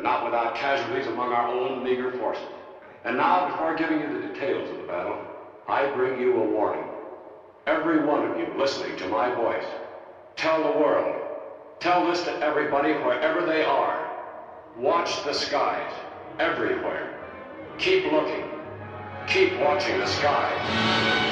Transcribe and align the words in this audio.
but 0.00 0.08
not 0.08 0.24
without 0.24 0.54
casualties 0.54 1.06
among 1.08 1.30
our 1.30 1.48
own 1.48 1.84
meager 1.84 2.10
forces. 2.12 2.42
And 3.04 3.18
now, 3.18 3.50
before 3.50 3.76
giving 3.76 4.00
you 4.00 4.06
the 4.08 4.28
details 4.28 4.70
of 4.70 4.78
the 4.78 4.84
battle, 4.84 5.18
I 5.68 5.94
bring 5.94 6.18
you 6.18 6.42
a 6.42 6.50
warning. 6.50 6.88
Every 7.66 8.02
one 8.02 8.26
of 8.26 8.38
you 8.38 8.46
listening 8.56 8.96
to 8.96 9.08
my 9.08 9.34
voice, 9.34 9.66
tell 10.36 10.62
the 10.72 10.78
world, 10.78 11.20
tell 11.80 12.06
this 12.06 12.22
to 12.22 12.32
everybody 12.38 12.94
wherever 12.94 13.44
they 13.44 13.62
are. 13.62 14.10
Watch 14.78 15.22
the 15.24 15.34
skies, 15.34 15.92
everywhere. 16.38 17.20
Keep 17.76 18.10
looking. 18.10 18.48
Keep 19.26 19.60
watching 19.60 19.98
the 19.98 20.06
skies. 20.06 21.30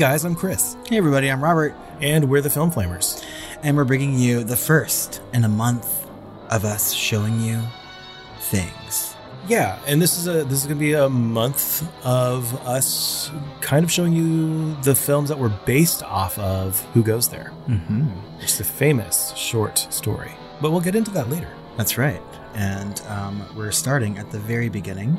Guys, 0.00 0.24
I'm 0.24 0.34
Chris, 0.34 0.76
Hey 0.88 0.96
everybody, 0.96 1.30
I'm 1.30 1.44
Robert, 1.44 1.74
and 2.00 2.30
we're 2.30 2.40
the 2.40 2.48
Film 2.48 2.70
Flamers. 2.72 3.22
and 3.62 3.76
we're 3.76 3.84
bringing 3.84 4.18
you 4.18 4.42
the 4.44 4.56
first 4.56 5.20
in 5.34 5.44
a 5.44 5.48
month 5.48 6.06
of 6.48 6.64
us 6.64 6.92
showing 6.94 7.38
you 7.40 7.60
things. 8.38 9.14
Yeah, 9.46 9.78
and 9.86 10.00
this 10.00 10.16
is 10.18 10.26
a 10.26 10.44
this 10.44 10.60
is 10.62 10.66
gonna 10.66 10.80
be 10.80 10.94
a 10.94 11.08
month 11.10 11.86
of 12.04 12.54
us 12.66 13.30
kind 13.60 13.84
of 13.84 13.92
showing 13.92 14.14
you 14.14 14.74
the 14.82 14.94
films 14.94 15.28
that 15.28 15.38
were 15.38 15.52
based 15.66 16.02
off 16.02 16.38
of 16.38 16.80
Who 16.94 17.02
Goes 17.02 17.28
There, 17.28 17.52
Mm-hmm. 17.68 18.04
which 18.38 18.46
is 18.52 18.60
a 18.60 18.64
famous 18.64 19.34
short 19.36 19.86
story. 19.90 20.32
But 20.62 20.70
we'll 20.70 20.80
get 20.80 20.94
into 20.94 21.10
that 21.12 21.28
later. 21.28 21.48
That's 21.76 21.98
right. 21.98 22.22
And 22.54 23.00
um, 23.02 23.44
we're 23.54 23.70
starting 23.70 24.16
at 24.18 24.30
the 24.30 24.38
very 24.38 24.68
beginning 24.70 25.18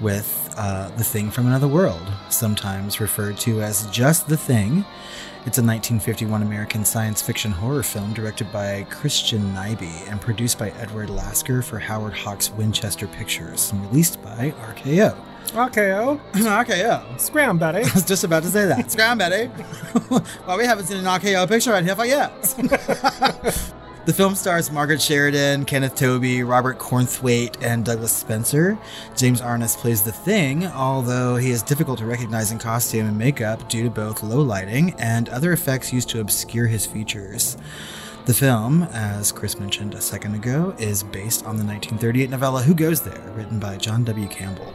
with 0.00 0.54
uh, 0.56 0.88
The 0.96 1.04
Thing 1.04 1.30
from 1.30 1.46
Another 1.46 1.68
World, 1.68 2.02
sometimes 2.28 3.00
referred 3.00 3.36
to 3.38 3.62
as 3.62 3.86
just 3.86 4.28
The 4.28 4.36
Thing. 4.36 4.84
It's 5.46 5.58
a 5.58 5.62
1951 5.62 6.42
American 6.42 6.84
science 6.84 7.22
fiction 7.22 7.52
horror 7.52 7.84
film 7.84 8.12
directed 8.12 8.52
by 8.52 8.84
Christian 8.90 9.42
Nyby 9.54 10.10
and 10.10 10.20
produced 10.20 10.58
by 10.58 10.70
Edward 10.70 11.08
Lasker 11.08 11.62
for 11.62 11.78
Howard 11.78 12.14
Hawks 12.14 12.50
Winchester 12.50 13.06
Pictures 13.06 13.70
and 13.70 13.80
released 13.86 14.20
by 14.22 14.52
RKO. 14.60 15.16
RKO, 15.52 16.20
RKO. 16.32 17.20
scram, 17.20 17.58
Betty. 17.58 17.78
I 17.90 17.92
was 17.94 18.04
just 18.04 18.24
about 18.24 18.42
to 18.42 18.48
say 18.48 18.66
that. 18.66 18.90
Scram, 18.90 19.18
Betty. 19.18 19.48
well, 20.10 20.58
we 20.58 20.64
haven't 20.64 20.86
seen 20.86 20.98
an 20.98 21.04
RKO 21.04 21.48
picture 21.48 21.70
right 21.70 21.84
here 21.84 21.94
for 21.94 22.04
yet. 22.04 22.32
The 24.06 24.12
film 24.12 24.36
stars 24.36 24.70
Margaret 24.70 25.02
Sheridan, 25.02 25.64
Kenneth 25.64 25.96
Tobey, 25.96 26.44
Robert 26.44 26.78
Cornthwaite, 26.78 27.60
and 27.60 27.84
Douglas 27.84 28.12
Spencer. 28.12 28.78
James 29.16 29.40
Arness 29.40 29.74
plays 29.74 30.02
the 30.02 30.12
Thing, 30.12 30.64
although 30.68 31.34
he 31.34 31.50
is 31.50 31.60
difficult 31.60 31.98
to 31.98 32.06
recognize 32.06 32.52
in 32.52 32.58
costume 32.60 33.08
and 33.08 33.18
makeup 33.18 33.68
due 33.68 33.82
to 33.82 33.90
both 33.90 34.22
low 34.22 34.40
lighting 34.40 34.94
and 34.98 35.28
other 35.28 35.52
effects 35.52 35.92
used 35.92 36.08
to 36.10 36.20
obscure 36.20 36.68
his 36.68 36.86
features. 36.86 37.56
The 38.26 38.34
film, 38.34 38.84
as 38.92 39.32
Chris 39.32 39.58
mentioned 39.58 39.94
a 39.94 40.00
second 40.00 40.36
ago, 40.36 40.72
is 40.78 41.02
based 41.02 41.44
on 41.44 41.56
the 41.56 41.64
1938 41.64 42.30
novella 42.30 42.62
Who 42.62 42.74
Goes 42.74 43.00
There, 43.00 43.32
written 43.34 43.58
by 43.58 43.76
John 43.76 44.04
W. 44.04 44.28
Campbell. 44.28 44.72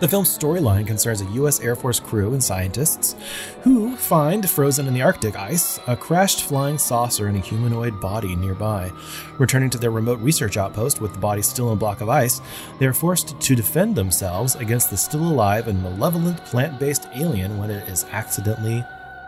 The 0.00 0.08
film's 0.08 0.36
storyline 0.36 0.86
concerns 0.86 1.20
a 1.20 1.30
U.S. 1.32 1.60
Air 1.60 1.76
Force 1.76 2.00
crew 2.00 2.32
and 2.32 2.42
scientists 2.42 3.14
who 3.62 3.96
find, 3.96 4.48
frozen 4.50 4.88
in 4.88 4.94
the 4.94 5.02
Arctic 5.02 5.36
ice, 5.36 5.78
a 5.86 5.96
crashed 5.96 6.42
flying 6.42 6.78
saucer 6.78 7.28
and 7.28 7.36
a 7.36 7.40
humanoid 7.40 8.00
body 8.00 8.34
nearby. 8.34 8.90
Returning 9.38 9.70
to 9.70 9.78
their 9.78 9.92
remote 9.92 10.18
research 10.20 10.56
outpost 10.56 11.00
with 11.00 11.12
the 11.12 11.20
body 11.20 11.42
still 11.42 11.68
in 11.68 11.74
a 11.74 11.76
block 11.76 12.00
of 12.00 12.08
ice, 12.08 12.40
they 12.80 12.86
are 12.86 12.92
forced 12.92 13.40
to 13.40 13.54
defend 13.54 13.94
themselves 13.94 14.56
against 14.56 14.90
the 14.90 14.96
still 14.96 15.22
alive 15.22 15.68
and 15.68 15.80
malevolent 15.80 16.44
plant 16.44 16.80
based 16.80 17.08
alien 17.14 17.56
when 17.56 17.70
it 17.70 17.88
is 17.88 18.04
accidentally 18.10 18.84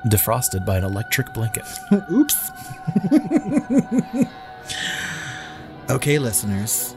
defrosted 0.09 0.67
by 0.67 0.79
an 0.79 0.85
electric 0.85 1.33
blanket. 1.33 1.65
Oops. 2.11 2.51
okay, 5.91 6.19
listeners. 6.19 6.97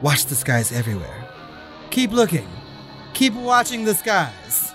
Watch 0.00 0.26
the 0.26 0.34
skies 0.34 0.72
everywhere. 0.72 1.24
Keep 1.90 2.10
looking. 2.10 2.48
Keep 3.14 3.34
watching 3.34 3.84
the 3.84 3.94
skies. 3.94 4.72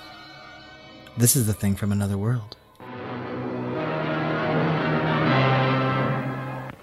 This 1.18 1.36
is 1.36 1.48
the 1.48 1.54
thing 1.54 1.76
from 1.76 1.92
another 1.92 2.18
world. 2.18 2.56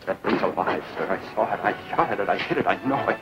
That 0.05 0.21
thing's 0.25 0.43
alive, 0.43 0.83
sir. 0.95 1.07
I 1.09 1.35
saw 1.35 1.55
it. 1.55 1.61
I 1.63 1.91
shot 1.91 2.11
at 2.11 2.19
it. 2.19 2.29
I 2.29 2.37
hit 2.39 2.59
it. 2.59 2.67
I 2.67 2.75
know 2.85 3.09
it. 3.09 3.19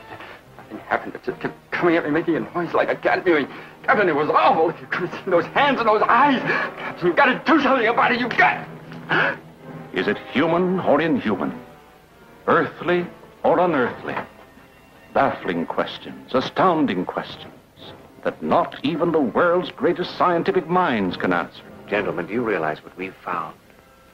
Nothing 0.57 0.77
happened. 0.79 1.13
It 1.13 1.23
just 1.23 1.39
kept 1.39 1.71
coming 1.71 1.95
at 1.95 2.03
me, 2.05 2.09
making 2.09 2.35
a 2.35 2.39
noise 2.39 2.73
like 2.73 2.89
a 2.89 2.95
cat 2.95 3.23
mewing. 3.23 3.47
Captain, 3.83 4.09
it 4.09 4.15
was 4.15 4.29
awful. 4.29 4.71
If 4.71 4.81
you 4.81 4.87
could 4.87 5.09
have 5.09 5.19
seen 5.21 5.29
those 5.29 5.45
hands 5.45 5.79
and 5.79 5.87
those 5.87 6.01
eyes. 6.01 6.41
Captain, 6.41 7.07
you've 7.07 7.15
got 7.15 7.25
to 7.25 7.39
do 7.45 7.61
something 7.61 7.87
about 7.87 8.11
it. 8.11 8.19
You've 8.19 8.35
got. 8.35 8.67
Is 9.93 10.07
it 10.07 10.17
human 10.31 10.79
or 10.79 10.99
inhuman? 10.99 11.53
Earthly 12.47 13.05
or 13.43 13.59
unearthly? 13.59 14.15
Baffling 15.13 15.67
questions, 15.67 16.33
astounding 16.33 17.05
questions 17.05 17.53
that 18.23 18.41
not 18.41 18.75
even 18.83 19.11
the 19.11 19.19
world's 19.19 19.71
greatest 19.71 20.17
scientific 20.17 20.67
minds 20.67 21.17
can 21.17 21.33
answer. 21.33 21.61
Gentlemen, 21.87 22.27
do 22.27 22.33
you 22.33 22.43
realize 22.43 22.83
what 22.83 22.95
we've 22.97 23.15
found? 23.23 23.55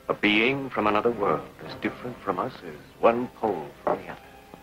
A 0.07 0.13
being 0.13 0.69
from 0.69 0.87
another 0.87 1.11
world, 1.11 1.47
as 1.67 1.75
different 1.75 2.17
from 2.23 2.39
us 2.39 2.53
as 2.65 2.73
one 2.99 3.27
pole 3.39 3.67
from 3.83 4.01
the 4.01 4.09
other. 4.09 4.21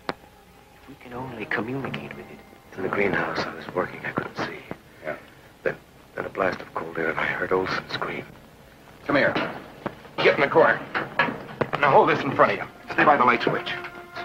If 0.09 0.89
we 0.89 0.95
can 0.95 1.13
only 1.13 1.45
communicate 1.45 2.15
with 2.15 2.25
it. 2.25 2.39
In 2.75 2.83
the 2.83 2.89
greenhouse, 2.89 3.39
I 3.39 3.55
was 3.55 3.65
working. 3.73 4.01
I 4.05 4.11
couldn't 4.11 4.37
see. 4.37 4.59
Yeah. 5.03 5.15
Then, 5.63 5.75
then 6.15 6.25
a 6.25 6.29
blast 6.29 6.61
of 6.61 6.71
cold 6.75 6.97
air, 6.97 7.09
and 7.09 7.19
I 7.19 7.25
heard 7.25 7.51
Olson 7.51 7.83
scream. 7.89 8.23
Come 9.07 9.15
here. 9.15 9.33
Get 10.17 10.35
in 10.35 10.41
the 10.41 10.47
corner. 10.47 10.79
Now 11.79 11.91
hold 11.91 12.09
this 12.09 12.19
in 12.21 12.35
front 12.35 12.51
of 12.51 12.57
you. 12.57 12.65
Stay 12.91 13.05
by 13.05 13.17
the 13.17 13.23
light 13.23 13.41
switch. 13.41 13.71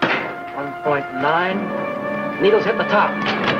1.9. 0.01 2.41
Needles 2.41 2.65
hit 2.65 2.77
the 2.77 2.83
top. 2.83 3.52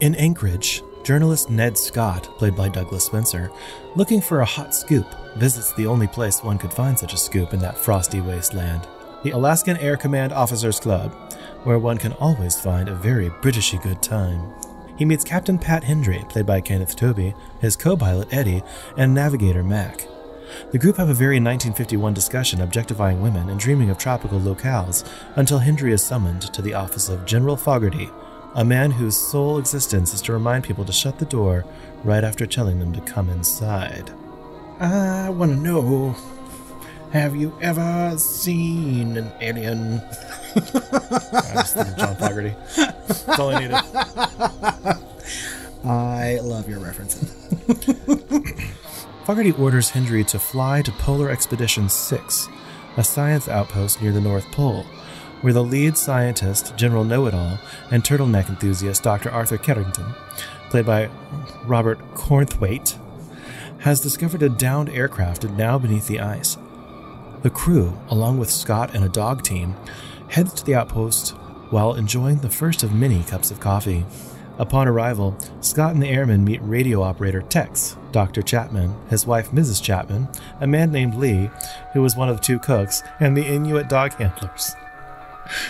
In 0.00 0.14
Anchorage, 0.14 0.82
journalist 1.04 1.50
Ned 1.50 1.76
Scott, 1.76 2.22
played 2.38 2.56
by 2.56 2.70
Douglas 2.70 3.04
Spencer, 3.04 3.52
looking 3.96 4.22
for 4.22 4.40
a 4.40 4.46
hot 4.46 4.74
scoop, 4.74 5.06
visits 5.36 5.74
the 5.74 5.86
only 5.86 6.06
place 6.06 6.42
one 6.42 6.56
could 6.56 6.72
find 6.72 6.98
such 6.98 7.12
a 7.12 7.18
scoop 7.18 7.52
in 7.52 7.60
that 7.60 7.76
frosty 7.76 8.22
wasteland 8.22 8.88
the 9.22 9.32
Alaskan 9.32 9.76
Air 9.76 9.98
Command 9.98 10.32
Officers 10.32 10.80
Club, 10.80 11.12
where 11.64 11.78
one 11.78 11.98
can 11.98 12.14
always 12.14 12.58
find 12.58 12.88
a 12.88 12.94
very 12.94 13.28
Britishy 13.28 13.82
good 13.82 14.00
time. 14.00 14.54
He 14.96 15.04
meets 15.04 15.22
Captain 15.22 15.58
Pat 15.58 15.84
Hendry, 15.84 16.24
played 16.30 16.46
by 16.46 16.62
Kenneth 16.62 16.96
Tobey, 16.96 17.34
his 17.60 17.76
co 17.76 17.94
pilot 17.94 18.32
Eddie, 18.32 18.62
and 18.96 19.12
navigator 19.12 19.62
Mac. 19.62 20.06
The 20.72 20.78
group 20.78 20.96
have 20.96 21.10
a 21.10 21.14
very 21.14 21.36
1951 21.36 22.14
discussion 22.14 22.62
objectifying 22.62 23.20
women 23.20 23.50
and 23.50 23.60
dreaming 23.60 23.90
of 23.90 23.98
tropical 23.98 24.40
locales 24.40 25.06
until 25.36 25.58
Hendry 25.58 25.92
is 25.92 26.02
summoned 26.02 26.42
to 26.54 26.62
the 26.62 26.72
office 26.72 27.10
of 27.10 27.26
General 27.26 27.58
Fogarty, 27.58 28.08
a 28.54 28.64
man 28.64 28.90
whose 28.90 29.16
sole 29.16 29.58
existence 29.58 30.14
is 30.14 30.22
to 30.22 30.32
remind 30.32 30.64
people 30.64 30.84
to 30.84 30.92
shut 30.92 31.18
the 31.18 31.24
door 31.24 31.64
right 32.04 32.24
after 32.24 32.46
telling 32.46 32.78
them 32.78 32.92
to 32.92 33.00
come 33.02 33.28
inside. 33.28 34.10
I 34.80 35.28
want 35.30 35.52
to 35.52 35.58
know 35.58 36.16
have 37.12 37.34
you 37.34 37.52
ever 37.60 38.16
seen 38.18 39.16
an 39.16 39.32
alien? 39.40 39.94
I 40.54 41.64
thinking 41.66 41.96
John 41.96 42.14
Fogerty. 42.14 42.54
That's 42.76 43.38
all 43.38 43.50
I 43.50 43.58
needed. 43.58 43.74
I 45.84 46.38
love 46.40 46.68
your 46.68 46.78
references. 46.78 47.34
Fogarty 49.24 49.50
orders 49.52 49.90
Hendry 49.90 50.22
to 50.24 50.38
fly 50.38 50.82
to 50.82 50.92
Polar 50.92 51.30
Expedition 51.30 51.88
6, 51.88 52.48
a 52.96 53.02
science 53.02 53.48
outpost 53.48 54.00
near 54.00 54.12
the 54.12 54.20
North 54.20 54.48
Pole, 54.52 54.86
where 55.40 55.52
the 55.52 55.64
lead 55.64 55.96
scientist, 55.96 56.76
General 56.76 57.04
Know 57.04 57.26
It 57.26 57.34
All, 57.34 57.58
and 57.90 58.02
turtleneck 58.02 58.48
enthusiast 58.48 59.02
Dr. 59.02 59.30
Arthur 59.30 59.58
Carrington, 59.58 60.14
played 60.68 60.86
by 60.86 61.08
Robert 61.64 61.98
Cornthwaite, 62.14 62.98
has 63.78 64.00
discovered 64.00 64.42
a 64.42 64.48
downed 64.48 64.90
aircraft 64.90 65.44
now 65.44 65.78
beneath 65.78 66.06
the 66.06 66.20
ice. 66.20 66.58
The 67.42 67.50
crew, 67.50 67.98
along 68.08 68.38
with 68.38 68.50
Scott 68.50 68.94
and 68.94 69.02
a 69.04 69.08
dog 69.08 69.42
team, 69.42 69.74
heads 70.28 70.52
to 70.54 70.64
the 70.64 70.74
outpost 70.74 71.30
while 71.70 71.94
enjoying 71.94 72.38
the 72.38 72.50
first 72.50 72.82
of 72.82 72.92
many 72.92 73.22
cups 73.22 73.50
of 73.50 73.60
coffee. 73.60 74.04
Upon 74.58 74.86
arrival, 74.86 75.34
Scott 75.62 75.94
and 75.94 76.02
the 76.02 76.08
airmen 76.08 76.44
meet 76.44 76.60
radio 76.62 77.02
operator 77.02 77.40
Tex, 77.40 77.96
Dr. 78.12 78.42
Chapman, 78.42 78.94
his 79.08 79.26
wife 79.26 79.50
Mrs. 79.52 79.82
Chapman, 79.82 80.28
a 80.60 80.66
man 80.66 80.92
named 80.92 81.14
Lee, 81.14 81.50
who 81.94 82.02
was 82.02 82.16
one 82.16 82.28
of 82.28 82.42
two 82.42 82.58
cooks, 82.58 83.02
and 83.20 83.34
the 83.34 83.46
Inuit 83.46 83.88
dog 83.88 84.12
handlers. 84.14 84.74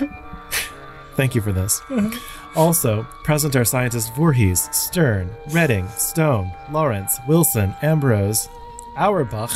Thank 1.16 1.34
you 1.34 1.40
for 1.40 1.52
this. 1.52 1.82
Also, 2.56 3.04
present 3.22 3.54
are 3.54 3.64
scientists 3.64 4.10
Voorhees, 4.10 4.68
Stern, 4.72 5.30
Redding, 5.50 5.86
Stone, 5.90 6.50
Lawrence, 6.72 7.16
Wilson, 7.28 7.76
Ambrose, 7.80 8.48
Auerbach, 8.96 9.52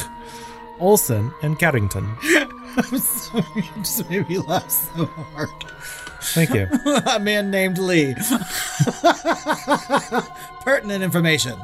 Olson, 0.79 1.33
and 1.43 1.59
Carrington. 1.59 2.09
I'm 2.77 2.99
sorry, 2.99 3.45
it 3.57 3.75
just 3.79 4.09
made 4.09 4.29
me 4.29 4.39
laugh 4.39 4.71
so 4.71 5.07
hard. 5.07 5.49
Thank 6.21 6.55
you. 6.55 6.69
a 7.07 7.19
man 7.19 7.51
named 7.51 7.79
Lee. 7.79 8.15
Pertinent 10.61 11.03
information. 11.03 11.59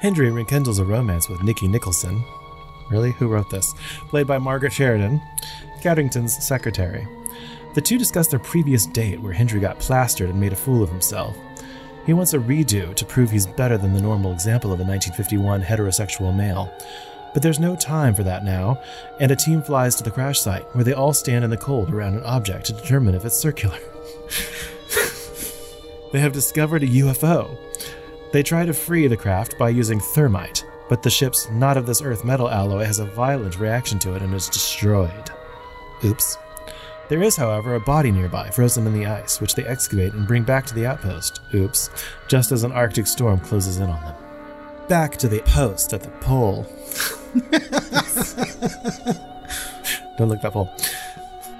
Hendry 0.00 0.30
rekindles 0.30 0.78
a 0.78 0.84
romance 0.84 1.28
with 1.28 1.42
Nikki 1.42 1.68
Nicholson. 1.68 2.22
Really? 2.90 3.12
Who 3.12 3.28
wrote 3.28 3.48
this? 3.48 3.74
Played 4.08 4.26
by 4.26 4.36
Margaret 4.36 4.72
Sheridan, 4.74 5.20
Carrington's 5.80 6.36
secretary. 6.46 7.06
The 7.78 7.82
two 7.82 7.96
discuss 7.96 8.26
their 8.26 8.40
previous 8.40 8.86
date 8.86 9.20
where 9.20 9.32
Hendry 9.32 9.60
got 9.60 9.78
plastered 9.78 10.28
and 10.28 10.40
made 10.40 10.52
a 10.52 10.56
fool 10.56 10.82
of 10.82 10.90
himself. 10.90 11.36
He 12.06 12.12
wants 12.12 12.34
a 12.34 12.38
redo 12.38 12.92
to 12.92 13.04
prove 13.04 13.30
he's 13.30 13.46
better 13.46 13.78
than 13.78 13.92
the 13.92 14.00
normal 14.00 14.32
example 14.32 14.72
of 14.72 14.80
a 14.80 14.82
1951 14.82 15.62
heterosexual 15.62 16.34
male. 16.34 16.72
But 17.32 17.44
there's 17.44 17.60
no 17.60 17.76
time 17.76 18.16
for 18.16 18.24
that 18.24 18.44
now, 18.44 18.82
and 19.20 19.30
a 19.30 19.36
team 19.36 19.62
flies 19.62 19.94
to 19.94 20.02
the 20.02 20.10
crash 20.10 20.40
site 20.40 20.64
where 20.74 20.82
they 20.82 20.92
all 20.92 21.12
stand 21.12 21.44
in 21.44 21.50
the 21.50 21.56
cold 21.56 21.94
around 21.94 22.14
an 22.14 22.24
object 22.24 22.66
to 22.66 22.72
determine 22.72 23.14
if 23.14 23.24
it's 23.24 23.36
circular. 23.36 23.78
they 26.12 26.18
have 26.18 26.32
discovered 26.32 26.82
a 26.82 26.88
UFO. 26.88 27.56
They 28.32 28.42
try 28.42 28.66
to 28.66 28.74
free 28.74 29.06
the 29.06 29.16
craft 29.16 29.56
by 29.56 29.68
using 29.68 30.00
thermite, 30.00 30.66
but 30.88 31.04
the 31.04 31.10
ship's 31.10 31.48
not 31.52 31.76
of 31.76 31.86
this 31.86 32.02
earth 32.02 32.24
metal 32.24 32.50
alloy 32.50 32.86
has 32.86 32.98
a 32.98 33.06
violent 33.06 33.60
reaction 33.60 34.00
to 34.00 34.16
it 34.16 34.22
and 34.22 34.34
is 34.34 34.48
destroyed. 34.48 35.30
Oops. 36.04 36.38
There 37.08 37.22
is, 37.22 37.36
however, 37.36 37.74
a 37.74 37.80
body 37.80 38.10
nearby, 38.10 38.50
frozen 38.50 38.86
in 38.86 38.92
the 38.92 39.06
ice, 39.06 39.40
which 39.40 39.54
they 39.54 39.64
excavate 39.64 40.12
and 40.12 40.26
bring 40.26 40.42
back 40.42 40.66
to 40.66 40.74
the 40.74 40.84
outpost. 40.84 41.40
Oops. 41.54 41.88
Just 42.28 42.52
as 42.52 42.64
an 42.64 42.72
Arctic 42.72 43.06
storm 43.06 43.40
closes 43.40 43.78
in 43.78 43.88
on 43.88 44.02
them. 44.02 44.14
Back 44.88 45.16
to 45.18 45.28
the 45.28 45.40
post 45.40 45.94
at 45.94 46.02
the 46.02 46.10
pole. 46.20 46.66
Don't 50.18 50.28
look 50.28 50.42
that 50.42 50.52
pole. 50.52 50.70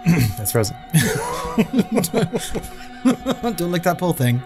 That's 0.36 0.52
frozen. 0.52 0.76
Don't 3.56 3.70
look 3.70 3.82
that 3.84 3.98
pole 3.98 4.12
thing. 4.12 4.42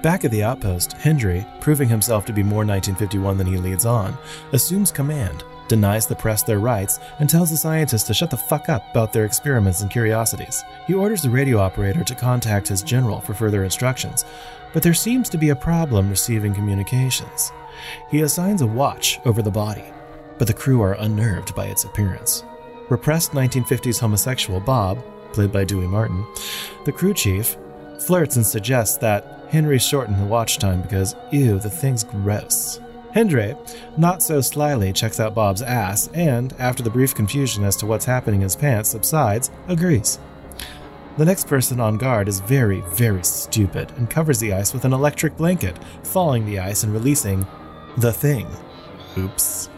Back 0.00 0.24
at 0.24 0.30
the 0.30 0.42
outpost, 0.42 0.94
Hendry, 0.94 1.44
proving 1.60 1.88
himself 1.88 2.24
to 2.26 2.32
be 2.32 2.42
more 2.42 2.64
1951 2.64 3.38
than 3.38 3.46
he 3.46 3.58
leads 3.58 3.86
on, 3.86 4.16
assumes 4.52 4.90
command, 4.90 5.44
denies 5.72 6.06
the 6.06 6.14
press 6.14 6.42
their 6.42 6.58
rights, 6.58 7.00
and 7.18 7.30
tells 7.30 7.50
the 7.50 7.56
scientists 7.56 8.02
to 8.02 8.12
shut 8.12 8.28
the 8.28 8.36
fuck 8.36 8.68
up 8.68 8.90
about 8.90 9.10
their 9.10 9.24
experiments 9.24 9.80
and 9.80 9.90
curiosities. 9.90 10.62
He 10.86 10.92
orders 10.92 11.22
the 11.22 11.30
radio 11.30 11.58
operator 11.60 12.04
to 12.04 12.14
contact 12.14 12.68
his 12.68 12.82
general 12.82 13.22
for 13.22 13.32
further 13.32 13.64
instructions, 13.64 14.26
but 14.74 14.82
there 14.82 14.92
seems 14.92 15.30
to 15.30 15.38
be 15.38 15.48
a 15.48 15.56
problem 15.56 16.10
receiving 16.10 16.52
communications. 16.52 17.52
He 18.10 18.20
assigns 18.20 18.60
a 18.60 18.66
watch 18.66 19.18
over 19.24 19.40
the 19.40 19.50
body, 19.50 19.86
but 20.36 20.46
the 20.46 20.52
crew 20.52 20.82
are 20.82 20.92
unnerved 21.00 21.54
by 21.54 21.68
its 21.68 21.84
appearance. 21.84 22.44
Repressed 22.90 23.32
1950s 23.32 23.98
homosexual 23.98 24.60
Bob, 24.60 25.02
played 25.32 25.52
by 25.52 25.64
Dewey 25.64 25.86
Martin, 25.86 26.26
the 26.84 26.92
crew 26.92 27.14
chief, 27.14 27.56
flirts 27.98 28.36
and 28.36 28.44
suggests 28.44 28.98
that 28.98 29.46
Hendry 29.48 29.78
shorten 29.78 30.18
the 30.18 30.26
watch 30.26 30.58
time 30.58 30.82
because, 30.82 31.16
ew, 31.30 31.58
the 31.58 31.70
thing's 31.70 32.04
gross. 32.04 32.78
Hendry, 33.12 33.54
not 33.98 34.22
so 34.22 34.40
slyly, 34.40 34.92
checks 34.92 35.20
out 35.20 35.34
Bob's 35.34 35.60
ass 35.60 36.08
and, 36.14 36.54
after 36.58 36.82
the 36.82 36.90
brief 36.90 37.14
confusion 37.14 37.62
as 37.62 37.76
to 37.76 37.86
what's 37.86 38.06
happening 38.06 38.40
in 38.40 38.44
his 38.44 38.56
pants 38.56 38.90
subsides, 38.90 39.50
agrees. 39.68 40.18
The 41.18 41.26
next 41.26 41.46
person 41.46 41.78
on 41.78 41.98
guard 41.98 42.26
is 42.26 42.40
very, 42.40 42.80
very 42.80 43.22
stupid 43.22 43.92
and 43.98 44.08
covers 44.08 44.40
the 44.40 44.54
ice 44.54 44.72
with 44.72 44.86
an 44.86 44.94
electric 44.94 45.36
blanket, 45.36 45.76
thawing 46.04 46.46
the 46.46 46.58
ice 46.58 46.84
and 46.84 46.92
releasing 46.92 47.46
the 47.98 48.14
thing. 48.14 48.46
Oops. 49.18 49.68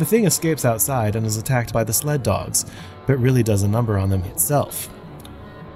The 0.00 0.04
thing 0.04 0.24
escapes 0.24 0.64
outside 0.64 1.14
and 1.14 1.24
is 1.24 1.36
attacked 1.36 1.72
by 1.72 1.84
the 1.84 1.92
sled 1.92 2.24
dogs, 2.24 2.66
but 3.06 3.18
really 3.18 3.44
does 3.44 3.62
a 3.62 3.68
number 3.68 3.96
on 3.96 4.10
them 4.10 4.24
itself. 4.24 4.88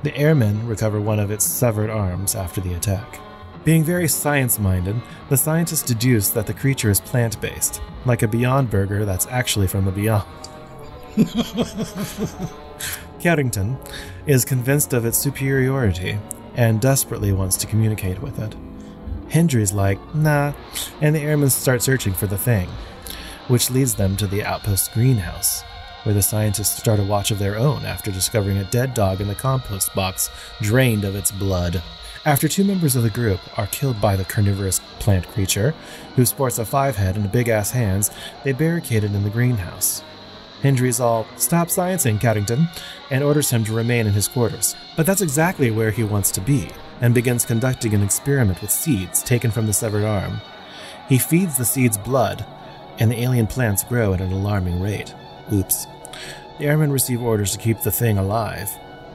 The 0.03 0.17
airmen 0.17 0.67
recover 0.67 1.01
one 1.01 1.21
of 1.21 1.31
its 1.31 1.45
severed 1.45 1.89
arms 1.89 2.35
after 2.35 2.61
the 2.61 2.75
attack. 2.75 3.21
Being 3.65 3.83
very 3.83 4.09
science 4.09 4.59
minded, 4.59 5.01
the 5.31 5.39
scientists 5.39 5.83
deduce 5.83 6.29
that 6.31 6.47
the 6.47 6.53
creature 6.53 6.91
is 6.91 7.01
plant 7.01 7.41
based, 7.41 7.81
like 8.05 8.23
a 8.23 8.29
Beyond 8.29 8.69
Burger 8.69 9.07
that's 9.07 9.27
actually 9.29 9.69
from 9.69 9.87
the 9.87 9.91
Beyond. 9.91 10.27
Carrington 13.21 13.79
is 14.27 14.45
convinced 14.45 14.93
of 14.93 15.07
its 15.07 15.17
superiority 15.17 16.19
and 16.57 16.79
desperately 16.79 17.33
wants 17.33 17.57
to 17.57 17.67
communicate 17.67 18.21
with 18.21 18.39
it. 18.39 18.55
Hendry's 19.31 19.73
like, 19.73 19.99
nah, 20.15 20.53
and 21.01 21.15
the 21.15 21.21
airmen 21.21 21.49
start 21.49 21.83
searching 21.83 22.13
for 22.13 22.27
the 22.27 22.37
thing, 22.37 22.69
which 23.49 23.71
leads 23.71 23.95
them 23.95 24.15
to 24.19 24.27
the 24.27 24.45
outpost 24.45 24.93
greenhouse, 24.93 25.63
where 26.03 26.15
the 26.15 26.21
scientists 26.21 26.77
start 26.77 27.01
a 27.01 27.05
watch 27.05 27.31
of 27.31 27.39
their 27.39 27.57
own 27.57 27.87
after 27.87 28.13
discovering 28.13 28.59
a 28.59 28.65
dead 28.65 28.93
dog 28.93 29.23
in 29.23 29.27
the 29.27 29.35
compost 29.35 29.95
box, 29.95 30.29
drained 30.61 31.05
of 31.05 31.17
its 31.17 31.33
blood. 31.33 31.83
After 32.27 32.49
two 32.49 32.65
members 32.65 32.97
of 32.97 33.03
the 33.03 33.11
group 33.11 33.39
are 33.59 33.67
killed 33.67 34.01
by 34.01 34.17
the 34.17 34.25
carnivorous 34.25 34.81
plant 34.99 35.29
creature, 35.29 35.75
who 36.17 36.25
sports 36.25 36.59
a 36.59 36.65
five 36.65 36.97
head 36.97 37.17
and 37.17 37.31
big 37.31 37.51
ass 37.51 37.73
hands, 37.73 38.11
they 38.45 38.53
barricade 38.53 39.05
it 39.05 39.13
in 39.13 39.23
the 39.25 39.29
greenhouse. 39.29 40.03
Hendry's 40.63 41.01
all, 41.01 41.27
stop 41.37 41.69
sciencing, 41.69 42.19
Carrington, 42.19 42.69
and 43.11 43.23
orders 43.23 43.51
him 43.51 43.63
to 43.65 43.75
remain 43.75 44.07
in 44.07 44.15
his 44.15 44.27
quarters. 44.27 44.75
But 44.97 45.05
that's 45.05 45.21
exactly 45.21 45.71
where 45.71 45.91
he 45.91 46.03
wants 46.03 46.31
to 46.31 46.41
be, 46.41 46.71
and 47.03 47.15
begins 47.15 47.45
conducting 47.45 47.93
an 47.93 48.03
experiment 48.03 48.63
with 48.63 48.71
seeds 48.71 49.23
taken 49.23 49.51
from 49.51 49.67
the 49.67 49.75
severed 49.75 50.05
arm. 50.05 50.41
He 51.11 51.19
feeds 51.19 51.59
the 51.59 51.67
seeds 51.67 51.99
blood, 51.99 52.47
and 52.99 53.11
the 53.11 53.21
alien 53.21 53.47
plants 53.47 53.85
grow 53.85 54.15
at 54.15 54.23
an 54.23 54.33
alarming 54.33 54.81
rate. 54.81 55.15
Oops. 55.53 55.87
The 56.59 56.65
airmen 56.65 56.91
receive 56.91 57.21
orders 57.21 57.53
to 57.53 57.59
keep 57.59 57.83
the 57.83 57.91
thing 57.91 58.17
alive, 58.17 58.71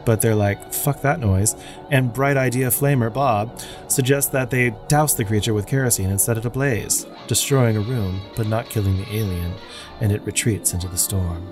but 0.10 0.22
they're 0.22 0.34
like, 0.34 0.74
fuck 0.74 1.04
that 1.04 1.20
noise, 1.20 1.56
and 1.92 2.12
bright 2.12 2.36
idea 2.36 2.70
flamer 2.70 3.14
Bob 3.14 3.60
suggests 3.88 4.32
that 4.32 4.50
they 4.50 4.74
douse 4.88 5.14
the 5.14 5.24
creature 5.24 5.54
with 5.54 5.68
kerosene 5.68 6.10
and 6.10 6.20
set 6.20 6.36
it 6.36 6.46
ablaze, 6.46 7.06
destroying 7.28 7.78
a 7.78 7.82
room 7.82 8.20
but 8.36 8.48
not 8.48 8.68
killing 8.72 8.98
the 8.98 9.16
alien, 9.16 9.54
and 10.02 10.12
it 10.12 10.24
retreats 10.24 10.74
into 10.74 10.88
the 10.88 10.98
storm. 10.98 11.46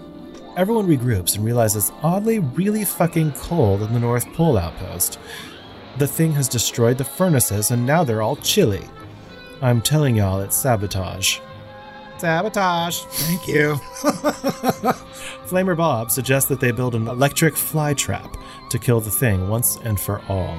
Everyone 0.57 0.87
regroups 0.87 1.35
and 1.35 1.45
realizes 1.45 1.89
it's 1.89 1.97
oddly 2.01 2.39
really 2.39 2.83
fucking 2.83 3.33
cold 3.33 3.83
in 3.83 3.93
the 3.93 3.99
North 3.99 4.25
Pole 4.33 4.57
outpost. 4.57 5.19
The 5.99 6.07
thing 6.07 6.31
has 6.31 6.49
destroyed 6.49 6.97
the 6.97 7.03
furnaces 7.03 7.69
and 7.69 7.85
now 7.85 8.03
they're 8.03 8.23
all 8.23 8.37
chilly. 8.37 8.89
I'm 9.61 9.83
telling 9.83 10.15
y'all 10.15 10.41
it's 10.41 10.57
sabotage. 10.57 11.37
Sabotage! 12.17 13.03
Thank 13.03 13.47
you. 13.47 13.75
Flamer 15.47 15.77
Bob 15.77 16.12
suggests 16.12 16.50
that 16.50 16.59
they 16.59 16.71
build 16.71 16.95
an 16.95 17.07
electric 17.07 17.55
fly 17.55 17.93
trap 17.93 18.36
to 18.69 18.79
kill 18.79 19.00
the 19.00 19.12
thing 19.12 19.47
once 19.50 19.77
and 19.77 20.00
for 20.00 20.21
all. 20.27 20.57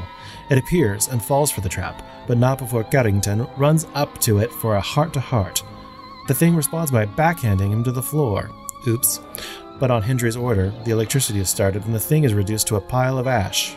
It 0.50 0.58
appears 0.58 1.08
and 1.08 1.22
falls 1.22 1.50
for 1.50 1.60
the 1.60 1.68
trap, 1.68 2.02
but 2.26 2.38
not 2.38 2.58
before 2.58 2.84
Carrington 2.84 3.46
runs 3.56 3.86
up 3.94 4.18
to 4.20 4.38
it 4.38 4.52
for 4.52 4.76
a 4.76 4.80
heart 4.80 5.12
to 5.14 5.20
heart. 5.20 5.62
The 6.28 6.34
thing 6.34 6.54
responds 6.56 6.90
by 6.90 7.06
backhanding 7.06 7.70
him 7.70 7.84
to 7.84 7.92
the 7.92 8.02
floor. 8.02 8.50
Oops. 8.86 9.20
But 9.78 9.90
on 9.90 10.02
Hendry's 10.02 10.36
order, 10.36 10.72
the 10.84 10.90
electricity 10.90 11.40
is 11.40 11.48
started 11.48 11.84
and 11.84 11.94
the 11.94 12.00
thing 12.00 12.24
is 12.24 12.34
reduced 12.34 12.66
to 12.68 12.76
a 12.76 12.80
pile 12.80 13.18
of 13.18 13.26
ash. 13.26 13.76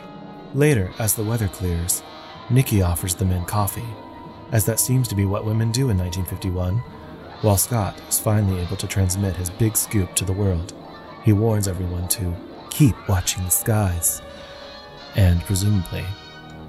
Later, 0.54 0.92
as 1.00 1.16
the 1.16 1.24
weather 1.24 1.48
clears, 1.48 2.04
Nikki 2.50 2.82
offers 2.82 3.16
the 3.16 3.26
men 3.26 3.46
coffee, 3.46 3.86
as 4.52 4.66
that 4.66 4.80
seems 4.80 5.08
to 5.08 5.16
be 5.16 5.26
what 5.26 5.46
women 5.46 5.72
do 5.72 5.90
in 5.90 5.98
1951, 5.98 6.82
while 7.42 7.58
Scott 7.58 8.00
is 8.08 8.20
finally 8.20 8.62
able 8.62 8.78
to 8.78 8.88
transmit 8.88 9.36
his 9.36 9.50
big 9.50 9.76
scoop 9.76 10.14
to 10.16 10.26
the 10.26 10.34
world. 10.34 10.74
He 11.24 11.34
warns 11.34 11.68
everyone 11.68 12.08
to 12.10 12.36
keep 12.70 12.96
watching 13.08 13.44
the 13.44 13.52
skies. 13.52 14.22
And 15.16 15.42
presumably, 15.42 16.06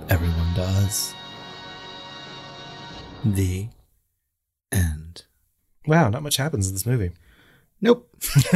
everyone 0.08 0.54
does. 0.54 1.14
The 3.24 3.68
end. 4.72 5.24
Wow, 5.86 6.08
not 6.08 6.22
much 6.22 6.36
happens 6.36 6.68
in 6.68 6.74
this 6.74 6.86
movie. 6.86 7.12
Nope. 7.80 8.08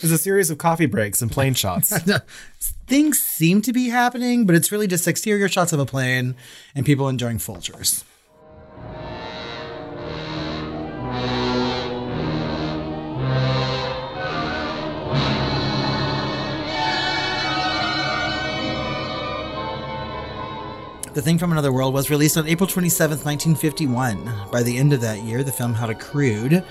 There's 0.00 0.12
a 0.12 0.18
series 0.18 0.50
of 0.50 0.58
coffee 0.58 0.86
breaks 0.86 1.22
and 1.22 1.30
plane 1.30 1.54
shots. 1.54 1.96
Things 2.86 3.20
seem 3.20 3.62
to 3.62 3.72
be 3.72 3.90
happening, 3.90 4.46
but 4.46 4.56
it's 4.56 4.72
really 4.72 4.86
just 4.86 5.06
exterior 5.06 5.48
shots 5.48 5.72
of 5.72 5.78
a 5.78 5.86
plane 5.86 6.34
and 6.74 6.84
people 6.84 7.08
enjoying 7.08 7.38
Folgers. 7.38 8.02
The 21.12 21.20
Thing 21.20 21.38
from 21.38 21.50
Another 21.50 21.72
World 21.72 21.92
was 21.92 22.08
released 22.08 22.36
on 22.36 22.46
April 22.46 22.68
27, 22.68 23.18
1951. 23.18 24.32
By 24.52 24.62
the 24.62 24.78
end 24.78 24.92
of 24.92 25.00
that 25.00 25.22
year, 25.22 25.42
the 25.42 25.50
film 25.50 25.74
had 25.74 25.90
accrued 25.90 26.64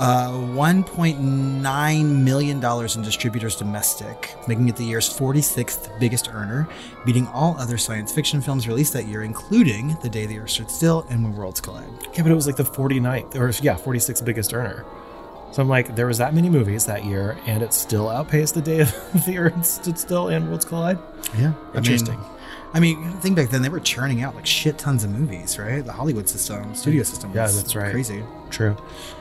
uh, 0.00 0.30
$1.9 0.30 2.04
million 2.24 2.56
in 2.56 3.02
distributors 3.02 3.54
domestic, 3.56 4.34
making 4.48 4.68
it 4.68 4.76
the 4.76 4.84
year's 4.84 5.08
46th 5.08 6.00
biggest 6.00 6.32
earner, 6.32 6.66
beating 7.04 7.26
all 7.28 7.56
other 7.58 7.76
science 7.76 8.10
fiction 8.12 8.40
films 8.40 8.66
released 8.66 8.94
that 8.94 9.06
year, 9.06 9.22
including 9.22 9.96
The 10.02 10.08
Day 10.08 10.24
the 10.24 10.38
Earth 10.38 10.50
Stood 10.50 10.70
Still 10.70 11.06
and 11.10 11.22
When 11.22 11.36
Worlds 11.36 11.60
Collide. 11.60 11.88
Yeah, 12.14 12.22
but 12.22 12.32
it 12.32 12.34
was 12.34 12.46
like 12.46 12.56
the 12.56 12.64
49th, 12.64 13.34
or 13.36 13.50
yeah, 13.62 13.76
46th 13.76 14.24
biggest 14.24 14.54
earner. 14.54 14.84
So 15.52 15.60
I'm 15.60 15.68
like, 15.68 15.94
there 15.96 16.06
was 16.06 16.18
that 16.18 16.32
many 16.32 16.48
movies 16.48 16.86
that 16.86 17.04
year, 17.04 17.36
and 17.46 17.62
it 17.62 17.74
still 17.74 18.08
outpaced 18.08 18.54
the 18.54 18.62
day 18.62 18.80
of 18.80 18.94
the 19.26 19.36
Earth 19.36 19.66
stood 19.66 19.98
still 19.98 20.28
and 20.28 20.48
Worlds 20.48 20.64
Collide. 20.64 20.98
Yeah, 21.36 21.52
Interesting. 21.74 22.14
I 22.14 22.18
mean, 22.18 22.39
think 22.74 23.36
back 23.36 23.50
then 23.50 23.62
they 23.62 23.68
were 23.68 23.80
churning 23.80 24.22
out 24.22 24.36
like 24.36 24.46
shit 24.46 24.78
tons 24.78 25.02
of 25.02 25.10
movies, 25.10 25.58
right? 25.58 25.84
The 25.84 25.92
Hollywood 25.92 26.28
system, 26.28 26.74
studio 26.74 27.02
system. 27.02 27.32
Yeah, 27.34 27.42
was 27.42 27.60
that's 27.60 27.74
right. 27.74 27.90
Crazy. 27.90 28.22
True. 28.50 28.76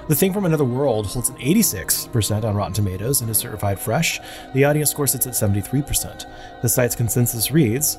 The 0.08 0.16
Thing 0.16 0.34
from 0.34 0.46
Another 0.46 0.64
World 0.64 1.08
holds 1.08 1.30
an 1.30 1.38
86% 1.38 2.44
on 2.44 2.56
Rotten 2.56 2.74
Tomatoes 2.74 3.22
and 3.22 3.30
is 3.30 3.38
certified 3.38 3.80
fresh. 3.80 4.20
The 4.54 4.66
audience 4.66 4.92
score 4.92 5.08
sits 5.08 5.26
at 5.26 5.34
73%. 5.34 6.62
The 6.62 6.70
site's 6.70 6.96
consensus 6.96 7.52
reads 7.52 7.98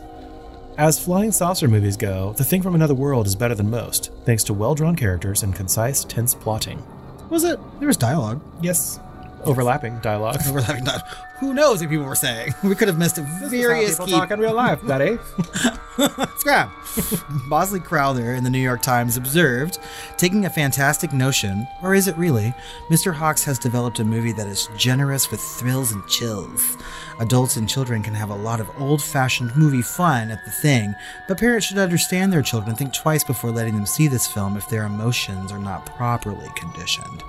As 0.78 1.02
flying 1.02 1.33
saucer 1.33 1.69
movies 1.69 1.97
go, 1.97 2.33
The 2.35 2.45
Thing 2.45 2.62
from 2.62 2.75
Another 2.76 2.95
World 2.95 3.26
is 3.26 3.35
better 3.35 3.54
than 3.54 3.71
most, 3.71 4.12
thanks 4.25 4.45
to 4.45 4.54
well 4.54 4.75
drawn 4.75 4.95
characters 4.95 5.42
and 5.42 5.54
concise, 5.54 6.04
tense 6.04 6.35
plotting. 6.35 6.83
Was 7.28 7.45
it? 7.45 7.59
There 7.78 7.88
was 7.88 7.97
dialogue. 7.97 8.40
Yes. 8.61 9.00
Overlapping 9.45 9.99
dialogue. 10.01 10.37
Overlapping 10.49 10.85
dialogue. 10.85 11.07
Who 11.39 11.55
knows 11.55 11.81
what 11.81 11.89
people 11.89 12.05
were 12.05 12.15
saying? 12.15 12.55
We 12.63 12.75
could 12.75 12.89
have 12.89 12.99
missed 12.99 13.17
a 13.19 13.23
various 13.23 13.93
people 13.93 14.07
key 14.07 14.13
talk 14.13 14.31
in 14.31 14.41
real 14.41 14.55
life, 14.55 14.85
buddy. 14.87 15.19
Scrap. 16.39 16.71
Bosley 17.49 17.81
Crowther 17.81 18.35
in 18.35 18.45
the 18.45 18.51
New 18.51 18.59
York 18.59 18.83
Times 18.83 19.17
observed, 19.17 19.79
taking 20.17 20.45
a 20.45 20.51
fantastic 20.51 21.13
notion, 21.13 21.67
or 21.83 21.95
is 21.95 22.09
it 22.09 22.17
really, 22.17 22.55
Mr. 22.91 23.15
Hawks 23.15 23.45
has 23.45 23.59
developed 23.59 23.99
a 23.99 24.05
movie 24.05 24.33
that 24.33 24.47
is 24.47 24.69
generous 24.77 25.31
with 25.31 25.41
thrills 25.41 25.93
and 25.93 26.07
chills. 26.07 26.77
Adults 27.19 27.57
and 27.57 27.69
children 27.69 28.03
can 28.03 28.15
have 28.15 28.31
a 28.31 28.35
lot 28.35 28.61
of 28.61 28.71
old 28.81 29.03
fashioned 29.03 29.55
movie 29.57 29.83
fun 29.83 30.31
at 30.31 30.45
the 30.45 30.51
thing, 30.51 30.95
but 31.29 31.39
parents 31.39 31.67
should 31.67 31.79
understand 31.79 32.33
their 32.33 32.43
children 32.43 32.71
and 32.71 32.79
think 32.79 32.95
twice 32.95 33.25
before 33.25 33.51
letting 33.51 33.75
them 33.75 33.87
see 33.87 34.07
this 34.09 34.27
film 34.27 34.57
if 34.57 34.69
their 34.69 34.85
emotions 34.85 35.53
are 35.53 35.59
not 35.59 35.87
properly 35.87 36.49
conditioned. 36.55 37.23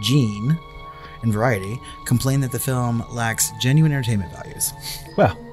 Gene, 0.00 0.58
in 1.22 1.32
Variety, 1.32 1.80
complained 2.04 2.42
that 2.42 2.52
the 2.52 2.58
film 2.58 3.04
lacks 3.10 3.50
genuine 3.60 3.92
entertainment 3.92 4.32
values. 4.32 4.72
Well, 5.16 5.36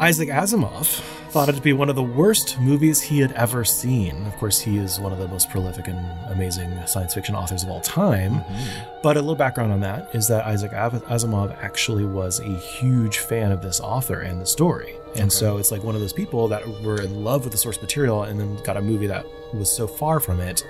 Isaac 0.00 0.30
Asimov 0.30 1.02
thought 1.30 1.48
it 1.48 1.54
to 1.54 1.62
be 1.62 1.72
one 1.72 1.88
of 1.88 1.94
the 1.94 2.02
worst 2.02 2.58
movies 2.58 3.00
he 3.00 3.20
had 3.20 3.30
ever 3.32 3.64
seen. 3.64 4.26
Of 4.26 4.36
course, 4.38 4.58
he 4.58 4.78
is 4.78 4.98
one 4.98 5.12
of 5.12 5.18
the 5.18 5.28
most 5.28 5.48
prolific 5.48 5.86
and 5.86 5.98
amazing 6.28 6.76
science 6.86 7.14
fiction 7.14 7.36
authors 7.36 7.62
of 7.62 7.70
all 7.70 7.80
time. 7.80 8.40
Mm-hmm. 8.40 9.00
But 9.02 9.16
a 9.16 9.20
little 9.20 9.36
background 9.36 9.72
on 9.72 9.80
that 9.80 10.12
is 10.12 10.26
that 10.28 10.44
Isaac 10.44 10.72
Asimov 10.72 11.56
actually 11.62 12.04
was 12.04 12.40
a 12.40 12.58
huge 12.58 13.18
fan 13.18 13.52
of 13.52 13.62
this 13.62 13.80
author 13.80 14.20
and 14.20 14.40
the 14.40 14.46
story. 14.46 14.96
And 15.16 15.32
so 15.32 15.58
it's 15.58 15.70
like 15.70 15.84
one 15.84 15.94
of 15.94 16.00
those 16.00 16.12
people 16.12 16.48
that 16.48 16.66
were 16.82 17.00
in 17.00 17.22
love 17.22 17.44
with 17.44 17.52
the 17.52 17.58
source 17.58 17.80
material 17.80 18.24
and 18.24 18.40
then 18.40 18.56
got 18.64 18.76
a 18.76 18.82
movie 18.82 19.06
that 19.06 19.24
was 19.54 19.70
so 19.70 19.86
far 19.86 20.18
from 20.18 20.40
it 20.40 20.66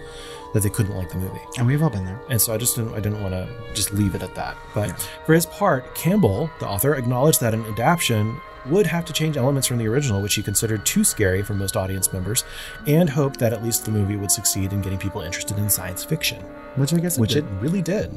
that 0.54 0.62
they 0.62 0.70
couldn't 0.70 0.96
like 0.96 1.08
the 1.10 1.18
movie. 1.18 1.40
And 1.58 1.66
we've 1.66 1.82
all 1.82 1.90
been 1.90 2.04
there. 2.04 2.20
And 2.28 2.40
so 2.40 2.52
I 2.52 2.58
just 2.58 2.76
didn't 2.76 2.92
I 2.94 3.00
didn't 3.00 3.22
want 3.22 3.34
to 3.34 3.48
just 3.74 3.92
leave 3.92 4.14
it 4.14 4.22
at 4.22 4.34
that. 4.34 4.56
But 4.74 5.00
for 5.26 5.34
his 5.34 5.46
part, 5.46 5.94
Campbell, 5.94 6.50
the 6.58 6.66
author, 6.66 6.94
acknowledged 6.94 7.40
that 7.40 7.54
an 7.54 7.64
adaptation 7.66 8.40
would 8.66 8.86
have 8.86 9.04
to 9.06 9.12
change 9.12 9.36
elements 9.38 9.66
from 9.66 9.78
the 9.78 9.88
original, 9.88 10.20
which 10.20 10.34
he 10.34 10.42
considered 10.42 10.84
too 10.84 11.02
scary 11.02 11.42
for 11.42 11.54
most 11.54 11.76
audience 11.76 12.12
members, 12.12 12.44
and 12.86 13.08
hoped 13.08 13.38
that 13.38 13.52
at 13.54 13.62
least 13.64 13.86
the 13.86 13.90
movie 13.90 14.16
would 14.16 14.30
succeed 14.30 14.72
in 14.74 14.82
getting 14.82 14.98
people 14.98 15.22
interested 15.22 15.56
in 15.56 15.70
science 15.70 16.04
fiction. 16.04 16.38
Which 16.76 16.92
I 16.92 16.98
guess 16.98 17.16
it 17.16 17.20
Which 17.20 17.32
did. 17.32 17.44
it 17.44 17.50
really 17.60 17.80
did. 17.80 18.12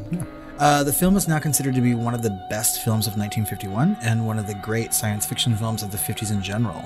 Uh, 0.60 0.84
the 0.84 0.94
film 0.94 1.18
is 1.18 1.28
now 1.28 1.40
considered 1.40 1.74
to 1.74 1.82
be 1.82 1.96
one 1.96 2.14
of 2.14 2.22
the 2.22 2.30
best 2.50 2.84
films 2.84 3.08
of 3.08 3.18
1951 3.18 3.98
and 4.04 4.26
one 4.26 4.38
of 4.38 4.46
the 4.46 4.54
great 4.54 4.94
science 4.94 5.26
fiction 5.26 5.56
films 5.56 5.82
of 5.82 5.92
the 5.92 5.98
50s 5.98 6.32
in 6.32 6.44
general. 6.44 6.84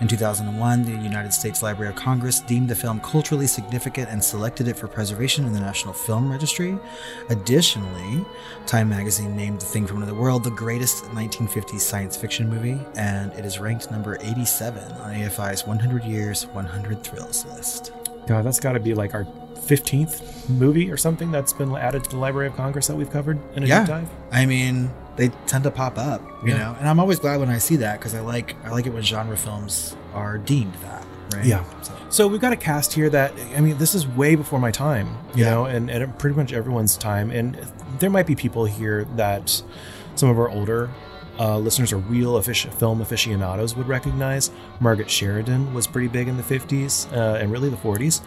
In 0.00 0.08
2001, 0.08 0.84
the 0.84 0.92
United 0.92 1.32
States 1.32 1.62
Library 1.62 1.90
of 1.90 1.96
Congress 1.96 2.40
deemed 2.40 2.70
the 2.70 2.74
film 2.74 2.98
culturally 3.00 3.46
significant 3.46 4.08
and 4.08 4.24
selected 4.24 4.68
it 4.68 4.76
for 4.76 4.88
preservation 4.88 5.44
in 5.44 5.52
the 5.52 5.60
National 5.60 5.92
Film 5.92 6.32
Registry. 6.32 6.78
Additionally, 7.28 8.24
Time 8.66 8.88
magazine 8.88 9.36
named 9.36 9.60
The 9.60 9.66
Thing 9.66 9.86
from 9.86 9.98
Another 9.98 10.14
World 10.14 10.44
the 10.44 10.50
greatest 10.50 11.04
1950s 11.04 11.80
science 11.80 12.16
fiction 12.16 12.48
movie, 12.48 12.80
and 12.96 13.32
it 13.34 13.44
is 13.44 13.58
ranked 13.58 13.90
number 13.90 14.16
87 14.20 14.92
on 14.92 15.14
AFI's 15.14 15.66
100 15.66 16.04
Years, 16.04 16.46
100 16.46 17.02
Thrills 17.02 17.44
list. 17.46 17.92
God, 18.30 18.44
that's 18.44 18.60
got 18.60 18.72
to 18.74 18.80
be 18.80 18.94
like 18.94 19.12
our 19.12 19.24
15th 19.24 20.48
movie 20.48 20.88
or 20.88 20.96
something 20.96 21.32
that's 21.32 21.52
been 21.52 21.74
added 21.74 22.04
to 22.04 22.10
the 22.10 22.16
Library 22.16 22.46
of 22.46 22.54
Congress 22.54 22.86
that 22.86 22.94
we've 22.94 23.10
covered 23.10 23.40
in 23.56 23.64
a 23.64 23.66
yeah. 23.66 23.80
deep 23.80 23.88
dive. 23.88 24.08
I 24.30 24.46
mean, 24.46 24.88
they 25.16 25.30
tend 25.48 25.64
to 25.64 25.70
pop 25.72 25.98
up, 25.98 26.22
you 26.44 26.50
Yeah. 26.52 26.58
know, 26.58 26.76
and 26.78 26.88
I'm 26.88 27.00
always 27.00 27.18
glad 27.18 27.40
when 27.40 27.48
I 27.48 27.58
see 27.58 27.74
that 27.76 27.98
because 27.98 28.14
I 28.14 28.20
like 28.20 28.54
I 28.64 28.70
like 28.70 28.86
it 28.86 28.90
when 28.90 29.02
genre 29.02 29.36
films 29.36 29.96
are 30.14 30.38
deemed 30.38 30.74
that, 30.74 31.04
right? 31.34 31.44
Yeah. 31.44 31.64
So, 31.82 31.92
So 32.08 32.28
we've 32.28 32.40
got 32.40 32.52
a 32.52 32.56
cast 32.56 32.92
here 32.92 33.10
that 33.10 33.32
I 33.56 33.60
mean, 33.60 33.78
this 33.78 33.96
is 33.96 34.06
way 34.06 34.36
before 34.36 34.60
my 34.60 34.70
time, 34.70 35.08
you 35.34 35.42
Yeah. 35.42 35.50
know, 35.50 35.64
and, 35.64 35.90
and 35.90 36.16
pretty 36.20 36.36
much 36.36 36.52
everyone's 36.52 36.96
time. 36.96 37.32
And 37.32 37.58
there 37.98 38.10
might 38.10 38.26
be 38.28 38.36
people 38.36 38.64
here 38.64 39.06
that 39.16 39.60
some 40.14 40.28
of 40.28 40.38
our 40.38 40.48
older 40.48 40.88
uh, 41.40 41.56
listeners 41.58 41.92
or 41.92 41.96
real 41.96 42.40
film 42.42 43.00
aficionados 43.00 43.74
would 43.74 43.88
recognize. 43.88 44.50
Margaret 44.78 45.10
Sheridan 45.10 45.72
was 45.74 45.86
pretty 45.86 46.08
big 46.08 46.28
in 46.28 46.36
the 46.36 46.42
50s 46.42 47.10
uh, 47.12 47.38
and 47.40 47.50
really 47.50 47.70
the 47.70 47.76
40s, 47.78 48.20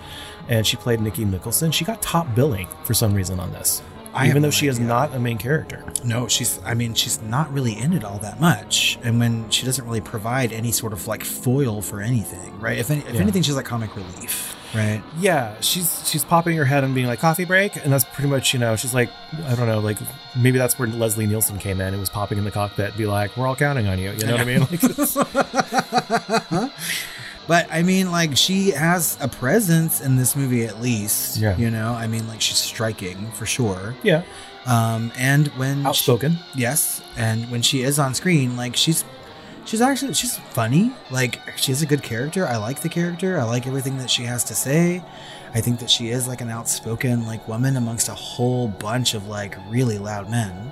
and 0.50 0.66
she 0.66 0.76
played 0.76 1.00
Nikki 1.00 1.24
Nicholson. 1.24 1.72
She 1.72 1.86
got 1.86 2.02
top 2.02 2.34
billing 2.36 2.68
for 2.84 2.94
some 2.94 3.14
reason 3.14 3.40
on 3.40 3.52
this, 3.52 3.82
I 4.16 4.28
even 4.28 4.42
though 4.42 4.48
no 4.48 4.52
she 4.52 4.68
is 4.68 4.80
not 4.80 5.14
a 5.16 5.20
main 5.20 5.38
character. 5.38 5.86
no, 6.04 6.28
she's 6.28 6.60
I 6.66 6.74
mean 6.74 6.94
she's 6.96 7.22
not 7.22 7.52
really 7.54 7.78
in 7.78 7.94
it 7.94 8.04
all 8.04 8.18
that 8.20 8.42
much, 8.42 8.98
and 9.04 9.20
when 9.20 9.50
she 9.50 9.66
doesn't 9.66 9.86
really 9.86 10.02
provide 10.02 10.52
any 10.52 10.72
sort 10.72 10.92
of 10.94 11.08
like 11.08 11.24
foil 11.24 11.82
for 11.82 12.02
anything, 12.02 12.60
right? 12.60 12.78
If 12.80 12.90
any, 12.92 13.02
if 13.02 13.14
Yeah. 13.14 13.22
anything, 13.22 13.44
she's 13.44 13.56
like 13.56 13.66
comic 13.66 13.96
relief, 13.96 14.56
right? 14.76 15.02
Yeah, 15.20 15.60
she's 15.62 16.08
she's 16.10 16.24
popping 16.24 16.56
her 16.58 16.66
head 16.66 16.84
and 16.84 16.94
being 16.96 17.08
like 17.08 17.20
coffee 17.20 17.46
break, 17.46 17.76
and 17.78 17.92
that's 17.92 18.06
pretty 18.06 18.30
much 18.30 18.54
you 18.54 18.60
know 18.60 18.76
she's 18.76 18.94
like 18.94 19.10
I 19.46 19.56
don't 19.56 19.68
know 19.68 19.80
like 19.80 19.98
maybe 20.36 20.58
that's 20.58 20.78
where 20.80 20.88
Leslie 20.88 21.26
Nielsen 21.28 21.58
came 21.60 21.80
in 21.82 21.88
and 21.90 22.00
was 22.00 22.10
popping 22.10 22.38
in 22.38 22.44
the 22.44 22.52
cockpit, 22.52 22.90
and 22.90 22.98
be 22.98 23.06
like 23.06 23.36
we're 23.38 23.48
all 23.48 23.56
counting 23.56 23.88
on 23.88 24.00
you, 24.00 24.12
you 24.12 24.26
know 24.26 24.34
what 24.34 24.42
I 24.42 24.46
mean? 24.46 24.60
Like, 24.62 24.82
But 27.46 27.68
I 27.70 27.84
mean, 27.84 28.10
like 28.10 28.38
she 28.38 28.72
has 28.72 29.18
a 29.20 29.28
presence 29.28 30.00
in 30.00 30.16
this 30.16 30.34
movie 30.34 30.64
at 30.64 30.80
least. 30.82 31.36
Yeah. 31.38 31.58
You 31.58 31.70
know, 31.72 31.92
I 31.94 32.08
mean, 32.08 32.26
like 32.28 32.40
she's 32.40 32.58
striking 32.58 33.30
for 33.32 33.46
sure. 33.46 33.96
yeah, 34.02 34.24
Um, 34.66 35.12
and 35.18 35.50
when 35.58 35.82
she- 35.82 35.88
outspoken. 35.88 36.38
Yes, 36.56 37.02
and 37.18 37.52
when 37.52 37.62
she 37.62 37.82
is 37.82 38.00
on 38.00 38.14
screen, 38.14 38.56
like 38.56 38.78
she's 38.78 39.04
she's 39.66 39.82
actually 39.82 40.14
she's 40.14 40.38
funny. 40.38 40.94
Like 41.12 41.40
she 41.58 41.72
has 41.72 41.82
a 41.82 41.86
good 41.86 42.04
character. 42.04 42.46
I 42.48 42.58
like 42.58 42.82
the 42.82 42.90
character. 42.90 43.38
I 43.38 43.44
like 43.44 43.68
everything 43.68 43.98
that 43.98 44.10
she 44.10 44.24
has 44.24 44.44
to 44.46 44.56
say. 44.56 45.04
I 45.56 45.62
think 45.62 45.80
that 45.80 45.90
she 45.90 46.10
is 46.10 46.28
like 46.28 46.42
an 46.42 46.50
outspoken 46.50 47.26
like 47.28 47.48
woman 47.48 47.78
amongst 47.78 48.10
a 48.10 48.14
whole 48.14 48.68
bunch 48.68 49.14
of 49.14 49.28
like 49.28 49.56
really 49.70 49.98
loud 49.98 50.30
men. 50.30 50.72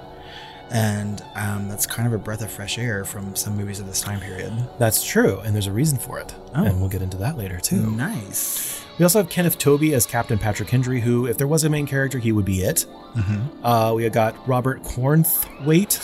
And 0.73 1.21
um, 1.35 1.67
that's 1.67 1.85
kind 1.85 2.07
of 2.07 2.13
a 2.13 2.17
breath 2.17 2.41
of 2.41 2.49
fresh 2.49 2.77
air 2.79 3.03
from 3.03 3.35
some 3.35 3.57
movies 3.57 3.81
of 3.81 3.87
this 3.87 3.99
time 3.99 4.21
period. 4.21 4.53
That's 4.79 5.03
true, 5.05 5.39
and 5.41 5.53
there's 5.53 5.67
a 5.67 5.71
reason 5.73 5.97
for 5.97 6.17
it, 6.17 6.33
Oh. 6.55 6.63
and 6.63 6.79
we'll 6.79 6.87
get 6.87 7.01
into 7.01 7.17
that 7.17 7.37
later 7.37 7.59
too. 7.59 7.91
Nice. 7.91 8.81
We 8.97 9.03
also 9.03 9.19
have 9.19 9.29
Kenneth 9.29 9.57
Tobey 9.57 9.93
as 9.93 10.05
Captain 10.05 10.37
Patrick 10.39 10.69
Hendry, 10.69 11.01
who, 11.01 11.25
if 11.25 11.37
there 11.37 11.47
was 11.47 11.65
a 11.65 11.69
main 11.69 11.87
character, 11.87 12.19
he 12.19 12.31
would 12.31 12.45
be 12.45 12.61
it. 12.61 12.85
Mm-hmm. 13.15 13.65
Uh, 13.65 13.93
we 13.95 14.09
got 14.09 14.47
Robert 14.47 14.81
Cornthwaite 14.83 15.97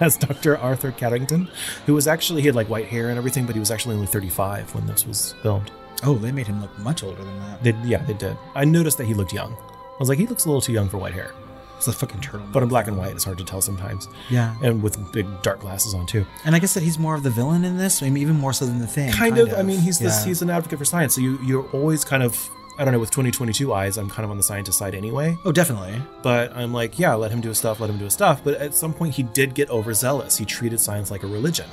as 0.00 0.16
Dr. 0.16 0.58
Arthur 0.58 0.92
Carrington, 0.92 1.48
who 1.86 1.94
was 1.94 2.06
actually, 2.06 2.42
he 2.42 2.46
had 2.46 2.54
like 2.54 2.68
white 2.68 2.86
hair 2.86 3.08
and 3.08 3.18
everything, 3.18 3.46
but 3.46 3.54
he 3.54 3.60
was 3.60 3.70
actually 3.70 3.94
only 3.94 4.06
35 4.06 4.74
when 4.74 4.86
this 4.86 5.06
was 5.06 5.34
filmed. 5.42 5.70
Oh, 6.04 6.14
they 6.14 6.32
made 6.32 6.46
him 6.46 6.60
look 6.60 6.76
much 6.78 7.02
older 7.02 7.22
than 7.22 7.38
that. 7.40 7.62
They, 7.62 7.72
yeah, 7.88 8.02
they 8.04 8.14
did. 8.14 8.36
I 8.54 8.64
noticed 8.64 8.98
that 8.98 9.06
he 9.06 9.14
looked 9.14 9.32
young. 9.32 9.54
I 9.54 9.96
was 9.98 10.08
like, 10.08 10.18
he 10.18 10.26
looks 10.26 10.44
a 10.44 10.48
little 10.48 10.60
too 10.60 10.72
young 10.72 10.88
for 10.88 10.98
white 10.98 11.14
hair. 11.14 11.32
It's 11.76 11.86
a 11.86 11.92
fucking 11.92 12.20
turtle. 12.20 12.46
But 12.52 12.62
in 12.64 12.68
black 12.68 12.88
and 12.88 12.98
white, 12.98 13.12
it's 13.12 13.24
hard 13.24 13.38
to 13.38 13.44
tell 13.44 13.60
sometimes. 13.60 14.08
Yeah. 14.30 14.56
And 14.62 14.82
with 14.82 15.12
big 15.12 15.26
dark 15.42 15.60
glasses 15.60 15.94
on 15.94 16.06
too. 16.06 16.26
And 16.44 16.54
I 16.54 16.58
guess 16.58 16.74
that 16.74 16.82
he's 16.82 16.98
more 16.98 17.14
of 17.14 17.22
the 17.22 17.30
villain 17.30 17.64
in 17.64 17.78
this, 17.78 18.02
I 18.02 18.10
mean, 18.10 18.20
even 18.22 18.36
more 18.36 18.52
so 18.52 18.66
than 18.66 18.80
the 18.80 18.86
thing. 18.86 19.12
Kind, 19.12 19.38
of, 19.38 19.52
I 19.54 19.62
mean, 19.62 19.80
he's 19.80 19.98
this, 19.98 20.24
he's 20.24 20.42
an 20.42 20.50
advocate 20.50 20.78
for 20.78 20.84
science. 20.84 21.14
So 21.14 21.20
you 21.20 21.38
you're 21.44 21.68
always 21.70 22.04
kind 22.04 22.22
of. 22.22 22.50
I 22.78 22.84
don't 22.84 22.92
know. 22.92 23.00
With 23.00 23.10
2022 23.10 23.72
eyes, 23.72 23.98
I'm 23.98 24.08
kind 24.08 24.24
of 24.24 24.30
on 24.30 24.36
the 24.36 24.42
scientist 24.42 24.78
side 24.78 24.94
anyway. 24.94 25.36
Oh, 25.44 25.52
definitely. 25.52 26.00
But 26.22 26.56
I'm 26.56 26.72
like, 26.72 26.98
yeah, 26.98 27.14
let 27.14 27.30
him 27.32 27.40
do 27.40 27.48
his 27.48 27.58
stuff. 27.58 27.80
Let 27.80 27.90
him 27.90 27.98
do 27.98 28.04
his 28.04 28.14
stuff. 28.14 28.42
But 28.44 28.54
at 28.54 28.74
some 28.74 28.94
point, 28.94 29.14
he 29.14 29.24
did 29.24 29.54
get 29.54 29.68
overzealous. 29.68 30.36
He 30.38 30.44
treated 30.44 30.78
science 30.80 31.10
like 31.10 31.24
a 31.24 31.26
religion, 31.26 31.66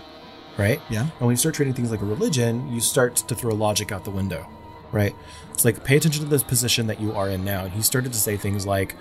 right? 0.58 0.82
Yeah. 0.90 1.02
And 1.02 1.22
when 1.22 1.32
you 1.32 1.38
start 1.38 1.56
treating 1.56 1.74
things 1.74 1.92
like 1.92 2.02
a 2.02 2.06
religion, 2.06 2.68
you 2.72 2.82
start 2.82 3.16
to 3.16 3.36
throw 3.36 3.54
logic 3.54 3.92
out 3.92 4.04
the 4.04 4.12
window, 4.12 4.48
right? 4.92 5.16
It's 5.52 5.64
like 5.64 5.84
pay 5.84 5.98
attention 5.98 6.24
to 6.24 6.30
this 6.30 6.44
position 6.44 6.88
that 6.88 7.00
you 7.00 7.14
are 7.14 7.30
in 7.30 7.46
now. 7.46 7.66
And 7.66 7.74
he 7.74 7.82
started 7.84 8.12
to 8.12 8.20
say 8.20 8.36
things 8.36 8.66
like, 8.66 8.96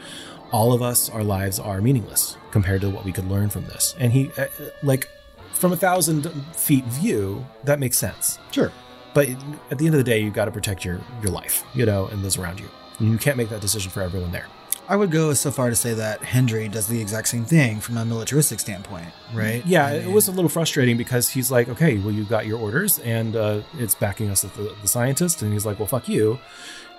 all 0.52 0.72
of 0.72 0.82
us, 0.82 1.10
our 1.10 1.24
lives 1.24 1.58
are 1.58 1.80
meaningless 1.80 2.36
compared 2.52 2.82
to 2.82 2.90
what 2.90 3.04
we 3.04 3.12
could 3.12 3.28
learn 3.28 3.48
from 3.48 3.64
this. 3.64 3.94
And 3.98 4.12
he, 4.12 4.30
uh, 4.38 4.46
like, 4.82 5.08
from 5.52 5.72
a 5.72 5.76
thousand 5.76 6.30
feet 6.54 6.84
view, 6.84 7.44
that 7.64 7.80
makes 7.80 7.96
sense. 7.96 8.38
Sure. 8.50 8.70
But 9.14 9.28
at 9.70 9.78
the 9.78 9.86
end 9.86 9.94
of 9.94 9.98
the 9.98 10.04
day, 10.04 10.20
you've 10.20 10.34
got 10.34 10.46
to 10.46 10.50
protect 10.50 10.84
your 10.84 11.00
your 11.22 11.32
life, 11.32 11.64
you 11.72 11.86
know, 11.86 12.06
and 12.08 12.22
those 12.24 12.36
around 12.36 12.60
you. 12.60 12.68
And 12.98 13.10
you 13.10 13.18
can't 13.18 13.36
make 13.36 13.48
that 13.48 13.60
decision 13.60 13.90
for 13.90 14.02
everyone 14.02 14.32
there. 14.32 14.46
I 14.86 14.96
would 14.96 15.10
go 15.10 15.32
so 15.32 15.50
far 15.50 15.70
to 15.70 15.76
say 15.76 15.94
that 15.94 16.22
Hendry 16.22 16.68
does 16.68 16.88
the 16.88 17.00
exact 17.00 17.28
same 17.28 17.46
thing 17.46 17.80
from 17.80 17.96
a 17.96 18.04
militaristic 18.04 18.60
standpoint, 18.60 19.08
right? 19.32 19.64
Yeah, 19.64 19.86
I 19.86 19.92
it 19.94 20.10
was 20.10 20.28
a 20.28 20.32
little 20.32 20.50
frustrating 20.50 20.98
because 20.98 21.30
he's 21.30 21.50
like, 21.50 21.70
okay, 21.70 21.96
well, 21.98 22.10
you 22.10 22.24
got 22.24 22.44
your 22.44 22.58
orders, 22.58 22.98
and 22.98 23.34
uh, 23.34 23.62
it's 23.78 23.94
backing 23.94 24.28
us 24.28 24.44
as 24.44 24.50
the, 24.52 24.74
the 24.82 24.88
scientist, 24.88 25.40
and 25.40 25.54
he's 25.54 25.64
like, 25.64 25.78
well, 25.78 25.88
fuck 25.88 26.06
you. 26.06 26.38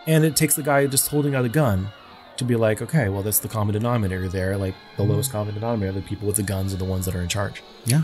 And 0.08 0.26
it 0.26 0.36
takes 0.36 0.56
the 0.56 0.64
guy 0.64 0.88
just 0.88 1.10
holding 1.10 1.36
out 1.36 1.46
a 1.46 1.50
gun 1.50 1.90
to 2.38 2.44
be 2.44 2.56
like, 2.56 2.82
okay, 2.82 3.10
well, 3.10 3.22
that's 3.22 3.40
the 3.40 3.48
common 3.48 3.74
denominator 3.74 4.28
there. 4.28 4.58
Like, 4.58 4.74
the 4.98 5.04
lowest 5.04 5.32
common 5.32 5.54
denominator, 5.54 5.94
the 5.94 6.02
people 6.02 6.26
with 6.26 6.38
the 6.38 6.44
guns 6.44 6.74
are 6.74 6.78
the 6.78 6.86
ones 6.86 7.06
that 7.06 7.14
are 7.16 7.22
in 7.22 7.30
charge. 7.30 7.62
Yeah. 7.86 8.02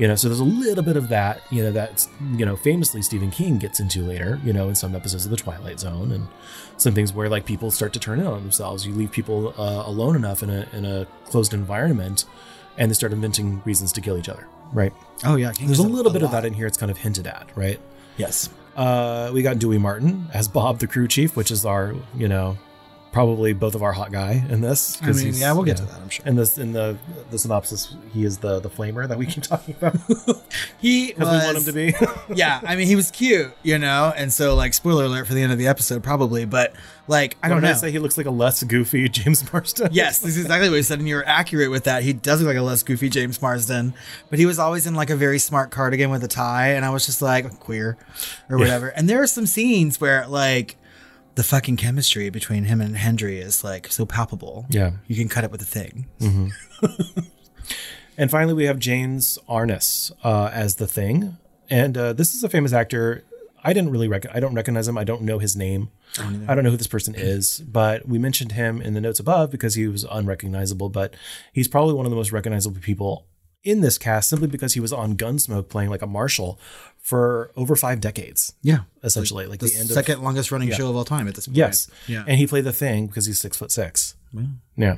You 0.00 0.08
know, 0.08 0.14
so 0.14 0.28
there's 0.28 0.40
a 0.40 0.44
little 0.44 0.82
bit 0.82 0.96
of 0.96 1.10
that, 1.10 1.42
you 1.50 1.62
know, 1.62 1.72
that's, 1.72 2.08
you 2.32 2.46
know, 2.46 2.56
famously 2.56 3.02
Stephen 3.02 3.30
King 3.30 3.58
gets 3.58 3.80
into 3.80 4.02
later, 4.02 4.40
you 4.42 4.50
know, 4.50 4.70
in 4.70 4.74
some 4.74 4.96
episodes 4.96 5.26
of 5.26 5.30
The 5.30 5.36
Twilight 5.36 5.78
Zone 5.78 6.10
and 6.10 6.26
some 6.78 6.94
things 6.94 7.12
where 7.12 7.28
like 7.28 7.44
people 7.44 7.70
start 7.70 7.92
to 7.92 8.00
turn 8.00 8.18
in 8.18 8.26
on 8.26 8.40
themselves. 8.40 8.86
You 8.86 8.94
leave 8.94 9.12
people 9.12 9.52
uh, 9.58 9.82
alone 9.84 10.16
enough 10.16 10.42
in 10.42 10.48
a, 10.48 10.66
in 10.72 10.86
a 10.86 11.06
closed 11.26 11.52
environment 11.52 12.24
and 12.78 12.90
they 12.90 12.94
start 12.94 13.12
inventing 13.12 13.60
reasons 13.66 13.92
to 13.92 14.00
kill 14.00 14.16
each 14.16 14.30
other, 14.30 14.48
right? 14.72 14.94
Oh 15.22 15.36
yeah. 15.36 15.52
There's 15.60 15.80
a 15.80 15.86
little 15.86 16.10
bit 16.10 16.22
of 16.22 16.30
that 16.30 16.46
in 16.46 16.54
here. 16.54 16.66
It's 16.66 16.78
kind 16.78 16.90
of 16.90 16.96
hinted 16.96 17.26
at, 17.26 17.50
right? 17.54 17.78
Yes. 18.16 18.48
Uh, 18.76 19.30
we 19.34 19.42
got 19.42 19.58
Dewey 19.58 19.76
Martin 19.76 20.28
as 20.32 20.48
Bob, 20.48 20.78
the 20.78 20.86
crew 20.86 21.08
chief, 21.08 21.36
which 21.36 21.50
is 21.50 21.66
our, 21.66 21.94
you 22.16 22.26
know, 22.26 22.56
probably 23.12 23.52
both 23.52 23.74
of 23.74 23.82
our 23.82 23.92
hot 23.92 24.12
guy 24.12 24.44
in 24.48 24.60
this. 24.60 25.00
I 25.02 25.12
mean, 25.12 25.34
yeah, 25.34 25.52
we'll 25.52 25.64
get 25.64 25.80
you 25.80 25.86
to 25.86 25.92
that. 25.92 26.00
I'm 26.00 26.08
sure. 26.08 26.26
In 26.26 26.36
this, 26.36 26.58
in 26.58 26.72
the 26.72 26.96
the 27.30 27.38
synopsis, 27.38 27.96
he 28.12 28.24
is 28.24 28.38
the 28.38 28.60
the 28.60 28.70
flamer 28.70 29.06
that 29.08 29.18
we 29.18 29.26
keep 29.26 29.42
talking 29.44 29.74
about 29.74 29.96
He 30.78 31.08
because 31.08 31.30
we 31.30 31.44
want 31.44 31.58
him 31.58 31.64
to 31.64 31.72
be. 31.72 31.94
yeah, 32.34 32.60
I 32.64 32.76
mean, 32.76 32.86
he 32.86 32.96
was 32.96 33.10
cute, 33.10 33.52
you 33.62 33.78
know, 33.78 34.12
and 34.16 34.32
so 34.32 34.54
like, 34.54 34.74
spoiler 34.74 35.04
alert 35.04 35.26
for 35.26 35.34
the 35.34 35.42
end 35.42 35.52
of 35.52 35.58
the 35.58 35.66
episode, 35.66 36.02
probably, 36.02 36.44
but 36.44 36.74
like, 37.08 37.36
I 37.42 37.48
don't 37.48 37.62
know. 37.62 37.70
I 37.70 37.72
say 37.72 37.90
he 37.90 37.98
looks 37.98 38.16
like 38.16 38.26
a 38.26 38.30
less 38.30 38.62
goofy 38.62 39.08
James 39.08 39.50
Marsden. 39.52 39.88
Yes, 39.92 40.20
this 40.20 40.36
is 40.36 40.44
exactly 40.44 40.68
what 40.68 40.76
he 40.76 40.82
said, 40.82 40.98
and 41.00 41.08
you're 41.08 41.26
accurate 41.26 41.70
with 41.70 41.84
that. 41.84 42.02
He 42.02 42.12
does 42.12 42.40
look 42.40 42.48
like 42.48 42.56
a 42.56 42.62
less 42.62 42.82
goofy 42.82 43.08
James 43.08 43.42
Marsden, 43.42 43.94
but 44.28 44.38
he 44.38 44.46
was 44.46 44.58
always 44.58 44.86
in 44.86 44.94
like 44.94 45.10
a 45.10 45.16
very 45.16 45.38
smart 45.38 45.70
cardigan 45.70 46.10
with 46.10 46.22
a 46.22 46.28
tie, 46.28 46.68
and 46.68 46.84
I 46.84 46.90
was 46.90 47.06
just 47.06 47.20
like 47.20 47.58
queer 47.58 47.96
or 48.48 48.58
whatever. 48.58 48.88
And 48.88 49.08
there 49.08 49.22
are 49.22 49.26
some 49.26 49.46
scenes 49.46 50.00
where 50.00 50.26
like 50.28 50.76
the 51.40 51.44
fucking 51.44 51.76
chemistry 51.76 52.28
between 52.28 52.64
him 52.64 52.82
and 52.82 52.94
Hendry 52.98 53.38
is 53.38 53.64
like 53.64 53.90
so 53.90 54.04
palpable. 54.04 54.66
Yeah. 54.68 54.90
you 55.06 55.16
can 55.16 55.26
cut 55.26 55.42
it 55.42 55.50
with 55.50 55.62
a 55.62 55.64
thing. 55.64 56.06
And 58.18 58.30
finally, 58.30 58.52
we 58.52 58.64
have 58.66 58.78
James 58.78 59.38
Arness 59.48 60.12
uh, 60.22 60.50
as 60.52 60.76
the 60.76 60.86
Thing, 60.86 61.38
and 61.70 61.96
uh, 61.96 62.12
this 62.12 62.34
is 62.34 62.44
a 62.44 62.50
famous 62.50 62.74
actor. 62.74 63.24
I 63.64 63.72
didn't 63.72 63.90
really 63.92 64.08
rec- 64.08 64.34
I 64.34 64.40
don't 64.40 64.54
recognize 64.54 64.86
him. 64.86 64.98
I 64.98 65.04
don't 65.04 65.22
know 65.22 65.38
his 65.38 65.56
name. 65.56 65.88
I 66.18 66.54
don't 66.54 66.62
know 66.62 66.70
who 66.70 66.76
this 66.76 66.86
person 66.86 67.14
is, 67.14 67.60
but 67.60 68.06
we 68.06 68.18
mentioned 68.18 68.52
him 68.52 68.82
in 68.82 68.92
the 68.92 69.00
notes 69.00 69.20
above 69.20 69.50
because 69.50 69.74
he 69.74 69.88
was 69.88 70.04
unrecognizable. 70.04 70.90
But 70.90 71.14
he's 71.54 71.66
probably 71.66 71.94
one 71.94 72.04
of 72.04 72.10
the 72.10 72.16
most 72.16 72.30
recognizable 72.30 72.80
people 72.82 73.26
in 73.62 73.80
this 73.80 73.96
cast 73.96 74.28
simply 74.28 74.48
because 74.48 74.74
he 74.74 74.80
was 74.80 74.92
on 74.92 75.16
Gunsmoke 75.16 75.70
playing 75.70 75.88
like 75.88 76.02
a 76.02 76.06
marshal 76.06 76.60
for 77.00 77.50
over 77.56 77.76
five 77.76 78.00
decades. 78.00 78.52
Yeah, 78.62 78.80
essentially, 79.02 79.46
like, 79.46 79.60
the, 79.60 79.68
the, 79.68 79.76
end 79.76 79.88
second 79.88 80.18
of 80.18 80.22
longest 80.22 80.52
running 80.52 80.68
Yeah. 80.68 80.76
show 80.76 80.90
of 80.90 80.96
all 80.96 81.04
time 81.04 81.28
at 81.28 81.34
this 81.34 81.46
point. 81.46 81.56
yes, 81.56 81.90
yeah. 82.06 82.24
and 82.26 82.38
he 82.38 82.46
played 82.46 82.64
the 82.64 82.72
Thing 82.72 83.06
because 83.06 83.26
he's 83.26 83.40
six 83.40 83.56
foot 83.56 83.72
six. 83.72 84.14
Yeah. 84.76 84.96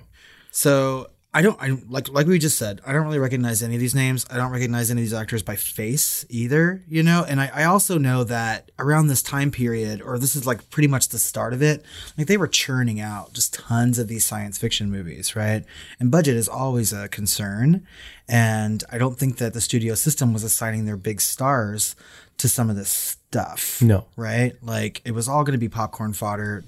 So 0.50 1.08
I 1.34 1.40
don't, 1.40 1.56
I 1.62 1.78
like, 1.88 2.10
like 2.10 2.26
we 2.26 2.38
just 2.38 2.58
said, 2.58 2.82
I 2.86 2.92
don't 2.92 3.04
really 3.04 3.18
recognize 3.18 3.62
any 3.62 3.74
of 3.74 3.80
these 3.80 3.94
names. 3.94 4.26
I 4.30 4.36
don't 4.36 4.52
recognize 4.52 4.90
any 4.90 5.00
of 5.00 5.06
these 5.06 5.14
actors 5.14 5.42
by 5.42 5.56
face 5.56 6.26
either, 6.28 6.84
you 6.86 7.02
know. 7.02 7.24
And 7.26 7.40
I, 7.40 7.50
I 7.54 7.64
also 7.64 7.96
know 7.96 8.22
that 8.24 8.70
around 8.78 9.06
this 9.06 9.22
time 9.22 9.50
period, 9.50 10.02
or 10.02 10.18
this 10.18 10.36
is 10.36 10.46
like 10.46 10.68
pretty 10.68 10.88
much 10.88 11.08
the 11.08 11.18
start 11.18 11.54
of 11.54 11.62
it, 11.62 11.84
like 12.18 12.26
they 12.26 12.36
were 12.36 12.48
churning 12.48 13.00
out 13.00 13.32
just 13.32 13.54
tons 13.54 13.98
of 13.98 14.08
these 14.08 14.26
science 14.26 14.58
fiction 14.58 14.90
movies, 14.90 15.34
right? 15.34 15.64
And 15.98 16.10
budget 16.10 16.36
is 16.36 16.48
always 16.48 16.92
a 16.92 17.08
concern, 17.08 17.86
and 18.28 18.84
I 18.92 18.98
don't 18.98 19.18
think 19.18 19.38
that 19.38 19.54
the 19.54 19.60
studio 19.62 19.94
system 19.94 20.34
was 20.34 20.44
assigning 20.44 20.84
their 20.84 20.98
big 20.98 21.22
stars 21.22 21.96
to 22.36 22.48
some 22.48 22.68
of 22.68 22.76
this 22.76 22.90
stuff. 22.90 23.80
No. 23.80 24.04
right? 24.16 24.54
Like 24.62 25.00
it 25.06 25.12
was 25.12 25.28
all 25.28 25.44
going 25.44 25.52
to 25.52 25.58
be 25.58 25.70
popcorn 25.70 26.12
fodder, 26.12 26.64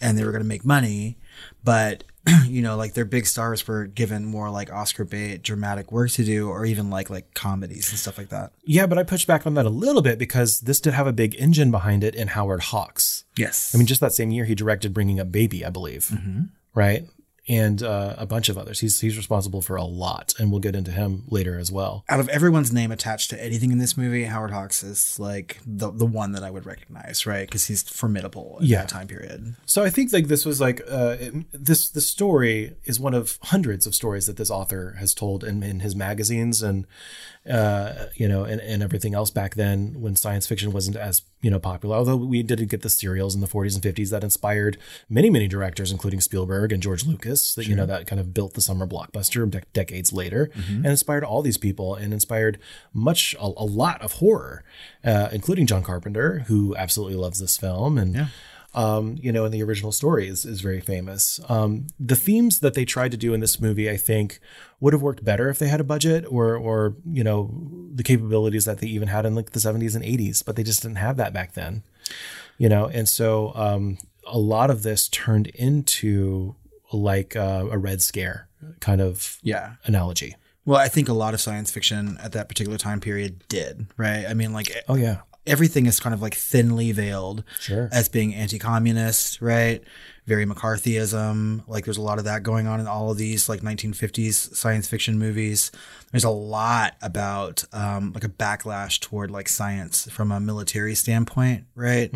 and 0.00 0.18
they 0.18 0.24
were 0.24 0.32
going 0.32 0.42
to 0.42 0.48
make 0.48 0.64
money, 0.64 1.18
but 1.62 2.02
you 2.46 2.62
know, 2.62 2.76
like 2.76 2.94
their 2.94 3.04
big 3.04 3.26
stars 3.26 3.66
were 3.66 3.86
given 3.86 4.24
more 4.24 4.50
like 4.50 4.72
Oscar 4.72 5.04
bait 5.04 5.42
dramatic 5.42 5.90
work 5.92 6.10
to 6.12 6.24
do, 6.24 6.48
or 6.48 6.64
even 6.66 6.90
like 6.90 7.10
like 7.10 7.34
comedies 7.34 7.90
and 7.90 7.98
stuff 7.98 8.18
like 8.18 8.28
that. 8.30 8.52
Yeah, 8.64 8.86
but 8.86 8.98
I 8.98 9.02
pushed 9.02 9.26
back 9.26 9.46
on 9.46 9.54
that 9.54 9.66
a 9.66 9.70
little 9.70 10.02
bit 10.02 10.18
because 10.18 10.60
this 10.60 10.80
did 10.80 10.94
have 10.94 11.06
a 11.06 11.12
big 11.12 11.34
engine 11.38 11.70
behind 11.70 12.04
it 12.04 12.14
in 12.14 12.28
Howard 12.28 12.60
Hawks. 12.62 13.24
Yes, 13.36 13.74
I 13.74 13.78
mean, 13.78 13.86
just 13.86 14.00
that 14.00 14.12
same 14.12 14.30
year, 14.30 14.44
he 14.44 14.54
directed 14.54 14.92
Bringing 14.94 15.20
Up 15.20 15.30
Baby, 15.32 15.64
I 15.64 15.70
believe, 15.70 16.08
Mm-hmm. 16.08 16.40
right? 16.74 17.04
And 17.48 17.82
uh, 17.82 18.14
a 18.18 18.26
bunch 18.26 18.50
of 18.50 18.58
others. 18.58 18.80
He's 18.80 19.00
he's 19.00 19.16
responsible 19.16 19.62
for 19.62 19.76
a 19.76 19.84
lot, 19.84 20.34
and 20.38 20.50
we'll 20.50 20.60
get 20.60 20.76
into 20.76 20.90
him 20.90 21.24
later 21.28 21.58
as 21.58 21.72
well. 21.72 22.04
out 22.08 22.20
of 22.20 22.28
everyone's 22.28 22.72
name 22.72 22.92
attached 22.92 23.30
to 23.30 23.42
anything 23.42 23.72
in 23.72 23.78
this 23.78 23.96
movie, 23.96 24.24
Howard 24.24 24.50
Hawks 24.50 24.82
is 24.82 25.18
like 25.18 25.58
the 25.66 25.90
the 25.90 26.04
one 26.04 26.32
that 26.32 26.42
I 26.42 26.50
would 26.50 26.66
recognize, 26.66 27.24
right? 27.24 27.46
Because 27.48 27.66
he's 27.66 27.82
formidable 27.82 28.58
in 28.60 28.66
Yeah. 28.66 28.80
that 28.80 28.90
time 28.90 29.06
period. 29.06 29.54
So 29.64 29.82
I 29.82 29.88
think 29.88 30.12
like 30.12 30.28
this 30.28 30.44
was 30.44 30.60
like 30.60 30.82
uh, 30.90 31.16
it- 31.18 31.34
this 31.52 31.88
this 31.88 32.06
story 32.06 32.76
is 32.84 33.00
one 33.00 33.14
of 33.14 33.38
hundreds 33.44 33.86
of 33.86 33.94
stories 33.94 34.26
that 34.26 34.36
this 34.36 34.50
author 34.50 34.96
has 34.98 35.14
told 35.14 35.42
in, 35.42 35.62
in 35.62 35.80
his 35.80 35.96
magazines 35.96 36.62
and 36.62 36.86
uh, 37.48 38.06
you 38.14 38.28
know 38.28 38.44
and, 38.44 38.60
and 38.60 38.82
everything 38.82 39.14
else 39.14 39.30
back 39.30 39.54
then 39.54 40.00
when 40.00 40.16
science 40.16 40.46
fiction 40.46 40.72
wasn't 40.72 40.96
as 40.96 41.22
you 41.40 41.50
know 41.50 41.58
popular. 41.58 41.96
Although 41.96 42.16
we 42.16 42.42
did 42.42 42.68
get 42.68 42.82
the 42.82 42.90
serials 42.90 43.34
in 43.34 43.40
the 43.40 43.46
40s 43.46 43.74
and 43.74 43.82
50s 43.82 44.10
that 44.10 44.24
inspired 44.24 44.78
many 45.08 45.30
many 45.30 45.48
directors, 45.48 45.90
including 45.92 46.20
Spielberg 46.20 46.72
and 46.72 46.82
George 46.82 47.04
Lucas. 47.04 47.54
That 47.54 47.66
you 47.66 47.76
know 47.76 47.86
that 47.86 48.06
kind 48.06 48.20
of 48.20 48.34
built 48.34 48.54
the 48.54 48.60
summer 48.60 48.86
blockbuster 48.86 49.48
dec 49.48 49.64
decades 49.72 50.12
later 50.12 50.50
and 50.68 50.86
inspired 50.86 51.24
all 51.24 51.42
these 51.42 51.58
people 51.58 51.94
and 51.94 52.12
inspired 52.12 52.58
much 52.92 53.34
a, 53.40 53.44
a 53.44 53.64
lot 53.64 54.00
of 54.02 54.12
horror, 54.14 54.64
uh, 55.04 55.28
including 55.32 55.66
John 55.66 55.82
Carpenter, 55.82 56.44
who 56.48 56.74
absolutely 56.76 57.16
loves 57.16 57.40
this 57.40 57.56
film 57.56 57.98
and 57.98 58.28
um, 58.74 59.16
you 59.20 59.32
know, 59.32 59.44
in 59.44 59.52
the 59.52 59.62
original 59.62 59.92
story 59.92 60.28
is, 60.28 60.44
is 60.44 60.60
very 60.60 60.80
famous. 60.80 61.40
Um, 61.48 61.86
the 61.98 62.14
themes 62.16 62.60
that 62.60 62.74
they 62.74 62.84
tried 62.84 63.10
to 63.12 63.16
do 63.16 63.32
in 63.34 63.40
this 63.40 63.58
movie, 63.60 63.88
I 63.90 63.96
think, 63.96 64.40
would 64.80 64.92
have 64.92 65.02
worked 65.02 65.24
better 65.24 65.48
if 65.48 65.58
they 65.58 65.68
had 65.68 65.80
a 65.80 65.84
budget 65.84 66.24
or, 66.28 66.54
or 66.56 66.94
you 67.10 67.24
know, 67.24 67.50
the 67.94 68.02
capabilities 68.02 68.66
that 68.66 68.78
they 68.78 68.86
even 68.86 69.08
had 69.08 69.24
in 69.26 69.34
like 69.34 69.50
the 69.52 69.58
70s 69.60 69.94
and 69.96 70.04
80s, 70.04 70.44
but 70.44 70.54
they 70.56 70.62
just 70.62 70.82
didn't 70.82 70.96
have 70.98 71.16
that 71.16 71.32
back 71.32 71.54
then, 71.54 71.82
you 72.58 72.68
know. 72.68 72.86
And 72.86 73.08
so 73.08 73.52
um, 73.54 73.98
a 74.26 74.38
lot 74.38 74.70
of 74.70 74.82
this 74.82 75.08
turned 75.08 75.46
into 75.48 76.54
like 76.92 77.34
uh, 77.36 77.66
a 77.70 77.78
Red 77.78 78.02
Scare 78.02 78.48
kind 78.80 79.00
of 79.00 79.38
Yeah. 79.42 79.74
analogy. 79.84 80.36
Well, 80.64 80.78
I 80.78 80.88
think 80.88 81.08
a 81.08 81.14
lot 81.14 81.32
of 81.32 81.40
science 81.40 81.70
fiction 81.70 82.18
at 82.22 82.32
that 82.32 82.48
particular 82.48 82.76
time 82.76 83.00
period 83.00 83.42
did, 83.48 83.86
right? 83.96 84.26
I 84.28 84.34
mean, 84.34 84.52
like 84.52 84.70
Oh 84.88 84.94
yeah, 84.96 85.20
everything 85.48 85.86
is 85.86 85.98
kind 85.98 86.14
of 86.14 86.22
like 86.22 86.34
thinly 86.34 86.92
veiled 86.92 87.42
Sure. 87.58 87.88
as 87.90 88.08
being 88.08 88.34
anti-communist, 88.34 89.40
right? 89.40 89.82
Very 90.26 90.44
McCarthyism. 90.46 91.62
Like 91.66 91.84
there's 91.84 91.96
a 91.96 92.02
lot 92.02 92.18
of 92.18 92.24
that 92.24 92.42
going 92.42 92.66
on 92.66 92.80
in 92.80 92.86
all 92.86 93.10
of 93.10 93.18
these 93.18 93.48
like 93.48 93.60
1950s 93.62 94.54
science 94.54 94.86
fiction 94.88 95.18
movies. 95.18 95.70
There's 96.12 96.24
a 96.24 96.30
lot 96.30 96.96
about 97.02 97.64
um, 97.72 98.12
like 98.12 98.24
a 98.24 98.28
backlash 98.28 99.00
toward 99.00 99.30
like 99.30 99.48
science 99.48 100.08
from 100.10 100.30
a 100.32 100.38
military 100.40 100.94
standpoint, 100.94 101.64
right? 101.74 102.12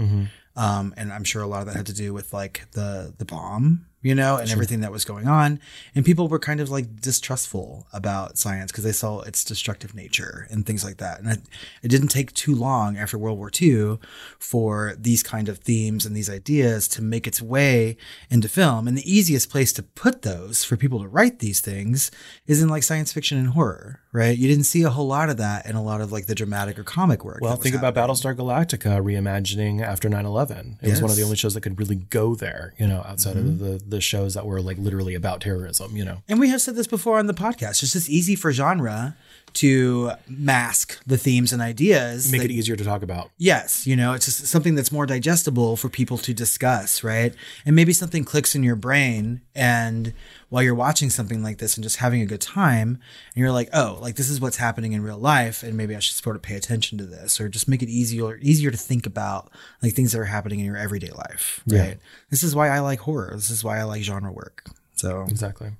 Um, 0.55 0.93
and 0.99 1.13
I'm 1.13 1.25
sure 1.25 1.43
a 1.43 1.47
lot 1.47 1.61
of 1.61 1.67
that 1.69 1.77
had 1.77 1.87
to 1.87 1.95
do 1.95 2.13
with 2.13 2.33
like 2.35 2.67
the 2.73 3.15
the 3.17 3.25
bomb, 3.25 3.87
you 4.03 4.15
know, 4.15 4.37
and 4.37 4.51
everything 4.51 4.81
that 4.81 4.93
was 4.93 5.05
going 5.05 5.29
on. 5.29 5.61
And 5.95 6.05
people 6.05 6.29
were 6.29 6.39
kind 6.39 6.61
of 6.61 6.71
like 6.71 7.01
distrustful 7.01 7.87
about 7.93 8.37
science 8.37 8.73
because 8.73 8.85
they 8.85 8.93
saw 8.93 9.21
its 9.21 9.45
destructive 9.45 9.95
nature 9.95 10.47
and 10.51 10.67
things 10.67 10.85
like 10.85 10.97
that. 10.99 11.21
And 11.21 11.31
it, 11.31 11.41
it 11.83 11.89
didn't 11.89 12.09
take 12.09 12.33
too 12.35 12.55
long 12.55 12.97
after 12.97 13.17
World 13.17 13.39
War 13.39 13.51
II 13.61 13.99
for 14.39 14.95
these 14.99 15.23
kind 15.23 15.49
of 15.49 15.59
themes 15.59 16.05
and 16.05 16.17
these 16.17 16.29
ideas 16.29 16.89
to 16.89 17.03
make 17.03 17.27
its 17.27 17.41
way 17.41 17.97
into 18.29 18.49
film. 18.49 18.89
And 18.89 18.99
the 18.99 19.11
easiest 19.11 19.51
place 19.51 19.73
to 19.75 19.83
put 19.83 20.23
those 20.23 20.65
for 20.65 20.77
people 20.77 21.01
to 21.01 21.09
write 21.09 21.39
these 21.39 21.61
things 21.61 22.11
is 22.47 22.61
in 22.61 22.69
like 22.69 22.83
science 22.83 23.13
fiction 23.13 23.39
and 23.39 23.51
horror, 23.51 24.01
right? 24.13 24.37
You 24.37 24.49
didn't 24.49 24.65
see 24.65 24.83
a 24.83 24.91
whole 24.91 25.07
lot 25.07 25.31
of 25.31 25.37
that 25.37 25.67
in 25.67 25.77
a 25.77 25.83
lot 25.83 26.01
of 26.01 26.11
like 26.11 26.27
the 26.27 26.35
dramatic 26.35 26.79
or 26.79 26.85
comic 26.85 27.25
work. 27.25 27.39
Well, 27.41 27.57
think 27.57 27.77
about. 27.77 27.93
Battlestar 27.93 28.35
Galactica 28.35 29.01
reimagining 29.03 29.83
after 29.83 30.09
9/11. 30.09 30.83
It 30.83 30.91
was 30.91 31.03
one 31.03 31.11
of 31.11 31.17
the 31.17 31.23
only 31.23 31.37
shows 31.37 31.55
that 31.55 31.61
could 31.61 31.79
really 31.79 31.97
go 31.97 32.35
there, 32.35 32.75
you 32.79 32.87
know, 32.87 33.03
outside 33.07 33.37
of 33.37 33.45
mm-hmm. 33.45 33.91
the 33.91 33.92
the 33.93 34.01
shows 34.01 34.35
that 34.35 34.47
were 34.47 34.61
like 34.61 34.79
literally 34.79 35.15
about 35.15 35.41
terrorism, 35.43 35.97
you 35.97 36.05
know. 36.05 36.23
And 36.29 36.41
we 36.41 36.49
have 36.49 36.61
said 36.61 36.75
this 36.75 36.89
before 36.89 37.19
on 37.19 37.27
the 37.27 37.35
podcast. 37.35 37.83
It's 37.83 37.93
just 37.93 38.11
easy 38.11 38.35
for 38.35 38.51
genre 38.51 39.17
to 39.55 40.13
mask 40.29 40.99
the 41.07 41.17
themes 41.19 41.53
and 41.53 41.61
ideas. 41.63 42.31
Make 42.31 42.43
that- 42.43 42.51
it 42.51 42.55
easier 42.55 42.77
to 42.77 42.85
talk 42.85 43.03
about. 43.03 43.31
Yes, 43.39 43.87
you 43.87 43.97
know, 43.97 44.13
it's 44.13 44.27
just 44.27 44.47
something 44.47 44.75
that's 44.75 44.93
more 44.93 45.07
digestible 45.07 45.77
for 45.77 45.89
people 45.89 46.19
to 46.19 46.33
discuss, 46.35 47.03
right? 47.05 47.35
And 47.67 47.77
maybe 47.77 47.93
something 47.93 48.25
clicks 48.25 48.55
in 48.55 48.63
your 48.63 48.77
brain 48.77 49.41
and 49.55 50.13
while 50.49 50.63
you're 50.63 50.75
watching 50.75 51.09
something 51.09 51.43
like 51.43 51.57
this 51.59 51.77
and 51.77 51.83
just 51.83 51.97
having 51.97 52.21
a 52.21 52.27
good 52.27 52.41
time, 52.43 52.89
and 53.35 53.41
you're 53.41 53.51
like, 53.51 53.71
oh, 53.73 53.99
like 54.03 54.17
this 54.17 54.29
is 54.29 54.39
what's 54.39 54.59
happening 54.59 54.93
in 54.93 55.03
real 55.03 55.17
life, 55.17 55.63
and 55.63 55.79
maybe 55.79 55.97
I 55.97 55.99
should 55.99 56.15
sort 56.23 56.37
of 56.37 56.43
pay 56.43 56.57
attention 56.57 56.99
to 56.99 57.07
this, 57.07 57.41
or 57.41 57.49
just 57.49 57.69
make 57.69 57.83
it 57.83 57.89
easier 57.89 58.37
easier 58.37 58.71
to 58.71 58.77
think 58.77 59.07
about 59.07 59.51
like 59.83 59.95
things 59.95 60.13
that 60.13 60.19
are 60.21 60.27
happening 60.27 60.61
in 60.61 60.67
your 60.67 60.77
everyday 60.77 61.09
life. 61.11 61.63
Right. 61.67 61.99
This 62.29 62.43
is 62.43 62.55
why 62.55 62.69
I 62.69 62.81
like 62.81 63.01
horror. 63.01 63.33
This 63.35 63.49
is 63.49 63.65
why 63.65 63.79
I 63.79 63.85
like 63.85 64.03
genre 64.03 64.31
work. 64.31 64.67
So 64.95 65.23
Exactly. 65.23 65.71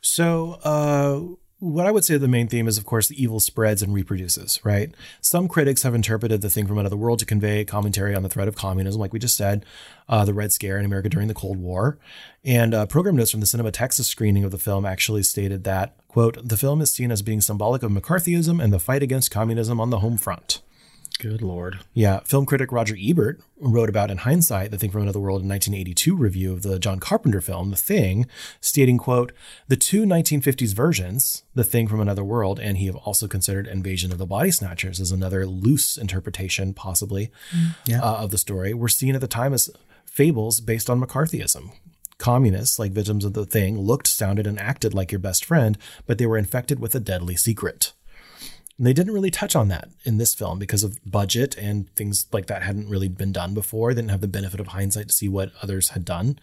So, 0.00 0.58
uh, 0.64 1.36
what 1.60 1.86
I 1.86 1.90
would 1.90 2.04
say 2.04 2.16
the 2.16 2.28
main 2.28 2.46
theme 2.46 2.68
is, 2.68 2.78
of 2.78 2.84
course, 2.84 3.08
the 3.08 3.20
evil 3.20 3.40
spreads 3.40 3.82
and 3.82 3.92
reproduces, 3.92 4.60
right? 4.64 4.94
Some 5.20 5.48
critics 5.48 5.82
have 5.82 5.94
interpreted 5.94 6.40
the 6.40 6.50
thing 6.50 6.68
from 6.68 6.78
another 6.78 6.96
world 6.96 7.18
to 7.18 7.24
convey 7.24 7.64
commentary 7.64 8.14
on 8.14 8.22
the 8.22 8.28
threat 8.28 8.46
of 8.46 8.54
communism, 8.54 9.00
like 9.00 9.12
we 9.12 9.18
just 9.18 9.36
said, 9.36 9.66
uh, 10.08 10.24
the 10.24 10.34
Red 10.34 10.52
Scare 10.52 10.78
in 10.78 10.84
America 10.84 11.08
during 11.08 11.26
the 11.26 11.34
Cold 11.34 11.58
War. 11.58 11.98
And 12.44 12.74
uh, 12.74 12.86
program 12.86 13.16
notes 13.16 13.32
from 13.32 13.40
the 13.40 13.46
Cinema 13.46 13.72
Texas 13.72 14.06
screening 14.06 14.44
of 14.44 14.52
the 14.52 14.58
film 14.58 14.86
actually 14.86 15.24
stated 15.24 15.64
that, 15.64 15.96
quote, 16.06 16.38
the 16.48 16.56
film 16.56 16.80
is 16.80 16.92
seen 16.92 17.10
as 17.10 17.22
being 17.22 17.40
symbolic 17.40 17.82
of 17.82 17.90
McCarthyism 17.90 18.62
and 18.62 18.72
the 18.72 18.78
fight 18.78 19.02
against 19.02 19.32
communism 19.32 19.80
on 19.80 19.90
the 19.90 19.98
home 19.98 20.16
front. 20.16 20.62
Good 21.18 21.42
lord. 21.42 21.80
Yeah, 21.94 22.20
film 22.20 22.46
critic 22.46 22.70
Roger 22.72 22.96
Ebert 22.98 23.40
wrote 23.60 23.88
about 23.88 24.10
in 24.10 24.18
hindsight 24.18 24.70
the 24.70 24.78
thing 24.78 24.90
from 24.90 25.02
another 25.02 25.18
world 25.20 25.42
in 25.42 25.48
1982 25.48 26.14
review 26.16 26.52
of 26.52 26.62
the 26.62 26.78
John 26.78 27.00
Carpenter 27.00 27.40
film 27.40 27.70
The 27.70 27.76
Thing, 27.76 28.26
stating, 28.60 28.98
quote, 28.98 29.32
the 29.66 29.76
two 29.76 30.04
1950s 30.04 30.74
versions, 30.74 31.42
The 31.54 31.64
Thing 31.64 31.88
from 31.88 32.00
Another 32.00 32.24
World, 32.24 32.60
and 32.60 32.78
he 32.78 32.86
have 32.86 32.96
also 32.96 33.26
considered 33.26 33.66
Invasion 33.66 34.12
of 34.12 34.18
the 34.18 34.26
Body 34.26 34.50
Snatchers 34.50 35.00
as 35.00 35.10
another 35.10 35.44
loose 35.46 35.96
interpretation, 35.96 36.72
possibly, 36.72 37.30
Yeah. 37.84 38.00
uh, 38.00 38.14
of 38.18 38.30
the 38.30 38.38
story, 38.38 38.72
were 38.72 38.88
seen 38.88 39.14
at 39.14 39.20
the 39.20 39.26
time 39.28 39.52
as 39.52 39.70
fables 40.06 40.60
based 40.60 40.88
on 40.88 41.00
McCarthyism. 41.00 41.72
Communists, 42.18 42.78
like 42.78 42.92
victims 42.92 43.24
of 43.24 43.32
the 43.34 43.46
thing, 43.46 43.78
looked, 43.78 44.06
sounded, 44.08 44.46
and 44.46 44.58
acted 44.58 44.92
like 44.94 45.12
your 45.12 45.20
best 45.20 45.44
friend, 45.44 45.78
but 46.06 46.18
they 46.18 46.26
were 46.26 46.38
infected 46.38 46.80
with 46.80 46.94
a 46.94 47.00
deadly 47.00 47.36
secret. 47.36 47.92
And 48.78 48.86
they 48.86 48.92
didn't 48.92 49.12
really 49.12 49.30
touch 49.30 49.56
on 49.56 49.68
that 49.68 49.88
in 50.04 50.18
this 50.18 50.34
film 50.34 50.60
because 50.60 50.84
of 50.84 51.00
budget 51.04 51.56
and 51.56 51.92
things 51.96 52.26
like 52.32 52.46
that 52.46 52.62
hadn't 52.62 52.88
really 52.88 53.08
been 53.08 53.32
done 53.32 53.52
before. 53.52 53.92
They 53.92 54.00
didn't 54.00 54.12
have 54.12 54.20
the 54.20 54.28
benefit 54.28 54.60
of 54.60 54.68
hindsight 54.68 55.08
to 55.08 55.14
see 55.14 55.28
what 55.28 55.50
others 55.60 55.90
had 55.90 56.04
done, 56.04 56.38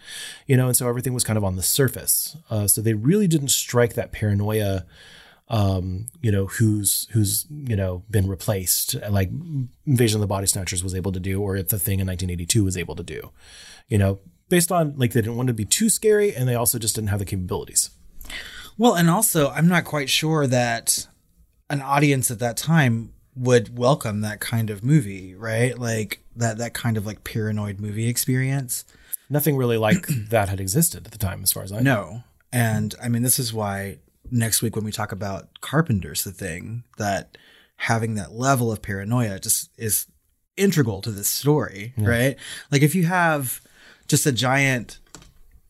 you 0.46 0.58
know, 0.58 0.68
and 0.68 0.76
so 0.76 0.88
everything 0.88 1.14
was 1.14 1.24
kind 1.24 1.38
of 1.38 1.46
on 1.46 1.56
the 1.56 1.64
surface. 1.64 2.36
Uh, 2.50 2.68
so 2.68 2.82
they 2.82 2.94
really 2.94 3.28
didn't 3.28 3.50
strike 3.50 3.94
that 3.94 4.12
paranoia, 4.12 4.86
um, 5.48 6.08
you 6.22 6.32
know, 6.32 6.48
who's 6.48 7.08
who's 7.12 7.46
you 7.50 7.76
know 7.76 8.04
been 8.10 8.28
replaced, 8.28 8.96
like 9.10 9.30
Invasion 9.86 10.18
of 10.18 10.22
the 10.22 10.28
Body 10.28 10.48
Snatchers 10.48 10.84
was 10.84 10.94
able 10.94 11.14
to 11.14 11.20
do, 11.22 11.42
or 11.42 11.56
if 11.56 11.70
the 11.70 11.80
thing 11.80 12.00
in 12.00 12.08
1982 12.08 12.64
was 12.66 12.76
able 12.76 12.96
to 12.96 13.04
do, 13.04 13.32
you 13.88 13.98
know, 13.98 14.20
based 14.50 14.72
on 14.72 14.94
like 14.98 15.14
they 15.14 15.22
didn't 15.22 15.38
want 15.38 15.48
to 15.48 15.54
be 15.54 15.66
too 15.66 15.90
scary, 15.90 16.36
and 16.36 16.50
they 16.50 16.56
also 16.56 16.78
just 16.80 16.96
didn't 16.96 17.10
have 17.10 17.20
the 17.20 17.26
capabilities. 17.26 17.92
Well, 18.78 18.96
and 18.96 19.10
also, 19.10 19.52
I'm 19.52 19.70
not 19.70 19.86
quite 19.86 20.10
sure 20.10 20.48
that 20.48 21.08
an 21.70 21.82
audience 21.82 22.30
at 22.32 22.40
that 22.40 22.58
time 22.58 23.12
would 23.36 23.78
welcome 23.78 24.22
that 24.22 24.40
kind 24.40 24.70
of 24.70 24.84
movie, 24.84 25.36
right? 25.36 25.78
Like 25.78 26.22
that 26.36 26.58
that 26.58 26.74
kind 26.74 26.98
of 26.98 27.06
like 27.06 27.24
paranoid 27.24 27.80
movie 27.80 28.08
experience. 28.08 28.86
Nothing 29.30 29.58
really 29.58 29.78
like 29.78 30.08
that 30.30 30.50
had 30.50 30.60
existed 30.60 31.06
at 31.06 31.12
the 31.12 31.18
time, 31.18 31.44
as 31.44 31.52
far 31.52 31.64
as 31.64 31.72
I 31.72 31.80
know. 31.80 31.82
No. 31.82 32.24
And 32.52 32.96
I 33.04 33.10
mean, 33.10 33.24
this 33.24 33.40
is 33.40 33.54
why 33.54 33.98
next 34.32 34.62
week 34.62 34.76
when 34.76 34.86
we 34.86 34.92
talk 34.92 35.12
about 35.12 35.60
Carpenter's 35.62 36.24
the 36.24 36.32
thing 36.32 36.84
that 36.98 37.38
having 37.78 38.16
that 38.16 38.32
level 38.32 38.72
of 38.72 38.82
paranoia 38.82 39.40
just 39.40 39.70
is 39.78 40.08
integral 40.56 41.02
to 41.02 41.12
this 41.12 41.28
story, 41.28 41.94
right? 41.98 42.38
Like 42.72 42.82
if 42.82 42.96
you 42.96 43.04
have 43.04 43.62
just 44.08 44.26
a 44.26 44.32
giant 44.32 45.00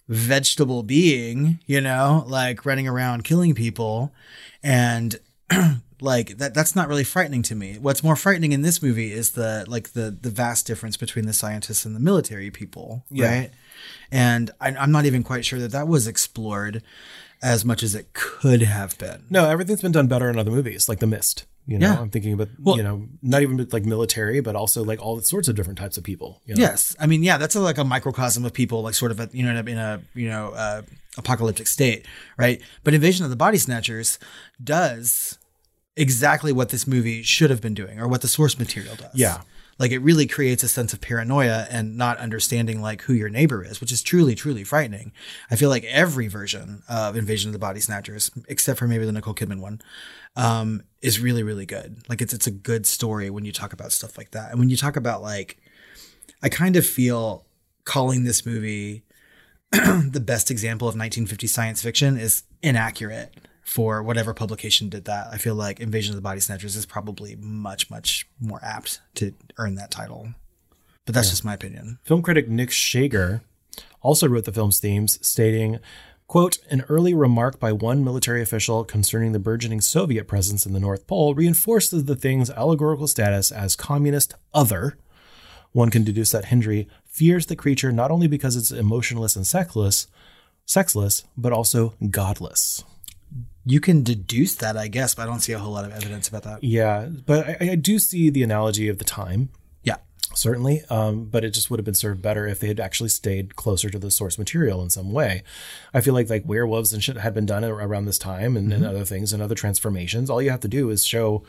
vegetable 0.07 0.83
being, 0.83 1.59
you 1.65 1.81
know, 1.81 2.23
like 2.27 2.65
running 2.65 2.87
around 2.87 3.23
killing 3.23 3.55
people 3.55 4.13
and 4.61 5.19
like 6.01 6.37
that 6.37 6.53
that's 6.53 6.75
not 6.75 6.87
really 6.87 7.03
frightening 7.03 7.41
to 7.43 7.55
me. 7.55 7.77
What's 7.79 8.03
more 8.03 8.15
frightening 8.15 8.51
in 8.51 8.61
this 8.61 8.81
movie 8.81 9.11
is 9.11 9.31
the 9.31 9.65
like 9.67 9.93
the 9.93 10.15
the 10.19 10.29
vast 10.29 10.65
difference 10.67 10.97
between 10.97 11.25
the 11.25 11.33
scientists 11.33 11.85
and 11.85 11.95
the 11.95 11.99
military 11.99 12.51
people, 12.51 13.05
Yeah. 13.09 13.39
right? 13.39 13.51
And 14.11 14.51
I, 14.59 14.69
I'm 14.75 14.91
not 14.91 15.05
even 15.05 15.23
quite 15.23 15.45
sure 15.45 15.59
that 15.59 15.71
that 15.71 15.87
was 15.87 16.07
explored 16.07 16.81
as 17.41 17.63
much 17.65 17.83
as 17.83 17.93
it 17.95 18.13
could 18.13 18.61
have 18.61 18.97
been. 18.97 19.25
No, 19.29 19.47
everything's 19.49 19.81
been 19.81 19.91
done 19.91 20.07
better 20.07 20.29
in 20.29 20.37
other 20.39 20.51
movies, 20.51 20.87
like 20.89 20.99
The 20.99 21.07
Mist. 21.07 21.45
You 21.67 21.79
know, 21.79 21.87
Yeah. 21.87 21.99
I'm 21.99 22.09
thinking 22.11 22.33
about 22.33 22.49
Well- 22.59 22.77
you 22.77 22.83
know 22.83 23.07
not 23.23 23.41
even 23.41 23.67
like 23.71 23.85
military, 23.85 24.39
but 24.39 24.55
also 24.55 24.83
like 24.83 25.01
all 25.01 25.19
sorts 25.21 25.47
of 25.47 25.55
different 25.55 25.79
types 25.79 25.97
of 25.97 26.03
people. 26.03 26.41
You 26.45 26.55
know? 26.55 26.61
Yes, 26.61 26.95
I 26.99 27.07
mean, 27.07 27.23
yeah, 27.23 27.37
that's 27.37 27.55
a, 27.55 27.59
like 27.59 27.77
a 27.79 27.83
microcosm 27.83 28.45
of 28.45 28.53
people, 28.53 28.83
like 28.83 28.93
sort 28.93 29.11
of, 29.11 29.19
a, 29.19 29.29
you 29.33 29.43
know, 29.43 29.51
in 29.51 29.57
a, 29.67 29.71
in 29.71 29.77
a 29.77 30.01
you 30.13 30.29
know 30.29 30.49
uh, 30.49 30.81
apocalyptic 31.17 31.67
state, 31.67 32.05
right? 32.37 32.61
But 32.83 32.93
Invasion 32.93 33.23
of 33.23 33.29
the 33.31 33.35
Body 33.35 33.57
Snatchers 33.57 34.19
does 34.63 35.37
exactly 35.97 36.51
what 36.51 36.69
this 36.69 36.85
movie 36.85 37.23
should 37.23 37.49
have 37.49 37.61
been 37.61 37.73
doing, 37.73 37.99
or 37.99 38.07
what 38.07 38.21
the 38.21 38.27
source 38.27 38.59
material 38.59 38.95
does. 38.95 39.11
Yeah. 39.15 39.41
like 39.77 39.91
it 39.91 39.99
really 39.99 40.25
creates 40.25 40.63
a 40.63 40.67
sense 40.69 40.93
of 40.93 41.01
paranoia 41.01 41.67
and 41.69 41.97
not 41.97 42.17
understanding 42.17 42.81
like 42.81 43.01
who 43.03 43.13
your 43.13 43.27
neighbor 43.29 43.61
is, 43.63 43.81
which 43.81 43.91
is 43.91 44.01
truly, 44.01 44.33
truly 44.35 44.63
frightening. 44.63 45.11
I 45.51 45.55
feel 45.57 45.69
like 45.69 45.83
every 45.85 46.27
version 46.29 46.83
of 46.87 47.17
Invasion 47.17 47.49
of 47.49 47.53
the 47.53 47.59
Body 47.59 47.79
Snatchers, 47.81 48.31
except 48.47 48.79
for 48.79 48.87
maybe 48.87 49.05
the 49.05 49.11
Nicole 49.11 49.33
Kidman 49.33 49.59
one, 49.59 49.81
um, 50.35 50.83
is 51.01 51.19
really, 51.19 51.43
really 51.43 51.65
good. 51.65 52.03
Like 52.09 52.21
it's 52.21 52.33
it's 52.33 52.47
a 52.47 52.51
good 52.51 52.85
story 52.85 53.29
when 53.29 53.45
you 53.45 53.51
talk 53.51 53.73
about 53.73 53.91
stuff 53.91 54.17
like 54.17 54.31
that, 54.31 54.51
and 54.51 54.59
when 54.59 54.69
you 54.69 54.77
talk 54.77 54.95
about 54.95 55.21
like 55.21 55.57
I 56.41 56.49
kind 56.49 56.75
of 56.75 56.85
feel 56.85 57.45
calling 57.85 58.23
this 58.23 58.45
movie 58.45 59.03
the 59.71 60.23
best 60.23 60.51
example 60.51 60.87
of 60.87 60.93
1950 60.93 61.47
science 61.47 61.81
fiction 61.81 62.17
is 62.17 62.43
inaccurate 62.61 63.35
for 63.63 64.03
whatever 64.03 64.33
publication 64.33 64.89
did 64.89 65.05
that. 65.05 65.27
I 65.31 65.37
feel 65.37 65.55
like 65.55 65.79
Invasion 65.79 66.11
of 66.11 66.15
the 66.15 66.21
Body 66.21 66.39
Snatchers 66.39 66.75
is 66.75 66.85
probably 66.85 67.35
much, 67.35 67.89
much 67.89 68.27
more 68.39 68.59
apt 68.63 69.01
to 69.15 69.33
earn 69.57 69.75
that 69.75 69.91
title. 69.91 70.29
But 71.05 71.15
that's 71.15 71.29
just 71.29 71.43
my 71.43 71.53
opinion. 71.53 71.99
Film 72.03 72.21
critic 72.21 72.47
Nick 72.47 72.71
Schager 72.71 73.41
also 74.01 74.27
wrote 74.27 74.45
the 74.45 74.53
film's 74.53 74.79
themes, 74.79 75.19
stating, 75.27 75.79
quote, 76.27 76.57
an 76.69 76.83
early 76.89 77.13
remark 77.13 77.59
by 77.59 77.71
one 77.71 78.03
military 78.03 78.41
official 78.41 78.83
concerning 78.83 79.31
the 79.31 79.39
burgeoning 79.39 79.81
Soviet 79.81 80.27
presence 80.27 80.65
in 80.65 80.73
the 80.73 80.79
North 80.79 81.07
Pole 81.07 81.35
reinforces 81.35 82.05
the 82.05 82.15
thing's 82.15 82.49
allegorical 82.49 83.07
status 83.07 83.51
as 83.51 83.75
communist 83.75 84.33
other. 84.53 84.97
One 85.71 85.89
can 85.89 86.03
deduce 86.03 86.31
that 86.31 86.45
Hendry 86.45 86.87
fears 87.05 87.45
the 87.45 87.55
creature 87.55 87.91
not 87.91 88.11
only 88.11 88.27
because 88.27 88.55
it's 88.55 88.71
emotionless 88.71 89.35
and 89.35 89.45
sexless, 89.45 90.07
sexless, 90.65 91.25
but 91.37 91.53
also 91.53 91.93
godless. 92.09 92.83
You 93.65 93.79
can 93.79 94.03
deduce 94.03 94.55
that, 94.55 94.77
I 94.77 94.87
guess, 94.87 95.15
but 95.15 95.23
I 95.23 95.25
don't 95.25 95.39
see 95.39 95.51
a 95.51 95.59
whole 95.59 95.73
lot 95.73 95.85
of 95.85 95.91
evidence 95.91 96.27
about 96.27 96.43
that. 96.43 96.63
Yeah, 96.63 97.07
but 97.07 97.47
I, 97.61 97.71
I 97.71 97.75
do 97.75 97.99
see 97.99 98.29
the 98.29 98.43
analogy 98.43 98.87
of 98.87 98.99
the 98.99 99.03
time. 99.03 99.49
Certainly. 100.35 100.83
Um, 100.89 101.25
but 101.25 101.45
it 101.45 101.51
just 101.51 101.71
would 101.71 101.79
have 101.79 101.85
been 101.85 101.93
served 101.93 102.21
better 102.21 102.45
if 102.45 102.59
they 102.59 102.67
had 102.67 102.79
actually 102.79 103.09
stayed 103.09 103.55
closer 103.55 103.89
to 103.89 103.97
the 103.97 104.11
source 104.11 104.37
material 104.37 104.81
in 104.81 104.89
some 104.89 105.11
way. 105.11 105.43
I 105.93 106.01
feel 106.01 106.13
like 106.13 106.29
like 106.29 106.43
werewolves 106.45 106.91
and 106.93 107.03
shit 107.03 107.17
had 107.17 107.33
been 107.33 107.45
done 107.45 107.63
around 107.63 108.05
this 108.05 108.19
time, 108.19 108.57
and, 108.57 108.71
and 108.73 108.85
other 108.85 109.05
things 109.05 109.31
and 109.31 109.41
other 109.41 109.55
transformations. 109.55 110.29
All 110.29 110.41
you 110.41 110.51
have 110.51 110.59
to 110.61 110.67
do 110.67 110.89
is 110.89 111.05
show, 111.05 111.43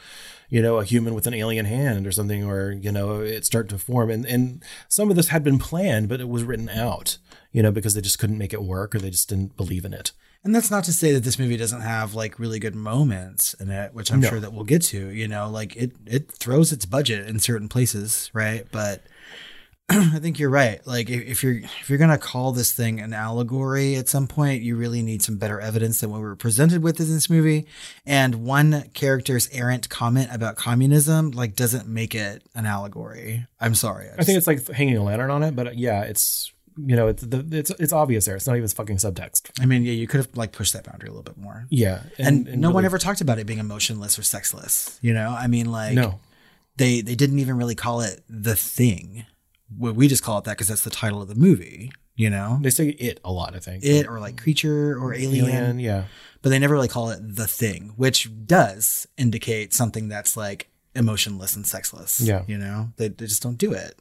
you 0.49 0.63
know, 0.63 0.79
a 0.79 0.85
human 0.85 1.15
with 1.15 1.27
an 1.27 1.35
alien 1.35 1.67
hand 1.67 2.07
or 2.07 2.13
something, 2.13 2.45
or 2.45 2.71
you 2.71 2.93
know, 2.93 3.21
it 3.21 3.45
start 3.45 3.69
to 3.71 3.79
form. 3.79 4.11
And 4.11 4.25
and 4.25 4.63
some 4.89 5.11
of 5.11 5.17
this 5.17 5.29
had 5.29 5.43
been 5.43 5.59
planned, 5.59 6.09
but 6.09 6.21
it 6.21 6.29
was 6.29 6.45
written 6.45 6.69
out, 6.69 7.19
you 7.53 7.63
know, 7.63 7.73
because 7.73 7.95
they 7.95 8.01
just 8.01 8.19
couldn't 8.19 8.39
make 8.39 8.53
it 8.53 8.63
work 8.63 8.95
or 8.95 9.01
they 9.01 9.11
just 9.11 9.29
didn't 9.29 9.57
believe 9.57 9.85
in 9.85 9.93
it. 9.93 10.13
And 10.47 10.55
that's 10.55 10.71
not 10.71 10.85
to 10.85 10.93
say 10.93 11.13
that 11.13 11.25
this 11.25 11.41
movie 11.41 11.57
doesn't 11.57 11.81
have 11.81 12.15
like 12.15 12.39
really 12.39 12.61
good 12.61 12.77
moments 12.77 13.53
in 13.55 13.69
it, 13.69 13.93
which 13.95 14.13
I'm 14.13 14.21
No. 14.21 14.29
sure 14.29 14.39
that 14.39 14.53
we'll 14.53 14.63
get 14.65 14.81
to. 14.85 15.09
You 15.09 15.27
know, 15.27 15.51
like 15.51 15.75
it 15.75 15.91
it 16.07 16.31
throws 16.31 16.71
its 16.73 16.87
budget 16.87 17.27
in 17.29 17.41
certain 17.41 17.69
places, 17.69 18.31
right? 18.33 18.65
But 18.71 19.03
I 19.89 20.19
think 20.21 20.39
you're 20.39 20.49
right. 20.51 20.85
Like 20.87 21.11
if, 21.11 21.21
if 21.27 21.43
you're 21.43 21.57
if 21.59 21.91
you're 21.91 21.99
gonna 21.99 22.17
call 22.17 22.53
this 22.53 22.73
thing 22.73 23.01
an 23.01 23.13
allegory 23.13 23.97
at 23.97 24.09
some 24.09 24.29
point, 24.29 24.63
you 24.63 24.77
really 24.77 25.03
need 25.03 25.21
some 25.21 25.37
better 25.37 25.61
evidence 25.61 25.99
than 26.01 26.11
what 26.11 26.21
we 26.21 26.27
were 26.27 26.37
presented 26.37 26.81
with 26.81 27.01
in 27.01 27.09
this 27.09 27.29
movie. 27.29 27.67
And 28.07 28.37
one 28.45 28.85
character's 28.95 29.49
errant 29.53 29.89
comment 29.89 30.29
about 30.33 30.55
communism 30.57 31.33
like 31.33 31.57
doesn't 31.57 31.89
make 31.89 32.15
it 32.15 32.45
an 32.55 32.67
allegory. 32.67 33.47
I'm 33.61 33.75
sorry. 33.75 34.09
I 34.17 34.23
think 34.23 34.39
it's 34.39 34.47
like 34.47 34.65
hanging 34.69 34.97
a 34.97 35.03
lantern 35.03 35.33
on 35.33 35.43
it, 35.43 35.57
but 35.57 35.67
uh, 35.67 35.71
yeah, 35.75 36.03
it's 36.03 36.53
you 36.77 36.95
know 36.97 37.09
it's 37.09 37.23
the 37.23 37.45
it's 37.53 37.71
it's 37.71 37.93
obvious 37.93 38.25
there. 38.27 38.37
It's 38.37 38.47
not 38.47 38.57
even 38.57 38.69
fucking 38.69 38.97
subtext. 38.99 39.51
I 39.61 39.67
mean, 39.67 39.83
yeah, 39.85 39.93
you 39.93 40.07
could 40.07 40.19
have 40.19 40.37
like 40.37 40.53
pushed 40.53 40.73
that 40.75 40.85
boundary 40.85 41.09
a 41.09 41.13
little 41.13 41.23
bit 41.23 41.37
more. 41.37 41.67
Yeah, 41.71 42.03
And, 42.19 42.61
no 42.61 42.71
one 42.71 42.85
ever 42.85 42.99
talked 42.99 43.21
about 43.21 43.39
it 43.39 43.47
being 43.47 43.59
emotionless 43.59 44.19
or 44.19 44.23
sexless. 44.23 44.99
You 45.03 45.15
know, 45.15 45.31
I 45.31 45.47
mean, 45.47 45.71
like 45.71 45.95
No. 45.95 46.21
they 46.77 47.01
they 47.01 47.15
didn't 47.15 47.39
even 47.39 47.57
really 47.57 47.75
call 47.75 48.01
it 48.01 48.23
the 48.29 48.57
thing. 48.57 49.25
Well, 49.77 49.95
we 49.95 50.07
just 50.09 50.23
call 50.23 50.39
it 50.39 50.45
that 50.45 50.53
because 50.53 50.69
that's 50.69 50.85
the 50.85 50.91
title 50.91 51.21
of 51.23 51.29
the 51.29 51.35
movie. 51.35 51.93
You 52.15 52.31
know, 52.31 52.59
They 52.63 52.71
say 52.71 52.89
it 52.89 53.21
a 53.25 53.31
lot. 53.33 53.55
I 53.55 53.59
think 53.59 53.85
it 53.85 54.07
or 54.09 54.21
like 54.21 54.41
creature 54.41 54.97
or 54.99 55.13
alien, 55.13 55.47
Alien, 55.47 55.79
yeah. 55.81 56.05
but 56.41 56.49
they 56.49 56.59
never 56.59 56.73
really 56.75 56.89
call 56.89 57.11
it 57.11 57.19
the 57.37 57.47
thing, 57.47 57.93
which 57.97 58.31
does 58.47 59.07
indicate 59.19 59.75
something 59.75 60.09
that's 60.09 60.35
like 60.35 60.71
emotionless 60.95 61.55
and 61.57 61.67
sexless. 61.67 62.21
Yeah. 62.21 62.43
you 62.47 62.57
know, 62.57 62.89
they, 62.97 63.09
they 63.09 63.27
just 63.27 63.43
don't 63.43 63.59
do 63.59 63.73
it. 63.75 63.99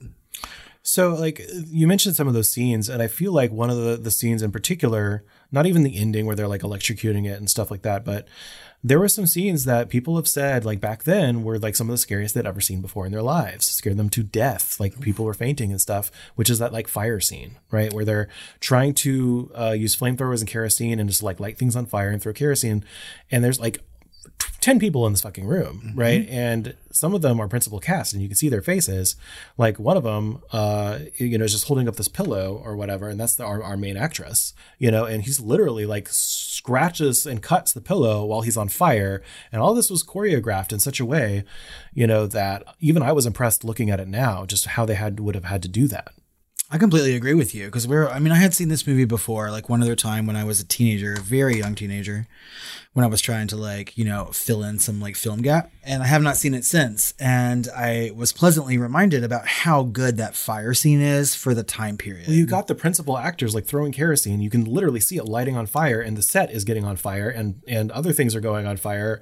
So, 0.87 1.15
like 1.15 1.41
you 1.65 1.87
mentioned 1.87 2.15
some 2.15 2.27
of 2.27 2.35
those 2.35 2.49
scenes, 2.49 2.89
and 2.89 3.01
I 3.01 3.07
feel 3.07 3.31
like 3.31 3.51
one 3.51 3.71
of 3.71 3.77
the 3.77 3.97
the 3.97 4.11
scenes 4.11 4.43
in 4.43 4.51
particular, 4.51 5.23
not 5.51 5.65
even 5.65 5.81
the 5.81 5.97
ending 5.97 6.27
where 6.27 6.35
they're 6.35 6.47
like 6.47 6.61
electrocuting 6.61 7.25
it 7.25 7.39
and 7.39 7.49
stuff 7.49 7.71
like 7.71 7.81
that, 7.81 8.05
but 8.05 8.27
there 8.83 8.99
were 8.99 9.07
some 9.07 9.25
scenes 9.25 9.65
that 9.65 9.89
people 9.89 10.15
have 10.15 10.27
said 10.27 10.63
like 10.63 10.79
back 10.79 11.03
then 11.03 11.43
were 11.43 11.57
like 11.57 11.75
some 11.75 11.89
of 11.89 11.91
the 11.91 11.97
scariest 11.97 12.35
they'd 12.35 12.45
ever 12.45 12.61
seen 12.61 12.83
before 12.83 13.07
in 13.07 13.11
their 13.11 13.23
lives, 13.23 13.65
scared 13.65 13.97
them 13.97 14.11
to 14.11 14.21
death. 14.21 14.79
Like 14.79 14.99
people 15.01 15.25
were 15.25 15.33
fainting 15.33 15.71
and 15.71 15.81
stuff, 15.81 16.11
which 16.35 16.51
is 16.51 16.59
that 16.59 16.71
like 16.71 16.87
fire 16.87 17.19
scene, 17.19 17.57
right, 17.71 17.91
where 17.91 18.05
they're 18.05 18.29
trying 18.59 18.93
to 18.93 19.51
uh, 19.55 19.71
use 19.71 19.95
flamethrowers 19.95 20.41
and 20.41 20.47
kerosene 20.47 20.99
and 20.99 21.09
just 21.09 21.23
like 21.23 21.39
light 21.39 21.57
things 21.57 21.75
on 21.75 21.87
fire 21.87 22.11
and 22.11 22.21
throw 22.21 22.31
kerosene, 22.31 22.85
and 23.31 23.43
there's 23.43 23.59
like 23.59 23.79
10 24.65 24.79
people 24.79 25.05
in 25.05 25.13
this 25.13 25.21
fucking 25.21 25.45
room, 25.45 25.93
right? 25.93 26.27
And 26.27 26.75
some 26.91 27.13
of 27.13 27.21
them 27.21 27.39
are 27.39 27.47
principal 27.47 27.79
cast 27.79 28.13
and 28.13 28.21
you 28.23 28.27
can 28.27 28.35
see 28.35 28.49
their 28.49 28.63
faces. 28.63 29.15
Like 29.59 29.77
one 29.77 29.95
of 29.95 30.01
them, 30.01 30.41
uh, 30.51 31.01
you 31.17 31.37
know, 31.37 31.45
is 31.45 31.51
just 31.51 31.67
holding 31.67 31.87
up 31.87 31.97
this 31.97 32.07
pillow 32.07 32.59
or 32.65 32.75
whatever. 32.75 33.07
And 33.07 33.19
that's 33.19 33.35
the, 33.35 33.43
our, 33.43 33.61
our 33.61 33.77
main 33.77 33.95
actress, 33.95 34.55
you 34.79 34.89
know, 34.89 35.05
and 35.05 35.21
he's 35.21 35.39
literally 35.39 35.85
like 35.85 36.07
scratches 36.09 37.27
and 37.27 37.43
cuts 37.43 37.73
the 37.73 37.79
pillow 37.79 38.25
while 38.25 38.41
he's 38.41 38.57
on 38.57 38.69
fire. 38.69 39.21
And 39.51 39.61
all 39.61 39.75
this 39.75 39.91
was 39.91 40.03
choreographed 40.03 40.73
in 40.73 40.79
such 40.79 40.99
a 40.99 41.05
way, 41.05 41.43
you 41.93 42.07
know, 42.07 42.25
that 42.25 42.63
even 42.79 43.03
I 43.03 43.11
was 43.11 43.27
impressed 43.27 43.63
looking 43.63 43.91
at 43.91 43.99
it 43.99 44.07
now, 44.07 44.47
just 44.47 44.65
how 44.65 44.83
they 44.83 44.95
had 44.95 45.19
would 45.19 45.35
have 45.35 45.45
had 45.45 45.61
to 45.61 45.69
do 45.69 45.87
that. 45.89 46.07
I 46.71 46.79
completely 46.79 47.15
agree 47.15 47.35
with 47.35 47.53
you 47.53 47.67
because 47.67 47.87
we're, 47.87 48.07
I 48.07 48.17
mean, 48.17 48.33
I 48.33 48.37
had 48.37 48.55
seen 48.55 48.69
this 48.69 48.87
movie 48.87 49.05
before, 49.05 49.51
like 49.51 49.69
one 49.69 49.83
other 49.83 49.95
time 49.95 50.25
when 50.25 50.35
I 50.35 50.43
was 50.43 50.59
a 50.59 50.65
teenager, 50.65 51.13
a 51.13 51.21
very 51.21 51.57
young 51.57 51.75
teenager, 51.75 52.25
when 52.95 53.03
I 53.03 53.09
was 53.09 53.19
trying 53.19 53.47
to 53.47 53.57
like, 53.57 53.97
you 53.97 54.05
know, 54.05 54.29
fill 54.31 54.63
in 54.63 54.79
some 54.79 55.01
like 55.01 55.17
film 55.17 55.41
gap. 55.41 55.69
And 55.85 56.01
I 56.01 56.07
have 56.07 56.21
not 56.21 56.37
seen 56.37 56.53
it 56.53 56.65
since. 56.65 57.13
And 57.19 57.67
I 57.75 58.11
was 58.15 58.33
pleasantly 58.33 58.77
reminded 58.77 59.23
about 59.23 59.47
how 59.47 59.83
good 59.83 60.17
that 60.17 60.35
fire 60.35 60.73
scene 60.73 61.01
is 61.01 61.35
for 61.35 61.53
the 61.53 61.63
time 61.63 61.97
period. 61.97 62.27
Well, 62.27 62.35
you 62.35 62.45
got 62.45 62.67
the 62.67 62.75
principal 62.75 63.17
actors 63.17 63.53
like 63.53 63.65
throwing 63.65 63.91
kerosene. 63.91 64.41
You 64.41 64.49
can 64.49 64.65
literally 64.65 64.99
see 64.99 65.17
it 65.17 65.25
lighting 65.25 65.55
on 65.55 65.65
fire, 65.67 66.01
and 66.01 66.17
the 66.17 66.21
set 66.21 66.51
is 66.51 66.63
getting 66.63 66.85
on 66.85 66.95
fire, 66.95 67.29
and 67.29 67.61
and 67.67 67.91
other 67.91 68.13
things 68.13 68.35
are 68.35 68.41
going 68.41 68.65
on 68.65 68.77
fire. 68.77 69.21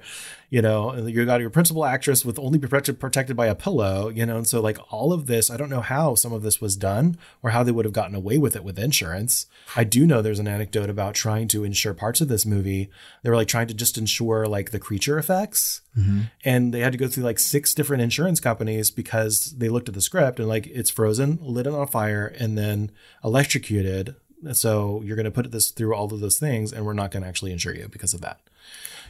You 0.50 0.62
know, 0.62 0.94
you 1.06 1.24
got 1.24 1.40
your 1.40 1.50
principal 1.50 1.84
actress 1.84 2.24
with 2.24 2.38
only 2.38 2.58
protected 2.58 3.00
protected 3.00 3.36
by 3.36 3.46
a 3.46 3.54
pillow. 3.54 4.08
You 4.08 4.24
know, 4.24 4.36
and 4.36 4.46
so 4.46 4.60
like 4.60 4.78
all 4.90 5.12
of 5.12 5.26
this, 5.26 5.50
I 5.50 5.56
don't 5.56 5.70
know 5.70 5.80
how 5.80 6.14
some 6.14 6.32
of 6.32 6.42
this 6.42 6.60
was 6.60 6.76
done 6.76 7.18
or 7.42 7.50
how 7.50 7.62
they 7.62 7.72
would 7.72 7.84
have 7.84 7.92
gotten 7.92 8.14
away 8.14 8.38
with 8.38 8.56
it 8.56 8.64
with 8.64 8.78
insurance. 8.78 9.46
I 9.76 9.84
do 9.84 10.06
know 10.06 10.22
there's 10.22 10.38
an 10.38 10.48
anecdote 10.48 10.90
about 10.90 11.14
trying 11.14 11.48
to 11.48 11.64
insure 11.64 11.94
parts 11.94 12.20
of 12.20 12.28
this 12.28 12.46
movie. 12.46 12.90
They 13.22 13.30
were 13.30 13.36
like 13.36 13.48
trying 13.48 13.68
to 13.68 13.74
just 13.74 13.98
insure 13.98 14.46
like 14.46 14.70
the 14.70 14.78
creature 14.78 15.18
effects 15.18 15.82
mm-hmm. 15.98 16.22
and 16.44 16.53
they 16.72 16.80
had 16.80 16.92
to 16.92 16.98
go 16.98 17.08
through 17.08 17.24
like 17.24 17.38
six 17.38 17.74
different 17.74 18.02
insurance 18.02 18.40
companies 18.40 18.90
because 18.90 19.54
they 19.56 19.68
looked 19.68 19.88
at 19.88 19.94
the 19.94 20.00
script 20.00 20.38
and 20.38 20.48
like 20.48 20.66
it's 20.66 20.90
frozen, 20.90 21.38
lit 21.40 21.66
it 21.66 21.72
on 21.72 21.86
fire, 21.86 22.26
and 22.38 22.56
then 22.58 22.90
electrocuted. 23.22 24.14
So 24.52 25.00
you're 25.04 25.16
going 25.16 25.24
to 25.24 25.30
put 25.30 25.50
this 25.52 25.70
through 25.70 25.94
all 25.94 26.12
of 26.12 26.20
those 26.20 26.38
things, 26.38 26.72
and 26.72 26.84
we're 26.84 26.92
not 26.92 27.10
going 27.10 27.22
to 27.22 27.28
actually 27.28 27.52
insure 27.52 27.74
you 27.74 27.88
because 27.88 28.14
of 28.14 28.20
that. 28.20 28.40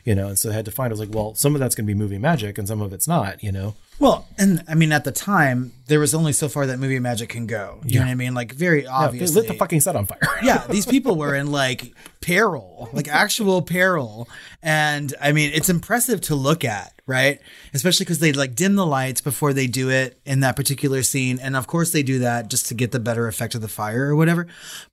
You 0.04 0.14
know, 0.14 0.28
and 0.28 0.38
so 0.38 0.48
they 0.48 0.54
had 0.54 0.66
to 0.66 0.70
find. 0.70 0.90
I 0.90 0.92
was 0.92 1.00
like, 1.00 1.14
well, 1.14 1.34
some 1.34 1.54
of 1.54 1.60
that's 1.60 1.74
going 1.74 1.86
to 1.86 1.94
be 1.94 1.98
movie 1.98 2.18
magic, 2.18 2.58
and 2.58 2.68
some 2.68 2.82
of 2.82 2.92
it's 2.92 3.08
not. 3.08 3.42
You 3.42 3.52
know, 3.52 3.74
Well, 3.98 4.26
and 4.36 4.62
I 4.68 4.74
mean, 4.74 4.92
at 4.92 5.04
the 5.04 5.12
time, 5.12 5.72
there 5.86 5.98
was 5.98 6.14
only 6.14 6.32
so 6.34 6.48
far 6.48 6.66
that 6.66 6.78
movie 6.78 6.98
magic 6.98 7.30
can 7.30 7.46
go. 7.46 7.80
You 7.84 8.00
know 8.00 8.04
what 8.06 8.10
I 8.10 8.14
mean? 8.14 8.34
Like, 8.34 8.52
very 8.52 8.82
Yeah, 8.84 8.90
obviously. 8.92 9.34
they 9.34 9.40
lit 9.40 9.48
the 9.48 9.58
fucking 9.58 9.80
set 9.80 9.96
on 9.96 10.04
fire. 10.04 10.18
yeah, 10.42 10.66
these 10.70 10.84
people 10.84 11.16
were 11.16 11.34
in 11.34 11.50
like 11.50 11.94
peril, 12.20 12.88
like 12.92 13.08
actual 13.08 13.62
peril. 13.62 14.28
And 14.62 15.14
I 15.20 15.32
mean, 15.32 15.50
it's 15.54 15.68
impressive 15.70 16.20
to 16.22 16.34
look 16.34 16.64
at, 16.64 16.92
right? 17.06 17.40
Especially 17.72 18.04
because 18.04 18.18
they 18.18 18.32
like 18.32 18.54
dim 18.54 18.74
the 18.76 18.86
lights 18.86 19.20
before 19.22 19.52
they 19.54 19.66
do 19.66 19.90
it 19.90 20.20
in 20.26 20.40
that 20.40 20.54
particular 20.56 21.02
scene. 21.02 21.38
And 21.38 21.56
of 21.56 21.66
course, 21.66 21.92
they 21.92 22.02
do 22.02 22.18
that 22.20 22.48
just 22.48 22.66
to 22.66 22.74
get 22.74 22.92
the 22.92 23.00
better 23.00 23.26
effect 23.26 23.54
of 23.54 23.60
the 23.62 23.68
fire 23.68 24.06
or 24.08 24.16
whatever. 24.16 24.46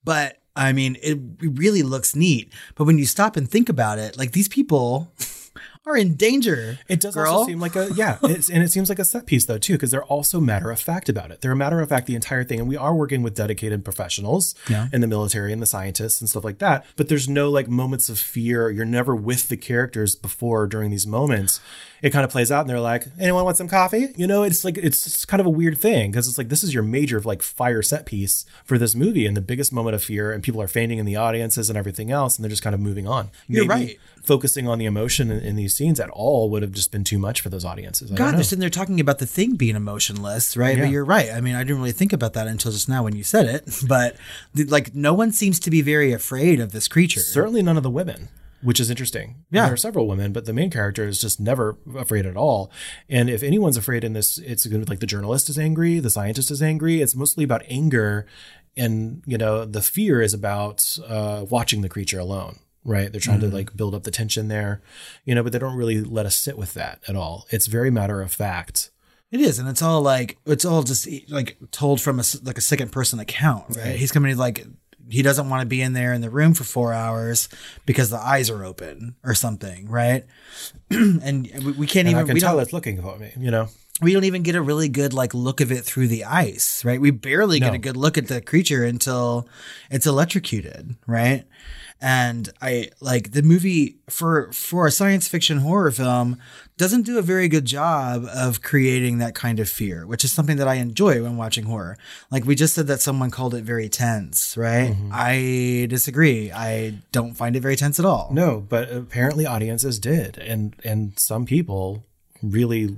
But 0.04 0.38
I 0.56 0.74
mean, 0.74 0.98
it 1.02 1.18
really 1.40 1.82
looks 1.84 2.16
neat. 2.16 2.52
But 2.76 2.84
when 2.86 2.98
you 2.98 3.06
stop 3.06 3.36
and 3.38 3.50
think 3.50 3.70
about 3.70 4.00
it, 4.00 4.18
like 4.18 4.32
these 4.34 4.48
people 4.50 5.14
are 5.86 5.96
in 5.98 6.16
danger. 6.16 6.78
It 6.90 7.00
does 7.00 7.14
girl. 7.16 7.32
also 7.32 7.48
seem 7.48 7.60
like 7.60 7.76
a 7.76 7.90
yeah, 7.96 8.18
it's, 8.24 8.50
and 8.50 8.62
it 8.64 8.70
seems 8.72 8.90
like 8.90 9.00
a 9.00 9.06
set 9.06 9.26
piece 9.26 9.46
though 9.46 9.58
too, 9.58 9.74
because 9.74 9.92
they're 9.92 10.04
also 10.04 10.40
matter 10.42 10.70
of 10.70 10.80
fact 10.80 11.08
about 11.10 11.32
it. 11.32 11.42
They're 11.42 11.54
a 11.54 11.56
matter 11.56 11.80
of 11.80 11.90
fact 11.90 12.06
the 12.08 12.16
entire 12.16 12.44
thing, 12.44 12.60
and 12.60 12.68
we 12.70 12.76
are 12.78 12.94
working 12.94 13.24
with 13.24 13.34
dedicated 13.34 13.84
professionals 13.86 14.54
Yeah. 14.70 14.88
in 14.92 15.02
the 15.02 15.08
military 15.08 15.54
and 15.54 15.62
the 15.62 15.66
scientists 15.66 16.20
and 16.22 16.30
stuff 16.30 16.44
like 16.44 16.60
that. 16.60 16.86
But 16.98 17.08
there's 17.08 17.30
no 17.30 17.50
like 17.50 17.68
moments 17.70 18.10
of 18.10 18.20
fear. 18.20 18.70
You're 18.70 18.86
never 18.86 19.16
with 19.16 19.48
the 19.48 19.58
characters 19.58 20.16
before 20.16 20.64
or 20.64 20.68
during 20.68 20.92
these 20.92 21.08
moments. 21.08 21.60
It 22.02 22.10
kind 22.10 22.26
of 22.26 22.32
plays 22.32 22.52
out, 22.52 22.62
and 22.62 22.70
they're 22.70 22.80
like, 22.80 23.06
"Anyone 23.20 23.44
want 23.46 23.58
some 23.58 23.68
coffee?" 23.68 24.08
You 24.16 24.26
know, 24.26 24.44
it's 24.44 24.66
like 24.66 24.78
it's, 24.78 25.24
kind 25.26 25.40
of 25.40 25.46
a 25.46 25.52
weird 25.52 25.78
thing 25.78 26.12
because 26.12 26.28
it's 26.28 26.38
like 26.38 26.50
this 26.50 26.64
is 26.64 26.74
your 26.74 26.84
major 26.84 27.20
like 27.22 27.42
fire 27.44 27.82
set 27.82 28.06
piece 28.06 28.46
for 28.66 28.78
this 28.78 28.96
movie 28.96 29.26
and 29.26 29.38
the 29.38 29.42
biggest 29.42 29.72
moment 29.72 29.96
of 29.96 30.04
fear, 30.04 30.32
and 30.32 30.44
people 30.44 30.62
are 30.62 30.68
fainting 30.68 30.98
in 30.98 31.06
the 31.06 31.16
audiences 31.16 31.70
and 31.70 31.78
everything 31.78 32.10
else, 32.12 32.38
and 32.38 32.44
they're 32.44 32.50
just 32.50 32.64
kind 32.64 32.74
of 32.74 32.80
moving 32.80 33.08
on. 33.08 33.30
You're 33.48 33.66
right. 33.68 34.00
Focusing 34.24 34.68
on 34.68 34.78
the 34.78 34.86
emotion 34.86 35.32
in, 35.32 35.40
in 35.40 35.56
these 35.56 35.74
scenes 35.76 36.00
at 36.00 36.10
all 36.12 36.50
would 36.52 36.62
have 36.62 36.72
just 36.72 36.92
been 36.92 37.04
too 37.04 37.18
much 37.18 37.42
for 37.42 37.50
those 37.50 37.66
audiences. 37.66 38.12
I 38.12 38.16
God, 38.16 38.36
they're 38.36 38.44
sitting 38.44 38.60
there 38.60 38.70
talking 38.70 39.00
about 39.00 39.18
the 39.20 39.26
thing 39.26 39.56
being 39.56 39.76
emotionless, 39.76 40.56
right? 40.56 40.78
Yeah. 40.78 40.84
But 40.84 40.92
you're 40.92 41.06
right. 41.06 41.32
I 41.32 41.42
mean, 41.42 41.56
I 41.56 41.64
didn't 41.64 41.78
really 41.78 41.92
think 41.92 42.14
about 42.14 42.34
that 42.34 42.46
until 42.48 42.72
just 42.72 42.88
now 42.88 43.04
when 43.04 43.16
you 43.16 43.24
said 43.24 43.46
it. 43.48 43.84
But 43.88 44.16
the- 44.54 44.66
like, 44.66 44.94
no 44.96 45.14
one 45.14 45.32
seems 45.32 45.60
to 45.62 45.70
be 45.72 45.82
very 45.82 46.14
afraid 46.14 46.60
of 46.60 46.72
this 46.72 46.88
creature. 46.88 47.20
Certainly 47.20 47.64
none 47.64 47.78
of 47.78 47.84
the 47.84 47.90
women, 47.90 48.30
which 48.64 48.80
is 48.80 48.90
interesting. 48.90 49.44
Yeah. 49.52 49.66
There 49.66 49.74
are 49.74 49.78
several 49.78 50.08
women, 50.08 50.34
but 50.34 50.46
the 50.46 50.54
main 50.54 50.70
character 50.70 51.06
is 51.08 51.20
just 51.20 51.40
never 51.40 51.78
afraid 51.96 52.26
at 52.26 52.38
all. 52.38 52.72
And 53.10 53.30
if 53.30 53.44
anyone's 53.44 53.78
afraid 53.78 54.04
in 54.04 54.14
this, 54.14 54.38
it's 54.38 54.66
going 54.66 54.84
to 54.84 54.90
like 54.90 55.00
the 55.00 55.06
journalist 55.08 55.50
is 55.50 55.58
angry, 55.60 56.00
the 56.00 56.10
scientist 56.10 56.52
is 56.52 56.62
angry. 56.62 57.02
It's 57.02 57.16
mostly 57.16 57.44
about 57.44 57.64
anger. 57.68 58.26
And, 58.78 59.22
you 59.26 59.38
know, 59.38 59.66
the 59.66 59.82
fear 59.82 60.22
is 60.22 60.34
about 60.34 60.98
uh, 61.08 61.46
watching 61.50 61.82
the 61.82 61.90
creature 61.90 62.20
alone, 62.20 62.60
right? 62.86 63.12
They're 63.12 63.20
trying 63.20 63.40
Mm-hmm. 63.40 63.50
to 63.50 63.56
like 63.56 63.76
build 63.76 63.94
up 63.94 64.04
the 64.04 64.12
tension 64.12 64.48
there, 64.48 64.82
you 65.26 65.36
know, 65.36 65.44
but 65.44 65.52
they 65.52 65.60
don't 65.60 65.76
really 65.76 66.02
let 66.02 66.26
us 66.26 66.36
sit 66.38 66.58
with 66.58 66.74
that 66.76 67.00
at 67.08 67.16
all. 67.16 67.48
It's 67.50 67.68
very 67.68 67.92
matter 67.92 68.22
of 68.22 68.32
fact. 68.32 68.92
It 69.32 69.40
is, 69.40 69.60
and 69.60 69.70
it's 69.70 69.82
all 69.82 70.02
like 70.02 70.38
it's 70.46 70.66
all 70.66 70.84
just 70.84 71.08
like 71.30 71.58
told 71.72 72.02
from 72.02 72.20
a 72.20 72.24
like 72.44 72.58
a 72.58 72.62
second 72.62 72.92
person 72.92 73.18
account, 73.18 73.78
right? 73.78 73.96
He's 73.96 74.12
coming 74.12 74.34
to 74.34 74.38
like 74.38 74.66
he 75.12 75.22
doesn't 75.22 75.50
want 75.50 75.62
to 75.62 75.66
be 75.68 75.82
in 75.82 75.94
there 75.94 76.14
in 76.14 76.22
the 76.22 76.30
room 76.30 76.54
for 76.54 76.64
four 76.64 76.94
hours 76.94 77.50
because 77.86 78.10
the 78.10 78.20
eyes 78.20 78.50
are 78.50 78.64
open 78.64 79.16
or 79.24 79.34
something, 79.36 79.90
right? 79.90 80.26
and 80.90 81.50
we, 81.66 81.72
we 81.74 81.88
can't 81.88 82.08
And 82.08 82.16
even 82.16 82.24
I 82.24 82.26
can 82.26 82.34
we 82.34 82.40
tell 82.40 82.60
it's 82.60 82.74
looking 82.74 83.02
for 83.02 83.18
me, 83.18 83.32
you 83.38 83.52
know? 83.52 83.68
We 84.02 84.14
don't 84.14 84.24
even 84.24 84.44
get 84.44 84.56
a 84.56 84.62
really 84.62 84.90
good 84.90 85.14
like 85.14 85.34
look 85.34 85.62
of 85.62 85.72
it 85.72 85.86
through 85.86 86.08
the 86.08 86.26
ice, 86.26 86.84
right? 86.84 87.00
We 87.00 87.12
barely 87.12 87.60
get 87.60 87.74
a 87.74 87.78
good 87.78 87.98
look 87.98 88.18
at 88.18 88.28
the 88.28 88.42
creature 88.42 88.84
until 88.84 89.48
it's 89.90 90.08
electrocuted, 90.08 90.96
right? 91.06 91.46
And 92.04 92.50
I 92.60 92.90
like 93.00 93.32
the 93.32 93.44
movie 93.44 94.00
for 94.10 94.52
for 94.52 94.88
a 94.88 94.92
science 94.92 95.28
fiction 95.28 95.60
horror 95.60 95.92
film 95.92 96.40
doesn't 96.76 97.04
do 97.04 97.20
a 97.20 97.22
very 97.22 97.48
good 97.48 97.66
job 97.66 98.26
of 98.34 98.64
creating 98.64 99.20
that 99.20 99.36
kind 99.36 99.60
of 99.60 99.70
fear, 99.70 100.08
which 100.08 100.26
is 100.26 100.32
something 100.32 100.58
that 100.58 100.68
I 100.68 100.76
enjoy 100.76 101.22
when 101.22 101.38
watching 101.38 101.66
horror. 101.66 101.96
Like 102.32 102.44
we 102.44 102.56
just 102.56 102.74
said 102.74 102.88
that 102.88 103.02
someone 103.02 103.30
called 103.30 103.54
it 103.54 103.64
very 103.64 103.88
tense, 103.88 104.58
right? 104.58 104.94
Mm-hmm. 104.94 105.12
I 105.14 105.86
disagree. 105.92 106.52
I 106.52 106.96
don't 107.12 107.36
find 107.36 107.56
it 107.56 107.60
very 107.60 107.76
tense 107.76 108.00
at 108.00 108.06
all. 108.06 108.30
No, 108.34 108.66
but 108.68 108.92
apparently 108.92 109.46
audiences 109.46 110.00
did, 110.00 110.40
and 110.40 110.76
and 110.84 111.20
some 111.20 111.46
people 111.46 112.04
really 112.42 112.98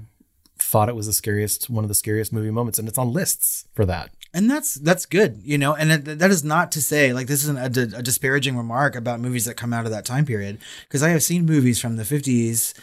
thought 0.74 0.90
it 0.90 0.96
was 0.96 1.06
the 1.06 1.14
scariest, 1.14 1.70
one 1.70 1.84
of 1.84 1.88
the 1.88 1.94
scariest 1.94 2.34
movie 2.34 2.50
moments, 2.50 2.80
and 2.80 2.88
it's 2.88 2.98
on 2.98 3.14
lists 3.14 3.66
for 3.76 3.86
that. 3.86 4.10
And 4.34 4.50
that's 4.50 4.76
that's 4.76 5.06
good 5.06 5.42
you 5.44 5.58
know 5.58 5.76
and 5.76 5.92
it, 5.92 6.20
that 6.20 6.32
is 6.32 6.44
not 6.44 6.72
to 6.72 6.82
say 6.82 7.14
like 7.14 7.28
this 7.28 7.44
isn't 7.44 7.58
a, 7.78 7.98
a 7.98 8.02
disparaging 8.02 8.58
remark 8.58 8.96
about 8.96 9.20
movies 9.20 9.46
that 9.46 9.56
come 9.56 9.74
out 9.74 9.86
of 9.86 9.92
that 9.92 10.06
time 10.06 10.26
period 10.26 10.58
because 10.88 11.04
i 11.04 11.10
have 11.10 11.24
seen 11.24 11.46
movies 11.46 11.80
from 11.80 11.96
the 11.96 12.04
50s 12.04 12.74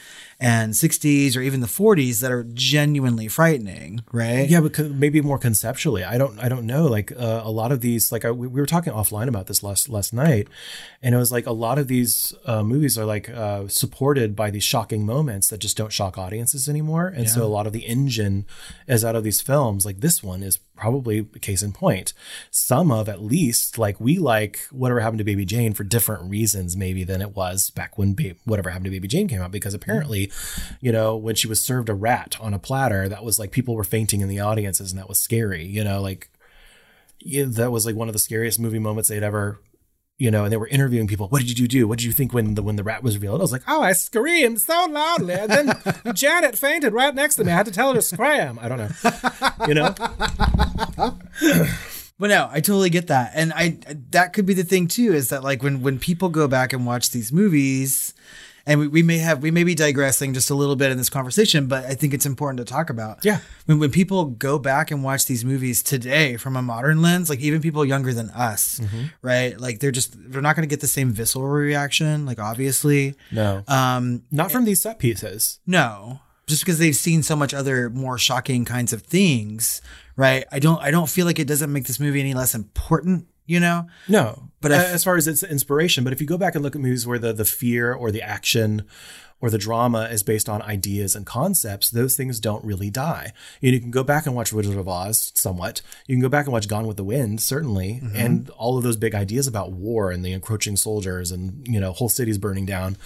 and 0.40 0.72
60s 0.72 1.36
or 1.36 1.42
even 1.42 1.60
the 1.60 1.66
40s 1.66 2.20
that 2.20 2.32
are 2.32 2.44
genuinely 2.44 3.28
frightening, 3.28 4.02
right? 4.10 4.48
Yeah, 4.48 4.62
but 4.62 4.78
maybe 4.78 5.20
more 5.20 5.38
conceptually. 5.38 6.02
I 6.02 6.16
don't. 6.16 6.38
I 6.38 6.48
don't 6.48 6.64
know. 6.64 6.86
Like 6.86 7.12
uh, 7.12 7.42
a 7.44 7.50
lot 7.50 7.72
of 7.72 7.82
these, 7.82 8.10
like 8.10 8.24
I, 8.24 8.30
we 8.30 8.46
we 8.46 8.58
were 8.58 8.66
talking 8.66 8.92
offline 8.92 9.28
about 9.28 9.48
this 9.48 9.62
last 9.62 9.90
last 9.90 10.14
night, 10.14 10.48
and 11.02 11.14
it 11.14 11.18
was 11.18 11.30
like 11.30 11.46
a 11.46 11.52
lot 11.52 11.78
of 11.78 11.88
these 11.88 12.34
uh, 12.46 12.62
movies 12.62 12.96
are 12.96 13.04
like 13.04 13.28
uh, 13.28 13.68
supported 13.68 14.34
by 14.34 14.50
these 14.50 14.64
shocking 14.64 15.04
moments 15.04 15.48
that 15.48 15.58
just 15.58 15.76
don't 15.76 15.92
shock 15.92 16.16
audiences 16.16 16.68
anymore. 16.68 17.08
And 17.08 17.28
so 17.28 17.44
a 17.44 17.46
lot 17.46 17.66
of 17.66 17.74
the 17.74 17.86
engine 17.86 18.46
is 18.88 19.04
out 19.04 19.16
of 19.16 19.24
these 19.24 19.42
films. 19.42 19.84
Like 19.84 20.00
this 20.00 20.22
one 20.22 20.42
is 20.42 20.58
probably 20.80 21.24
case 21.40 21.62
in 21.62 21.72
point. 21.72 22.14
Some 22.50 22.90
of 22.90 23.08
at 23.08 23.22
least 23.22 23.76
like 23.78 24.00
we 24.00 24.18
like 24.18 24.60
whatever 24.70 25.00
happened 25.00 25.18
to 25.18 25.24
Baby 25.24 25.44
Jane 25.44 25.74
for 25.74 25.84
different 25.84 26.30
reasons 26.30 26.76
maybe 26.76 27.04
than 27.04 27.20
it 27.20 27.36
was 27.36 27.70
back 27.70 27.98
when 27.98 28.14
ba- 28.14 28.36
whatever 28.44 28.70
happened 28.70 28.86
to 28.86 28.90
Baby 28.90 29.08
Jane 29.08 29.28
came 29.28 29.42
out 29.42 29.52
because 29.52 29.74
apparently, 29.74 30.32
you 30.80 30.90
know, 30.90 31.16
when 31.16 31.34
she 31.34 31.46
was 31.46 31.62
served 31.62 31.88
a 31.88 31.94
rat 31.94 32.36
on 32.40 32.54
a 32.54 32.58
platter, 32.58 33.08
that 33.08 33.22
was 33.22 33.38
like 33.38 33.52
people 33.52 33.74
were 33.74 33.84
fainting 33.84 34.22
in 34.22 34.28
the 34.28 34.40
audiences 34.40 34.90
and 34.90 34.98
that 34.98 35.08
was 35.08 35.18
scary. 35.18 35.66
You 35.66 35.84
know, 35.84 36.00
like 36.00 36.30
yeah, 37.20 37.44
that 37.46 37.70
was 37.70 37.84
like 37.84 37.96
one 37.96 38.08
of 38.08 38.14
the 38.14 38.18
scariest 38.18 38.58
movie 38.58 38.78
moments 38.78 39.08
they'd 39.10 39.22
ever 39.22 39.60
you 40.20 40.30
know, 40.30 40.44
and 40.44 40.52
they 40.52 40.58
were 40.58 40.68
interviewing 40.68 41.06
people. 41.06 41.28
What 41.28 41.46
did 41.46 41.58
you 41.58 41.66
do? 41.66 41.88
What 41.88 41.98
did 41.98 42.04
you 42.04 42.12
think 42.12 42.34
when 42.34 42.54
the 42.54 42.62
when 42.62 42.76
the 42.76 42.84
rat 42.84 43.02
was 43.02 43.16
revealed? 43.16 43.40
I 43.40 43.42
was 43.42 43.52
like, 43.52 43.62
oh, 43.66 43.80
I 43.80 43.92
screamed 43.92 44.60
so 44.60 44.86
loudly, 44.90 45.32
and 45.32 45.50
then 45.50 45.72
Janet 46.14 46.58
fainted 46.58 46.92
right 46.92 47.14
next 47.14 47.36
to 47.36 47.44
me. 47.44 47.50
I 47.50 47.56
had 47.56 47.64
to 47.64 47.72
tell 47.72 47.88
her 47.88 47.94
to 47.94 48.02
scram. 48.02 48.58
I 48.60 48.68
don't 48.68 48.78
know, 48.78 49.66
you 49.66 49.74
know. 49.74 49.94
But 52.20 52.28
no, 52.28 52.50
I 52.52 52.60
totally 52.60 52.90
get 52.90 53.06
that. 53.06 53.32
And 53.34 53.50
I 53.54 53.78
that 54.10 54.34
could 54.34 54.44
be 54.44 54.52
the 54.52 54.62
thing 54.62 54.88
too, 54.88 55.14
is 55.14 55.30
that 55.30 55.42
like 55.42 55.62
when 55.62 55.80
when 55.80 55.98
people 55.98 56.28
go 56.28 56.46
back 56.46 56.74
and 56.74 56.84
watch 56.84 57.12
these 57.12 57.32
movies, 57.32 58.12
and 58.66 58.80
we, 58.80 58.88
we 58.88 59.02
may 59.02 59.18
have 59.18 59.42
we 59.42 59.50
may 59.50 59.64
be 59.64 59.74
digressing 59.74 60.34
just 60.34 60.50
a 60.50 60.54
little 60.54 60.76
bit 60.76 60.90
in 60.92 60.98
this 60.98 61.10
conversation, 61.10 61.66
but 61.66 61.84
I 61.84 61.94
think 61.94 62.14
it's 62.14 62.26
important 62.26 62.58
to 62.58 62.64
talk 62.64 62.90
about. 62.90 63.24
Yeah. 63.24 63.40
When 63.66 63.78
when 63.78 63.90
people 63.90 64.24
go 64.26 64.58
back 64.58 64.90
and 64.90 65.02
watch 65.02 65.26
these 65.26 65.44
movies 65.44 65.82
today 65.82 66.36
from 66.36 66.56
a 66.56 66.62
modern 66.62 67.02
lens, 67.02 67.30
like 67.30 67.40
even 67.40 67.60
people 67.60 67.84
younger 67.84 68.12
than 68.12 68.30
us, 68.30 68.80
right? 69.22 69.58
Like 69.60 69.80
they're 69.80 69.90
just 69.90 70.14
they're 70.30 70.42
not 70.42 70.56
gonna 70.56 70.66
get 70.66 70.80
the 70.80 70.86
same 70.86 71.10
visceral 71.12 71.46
reaction, 71.46 72.26
like 72.26 72.38
obviously. 72.38 73.14
No, 73.32 73.62
Um 73.68 74.22
not 74.30 74.50
from 74.52 74.64
these 74.64 74.80
set 74.82 74.98
pieces. 74.98 75.60
no, 75.66 76.20
just 76.46 76.62
because 76.62 76.78
they've 76.78 76.96
seen 76.96 77.22
so 77.22 77.36
much 77.36 77.54
other 77.54 77.88
more 77.90 78.18
shocking 78.18 78.64
kinds 78.64 78.92
of 78.92 79.02
things, 79.02 79.80
right? 80.16 80.44
I 80.50 80.58
don't 80.58 80.80
I 80.82 80.90
don't 80.90 81.08
feel 81.08 81.24
like 81.26 81.38
it 81.38 81.46
doesn't 81.46 81.72
make 81.72 81.86
this 81.86 82.00
movie 82.00 82.20
any 82.20 82.34
less 82.34 82.54
important, 82.54 83.26
you 83.50 83.58
know? 83.58 83.88
No, 84.08 84.50
But 84.60 84.70
as 84.70 85.02
far 85.02 85.16
as 85.16 85.26
its 85.26 85.42
inspiration, 85.42 86.04
but 86.04 86.12
if 86.12 86.20
you 86.20 86.26
go 86.26 86.38
back 86.38 86.54
and 86.54 86.62
look 86.62 86.76
at 86.76 86.80
movies 86.80 87.06
where 87.06 87.18
the 87.18 87.32
the 87.32 87.44
fear 87.44 87.92
or 87.92 88.12
the 88.12 88.22
action 88.22 88.86
or 89.40 89.50
the 89.50 89.58
drama 89.58 90.02
is 90.10 90.22
based 90.22 90.48
on 90.48 90.60
ideas 90.62 91.16
and 91.16 91.24
concepts, 91.24 91.90
those 91.90 92.16
things 92.16 92.38
don't 92.40 92.64
really 92.64 92.90
die. 92.90 93.32
You, 93.60 93.70
know, 93.70 93.74
you 93.74 93.80
can 93.80 93.90
go 93.90 94.04
back 94.04 94.26
and 94.26 94.36
watch 94.36 94.52
Wizard 94.52 94.76
of 94.76 94.86
Oz 94.86 95.32
somewhat. 95.34 95.80
You 96.06 96.14
can 96.14 96.20
go 96.20 96.28
back 96.28 96.44
and 96.44 96.52
watch 96.52 96.68
Gone 96.68 96.86
with 96.86 96.98
the 96.98 97.04
Wind, 97.04 97.40
certainly, 97.40 98.00
mm-hmm. 98.02 98.16
and 98.16 98.50
all 98.50 98.76
of 98.76 98.84
those 98.84 98.96
big 98.96 99.14
ideas 99.14 99.46
about 99.46 99.72
war 99.72 100.10
and 100.10 100.24
the 100.24 100.32
encroaching 100.32 100.76
soldiers 100.76 101.32
and 101.32 101.66
you 101.66 101.80
know 101.80 101.92
whole 101.92 102.10
cities 102.10 102.38
burning 102.38 102.66
down. 102.66 102.96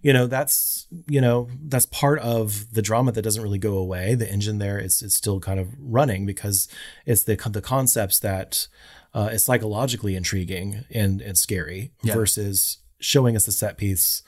You 0.00 0.12
know 0.12 0.26
that's 0.26 0.86
you 1.06 1.20
know 1.20 1.48
that's 1.62 1.86
part 1.86 2.18
of 2.20 2.72
the 2.72 2.82
drama 2.82 3.12
that 3.12 3.22
doesn't 3.22 3.42
really 3.42 3.58
go 3.58 3.76
away. 3.76 4.14
The 4.14 4.30
engine 4.30 4.58
there 4.58 4.78
is 4.78 5.02
is 5.02 5.14
still 5.14 5.40
kind 5.40 5.60
of 5.60 5.68
running 5.78 6.24
because 6.24 6.68
it's 7.04 7.24
the 7.24 7.36
the 7.50 7.62
concepts 7.62 8.18
that 8.20 8.66
uh, 9.14 9.30
is 9.32 9.44
psychologically 9.44 10.16
intriguing 10.16 10.84
and 10.92 11.20
and 11.20 11.36
scary 11.38 11.90
Yeah. 12.02 12.14
versus 12.14 12.78
showing 13.00 13.34
us 13.36 13.48
a 13.48 13.52
set 13.52 13.76
piece 13.76 14.22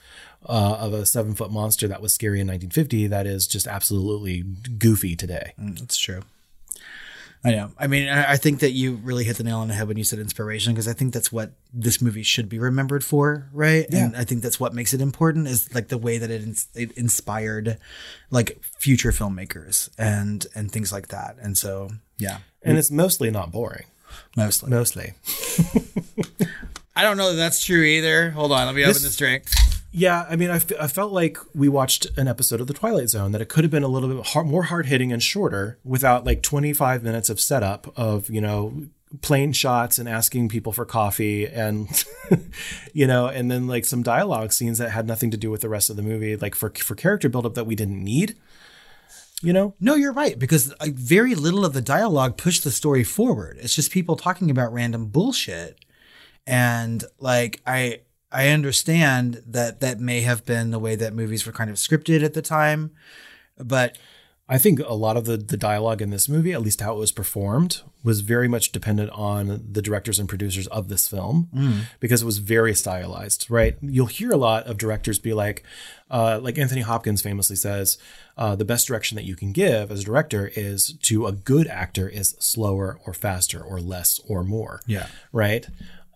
uh, 0.47 0.77
of 0.79 0.93
a 0.93 1.05
seven 1.05 1.33
foot 1.33 1.51
monster 1.51 1.87
that 1.87 2.01
was 2.01 2.13
scary 2.13 2.39
in 2.41 2.47
1950 2.47 3.07
that 3.07 3.25
is 3.25 3.47
just 3.47 3.67
absolutely 3.67 4.43
goofy 4.77 5.15
today. 5.15 5.53
That's 5.57 5.97
true. 5.97 6.21
I 7.43 7.51
know. 7.51 7.71
I 7.77 7.85
mean, 7.85 8.09
I 8.09 8.31
I 8.33 8.37
think 8.37 8.59
that 8.61 8.71
you 8.71 8.95
really 8.95 9.23
hit 9.23 9.37
the 9.37 9.43
nail 9.43 9.59
on 9.59 9.67
the 9.67 9.75
head 9.75 9.87
when 9.87 9.97
you 9.97 10.03
said 10.03 10.17
inspiration, 10.17 10.73
because 10.73 10.87
I 10.87 10.93
think 10.93 11.13
that's 11.13 11.31
what 11.31 11.51
this 11.71 12.01
movie 12.01 12.23
should 12.23 12.49
be 12.49 12.57
remembered 12.57 13.03
for, 13.03 13.49
right? 13.53 13.85
Yeah. 13.91 14.05
And 14.05 14.17
I 14.17 14.23
think 14.23 14.41
that's 14.41 14.59
what 14.59 14.73
makes 14.73 14.95
it 14.95 15.01
important 15.01 15.47
is 15.47 15.73
like 15.75 15.89
the 15.89 15.97
way 15.99 16.17
that 16.17 16.31
it, 16.31 16.41
ins- 16.41 16.67
it 16.73 16.91
inspired 16.93 17.77
like 18.31 18.59
future 18.79 19.11
filmmakers 19.11 19.89
and 19.97 20.47
and 20.55 20.71
things 20.71 20.91
like 20.91 21.09
that. 21.09 21.35
And 21.39 21.55
so, 21.55 21.91
yeah, 22.17 22.39
And 22.63 22.79
it's 22.79 22.89
mostly 22.89 23.29
not 23.29 23.51
boring. 23.51 23.85
Mostly. 24.35 24.69
Mostly. 24.69 25.13
I 26.95 27.03
don't 27.03 27.17
know 27.17 27.31
that 27.31 27.35
that's 27.35 27.63
true 27.63 27.83
either. 27.83 28.31
Hold 28.31 28.51
on, 28.51 28.65
let 28.65 28.75
me 28.75 28.83
This- 28.83 28.97
open 28.97 29.03
this 29.03 29.17
drink. 29.17 29.43
Yeah, 29.97 30.25
I 30.29 30.35
mean, 30.35 30.49
I, 30.49 30.57
f- 30.57 30.73
I 30.77 30.87
felt 30.87 31.13
like 31.13 31.37
we 31.53 31.69
watched 31.69 32.05
an 32.17 32.27
episode 32.27 32.59
of 32.59 32.67
The 32.67 32.73
Twilight 32.73 33.07
Zone 33.07 33.31
that 33.31 33.39
it 33.39 33.47
could 33.47 33.63
have 33.63 33.71
been 33.71 33.83
a 33.83 33.87
little 33.87 34.09
bit 34.13 34.25
hard, 34.27 34.45
more 34.45 34.63
hard 34.63 34.87
hitting 34.87 35.13
and 35.13 35.23
shorter 35.23 35.77
without 35.85 36.25
like 36.25 36.41
25 36.41 37.01
minutes 37.01 37.29
of 37.29 37.39
setup 37.39 37.97
of, 37.97 38.29
you 38.29 38.41
know, 38.41 38.87
plane 39.21 39.53
shots 39.53 39.97
and 39.97 40.09
asking 40.09 40.49
people 40.49 40.73
for 40.73 40.83
coffee 40.83 41.47
and, 41.47 42.03
you 42.93 43.07
know, 43.07 43.27
and 43.27 43.49
then 43.49 43.67
like 43.67 43.85
some 43.85 44.03
dialogue 44.03 44.51
scenes 44.51 44.79
that 44.79 44.89
had 44.91 45.07
nothing 45.07 45.31
to 45.31 45.37
do 45.37 45.49
with 45.49 45.61
the 45.61 45.69
rest 45.69 45.89
of 45.89 45.95
the 45.95 46.03
movie, 46.03 46.35
like 46.35 46.55
for, 46.55 46.69
for 46.71 46.95
character 46.95 47.29
buildup 47.29 47.53
that 47.55 47.65
we 47.65 47.73
didn't 47.75 48.03
need, 48.03 48.35
you 49.45 49.53
know? 49.53 49.75
No, 49.79 49.95
you're 49.95 50.13
right 50.13 50.37
because 50.37 50.73
like, 50.79 50.93
very 50.93 51.35
little 51.35 51.65
of 51.65 51.73
the 51.73 51.81
dialogue 51.81 52.37
pushed 52.37 52.63
the 52.63 52.71
story 52.71 53.03
forward. 53.03 53.57
It's 53.61 53.75
just 53.75 53.91
people 53.91 54.15
talking 54.15 54.49
about 54.49 54.73
random 54.73 55.07
bullshit, 55.07 55.83
and 56.45 57.03
like 57.19 57.61
I 57.65 58.01
I 58.31 58.49
understand 58.49 59.43
that 59.47 59.79
that 59.79 59.99
may 59.99 60.21
have 60.21 60.45
been 60.45 60.71
the 60.71 60.79
way 60.79 60.95
that 60.95 61.13
movies 61.13 61.45
were 61.45 61.51
kind 61.51 61.69
of 61.69 61.77
scripted 61.77 62.23
at 62.23 62.33
the 62.33 62.41
time, 62.41 62.91
but 63.57 63.97
I 64.47 64.59
think 64.59 64.79
a 64.79 64.93
lot 64.93 65.17
of 65.17 65.25
the, 65.25 65.37
the 65.37 65.57
dialogue 65.57 66.03
in 66.03 66.11
this 66.11 66.29
movie, 66.29 66.53
at 66.53 66.61
least 66.61 66.79
how 66.79 66.95
it 66.95 66.99
was 66.99 67.11
performed, 67.11 67.81
was 68.03 68.21
very 68.21 68.47
much 68.47 68.71
dependent 68.71 69.09
on 69.09 69.65
the 69.71 69.81
directors 69.81 70.19
and 70.19 70.29
producers 70.29 70.67
of 70.67 70.87
this 70.87 71.07
film 71.07 71.49
mm. 71.53 71.81
because 71.99 72.21
it 72.21 72.25
was 72.25 72.37
very 72.37 72.75
stylized, 72.75 73.49
right? 73.49 73.75
You'll 73.81 74.05
hear 74.05 74.31
a 74.31 74.37
lot 74.37 74.67
of 74.67 74.77
directors 74.77 75.17
be 75.17 75.33
like, 75.33 75.63
uh, 76.09 76.39
like 76.41 76.57
Anthony 76.57 76.81
Hopkins 76.81 77.21
famously 77.21 77.55
says, 77.55 77.97
uh, 78.37 78.55
the 78.55 78.65
best 78.65 78.87
direction 78.87 79.15
that 79.15 79.25
you 79.25 79.35
can 79.35 79.51
give 79.51 79.91
as 79.91 80.01
a 80.01 80.05
director 80.05 80.51
is 80.55 80.93
to 81.03 81.25
a 81.25 81.31
good 81.31 81.67
actor 81.67 82.07
is 82.07 82.35
slower 82.39 82.99
or 83.05 83.13
faster 83.13 83.61
or 83.61 83.79
less 83.79 84.19
or 84.27 84.43
more. 84.43 84.81
Yeah. 84.85 85.07
Right. 85.31 85.67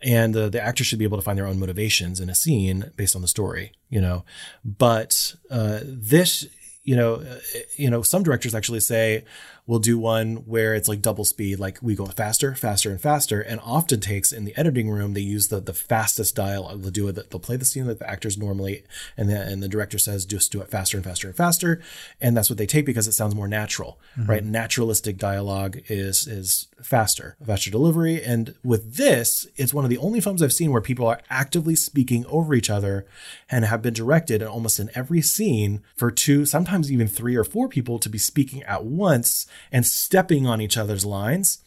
And 0.02 0.36
uh, 0.36 0.49
the 0.49 0.62
actor 0.62 0.84
should 0.84 0.99
be 0.99 1.06
able 1.06 1.17
to 1.17 1.23
find 1.23 1.38
their 1.38 1.47
own 1.47 1.60
motivations 1.60 2.19
in 2.19 2.30
a 2.30 2.36
scene 2.36 2.91
based 2.95 3.15
on 3.15 3.21
the 3.21 3.28
story, 3.28 3.73
you 3.89 3.99
know. 3.99 4.23
But 4.63 5.36
uh, 5.49 5.80
this 5.84 6.47
you 6.84 6.95
know, 6.95 7.15
uh, 7.15 7.39
you 7.75 7.88
know, 7.88 8.02
some 8.02 8.23
directors 8.23 8.56
actually 8.56 8.80
say 8.80 9.23
we'll 9.69 9.77
do 9.77 9.99
one 9.99 10.38
where 10.47 10.73
it's 10.73 10.88
like 10.88 10.99
double 10.99 11.23
speed, 11.23 11.60
like 11.60 11.77
we 11.79 11.93
go 11.93 12.08
faster, 12.08 12.55
faster, 12.55 12.89
and 12.89 12.99
faster. 12.99 13.39
And 13.39 13.62
often 13.63 13.99
takes 13.99 14.32
in 14.32 14.43
the 14.43 14.58
editing 14.58 14.89
room, 14.89 15.13
they 15.13 15.21
use 15.21 15.49
the 15.49 15.62
the 15.62 15.75
fastest 15.75 16.36
dialogue. 16.36 16.82
They'll 16.82 16.89
do 16.89 17.08
it. 17.08 17.29
They'll 17.29 17.39
play 17.39 17.55
the 17.55 17.65
scene 17.65 17.86
that 17.86 17.99
the 17.99 18.10
actors 18.10 18.36
normally, 18.36 18.84
and 19.15 19.29
then 19.29 19.47
and 19.47 19.62
the 19.62 19.67
director 19.69 19.99
says 19.99 20.25
just 20.25 20.51
do 20.51 20.60
it 20.60 20.69
faster 20.71 20.97
and 20.97 21.05
faster 21.05 21.27
and 21.27 21.38
faster, 21.38 21.82
and 22.19 22.36
that's 22.36 22.49
what 22.49 22.58
they 22.58 22.65
take 22.65 22.88
because 22.88 23.08
it 23.08 23.12
sounds 23.12 23.36
more 23.36 23.47
natural, 23.47 23.99
mm-hmm. 24.17 24.29
right? 24.29 24.43
Naturalistic 24.43 25.17
dialogue 25.19 25.79
is 25.88 26.25
is 26.25 26.67
faster, 26.82 27.38
faster 27.45 27.69
delivery. 27.69 28.23
And 28.23 28.55
with 28.63 28.95
this, 28.95 29.45
it's 29.55 29.73
one 29.73 29.84
of 29.84 29.91
the 29.91 29.97
only 29.99 30.19
films 30.19 30.41
I've 30.41 30.51
seen 30.51 30.71
where 30.71 30.82
people 30.82 31.05
are 31.05 31.21
actively 31.29 31.75
speaking 31.75 32.25
over 32.25 32.55
each 32.55 32.71
other 32.71 33.05
and 33.51 33.65
have 33.65 33.84
been 33.84 33.93
directed 33.93 34.41
almost 34.41 34.79
in 34.79 34.89
every 34.95 35.21
scene 35.21 35.82
for 35.95 36.10
two, 36.10 36.45
sometimes 36.45 36.91
even 36.91 37.08
three 37.08 37.36
or 37.36 37.43
four 37.43 37.67
people 37.67 37.99
to 37.99 38.10
be 38.10 38.17
speaking 38.17 38.63
at 38.63 38.84
once 38.84 39.45
and 39.72 39.86
stepping 39.86 40.48
on 40.48 40.62
each 40.62 40.78
other's 40.78 41.06
lines. 41.06 41.60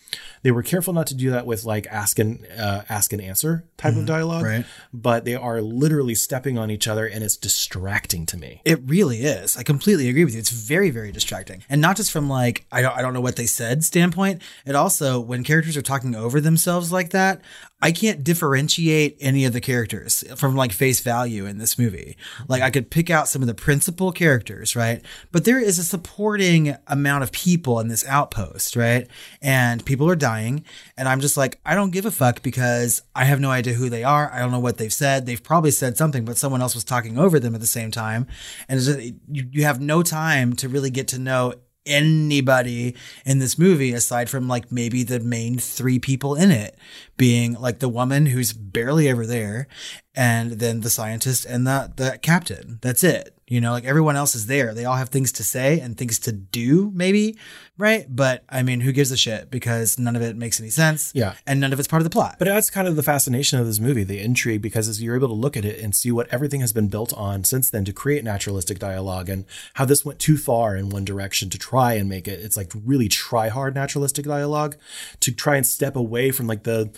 They 0.42 0.50
were 0.50 0.62
careful 0.62 0.92
not 0.92 1.06
to 1.06 1.14
do 1.14 1.30
that 1.30 1.46
with 1.46 1.64
like 1.64 1.86
ask 1.86 2.18
and 2.18 2.46
uh, 2.58 2.82
ask 2.88 3.14
and 3.14 3.22
answer 3.22 3.64
type 3.78 3.96
of 3.96 4.04
dialogue, 4.04 4.44
right. 4.44 4.66
but 4.92 5.24
they 5.24 5.34
are 5.34 5.62
literally 5.62 6.14
stepping 6.14 6.58
on 6.58 6.70
each 6.70 6.86
other, 6.86 7.06
and 7.06 7.24
it's 7.24 7.36
distracting 7.36 8.26
to 8.26 8.36
me. 8.36 8.60
It 8.64 8.80
really 8.84 9.22
is. 9.22 9.56
I 9.56 9.62
completely 9.62 10.10
agree 10.10 10.24
with 10.24 10.34
you. 10.34 10.40
It's 10.40 10.50
very, 10.50 10.90
very 10.90 11.12
distracting. 11.12 11.64
And 11.70 11.80
not 11.80 11.96
just 11.96 12.12
from 12.12 12.28
like, 12.28 12.66
I 12.70 12.82
don't, 12.82 12.94
I 12.94 13.00
don't 13.00 13.14
know 13.14 13.22
what 13.22 13.36
they 13.36 13.46
said 13.46 13.84
standpoint. 13.84 14.42
It 14.66 14.74
also, 14.74 15.18
when 15.18 15.44
characters 15.44 15.78
are 15.78 15.82
talking 15.82 16.14
over 16.14 16.42
themselves 16.42 16.92
like 16.92 17.10
that, 17.10 17.40
I 17.82 17.90
can't 17.90 18.22
differentiate 18.22 19.16
any 19.20 19.44
of 19.44 19.52
the 19.52 19.60
characters 19.60 20.22
from 20.36 20.54
like 20.54 20.70
face 20.70 21.00
value 21.00 21.46
in 21.46 21.58
this 21.58 21.76
movie. 21.76 22.16
Like 22.46 22.62
I 22.62 22.70
could 22.70 22.90
pick 22.90 23.10
out 23.10 23.26
some 23.26 23.42
of 23.42 23.48
the 23.48 23.54
principal 23.54 24.12
characters, 24.12 24.76
right? 24.76 25.04
But 25.32 25.44
there 25.44 25.58
is 25.58 25.80
a 25.80 25.84
supporting 25.84 26.76
amount 26.86 27.24
of 27.24 27.32
people 27.32 27.80
in 27.80 27.88
this 27.88 28.06
outpost, 28.06 28.76
right? 28.76 29.08
And 29.42 29.84
people 29.84 30.08
are 30.08 30.14
dying. 30.14 30.64
And 30.96 31.08
I'm 31.08 31.20
just 31.20 31.36
like, 31.36 31.58
I 31.66 31.74
don't 31.74 31.90
give 31.90 32.06
a 32.06 32.12
fuck 32.12 32.40
because 32.42 33.02
I 33.16 33.24
have 33.24 33.40
no 33.40 33.50
idea 33.50 33.74
who 33.74 33.90
they 33.90 34.04
are. 34.04 34.30
I 34.32 34.38
don't 34.38 34.52
know 34.52 34.60
what 34.60 34.78
they've 34.78 34.92
said. 34.92 35.26
They've 35.26 35.42
probably 35.42 35.72
said 35.72 35.96
something, 35.96 36.24
but 36.24 36.36
someone 36.36 36.62
else 36.62 36.76
was 36.76 36.84
talking 36.84 37.18
over 37.18 37.40
them 37.40 37.54
at 37.54 37.60
the 37.60 37.66
same 37.66 37.90
time. 37.90 38.28
And 38.68 38.80
you, 38.80 39.48
you 39.50 39.64
have 39.64 39.80
no 39.80 40.04
time 40.04 40.52
to 40.54 40.68
really 40.68 40.90
get 40.90 41.08
to 41.08 41.18
know 41.18 41.54
anybody 41.86 42.94
in 43.24 43.38
this 43.38 43.58
movie 43.58 43.92
aside 43.92 44.30
from 44.30 44.48
like 44.48 44.70
maybe 44.70 45.02
the 45.02 45.20
main 45.20 45.58
three 45.58 45.98
people 45.98 46.34
in 46.34 46.50
it 46.50 46.76
being 47.16 47.54
like 47.54 47.80
the 47.80 47.88
woman 47.88 48.26
who's 48.26 48.52
barely 48.52 49.08
ever 49.08 49.26
there 49.26 49.66
and 50.14 50.52
then 50.52 50.80
the 50.80 50.90
scientist 50.90 51.44
and 51.44 51.66
the 51.66 51.92
the 51.96 52.18
captain. 52.22 52.78
That's 52.82 53.04
it 53.04 53.36
You 53.52 53.60
know, 53.60 53.72
like 53.72 53.84
everyone 53.84 54.16
else 54.16 54.34
is 54.34 54.46
there. 54.46 54.72
They 54.72 54.86
all 54.86 54.96
have 54.96 55.10
things 55.10 55.30
to 55.32 55.44
say 55.44 55.78
and 55.78 55.94
things 55.94 56.18
to 56.20 56.32
do, 56.32 56.90
maybe, 56.94 57.36
right? 57.76 58.06
But 58.08 58.44
I 58.48 58.62
mean, 58.62 58.80
who 58.80 58.92
gives 58.92 59.10
a 59.10 59.16
shit? 59.18 59.50
Because 59.50 59.98
none 59.98 60.16
of 60.16 60.22
it 60.22 60.38
makes 60.38 60.58
any 60.58 60.70
sense. 60.70 61.12
Yeah. 61.14 61.34
And 61.46 61.60
none 61.60 61.70
of 61.70 61.78
it's 61.78 61.86
part 61.86 62.00
of 62.00 62.04
the 62.04 62.10
plot. 62.10 62.36
But 62.38 62.46
that's 62.46 62.70
kind 62.70 62.88
of 62.88 62.96
the 62.96 63.02
fascination 63.02 63.60
of 63.60 63.66
this 63.66 63.78
movie, 63.78 64.04
the 64.04 64.20
intrigue, 64.20 64.62
because 64.62 64.88
as 64.88 65.02
you're 65.02 65.16
able 65.16 65.28
to 65.28 65.34
look 65.34 65.54
at 65.54 65.66
it 65.66 65.78
and 65.80 65.94
see 65.94 66.10
what 66.10 66.28
everything 66.32 66.62
has 66.62 66.72
been 66.72 66.88
built 66.88 67.12
on 67.12 67.44
since 67.44 67.68
then 67.68 67.84
to 67.84 67.92
create 67.92 68.24
naturalistic 68.24 68.78
dialogue 68.78 69.28
and 69.28 69.44
how 69.74 69.84
this 69.84 70.02
went 70.02 70.18
too 70.18 70.38
far 70.38 70.74
in 70.74 70.88
one 70.88 71.04
direction 71.04 71.50
to 71.50 71.58
try 71.58 71.92
and 71.92 72.08
make 72.08 72.26
it, 72.26 72.40
it's 72.40 72.56
like 72.56 72.72
really 72.86 73.08
try 73.08 73.50
hard 73.50 73.74
naturalistic 73.74 74.24
dialogue 74.24 74.76
to 75.20 75.30
try 75.30 75.56
and 75.56 75.66
step 75.66 75.94
away 75.94 76.30
from 76.30 76.46
like 76.46 76.62
the 76.62 76.90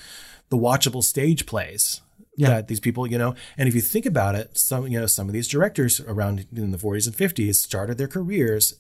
the 0.51 0.57
watchable 0.57 1.03
stage 1.03 1.47
plays 1.47 2.01
Yeah. 2.37 2.49
that 2.49 2.69
these 2.69 2.81
people, 2.81 3.07
you 3.07 3.19
know, 3.19 3.35
and 3.57 3.69
if 3.69 3.75
you 3.75 3.81
think 3.81 4.07
about 4.07 4.35
it, 4.35 4.59
some, 4.59 4.87
you 4.89 4.99
know, 4.99 5.07
some 5.07 5.29
of 5.29 5.33
these 5.33 5.49
directors 5.49 6.01
around 6.01 6.47
in 6.55 6.71
the 6.73 6.79
40s 6.79 7.07
and 7.07 7.17
50s 7.17 7.55
started 7.57 7.97
their 7.97 8.09
careers 8.09 8.75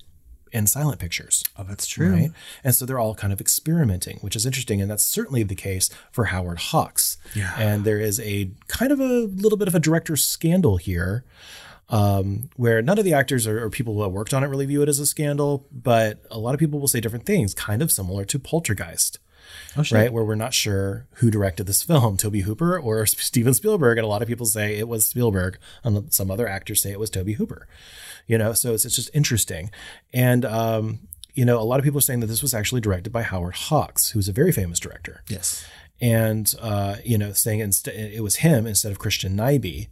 in 0.54 0.68
silent 0.68 1.00
pictures. 1.00 1.42
oh, 1.58 1.64
that's 1.64 1.86
true. 1.86 2.12
Right. 2.12 2.30
And 2.62 2.74
so 2.74 2.86
they're 2.86 2.98
all 3.00 3.16
kind 3.16 3.32
of 3.32 3.40
experimenting, 3.40 4.18
which 4.18 4.36
is 4.36 4.46
interesting. 4.46 4.80
And 4.80 4.88
that's 4.88 5.04
certainly 5.04 5.42
the 5.42 5.56
case 5.56 5.90
for 6.12 6.26
Howard 6.26 6.58
Hawks. 6.58 7.16
Yeah. 7.34 7.52
And 7.58 7.84
there 7.84 7.98
is 7.98 8.20
a 8.20 8.50
kind 8.68 8.92
of 8.92 9.00
a 9.00 9.24
little 9.24 9.58
bit 9.58 9.66
of 9.66 9.74
a 9.74 9.80
director 9.80 10.16
scandal 10.16 10.76
here. 10.76 11.24
Um, 11.90 12.48
where 12.56 12.80
none 12.80 12.98
of 12.98 13.04
the 13.04 13.12
actors 13.12 13.46
or, 13.46 13.62
or 13.62 13.68
people 13.68 13.92
who 13.92 14.02
have 14.04 14.12
worked 14.12 14.32
on 14.32 14.42
it 14.42 14.46
really 14.46 14.64
view 14.64 14.80
it 14.80 14.88
as 14.88 14.98
a 14.98 15.04
scandal, 15.04 15.66
but 15.70 16.24
a 16.30 16.38
lot 16.38 16.54
of 16.54 16.58
people 16.58 16.80
will 16.80 16.88
say 16.88 16.98
different 16.98 17.26
things, 17.26 17.52
kind 17.52 17.82
of 17.82 17.92
similar 17.92 18.24
to 18.24 18.38
Poltergeist, 18.38 19.18
Oh, 19.76 19.82
right? 19.92 20.12
Where 20.12 20.24
we're 20.24 20.34
not 20.34 20.54
sure 20.54 21.06
who 21.14 21.30
directed 21.30 21.64
this 21.66 21.82
film, 21.82 22.16
Tobe 22.16 22.36
Hooper 22.36 22.78
or 22.78 23.06
Steven 23.06 23.54
Spielberg, 23.54 23.98
and 23.98 24.04
a 24.04 24.08
lot 24.08 24.22
of 24.22 24.28
people 24.28 24.46
say 24.46 24.76
it 24.78 24.88
was 24.88 25.06
Spielberg, 25.06 25.58
and 25.82 26.12
some 26.12 26.30
other 26.30 26.46
actors 26.48 26.82
say 26.82 26.90
it 26.92 27.00
was 27.00 27.10
Tobe 27.10 27.30
Hooper. 27.30 27.66
You 28.26 28.38
know, 28.38 28.52
so 28.52 28.72
it's, 28.74 28.84
it's 28.84 28.96
just 28.96 29.10
interesting, 29.12 29.70
and 30.12 30.44
um, 30.44 31.00
you 31.34 31.44
know, 31.44 31.58
a 31.60 31.64
lot 31.64 31.78
of 31.80 31.84
people 31.84 31.98
are 31.98 32.02
saying 32.02 32.20
that 32.20 32.26
this 32.28 32.42
was 32.42 32.54
actually 32.54 32.80
directed 32.80 33.12
by 33.12 33.22
Howard 33.22 33.54
Hawks, 33.56 34.10
who's 34.10 34.28
a 34.28 34.32
very 34.32 34.52
famous 34.52 34.78
director 34.78 35.22
Yes. 35.28 35.66
and 36.00 36.54
uh, 36.62 36.96
you 37.04 37.18
know, 37.18 37.32
saying 37.32 37.60
inst- 37.60 37.88
it 37.88 38.22
was 38.22 38.36
him 38.36 38.66
instead 38.66 38.92
of 38.92 38.98
Christian 38.98 39.36
Nyby, 39.36 39.88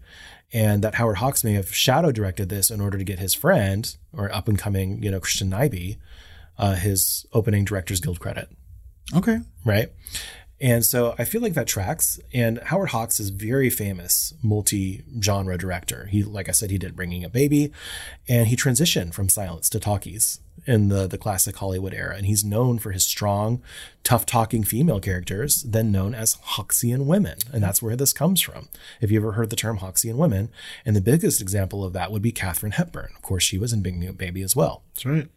and 0.52 0.82
that 0.84 0.94
Howard 0.94 1.16
Hawks 1.16 1.42
may 1.44 1.54
have 1.54 1.74
shadow 1.74 2.12
directed 2.12 2.48
this 2.48 2.70
in 2.70 2.80
order 2.80 2.96
to 2.98 3.04
get 3.04 3.18
his 3.18 3.34
friend 3.34 3.96
or 4.12 4.32
up 4.34 4.48
and 4.48 4.58
coming, 4.58 5.02
you 5.02 5.10
know, 5.10 5.18
Christian 5.20 5.50
Nyby, 5.50 5.96
uh, 6.58 6.74
his 6.74 7.26
opening 7.32 7.64
Directors 7.64 8.00
Guild 8.00 8.20
credit, 8.20 8.48
Okay. 9.14 9.40
right? 9.64 9.90
And 10.62 10.84
so 10.84 11.16
I 11.18 11.24
feel 11.24 11.40
like 11.40 11.54
that 11.54 11.66
tracks. 11.66 12.20
And 12.32 12.60
Howard 12.60 12.90
Hawks 12.90 13.18
is 13.18 13.30
very 13.30 13.68
famous 13.68 14.32
multi-genre 14.42 15.58
director. 15.58 16.06
He, 16.06 16.22
like 16.22 16.48
I 16.48 16.52
said, 16.52 16.70
he 16.70 16.78
did 16.78 16.94
Bringing 16.94 17.24
a 17.24 17.28
Baby, 17.28 17.72
and 18.28 18.46
he 18.46 18.54
transitioned 18.54 19.12
from 19.12 19.28
silence 19.28 19.68
to 19.70 19.80
talkies 19.80 20.38
in 20.64 20.88
the 20.88 21.08
the 21.08 21.18
classic 21.18 21.56
Hollywood 21.56 21.92
era. 21.92 22.14
And 22.16 22.26
he's 22.26 22.44
known 22.44 22.78
for 22.78 22.92
his 22.92 23.04
strong, 23.04 23.60
tough-talking 24.04 24.62
female 24.62 25.00
characters, 25.00 25.64
then 25.64 25.90
known 25.90 26.14
as 26.14 26.36
Hawksian 26.36 27.06
women. 27.06 27.38
And 27.52 27.60
that's 27.60 27.82
where 27.82 27.96
this 27.96 28.12
comes 28.12 28.40
from. 28.40 28.68
If 29.00 29.10
you 29.10 29.18
ever 29.18 29.32
heard 29.32 29.50
the 29.50 29.56
term 29.56 29.80
Hawksian 29.80 30.14
women, 30.14 30.48
and 30.86 30.94
the 30.94 31.00
biggest 31.00 31.40
example 31.40 31.84
of 31.84 31.92
that 31.94 32.12
would 32.12 32.22
be 32.22 32.30
Katharine 32.30 32.72
Hepburn. 32.72 33.10
Of 33.16 33.22
course, 33.22 33.42
she 33.42 33.58
was 33.58 33.72
in 33.72 33.82
Bringing 33.82 34.08
a 34.08 34.12
Baby 34.12 34.42
as 34.42 34.54
well 34.54 34.84
That's 34.94 35.06
right. 35.06 35.28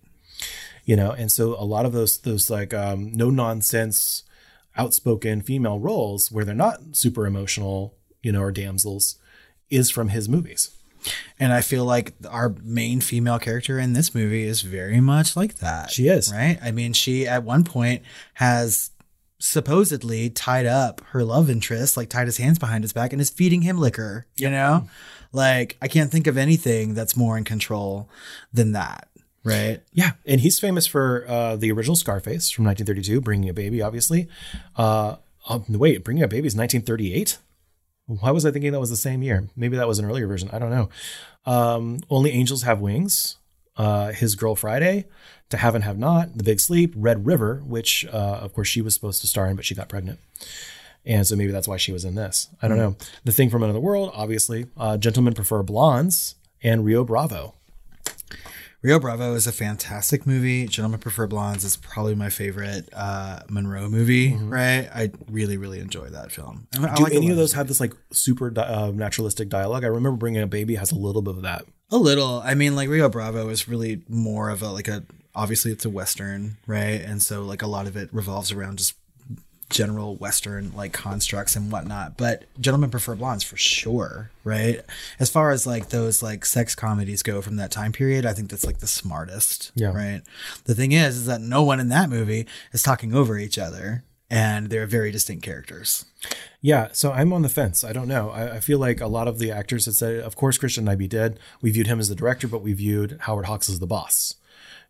You 0.86 0.96
know 0.96 1.12
and 1.12 1.32
so 1.32 1.56
a 1.60 1.66
lot 1.66 1.86
of 1.86 1.92
those 1.92 2.18
those 2.20 2.50
like 2.50 2.74
um, 2.74 3.12
no 3.14 3.30
nonsense 3.30 4.24
outspoken 4.78 5.42
female 5.42 5.80
roles 5.80 6.32
where 6.32 6.46
they're 6.46 6.56
not 6.56 6.80
super 6.94 7.26
emotional 7.26 7.96
you 8.22 8.32
know 8.32 8.42
or 8.42 8.52
damsels 8.52 9.18
is 9.70 9.90
from 9.90 10.10
his 10.10 10.30
movies 10.30 10.72
And 11.40 11.54
I 11.54 11.62
feel 11.62 11.86
like 11.86 12.14
our 12.30 12.56
main 12.64 13.02
female 13.02 13.40
character 13.40 13.80
in 13.80 13.94
this 13.94 14.16
movie 14.16 14.44
is 14.44 14.62
very 14.62 15.00
much 15.02 15.36
like 15.36 15.56
that. 15.56 15.92
She 15.92 16.08
is. 16.08 16.32
Right? 16.32 16.58
I 16.62 16.72
mean, 16.72 16.94
she 16.94 17.28
at 17.28 17.44
one 17.44 17.64
point 17.64 18.02
has 18.36 18.92
supposedly 19.40 20.30
tied 20.30 20.66
up 20.66 21.02
her 21.10 21.24
love 21.24 21.50
interest, 21.50 21.98
like 21.98 22.10
tied 22.10 22.28
his 22.28 22.38
hands 22.38 22.58
behind 22.58 22.84
his 22.84 22.94
back 22.94 23.12
and 23.12 23.22
is 23.22 23.30
feeding 23.30 23.62
him 23.62 23.78
liquor, 23.78 24.26
you 24.38 24.50
know? 24.50 24.88
Like, 25.32 25.78
I 25.82 25.88
can't 25.88 26.12
think 26.12 26.28
of 26.28 26.38
anything 26.38 26.94
that's 26.94 27.18
more 27.18 27.38
in 27.38 27.44
control 27.44 28.10
than 28.54 28.72
that. 28.72 29.10
Right? 29.46 29.82
yeah. 29.94 30.12
And 30.26 30.42
he's 30.42 30.60
famous 30.60 30.88
for 30.88 31.26
uh, 31.28 31.56
the 31.56 31.72
original 31.72 31.96
scarface 31.96 32.50
from 32.50 32.66
1932 32.66 33.22
bringing 33.22 33.50
a 33.50 33.54
baby 33.54 33.82
obviously. 33.82 34.28
Uh, 34.76 35.16
um, 35.48 35.64
wait 35.70 36.04
bringing 36.04 36.24
a 36.24 36.28
baby 36.28 36.48
is 36.48 36.56
1938 36.56 37.38
why 38.08 38.32
was 38.32 38.46
i 38.46 38.52
thinking 38.52 38.72
that 38.72 38.80
was 38.80 38.90
the 38.90 38.96
same 38.96 39.24
year? 39.24 39.48
Maybe 39.56 39.78
that 39.78 39.88
was 39.88 40.00
an 40.00 40.06
earlier 40.06 40.28
version. 40.28 40.50
I 40.54 40.60
don't 40.60 40.70
know. 40.70 40.90
Um, 41.46 42.02
only 42.10 42.32
angels 42.32 42.64
have 42.64 42.80
wings 42.80 43.38
uh, 43.78 44.12
his 44.12 44.36
girl 44.36 44.56
friday 44.56 45.06
to 45.50 45.58
have 45.58 45.76
and 45.76 45.84
have 45.84 45.98
not 45.98 46.38
the 46.38 46.44
big 46.44 46.60
sleep 46.60 46.94
red 46.96 47.26
river 47.26 47.62
which 47.66 48.06
uh, 48.06 48.40
of 48.42 48.54
course 48.54 48.68
she 48.68 48.82
was 48.82 48.94
supposed 48.94 49.22
to 49.22 49.28
star 49.28 49.48
in 49.48 49.56
but 49.56 49.66
she 49.66 49.76
got 49.76 49.90
pregnant. 49.90 50.20
And 51.06 51.28
so 51.28 51.36
maybe 51.36 51.52
that's 51.52 51.68
why 51.68 51.78
she 51.78 51.92
was 51.92 52.04
in 52.04 52.16
this. 52.16 52.50
I 52.64 52.68
don't 52.68 52.78
know. 52.78 52.96
The 53.26 53.32
thing 53.32 53.50
from 53.50 53.64
another 53.64 53.80
world 53.80 54.12
obviously. 54.14 54.68
Uh, 54.78 54.98
gentlemen 54.98 55.34
prefer 55.34 55.62
blondes 55.64 56.36
and 56.64 56.86
rio 56.86 57.04
bravo 57.04 57.54
Rio 58.86 59.00
Bravo 59.00 59.34
is 59.34 59.48
a 59.48 59.52
fantastic 59.52 60.28
movie. 60.28 60.68
Gentlemen 60.68 61.00
Prefer 61.00 61.26
Blondes 61.26 61.64
is 61.64 61.76
probably 61.76 62.14
my 62.14 62.30
favorite 62.30 62.88
uh, 62.94 63.40
Monroe 63.50 63.90
movie, 63.90 64.36
right? 64.36 64.88
I 64.94 65.12
really, 65.28 65.58
really 65.58 65.80
enjoy 65.80 66.10
that 66.10 66.32
film. 66.32 66.68
I, 66.78 66.90
I 66.90 66.94
do 66.94 67.04
like 67.04 67.14
any 67.14 67.32
of 67.32 67.36
those 67.36 67.54
have 67.54 67.68
this 67.68 67.80
like 67.80 67.94
super 68.12 68.52
di- 68.52 68.62
uh, 68.62 68.92
naturalistic 68.92 69.50
dialogue 69.50 69.84
i 69.84 69.88
remember 69.88 70.18
bringing 70.18 70.44
a 70.44 70.48
baby 70.48 70.76
has 70.76 70.92
a 70.92 70.96
little 70.96 71.24
bit 71.24 71.36
of 71.36 71.42
that 71.42 71.66
A 71.92 71.98
little. 71.98 72.42
I 72.46 72.54
mean, 72.54 72.76
like 72.76 72.88
Rio 72.88 73.10
Bravo 73.10 73.50
is 73.50 73.68
really 73.68 74.04
more 74.08 74.50
of 74.50 74.62
a 74.62 74.70
like 74.70 74.88
a 74.88 75.04
obviously 75.34 75.72
it's 75.72 75.86
a 75.86 75.90
western, 75.90 76.58
right? 76.68 77.02
And 77.02 77.24
so 77.24 77.42
like 77.44 77.64
a 77.64 77.68
lot 77.68 77.88
of 77.88 77.96
it 77.96 78.10
revolves 78.14 78.52
around 78.52 78.78
just 78.78 78.94
general 79.76 80.16
western 80.16 80.72
like 80.74 80.94
constructs 80.94 81.56
and 81.58 81.70
whatnot. 81.72 82.18
But 82.18 82.46
Gentlemen 82.60 82.90
Prefer 82.90 83.16
Blondes 83.16 83.44
for 83.44 83.58
sure, 83.58 84.32
right? 84.46 84.80
As 85.20 85.30
far 85.30 85.52
as 85.52 85.68
like 85.68 85.90
those 85.90 86.24
like 86.24 86.46
sex 86.46 86.74
comedies 86.76 87.22
go 87.24 87.42
from 87.42 87.58
that 87.58 87.72
time 87.72 87.92
period, 87.92 88.26
I 88.26 88.32
think 88.34 88.50
that's 88.50 88.66
like 88.66 88.80
the 88.80 88.88
smartest, 88.88 89.72
Yeah. 89.76 89.92
right? 89.94 90.22
The 90.64 90.76
thing 90.76 90.94
is, 90.94 91.18
is 91.18 91.26
that 91.26 91.42
no 91.42 91.62
one 91.62 91.80
in 91.82 91.90
that 91.90 92.10
movie 92.10 92.48
is 92.72 92.82
talking 92.82 93.14
over 93.14 93.38
each 93.38 93.58
other, 93.58 94.06
and 94.30 94.70
they're 94.70 94.88
very 94.88 95.12
distinct 95.12 95.44
characters. 95.44 96.06
Yeah, 96.62 96.88
so 96.94 97.12
I'm 97.12 97.34
on 97.34 97.42
the 97.42 97.50
fence. 97.50 97.84
I 97.84 97.92
don't 97.92 98.08
know. 98.08 98.30
I, 98.30 98.56
I 98.56 98.60
feel 98.62 98.80
like 98.80 99.02
a 99.02 99.08
lot 99.08 99.28
of 99.28 99.38
the 99.40 99.52
actors 99.52 99.86
that 99.86 99.94
said, 99.94 100.20
of 100.22 100.36
course, 100.38 100.58
Christian 100.58 100.86
Nyby 100.86 101.10
did. 101.10 101.38
We 101.62 101.70
viewed 101.70 101.88
him 101.88 102.00
as 102.00 102.08
the 102.10 102.16
director, 102.16 102.48
but 102.48 102.62
we 102.64 102.72
viewed 102.74 103.18
Howard 103.22 103.46
Hawks 103.46 103.70
as 103.70 103.80
the 103.80 103.86
boss. 103.88 104.36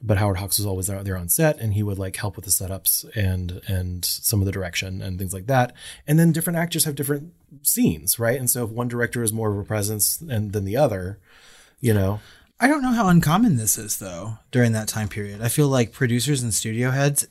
But 0.02 0.18
Howard 0.18 0.38
Hawks 0.38 0.58
was 0.58 0.66
always 0.66 0.88
there 0.88 1.18
on 1.18 1.30
set, 1.30 1.60
and 1.60 1.74
he 1.74 1.84
would 1.84 2.00
like 2.00 2.16
help 2.16 2.36
with 2.36 2.46
the 2.46 2.52
setups 2.52 3.06
and 3.16 3.62
and 3.68 4.04
some 4.06 4.39
of 4.41 4.46
the 4.46 4.52
direction 4.52 5.02
and 5.02 5.18
things 5.18 5.34
like 5.34 5.48
that. 5.48 5.74
And 6.08 6.20
then 6.20 6.32
different 6.32 6.58
actors 6.58 6.86
have 6.86 6.96
different 6.96 7.34
scenes, 7.64 8.20
right? 8.20 8.39
And 8.39 8.50
so 8.50 8.66
if 8.66 8.70
one 8.70 8.88
director 8.88 9.24
is 9.24 9.34
more 9.34 9.52
of 9.52 9.58
a 9.58 9.64
presence 9.64 10.22
and 10.22 10.52
than 10.54 10.66
the 10.66 10.78
other, 10.78 11.20
you 11.80 11.93
know, 11.93 12.20
I 12.60 12.68
don't 12.68 12.82
know 12.82 12.93
how 12.93 13.10
uncommon 13.10 13.58
this 13.58 13.78
is 13.78 13.98
though 13.98 14.38
during 14.52 14.72
that 14.72 14.88
time 14.88 15.10
period. 15.10 15.41
I 15.41 15.50
feel 15.50 15.68
like 15.68 15.91
producers 15.91 16.41
and 16.41 16.54
studio 16.54 16.91
heads 16.91 17.28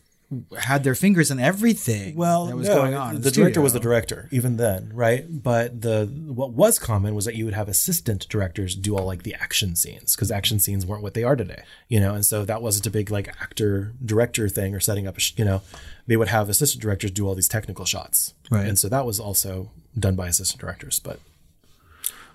had 0.58 0.84
their 0.84 0.94
fingers 0.94 1.30
in 1.30 1.38
everything 1.38 2.16
well, 2.16 2.46
that 2.46 2.56
was 2.56 2.68
no, 2.68 2.74
going 2.74 2.94
on. 2.94 3.16
in 3.16 3.22
The 3.22 3.30
director 3.30 3.60
was 3.60 3.72
the 3.72 3.80
director 3.80 4.28
even 4.32 4.56
then, 4.56 4.90
right? 4.92 5.24
But 5.28 5.82
the 5.82 6.06
what 6.06 6.52
was 6.52 6.78
common 6.78 7.14
was 7.14 7.24
that 7.24 7.34
you 7.34 7.44
would 7.44 7.54
have 7.54 7.68
assistant 7.68 8.28
directors 8.28 8.74
do 8.74 8.96
all 8.96 9.06
like 9.06 9.22
the 9.22 9.34
action 9.34 9.76
scenes 9.76 10.16
because 10.16 10.30
action 10.30 10.58
scenes 10.58 10.84
weren't 10.86 11.02
what 11.02 11.14
they 11.14 11.24
are 11.24 11.36
today, 11.36 11.62
you 11.88 12.00
know. 12.00 12.14
And 12.14 12.24
so 12.24 12.44
that 12.44 12.62
wasn't 12.62 12.86
a 12.86 12.90
big 12.90 13.10
like 13.10 13.28
actor 13.40 13.92
director 14.04 14.48
thing 14.48 14.74
or 14.74 14.80
setting 14.80 15.06
up 15.06 15.16
a 15.16 15.20
sh- 15.20 15.34
you 15.36 15.44
know 15.44 15.62
they 16.06 16.16
would 16.16 16.28
have 16.28 16.48
assistant 16.48 16.82
directors 16.82 17.10
do 17.10 17.26
all 17.26 17.34
these 17.34 17.48
technical 17.48 17.84
shots, 17.84 18.34
Right. 18.50 18.66
And 18.66 18.78
so 18.78 18.88
that 18.88 19.06
was 19.06 19.20
also 19.20 19.70
done 19.98 20.16
by 20.16 20.28
assistant 20.28 20.60
directors, 20.60 20.98
but. 20.98 21.20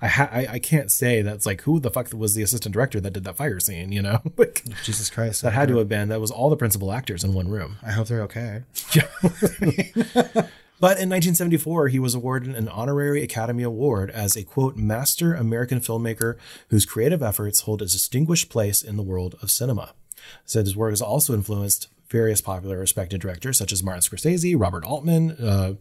I, 0.01 0.07
ha- 0.07 0.29
I 0.31 0.47
I 0.47 0.59
can't 0.59 0.91
say 0.91 1.21
that's 1.21 1.45
like 1.45 1.61
who 1.61 1.79
the 1.79 1.91
fuck 1.91 2.13
was 2.13 2.33
the 2.33 2.43
assistant 2.43 2.73
director 2.73 2.99
that 3.01 3.13
did 3.13 3.23
that 3.25 3.35
fire 3.35 3.59
scene, 3.59 3.91
you 3.91 4.01
know? 4.01 4.21
like, 4.37 4.63
Jesus 4.83 5.09
Christ. 5.09 5.41
that 5.41 5.53
had 5.53 5.67
to 5.69 5.77
have 5.77 5.89
been 5.89 6.09
that 6.09 6.21
was 6.21 6.31
all 6.31 6.49
the 6.49 6.55
principal 6.55 6.91
actors 6.91 7.23
in 7.23 7.33
one 7.33 7.49
room. 7.49 7.77
I 7.83 7.91
hope 7.91 8.07
they're 8.07 8.21
okay. 8.23 8.63
But 10.81 10.91
in 10.91 11.09
1974, 11.09 11.89
he 11.89 11.99
was 11.99 12.15
awarded 12.15 12.55
an 12.55 12.69
honorary 12.69 13.21
Academy 13.21 13.63
Award 13.63 14.09
as 14.11 14.37
a 14.37 14.43
quote, 14.43 14.77
master 14.77 15.33
American 15.33 15.81
filmmaker 15.81 16.37
whose 16.69 16.85
creative 16.85 17.21
efforts 17.21 17.61
hold 17.61 17.81
a 17.81 17.85
distinguished 17.85 18.49
place 18.49 18.81
in 18.81 18.95
the 18.95 19.03
world 19.03 19.35
of 19.41 19.51
cinema. 19.51 19.91
Said 20.45 20.65
his 20.65 20.77
work 20.77 20.91
has 20.91 21.01
also 21.01 21.33
influenced 21.33 21.89
various 22.09 22.41
popular 22.41 22.77
respected 22.77 23.21
directors 23.21 23.57
such 23.57 23.71
as 23.71 23.83
Martin 23.83 24.01
Scorsese, 24.01 24.59
Robert 24.59 24.83
Altman, 24.83 25.31
uh, 25.31 25.73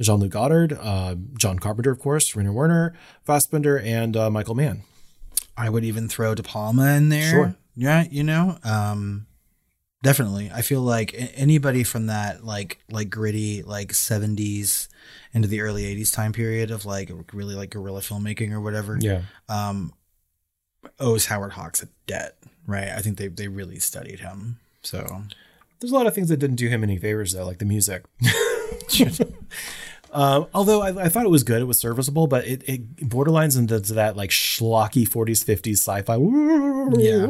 Jean 0.00 0.20
Luc 0.20 0.30
Godard, 0.30 0.72
uh, 0.80 1.16
John 1.36 1.58
Carpenter, 1.58 1.90
of 1.90 1.98
course, 1.98 2.36
Rainer 2.36 2.52
Werner, 2.52 2.94
Fassbinder, 3.26 3.82
and 3.84 4.16
uh, 4.16 4.30
Michael 4.30 4.54
Mann. 4.54 4.82
I 5.56 5.68
would 5.68 5.84
even 5.84 6.08
throw 6.08 6.34
De 6.34 6.42
Palma 6.42 6.94
in 6.94 7.08
there. 7.08 7.30
Sure. 7.30 7.56
Yeah, 7.74 8.04
you 8.10 8.22
know, 8.22 8.58
um, 8.64 9.26
definitely. 10.02 10.50
I 10.52 10.62
feel 10.62 10.80
like 10.82 11.14
anybody 11.34 11.84
from 11.84 12.06
that 12.06 12.44
like 12.44 12.78
like 12.90 13.10
gritty 13.10 13.62
like 13.62 13.94
seventies 13.94 14.88
into 15.32 15.48
the 15.48 15.60
early 15.62 15.84
eighties 15.84 16.10
time 16.10 16.32
period 16.32 16.70
of 16.70 16.84
like 16.84 17.10
really 17.32 17.54
like 17.54 17.70
guerrilla 17.70 18.00
filmmaking 18.00 18.52
or 18.52 18.60
whatever. 18.60 18.98
Yeah. 19.00 19.22
Um, 19.48 19.92
owes 21.00 21.26
Howard 21.26 21.52
Hawks 21.52 21.82
a 21.82 21.88
debt, 22.06 22.36
right? 22.66 22.88
I 22.88 23.00
think 23.00 23.18
they 23.18 23.28
they 23.28 23.48
really 23.48 23.78
studied 23.78 24.20
him. 24.20 24.58
So 24.82 25.24
There's 25.82 25.90
a 25.90 25.96
lot 25.96 26.06
of 26.06 26.14
things 26.14 26.28
that 26.28 26.36
didn't 26.36 26.56
do 26.56 26.68
him 26.68 26.84
any 26.84 26.96
favors 26.96 27.32
though, 27.32 27.44
like 27.44 27.58
the 27.58 27.64
music. 27.64 28.04
Um, 30.12 30.46
although 30.52 30.82
I, 30.82 31.04
I 31.04 31.08
thought 31.08 31.24
it 31.24 31.30
was 31.30 31.42
good, 31.42 31.62
it 31.62 31.64
was 31.64 31.78
serviceable, 31.78 32.26
but 32.26 32.46
it, 32.46 32.62
it 32.68 32.96
borderlines 32.96 33.58
into 33.58 33.80
that 33.94 34.16
like 34.16 34.30
schlocky 34.30 35.08
40s, 35.08 35.44
50s 35.44 35.78
sci-fi. 35.78 36.16
Yeah. 37.02 37.26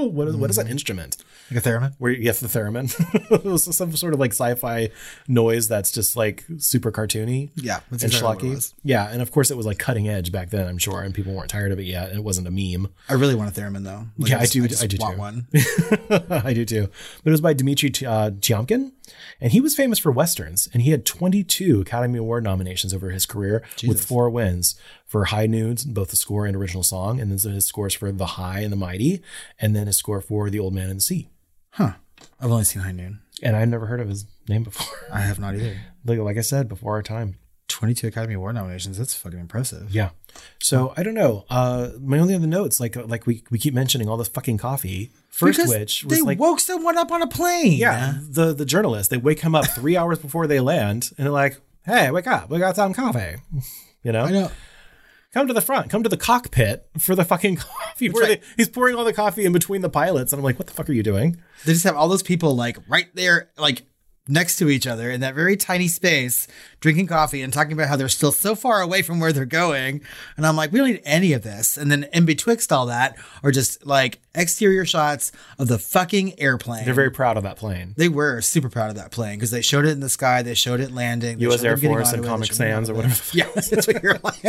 What 0.00 0.28
is, 0.28 0.36
what 0.36 0.50
is 0.50 0.56
that 0.56 0.68
instrument? 0.68 1.16
like 1.50 1.64
a 1.66 1.68
theremin. 1.68 1.94
Where 1.98 2.12
you 2.12 2.28
have 2.28 2.38
the 2.38 2.46
theremin. 2.46 3.58
some 3.74 3.96
sort 3.96 4.14
of 4.14 4.20
like 4.20 4.30
sci-fi 4.32 4.90
noise 5.26 5.66
that's 5.68 5.90
just 5.90 6.16
like 6.16 6.44
super 6.58 6.92
cartoony. 6.92 7.50
Yeah, 7.56 7.80
and 7.90 8.02
exactly 8.02 8.22
what 8.22 8.42
it 8.44 8.58
schlocky. 8.60 8.74
Yeah, 8.84 9.08
and 9.10 9.20
of 9.20 9.32
course 9.32 9.50
it 9.50 9.56
was 9.56 9.66
like 9.66 9.78
cutting 9.78 10.08
edge 10.08 10.30
back 10.32 10.50
then. 10.50 10.68
I'm 10.68 10.78
sure, 10.78 11.02
and 11.02 11.12
people 11.14 11.34
weren't 11.34 11.50
tired 11.50 11.72
of 11.72 11.78
it 11.80 11.84
yet. 11.86 12.10
and 12.10 12.18
It 12.18 12.22
wasn't 12.24 12.46
a 12.46 12.50
meme. 12.50 12.88
I 13.08 13.14
really 13.14 13.34
want 13.34 13.56
a 13.56 13.60
theremin 13.60 13.82
though. 13.84 14.06
Like, 14.16 14.30
Yeah, 14.30 14.36
I 14.38 14.40
just- 14.42 14.52
do- 14.52 14.68
just 14.68 14.82
I 14.84 14.86
do 14.86 14.96
want 15.00 15.14
too. 15.14 15.20
one. 15.20 16.22
I 16.44 16.54
do 16.54 16.64
too. 16.64 16.88
But 17.24 17.30
it 17.30 17.32
was 17.32 17.40
by 17.40 17.52
Dmitry 17.54 17.88
uh, 18.06 18.30
Tiomkin, 18.30 18.92
and 19.40 19.52
he 19.52 19.60
was 19.60 19.74
famous 19.74 19.98
for 19.98 20.10
westerns, 20.10 20.68
and 20.72 20.82
he 20.82 20.90
had 20.90 21.06
22 21.06 21.80
Academy 21.80 22.18
Award 22.18 22.44
nominations 22.44 22.94
over 22.94 23.10
his 23.10 23.26
career, 23.26 23.62
with 23.86 24.04
four 24.04 24.30
wins 24.30 24.74
for 25.06 25.26
High 25.26 25.46
Noon's, 25.46 25.84
both 25.84 26.10
the 26.10 26.16
score 26.16 26.46
and 26.46 26.56
original 26.56 26.82
song, 26.82 27.20
and 27.20 27.30
then 27.30 27.52
his 27.52 27.66
scores 27.66 27.94
for 27.94 28.12
The 28.12 28.26
High 28.26 28.60
and 28.60 28.72
the 28.72 28.76
Mighty, 28.76 29.22
and 29.58 29.74
then 29.74 29.86
his 29.86 29.96
score 29.96 30.20
for 30.20 30.50
The 30.50 30.58
Old 30.58 30.74
Man 30.74 30.90
and 30.90 30.98
the 30.98 31.02
Sea. 31.02 31.28
Huh. 31.70 31.92
I've 32.40 32.50
only 32.50 32.64
seen 32.64 32.82
High 32.82 32.92
Noon. 32.92 33.20
And 33.42 33.56
I've 33.56 33.68
never 33.68 33.86
heard 33.86 34.00
of 34.00 34.08
his 34.08 34.26
name 34.48 34.64
before. 34.64 34.86
I 35.12 35.20
have 35.20 35.38
not 35.38 35.54
either. 35.54 35.76
like, 36.04 36.18
like 36.18 36.36
I 36.36 36.42
said, 36.42 36.68
before 36.68 36.92
our 36.92 37.02
time. 37.02 37.36
22 37.68 38.08
Academy 38.08 38.34
Award 38.34 38.56
nominations. 38.56 38.98
That's 38.98 39.14
fucking 39.14 39.38
impressive. 39.38 39.94
Yeah. 39.94 40.10
So 40.60 40.92
I 40.96 41.02
don't 41.02 41.14
know. 41.14 41.44
Uh, 41.48 41.90
my 42.00 42.18
only 42.18 42.34
other 42.34 42.46
notes, 42.46 42.80
like 42.80 42.96
like 42.96 43.26
we, 43.26 43.44
we 43.50 43.58
keep 43.58 43.74
mentioning 43.74 44.08
all 44.08 44.16
this 44.16 44.28
fucking 44.28 44.58
coffee. 44.58 45.12
First 45.30 45.58
Because 45.58 45.70
which 45.72 46.04
was 46.04 46.18
they 46.18 46.22
like 46.22 46.38
woke 46.38 46.60
someone 46.60 46.98
up 46.98 47.12
on 47.12 47.22
a 47.22 47.26
plane. 47.26 47.78
Yeah, 47.78 48.14
the 48.20 48.52
the 48.52 48.64
journalist 48.64 49.10
they 49.10 49.16
wake 49.16 49.40
him 49.40 49.54
up 49.54 49.66
three 49.66 49.96
hours 49.96 50.18
before 50.18 50.46
they 50.46 50.60
land, 50.60 51.12
and 51.16 51.24
they're 51.24 51.32
like, 51.32 51.60
"Hey, 51.86 52.10
wake 52.10 52.26
up! 52.26 52.50
We 52.50 52.58
got 52.58 52.76
some 52.76 52.92
coffee." 52.92 53.36
You 54.02 54.12
know, 54.12 54.24
I 54.24 54.30
know. 54.30 54.50
come 55.34 55.46
to 55.46 55.52
the 55.52 55.60
front, 55.60 55.90
come 55.90 56.02
to 56.02 56.08
the 56.08 56.16
cockpit 56.16 56.88
for 56.96 57.14
the 57.14 57.22
fucking 57.22 57.56
coffee. 57.56 58.08
Where 58.08 58.24
right. 58.24 58.40
they, 58.40 58.46
he's 58.56 58.70
pouring 58.70 58.96
all 58.96 59.04
the 59.04 59.12
coffee 59.12 59.44
in 59.44 59.52
between 59.52 59.82
the 59.82 59.90
pilots, 59.90 60.32
and 60.32 60.40
I'm 60.40 60.44
like, 60.44 60.58
"What 60.58 60.68
the 60.68 60.72
fuck 60.72 60.88
are 60.88 60.94
you 60.94 61.02
doing?" 61.02 61.36
They 61.66 61.74
just 61.74 61.84
have 61.84 61.96
all 61.96 62.08
those 62.08 62.22
people 62.22 62.56
like 62.56 62.78
right 62.88 63.14
there, 63.14 63.50
like 63.58 63.82
next 64.30 64.56
to 64.56 64.70
each 64.70 64.86
other 64.86 65.10
in 65.10 65.20
that 65.20 65.34
very 65.34 65.56
tiny 65.56 65.88
space, 65.88 66.46
drinking 66.78 67.08
coffee 67.08 67.42
and 67.42 67.52
talking 67.52 67.72
about 67.72 67.88
how 67.88 67.96
they're 67.96 68.08
still 68.08 68.32
so 68.32 68.54
far 68.54 68.80
away 68.80 69.02
from 69.02 69.20
where 69.20 69.32
they're 69.32 69.44
going. 69.44 70.00
And 70.36 70.46
I'm 70.46 70.56
like, 70.56 70.72
we 70.72 70.78
don't 70.78 70.88
need 70.88 71.02
any 71.04 71.32
of 71.32 71.42
this. 71.42 71.76
And 71.76 71.90
then 71.90 72.06
in 72.12 72.24
betwixt 72.24 72.72
all 72.72 72.86
that 72.86 73.16
are 73.42 73.50
just 73.50 73.84
like 73.84 74.20
exterior 74.34 74.84
shots 74.84 75.32
of 75.58 75.68
the 75.68 75.78
fucking 75.78 76.38
airplane. 76.40 76.84
They're 76.84 76.94
very 76.94 77.10
proud 77.10 77.36
of 77.36 77.42
that 77.42 77.56
plane. 77.56 77.94
They 77.96 78.08
were 78.08 78.40
super 78.40 78.70
proud 78.70 78.90
of 78.90 78.96
that 78.96 79.10
plane 79.10 79.36
because 79.36 79.50
they 79.50 79.62
showed 79.62 79.84
it 79.84 79.90
in 79.90 80.00
the 80.00 80.08
sky, 80.08 80.42
they 80.42 80.54
showed 80.54 80.80
it 80.80 80.92
landing. 80.92 81.40
U.S. 81.40 81.64
Air 81.64 81.76
Force 81.76 82.12
and 82.12 82.24
Comic 82.24 82.52
Sans 82.52 82.88
or 82.88 82.94
whatever. 82.94 83.10
Yeah, 83.32 83.48
that's 83.54 83.86
what 83.86 84.02
you're 84.02 84.18
like. 84.22 84.34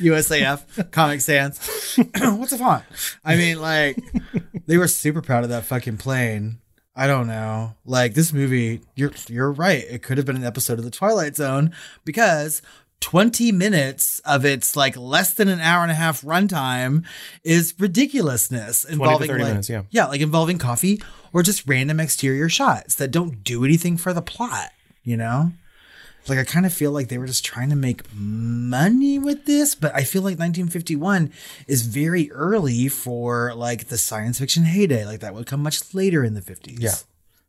USAF, 0.00 0.90
Comic 0.90 1.20
Sans. 1.20 1.58
What's 2.16 2.50
the 2.50 2.58
font? 2.58 2.84
I 3.24 3.36
mean, 3.36 3.60
like, 3.60 3.98
they 4.66 4.78
were 4.78 4.88
super 4.88 5.22
proud 5.22 5.44
of 5.44 5.50
that 5.50 5.64
fucking 5.64 5.98
plane. 5.98 6.58
I 6.96 7.06
don't 7.06 7.26
know. 7.26 7.74
Like 7.84 8.14
this 8.14 8.32
movie, 8.32 8.80
you're 8.94 9.12
you're 9.28 9.52
right. 9.52 9.84
It 9.88 10.02
could 10.02 10.16
have 10.16 10.26
been 10.26 10.36
an 10.36 10.44
episode 10.44 10.78
of 10.78 10.84
The 10.84 10.90
Twilight 10.90 11.36
Zone 11.36 11.72
because 12.06 12.62
20 13.00 13.52
minutes 13.52 14.20
of 14.20 14.46
its 14.46 14.74
like 14.74 14.96
less 14.96 15.34
than 15.34 15.48
an 15.48 15.60
hour 15.60 15.82
and 15.82 15.92
a 15.92 15.94
half 15.94 16.22
runtime 16.22 17.04
is 17.44 17.74
ridiculousness 17.78 18.84
involving 18.84 19.28
30 19.28 19.42
like, 19.42 19.50
minutes, 19.50 19.68
yeah. 19.68 19.82
yeah, 19.90 20.06
like 20.06 20.22
involving 20.22 20.56
coffee 20.56 21.02
or 21.34 21.42
just 21.42 21.68
random 21.68 22.00
exterior 22.00 22.48
shots 22.48 22.94
that 22.94 23.10
don't 23.10 23.44
do 23.44 23.64
anything 23.64 23.98
for 23.98 24.14
the 24.14 24.22
plot, 24.22 24.70
you 25.04 25.18
know? 25.18 25.52
Like 26.28 26.38
I 26.38 26.44
kind 26.44 26.66
of 26.66 26.72
feel 26.72 26.90
like 26.90 27.08
they 27.08 27.18
were 27.18 27.26
just 27.26 27.44
trying 27.44 27.70
to 27.70 27.76
make 27.76 28.02
money 28.14 29.18
with 29.18 29.46
this, 29.46 29.74
but 29.74 29.94
I 29.94 30.02
feel 30.02 30.22
like 30.22 30.38
1951 30.38 31.32
is 31.66 31.82
very 31.82 32.30
early 32.32 32.88
for 32.88 33.54
like 33.54 33.88
the 33.88 33.98
science 33.98 34.38
fiction 34.38 34.64
heyday. 34.64 35.04
Like 35.04 35.20
that 35.20 35.34
would 35.34 35.46
come 35.46 35.62
much 35.62 35.94
later 35.94 36.24
in 36.24 36.34
the 36.34 36.40
50s. 36.40 36.80
Yeah. 36.80 36.94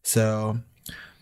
So 0.04 0.60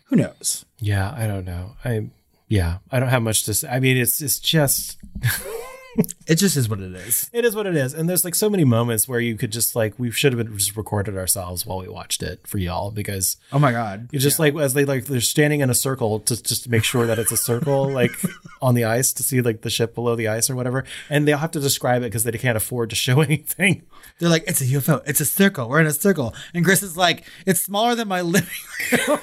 who 0.05 0.15
knows? 0.15 0.65
Yeah, 0.79 1.13
I 1.17 1.27
don't 1.27 1.45
know. 1.45 1.71
I 1.83 2.09
yeah, 2.47 2.77
I 2.91 2.99
don't 2.99 3.09
have 3.09 3.23
much 3.23 3.43
to 3.45 3.53
say. 3.53 3.67
I 3.69 3.79
mean, 3.79 3.97
it's 3.97 4.21
it's 4.21 4.39
just 4.39 4.97
It 6.27 6.35
just 6.35 6.57
is 6.57 6.67
what 6.67 6.79
it 6.79 6.91
is. 6.95 7.29
it 7.33 7.45
is 7.45 7.55
what 7.55 7.67
it 7.67 7.75
is, 7.75 7.93
and 7.93 8.09
there's 8.09 8.25
like 8.25 8.33
so 8.33 8.49
many 8.49 8.63
moments 8.63 9.07
where 9.07 9.19
you 9.19 9.35
could 9.37 9.51
just 9.51 9.75
like 9.75 9.93
we 9.99 10.09
should 10.09 10.33
have 10.33 10.43
been 10.43 10.57
just 10.57 10.75
recorded 10.75 11.15
ourselves 11.15 11.67
while 11.67 11.77
we 11.77 11.87
watched 11.87 12.23
it 12.23 12.47
for 12.47 12.57
y'all 12.57 12.89
because 12.89 13.37
Oh 13.53 13.59
my 13.59 13.71
god. 13.71 14.09
It's 14.11 14.23
just 14.23 14.39
like 14.39 14.55
as 14.55 14.73
they 14.73 14.85
like 14.85 15.05
they're 15.05 15.21
standing 15.21 15.59
in 15.59 15.69
a 15.69 15.75
circle 15.75 16.19
to 16.21 16.41
just 16.41 16.63
to 16.63 16.71
make 16.71 16.83
sure 16.83 17.05
that 17.05 17.19
it's 17.19 17.31
a 17.31 17.37
circle 17.37 17.87
like 18.01 18.11
on 18.59 18.73
the 18.73 18.85
ice 18.85 19.13
to 19.13 19.21
see 19.23 19.39
like 19.41 19.61
the 19.61 19.69
ship 19.69 19.93
below 19.93 20.15
the 20.15 20.27
ice 20.27 20.49
or 20.49 20.55
whatever, 20.55 20.83
and 21.11 21.27
they'll 21.27 21.37
have 21.37 21.51
to 21.51 21.59
describe 21.59 22.01
it 22.01 22.05
because 22.05 22.23
they 22.23 22.31
can't 22.31 22.57
afford 22.57 22.89
to 22.89 22.95
show 22.95 23.21
anything. 23.29 23.83
They're 24.17 24.29
like, 24.29 24.45
it's 24.47 24.61
a 24.61 24.65
UFO. 24.65 25.03
It's 25.05 25.21
a 25.21 25.25
circle. 25.25 25.69
We're 25.69 25.81
in 25.81 25.87
a 25.87 25.93
circle. 25.93 26.33
And 26.53 26.63
Chris 26.65 26.81
is 26.81 26.95
like, 26.97 27.25
it's 27.45 27.61
smaller 27.61 27.95
than 27.95 28.07
my 28.07 28.21
living 28.21 28.49
room. 29.07 29.19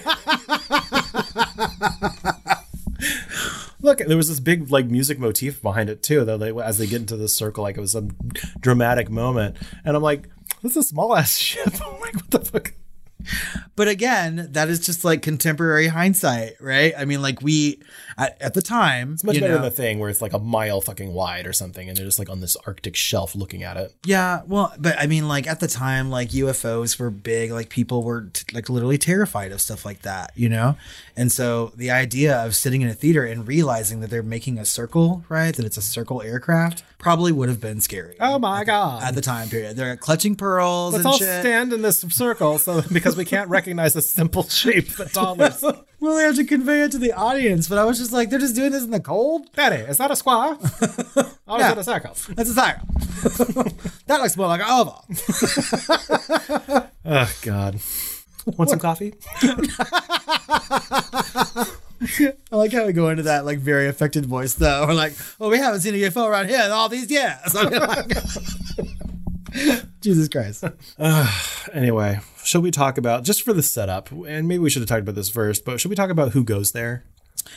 Look, 3.82 3.98
there 3.98 4.16
was 4.16 4.28
this 4.28 4.40
big 4.40 4.70
like 4.70 4.86
music 4.86 5.18
motif 5.18 5.60
behind 5.60 5.90
it 5.90 6.02
too. 6.02 6.24
Though 6.24 6.38
they 6.38 6.50
as 6.50 6.78
they 6.78 6.86
get 6.86 7.00
into 7.00 7.16
the 7.16 7.28
circle, 7.28 7.64
like 7.64 7.76
it 7.76 7.80
was 7.80 7.92
some 7.92 8.16
dramatic 8.60 9.10
moment, 9.10 9.56
and 9.84 9.96
I'm 9.96 10.02
like, 10.02 10.28
this 10.62 10.72
is 10.72 10.86
a 10.86 10.88
small 10.88 11.14
ass 11.16 11.36
ship. 11.36 11.68
I'm 11.84 12.00
like, 12.00 12.14
what 12.14 12.30
the 12.30 12.40
fuck? 12.40 12.72
But 13.74 13.88
again, 13.88 14.48
that 14.52 14.68
is 14.68 14.80
just 14.80 15.04
like 15.04 15.22
contemporary 15.22 15.88
hindsight, 15.88 16.52
right? 16.60 16.92
I 16.96 17.04
mean, 17.04 17.22
like 17.22 17.40
we 17.42 17.80
at, 18.18 18.40
at 18.40 18.54
the 18.54 18.62
time, 18.62 19.14
It's 19.14 19.24
much 19.24 19.34
you 19.36 19.40
better 19.40 19.54
know- 19.54 19.60
than 19.62 19.70
the 19.70 19.76
thing 19.76 19.98
where 19.98 20.10
it's 20.10 20.20
like 20.20 20.32
a 20.34 20.38
mile 20.38 20.80
fucking 20.80 21.12
wide 21.12 21.46
or 21.46 21.52
something, 21.52 21.88
and 21.88 21.96
they're 21.96 22.04
just 22.04 22.18
like 22.18 22.28
on 22.28 22.40
this 22.40 22.56
Arctic 22.66 22.96
shelf 22.96 23.34
looking 23.34 23.62
at 23.62 23.76
it. 23.76 23.94
Yeah, 24.04 24.42
well, 24.46 24.74
but 24.78 24.96
I 24.98 25.06
mean, 25.06 25.26
like 25.28 25.46
at 25.46 25.60
the 25.60 25.68
time, 25.68 26.10
like 26.10 26.30
UFOs 26.30 26.98
were 26.98 27.10
big. 27.10 27.50
Like 27.50 27.68
people 27.70 28.02
were 28.02 28.22
t- 28.32 28.44
like 28.54 28.68
literally 28.68 28.98
terrified 28.98 29.52
of 29.52 29.60
stuff 29.60 29.84
like 29.84 30.02
that, 30.02 30.32
you 30.34 30.48
know. 30.48 30.76
And 31.16 31.32
so 31.32 31.72
the 31.76 31.90
idea 31.90 32.36
of 32.44 32.54
sitting 32.54 32.82
in 32.82 32.88
a 32.88 32.94
theater 32.94 33.24
and 33.24 33.46
realizing 33.48 34.00
that 34.00 34.10
they're 34.10 34.22
making 34.22 34.58
a 34.58 34.64
circle, 34.64 35.24
right? 35.28 35.54
That 35.54 35.64
it's 35.64 35.76
a 35.76 35.82
circle 35.82 36.20
aircraft, 36.22 36.84
probably 36.98 37.32
would 37.32 37.48
have 37.48 37.60
been 37.60 37.80
scary. 37.80 38.16
Oh 38.20 38.38
my 38.38 38.64
god! 38.64 39.02
At 39.02 39.14
the 39.14 39.20
time 39.22 39.48
period, 39.48 39.76
they're 39.76 39.96
clutching 39.96 40.36
pearls 40.36 40.92
Let's 40.92 41.04
and 41.04 41.12
all 41.12 41.18
shit. 41.18 41.40
stand 41.40 41.72
in 41.72 41.82
this 41.82 42.00
circle, 42.00 42.58
so 42.58 42.82
because 42.92 43.11
we 43.16 43.24
can't 43.24 43.48
recognize 43.50 43.92
the 43.94 44.02
simple 44.02 44.42
shape 44.44 44.88
that 44.96 45.12
toddlers. 45.12 45.62
well, 46.00 46.16
they 46.16 46.22
have 46.24 46.36
to 46.36 46.44
convey 46.44 46.82
it 46.82 46.92
to 46.92 46.98
the 46.98 47.12
audience, 47.12 47.68
but 47.68 47.78
I 47.78 47.84
was 47.84 47.98
just 47.98 48.12
like, 48.12 48.30
they're 48.30 48.38
just 48.38 48.54
doing 48.54 48.70
this 48.72 48.84
in 48.84 48.90
the 48.90 49.00
cold. 49.00 49.52
Daddy, 49.54 49.76
is 49.82 49.98
that 49.98 50.10
a 50.10 50.16
square? 50.16 50.56
Or 51.48 51.58
Yeah. 51.58 51.66
is 51.66 51.72
it 51.72 51.78
a 51.78 51.84
circle? 51.84 52.16
That's 52.34 52.50
a 52.50 52.54
circle. 52.54 52.86
that 54.06 54.20
looks 54.22 54.36
more 54.38 54.46
like 54.46 54.60
an 54.62 54.66
oval. 54.70 55.04
Oh 57.04 57.30
God. 57.42 57.78
Want 58.56 58.70
some 58.70 58.78
coffee? 58.78 59.12
I 59.42 59.56
like 62.56 62.72
how 62.72 62.86
we 62.86 62.92
go 62.92 63.08
into 63.10 63.22
that 63.24 63.44
like 63.44 63.58
very 63.58 63.88
affected 63.88 64.24
voice 64.26 64.54
though. 64.54 64.86
We're 64.86 64.94
like, 64.94 65.12
well, 65.38 65.50
we 65.50 65.58
haven't 65.58 65.80
seen 65.80 65.94
a 65.94 65.98
UFO 65.98 66.26
around 66.26 66.48
here 66.48 66.62
in 66.64 66.70
all 66.70 66.88
these 66.88 67.10
years. 67.10 67.34
I 67.54 67.68
mean, 67.68 67.80
like- 67.80 68.08
Jesus 70.00 70.28
Christ. 70.28 70.64
Anyway, 71.72 72.18
should 72.44 72.62
we 72.62 72.70
talk 72.70 72.98
about 72.98 73.24
just 73.24 73.42
for 73.42 73.52
the 73.52 73.62
setup? 73.62 74.10
And 74.10 74.48
maybe 74.48 74.58
we 74.58 74.70
should 74.70 74.82
have 74.82 74.88
talked 74.88 75.02
about 75.02 75.14
this 75.14 75.28
first, 75.30 75.64
but 75.64 75.80
should 75.80 75.88
we 75.90 75.96
talk 75.96 76.10
about 76.10 76.32
who 76.32 76.44
goes 76.44 76.72
there? 76.72 77.04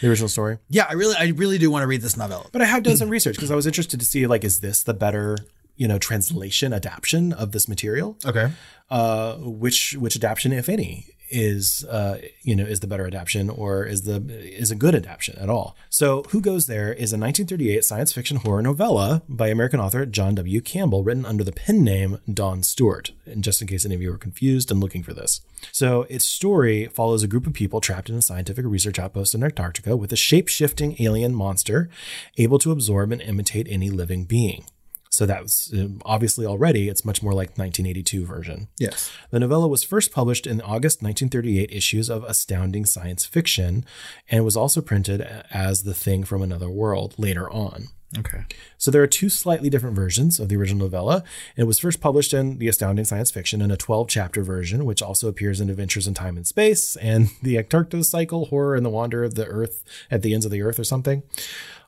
The 0.02 0.10
original 0.10 0.30
story. 0.30 0.58
Yeah, 0.70 0.86
I 0.90 0.94
really, 0.94 1.16
I 1.18 1.28
really 1.36 1.58
do 1.58 1.70
want 1.70 1.84
to 1.84 1.88
read 1.88 2.02
this 2.02 2.18
novel. 2.18 2.50
But 2.52 2.62
I 2.62 2.66
have 2.66 2.84
done 2.84 2.98
some 2.98 3.10
research 3.10 3.36
because 3.36 3.52
I 3.52 3.56
was 3.56 3.68
interested 3.68 4.00
to 4.00 4.06
see 4.06 4.26
like, 4.28 4.44
is 4.44 4.60
this 4.60 4.84
the 4.84 4.94
better, 4.94 5.38
you 5.76 5.88
know, 5.88 5.98
translation 6.00 6.74
adaptation 6.74 7.34
of 7.34 7.52
this 7.52 7.68
material? 7.68 8.18
Okay. 8.26 8.52
uh, 8.90 9.36
which 9.38 9.94
which 10.00 10.16
adaptation, 10.16 10.54
if 10.54 10.70
any, 10.70 11.15
is 11.30 11.86
uh, 11.86 12.18
you 12.42 12.56
know 12.56 12.66
is 12.66 12.80
the 12.80 12.88
better 12.88 13.08
adaptation 13.08 13.50
or 13.50 13.86
is 13.86 14.04
the 14.04 14.24
is 14.30 14.72
a 14.72 14.76
good 14.76 14.96
adaptation 14.96 15.38
at 15.40 15.50
all? 15.50 15.76
So, 15.90 16.24
Who 16.30 16.42
Goes 16.42 16.68
There 16.68 16.92
is 16.92 17.14
a 17.14 17.18
1938 17.18 17.84
science 17.84 18.14
fiction 18.14 18.38
horror 18.38 18.62
novella 18.62 19.24
by 19.28 19.48
American 19.48 19.80
author 19.80 20.06
John 20.06 20.36
W. 20.36 20.62
Campbell, 20.62 21.04
written 21.04 21.26
under 21.26 21.44
the 21.44 21.52
pen 21.52 21.84
name 21.84 22.20
Don 22.32 22.64
Stewart. 22.64 23.12
And 23.26 23.44
just 23.44 23.62
in 23.62 23.68
case 23.68 23.86
any 23.86 23.96
of 23.96 24.02
you 24.02 24.14
are 24.14 24.18
confused 24.18 24.72
and 24.72 24.80
looking 24.80 25.04
for 25.04 25.14
this, 25.14 25.42
so 25.72 26.04
its 26.04 26.26
story 26.26 26.88
follows 26.88 27.24
a 27.24 27.28
group 27.28 27.48
of 27.48 27.54
people 27.54 27.82
trapped 27.82 28.10
in 28.10 28.16
a 28.16 28.22
scientific 28.22 28.66
research 28.66 29.00
outpost 29.00 29.36
in 29.36 29.44
Antarctica 29.44 29.96
with 29.96 30.12
a 30.12 30.18
shape 30.18 30.48
shifting 30.48 30.96
alien 31.00 31.34
monster 31.34 31.90
able 32.38 32.60
to 32.60 32.72
absorb 32.72 33.12
and 33.12 33.22
imitate 33.22 33.68
any 33.70 33.90
living 33.90 34.26
being. 34.26 34.66
So 35.10 35.26
that 35.26 35.42
was 35.42 35.72
um, 35.74 36.02
obviously 36.04 36.46
already, 36.46 36.90
it's 36.90 37.06
much 37.06 37.24
more 37.24 37.34
like 37.34 37.58
1982 37.58 38.26
version. 38.26 38.68
Yes. 38.78 39.12
The 39.32 39.40
novella 39.40 39.68
was 39.68 39.84
first 39.84 40.12
published 40.12 40.46
in 40.46 40.60
August 40.62 41.02
1938 41.02 41.72
issues 41.72 42.10
of 42.10 42.24
Astounding 42.26 42.86
Science 42.86 43.26
Fiction 43.26 43.86
and 44.30 44.44
was 44.44 44.58
also 44.58 44.82
printed 44.82 45.22
as 45.52 45.84
The 45.84 45.94
Thing 45.94 46.24
from 46.24 46.42
Another 46.42 46.70
World 46.70 47.16
later 47.18 47.50
on. 47.50 47.88
Okay. 48.18 48.46
So 48.78 48.92
there 48.92 49.02
are 49.02 49.08
two 49.08 49.30
slightly 49.30 49.70
different 49.70 49.96
versions 49.96 50.40
of 50.40 50.48
the 50.48 50.56
original 50.56 50.86
novella. 50.86 51.24
It 51.58 51.64
was 51.64 51.80
first 51.80 52.00
published 52.00 52.34
in 52.34 52.60
The 52.60 52.68
Astounding 52.68 53.06
Science 53.06 53.32
Fiction 53.32 53.62
in 53.62 53.72
a 53.72 53.78
12 53.78 54.08
chapter 54.08 54.44
version, 54.44 54.86
which 54.86 55.02
also 55.02 55.28
appears 55.28 55.60
in 55.60 55.70
Adventures 55.70 56.08
in 56.08 56.14
Time 56.14 56.38
and 56.38 56.48
Space 56.48 56.96
and 56.98 57.30
The 57.42 57.58
Antarctic 57.58 58.06
Cycle, 58.06 58.46
Horror 58.46 58.76
and 58.76 58.86
the 58.86 58.90
Wander 58.90 59.24
of 59.24 59.36
the 59.36 59.46
Earth 59.46 59.84
at 60.10 60.22
the 60.22 60.34
Ends 60.34 60.46
of 60.46 60.52
the 60.52 60.62
Earth 60.62 60.80
or 60.80 60.84
something. 60.84 61.24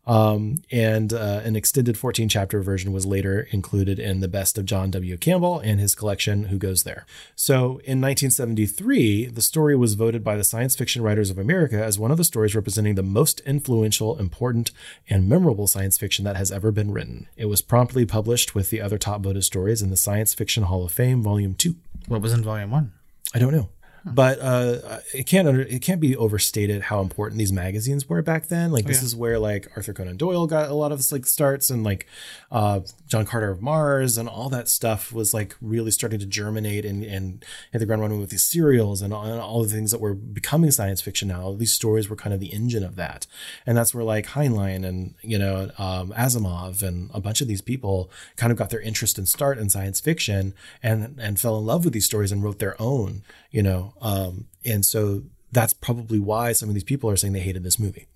Um, 0.08 0.64
and 0.72 1.12
uh, 1.12 1.42
an 1.44 1.58
extended 1.58 1.98
14 1.98 2.30
chapter 2.30 2.62
version 2.62 2.94
was 2.94 3.06
later 3.06 3.48
included 3.52 4.00
in 4.00 4.22
the 4.22 4.30
best 4.30 4.58
of 4.58 4.66
John 4.66 4.90
W. 4.92 5.18
Campbell 5.18 5.60
and 5.60 5.82
his 5.82 5.96
collection, 5.96 6.46
Who 6.46 6.58
Goes 6.58 6.84
There. 6.84 7.06
So 7.36 7.82
in 7.84 8.00
1973, 8.00 9.26
the 9.26 9.42
story 9.42 9.76
was 9.76 9.96
voted 9.96 10.24
by 10.24 10.38
the 10.38 10.46
Science 10.46 10.78
Fiction 10.78 11.02
Writers 11.02 11.30
of 11.30 11.38
America 11.38 11.84
as 11.84 12.00
one 12.00 12.10
of 12.10 12.18
the 12.18 12.24
stories 12.24 12.56
representing 12.56 12.96
the 12.96 13.04
most 13.04 13.42
influential, 13.42 14.18
important, 14.18 14.72
and 15.10 15.28
memorable 15.28 15.68
science 15.68 15.98
fiction 15.98 16.24
that 16.24 16.38
has 16.38 16.54
ever 16.54 16.72
been 16.72 16.92
written. 16.92 17.28
It 17.36 17.46
was 17.46 17.62
promptly 17.62 18.06
published 18.06 18.56
with 18.56 18.70
the 18.70 18.80
other 18.80 18.98
top 18.98 19.22
voted 19.22 19.44
stories 19.44 19.82
in 19.82 19.90
the 19.90 19.98
Science 19.98 20.34
Fiction 20.34 20.64
Hall 20.64 20.86
of 20.86 20.92
Fame, 20.94 21.22
Volume 21.22 21.54
2. 21.54 21.76
What 22.08 22.22
was 22.22 22.32
in 22.32 22.44
volume 22.44 22.72
one? 22.72 22.94
I 23.34 23.40
don't 23.40 23.52
know. 23.52 23.68
But 24.14 24.40
uh, 24.40 25.00
it 25.14 25.26
can't 25.26 25.48
under, 25.48 25.62
it 25.62 25.82
can't 25.82 26.02
be 26.02 26.16
overstated 26.16 26.84
how 26.84 27.02
important 27.02 27.40
these 27.40 27.52
magazines 27.52 28.08
were 28.08 28.22
back 28.22 28.48
then. 28.48 28.72
Like 28.72 28.86
this 28.86 29.02
yeah. 29.02 29.06
is 29.06 29.16
where 29.16 29.40
like 29.40 29.68
Arthur 29.76 29.94
Conan 29.94 30.18
Doyle 30.18 30.48
got 30.48 30.70
a 30.70 30.74
lot 30.74 30.92
of 30.92 31.12
like 31.12 31.26
starts, 31.26 31.70
and 31.70 31.84
like 31.84 32.08
uh, 32.52 32.82
John 33.08 33.26
Carter 33.26 33.52
of 33.52 33.62
Mars 33.62 34.18
and 34.18 34.28
all 34.30 34.50
that 34.50 34.68
stuff 34.70 35.12
was 35.12 35.34
like 35.34 35.56
really 35.62 35.92
starting 35.92 36.20
to 36.20 36.26
germinate 36.26 36.86
and 36.86 37.04
and 37.04 37.44
hit 37.72 37.80
the 37.80 37.86
ground 37.86 38.02
running 38.02 38.20
with 38.20 38.30
these 38.30 38.46
serials 38.46 39.02
and 39.02 39.14
all, 39.14 39.26
and 39.26 39.40
all 39.40 39.64
the 39.64 39.70
things 39.70 39.92
that 39.92 40.02
were 40.02 40.14
becoming 40.14 40.72
science 40.72 41.02
fiction 41.02 41.28
now. 41.28 41.54
These 41.54 41.74
stories 41.74 42.10
were 42.10 42.16
kind 42.16 42.34
of 42.34 42.40
the 42.40 42.54
engine 42.54 42.84
of 42.84 42.96
that, 42.96 43.28
and 43.66 43.78
that's 43.78 43.94
where 43.94 44.04
like 44.04 44.28
Heinlein 44.28 44.86
and 44.86 45.16
you 45.22 45.38
know 45.38 45.72
um, 45.78 46.12
Asimov 46.14 46.82
and 46.82 47.10
a 47.14 47.20
bunch 47.20 47.42
of 47.42 47.48
these 47.48 47.62
people 47.62 48.10
kind 48.36 48.52
of 48.52 48.58
got 48.58 48.70
their 48.70 48.82
interest 48.82 49.18
and 49.18 49.28
start 49.28 49.58
in 49.58 49.70
science 49.70 50.00
fiction 50.00 50.54
and 50.82 51.18
and 51.20 51.40
fell 51.40 51.58
in 51.58 51.66
love 51.66 51.84
with 51.84 51.94
these 51.94 52.06
stories 52.06 52.32
and 52.32 52.44
wrote 52.44 52.60
their 52.60 52.80
own 52.82 53.24
you 53.52 53.64
know 53.64 53.94
um, 54.02 54.48
and 54.66 54.86
so 54.86 55.24
that's 55.52 55.74
probably 55.74 56.20
why 56.20 56.52
some 56.52 56.68
of 56.70 56.76
these 56.76 56.84
people 56.84 57.10
are 57.10 57.16
saying 57.16 57.34
they 57.34 57.40
hated 57.40 57.64
this 57.64 57.80
movie 57.80 58.08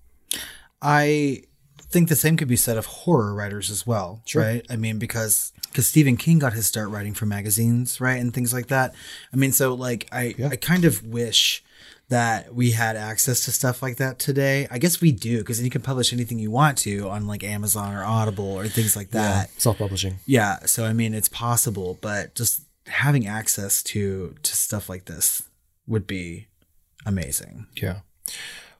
I 0.80 1.44
think 1.80 2.08
the 2.08 2.16
same 2.16 2.36
could 2.36 2.48
be 2.48 2.56
said 2.56 2.76
of 2.76 2.86
horror 2.86 3.34
writers 3.34 3.70
as 3.70 3.86
well, 3.86 4.22
Sure. 4.24 4.42
right? 4.42 4.66
I 4.70 4.76
mean, 4.76 4.98
because 4.98 5.52
because 5.68 5.86
Stephen 5.86 6.16
King 6.16 6.38
got 6.38 6.52
his 6.52 6.66
start 6.66 6.88
writing 6.90 7.14
for 7.14 7.24
magazines, 7.26 8.00
right, 8.00 8.20
and 8.20 8.32
things 8.34 8.52
like 8.52 8.66
that. 8.68 8.94
I 9.32 9.36
mean, 9.36 9.52
so 9.52 9.74
like 9.74 10.08
I 10.12 10.34
I 10.50 10.56
kind 10.56 10.84
of 10.84 11.04
wish 11.06 11.62
that 12.08 12.54
we 12.54 12.72
had 12.72 12.96
access 12.96 13.44
to 13.44 13.52
stuff 13.52 13.82
like 13.82 13.96
that 13.96 14.18
today. 14.18 14.66
I 14.70 14.78
guess 14.78 15.00
we 15.00 15.12
do 15.12 15.38
because 15.38 15.62
you 15.62 15.70
can 15.70 15.80
publish 15.82 16.12
anything 16.12 16.38
you 16.38 16.50
want 16.50 16.78
to 16.78 17.08
on 17.08 17.26
like 17.26 17.44
Amazon 17.44 17.94
or 17.94 18.04
Audible 18.04 18.44
or 18.52 18.66
things 18.68 18.96
like 18.96 19.10
that. 19.10 19.50
self-publishing 19.60 20.18
Yeah, 20.26 20.60
so 20.66 20.84
I 20.84 20.92
mean, 20.92 21.14
it's 21.14 21.28
possible, 21.28 21.98
but 22.00 22.34
just 22.34 22.62
having 22.86 23.26
access 23.26 23.82
to 23.84 24.34
to 24.42 24.56
stuff 24.56 24.88
like 24.88 25.04
this 25.04 25.42
would 25.86 26.06
be 26.06 26.48
amazing. 27.04 27.66
Yeah. 27.74 28.00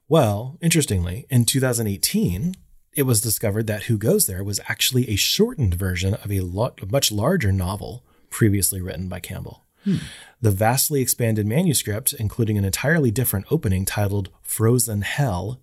Well, 0.09 0.59
interestingly, 0.61 1.27
in 1.31 1.45
2018, 1.45 2.55
it 2.95 3.05
was 3.05 3.21
discovered 3.21 3.67
that 3.67 3.85
Who 3.85 3.97
Goes 3.97 4.27
There 4.27 4.45
was 4.45 4.61
actually 4.69 5.09
a 5.09 5.17
shortened 5.17 5.75
version 5.75 6.15
of 6.15 6.31
a, 6.31 6.41
lot, 6.41 6.81
a 6.83 6.87
much 6.87 7.11
larger 7.11 7.53
novel 7.53 8.05
previously 8.29 8.81
written 8.81 9.09
by 9.09 9.21
Campbell. 9.21 9.65
The 10.41 10.51
vastly 10.51 11.01
expanded 11.01 11.47
manuscript, 11.47 12.13
including 12.13 12.57
an 12.57 12.65
entirely 12.65 13.11
different 13.11 13.47
opening 13.51 13.85
titled 13.85 14.31
"Frozen 14.43 15.03
Hell," 15.03 15.61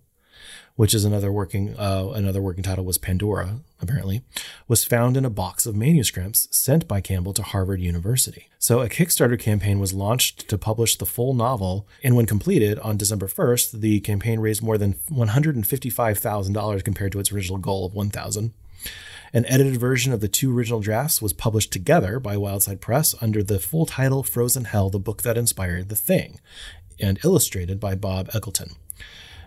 which 0.76 0.92
is 0.92 1.04
another 1.04 1.32
working 1.32 1.74
uh, 1.78 2.10
another 2.14 2.42
working 2.42 2.62
title 2.62 2.84
was 2.84 2.98
Pandora, 2.98 3.60
apparently, 3.80 4.22
was 4.68 4.84
found 4.84 5.16
in 5.16 5.24
a 5.24 5.30
box 5.30 5.66
of 5.66 5.76
manuscripts 5.76 6.48
sent 6.50 6.86
by 6.86 7.00
Campbell 7.00 7.32
to 7.34 7.42
Harvard 7.42 7.80
University. 7.80 8.48
So 8.58 8.80
a 8.80 8.88
Kickstarter 8.88 9.38
campaign 9.38 9.78
was 9.78 9.94
launched 9.94 10.48
to 10.48 10.58
publish 10.58 10.96
the 10.96 11.06
full 11.06 11.34
novel, 11.34 11.86
and 12.02 12.16
when 12.16 12.26
completed 12.26 12.78
on 12.80 12.96
December 12.96 13.26
1st, 13.26 13.80
the 13.80 14.00
campaign 14.00 14.40
raised 14.40 14.62
more 14.62 14.78
than 14.78 14.94
$155,000 15.10 16.84
compared 16.84 17.12
to 17.12 17.20
its 17.20 17.32
original 17.32 17.58
goal 17.58 17.86
of 17.86 17.94
1,000. 17.94 18.52
An 19.32 19.46
edited 19.46 19.76
version 19.76 20.12
of 20.12 20.20
the 20.20 20.28
two 20.28 20.56
original 20.56 20.80
drafts 20.80 21.22
was 21.22 21.32
published 21.32 21.72
together 21.72 22.18
by 22.18 22.34
Wildside 22.34 22.80
Press 22.80 23.14
under 23.20 23.42
the 23.42 23.60
full 23.60 23.86
title 23.86 24.24
Frozen 24.24 24.64
Hell, 24.64 24.90
the 24.90 24.98
book 24.98 25.22
that 25.22 25.38
inspired 25.38 25.88
the 25.88 25.94
thing, 25.94 26.40
and 26.98 27.18
illustrated 27.24 27.78
by 27.78 27.94
Bob 27.94 28.28
Eggleton. 28.30 28.74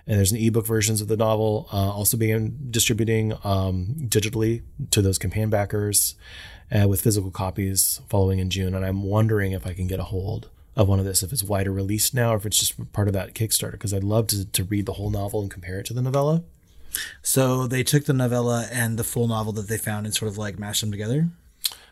And 0.06 0.18
there's 0.18 0.32
an 0.34 0.38
ebook 0.38 0.66
versions 0.66 1.00
of 1.02 1.08
the 1.08 1.16
novel 1.18 1.70
uh, 1.72 1.78
also 1.78 2.18
being 2.18 2.58
distributing 2.70 3.34
um, 3.44 3.96
digitally 4.00 4.62
to 4.92 5.02
those 5.02 5.18
campaign 5.18 5.50
backers 5.50 6.16
uh, 6.72 6.88
with 6.88 7.02
physical 7.02 7.32
copies 7.32 8.02
following 8.10 8.40
in 8.40 8.50
June. 8.50 8.76
And 8.76 8.86
I'm 8.86 9.04
wondering 9.04 9.54
if 9.54 9.66
I 9.66 9.74
can 9.74 9.88
get 9.88 10.00
a 10.00 10.04
hold 10.06 10.50
of 10.76 10.88
one 10.90 11.00
of 11.00 11.06
this, 11.06 11.24
if 11.24 11.32
it's 11.32 11.44
wider 11.44 11.72
released 11.72 12.14
now, 12.14 12.34
or 12.34 12.38
if 12.38 12.46
it's 12.46 12.60
just 12.60 12.92
part 12.94 13.08
of 13.08 13.14
that 13.14 13.34
Kickstarter, 13.34 13.74
because 13.74 13.94
I'd 13.94 14.04
love 14.04 14.28
to, 14.28 14.44
to 14.46 14.64
read 14.64 14.86
the 14.88 14.94
whole 14.94 15.10
novel 15.10 15.42
and 15.42 15.50
compare 15.52 15.80
it 15.80 15.86
to 15.86 15.94
the 15.94 16.02
novella. 16.02 16.44
So 17.22 17.68
they 17.68 17.84
took 17.84 18.06
the 18.06 18.14
novella 18.14 18.68
and 18.72 18.98
the 19.00 19.04
full 19.04 19.28
novel 19.28 19.54
that 19.54 19.68
they 19.68 19.78
found 19.78 20.06
and 20.06 20.14
sort 20.14 20.30
of 20.32 20.38
like 20.38 20.60
mashed 20.60 20.82
them 20.82 20.92
together 20.92 21.28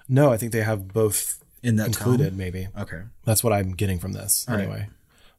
No, 0.09 0.31
I 0.31 0.37
think 0.37 0.51
they 0.51 0.61
have 0.61 0.89
both 0.93 1.43
in 1.63 1.75
that 1.77 1.87
included, 1.87 2.29
tome? 2.29 2.37
maybe. 2.37 2.67
Okay. 2.77 3.01
That's 3.23 3.43
what 3.43 3.53
I'm 3.53 3.71
getting 3.71 3.99
from 3.99 4.13
this 4.13 4.45
All 4.49 4.57
right. 4.57 4.87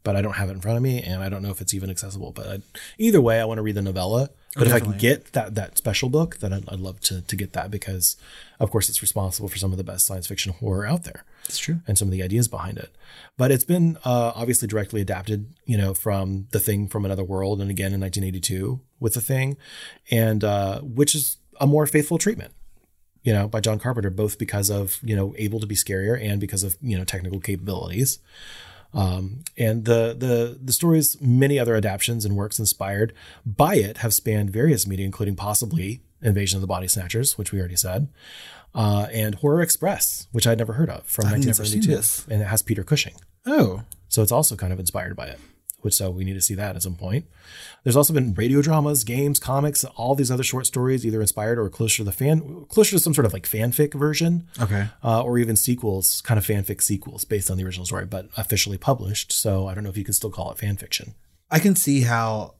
But 0.04 0.16
I 0.16 0.22
don't 0.22 0.34
have 0.34 0.48
it 0.48 0.52
in 0.52 0.60
front 0.60 0.76
of 0.76 0.82
me, 0.82 1.00
and 1.00 1.22
I 1.22 1.28
don't 1.28 1.42
know 1.42 1.50
if 1.50 1.60
it's 1.60 1.74
even 1.74 1.88
accessible. 1.90 2.32
But 2.32 2.46
I, 2.48 2.58
either 2.98 3.20
way, 3.20 3.40
I 3.40 3.44
want 3.44 3.58
to 3.58 3.62
read 3.62 3.76
the 3.76 3.82
novella. 3.82 4.30
But 4.56 4.66
if 4.66 4.72
I 4.74 4.80
can 4.80 4.94
Oh, 4.94 4.98
get 4.98 5.32
that 5.32 5.54
that 5.54 5.78
special 5.78 6.08
book, 6.10 6.38
then 6.38 6.52
I'd, 6.52 6.68
I'd 6.68 6.80
love 6.80 7.00
to 7.02 7.22
to 7.22 7.36
get 7.36 7.52
that 7.54 7.70
because, 7.70 8.16
of 8.60 8.70
course, 8.70 8.88
it's 8.88 9.00
responsible 9.00 9.48
for 9.48 9.56
some 9.58 9.70
of 9.70 9.78
the 9.78 9.84
best 9.84 10.04
science 10.04 10.26
fiction 10.26 10.52
horror 10.52 10.84
out 10.86 11.04
there. 11.04 11.24
It's 11.46 11.58
true. 11.58 11.80
and 11.86 11.96
some 11.98 12.08
of 12.08 12.12
the 12.12 12.22
ideas 12.22 12.48
behind 12.48 12.78
it. 12.78 12.94
But 13.36 13.50
it's 13.50 13.64
been 13.64 13.96
uh, 14.04 14.32
obviously 14.34 14.68
directly 14.68 15.00
adapted, 15.00 15.54
you 15.64 15.76
know, 15.78 15.94
from 15.94 16.46
The 16.50 16.60
Thing 16.60 16.86
from 16.88 17.04
Another 17.04 17.24
World, 17.24 17.60
and 17.60 17.70
again 17.70 17.92
in 17.92 18.00
1982 18.00 18.80
with 19.00 19.14
The 19.14 19.20
Thing, 19.20 19.56
and 20.10 20.44
uh, 20.44 20.80
which 20.80 21.14
is 21.14 21.38
a 21.60 21.66
more 21.66 21.86
faithful 21.86 22.18
treatment, 22.18 22.52
you 23.22 23.32
know, 23.32 23.48
by 23.48 23.60
John 23.60 23.78
Carpenter, 23.78 24.10
both 24.10 24.36
because 24.38 24.68
of 24.70 24.98
you 25.02 25.16
know 25.16 25.34
able 25.38 25.60
to 25.60 25.66
be 25.66 25.74
scarier 25.76 26.20
and 26.22 26.40
because 26.40 26.62
of 26.62 26.76
you 26.82 26.98
know 26.98 27.04
technical 27.04 27.40
capabilities. 27.40 28.18
Um, 28.94 29.40
and 29.56 29.84
the 29.84 30.14
the 30.18 30.58
the 30.62 30.72
story's 30.72 31.20
many 31.20 31.58
other 31.58 31.74
adaptations 31.76 32.24
and 32.24 32.36
works 32.36 32.58
inspired 32.58 33.12
by 33.46 33.76
it 33.76 33.98
have 33.98 34.12
spanned 34.12 34.50
various 34.50 34.86
media, 34.86 35.06
including 35.06 35.36
possibly 35.36 36.02
Invasion 36.20 36.56
of 36.56 36.60
the 36.60 36.66
Body 36.66 36.88
Snatchers, 36.88 37.36
which 37.38 37.52
we 37.52 37.58
already 37.58 37.76
said, 37.76 38.08
uh, 38.74 39.06
and 39.12 39.36
Horror 39.36 39.62
Express, 39.62 40.28
which 40.32 40.46
I'd 40.46 40.58
never 40.58 40.74
heard 40.74 40.90
of 40.90 41.06
from 41.06 41.26
I've 41.26 41.32
1972, 41.32 42.30
and 42.32 42.42
it 42.42 42.46
has 42.46 42.62
Peter 42.62 42.84
Cushing, 42.84 43.14
Oh, 43.46 43.82
so 44.08 44.22
it's 44.22 44.32
also 44.32 44.56
kind 44.56 44.72
of 44.72 44.78
inspired 44.78 45.16
by 45.16 45.26
it. 45.26 45.40
Which 45.82 45.94
so 45.94 46.10
we 46.10 46.24
need 46.24 46.34
to 46.34 46.40
see 46.40 46.54
that 46.54 46.76
at 46.76 46.82
some 46.82 46.96
point. 46.96 47.26
There's 47.82 47.96
also 47.96 48.12
been 48.12 48.34
radio 48.34 48.62
dramas, 48.62 49.04
games, 49.04 49.38
comics, 49.38 49.84
all 49.84 50.14
these 50.14 50.30
other 50.30 50.42
short 50.42 50.66
stories, 50.66 51.04
either 51.04 51.20
inspired 51.20 51.58
or 51.58 51.68
closer 51.68 51.98
to 51.98 52.04
the 52.04 52.12
fan, 52.12 52.64
closer 52.68 52.92
to 52.92 52.98
some 53.00 53.14
sort 53.14 53.26
of 53.26 53.32
like 53.32 53.48
fanfic 53.48 53.94
version 53.94 54.46
okay. 54.60 54.88
uh, 55.04 55.22
or 55.22 55.38
even 55.38 55.56
sequels, 55.56 56.20
kind 56.22 56.38
of 56.38 56.46
fanfic 56.46 56.80
sequels 56.80 57.24
based 57.24 57.50
on 57.50 57.56
the 57.56 57.64
original 57.64 57.84
story, 57.84 58.06
but 58.06 58.28
officially 58.36 58.78
published. 58.78 59.32
So 59.32 59.66
I 59.66 59.74
don't 59.74 59.84
know 59.84 59.90
if 59.90 59.96
you 59.96 60.04
can 60.04 60.14
still 60.14 60.30
call 60.30 60.52
it 60.52 60.58
fan 60.58 60.76
fiction. 60.76 61.14
I 61.50 61.58
can 61.58 61.76
see 61.76 62.02
how, 62.02 62.54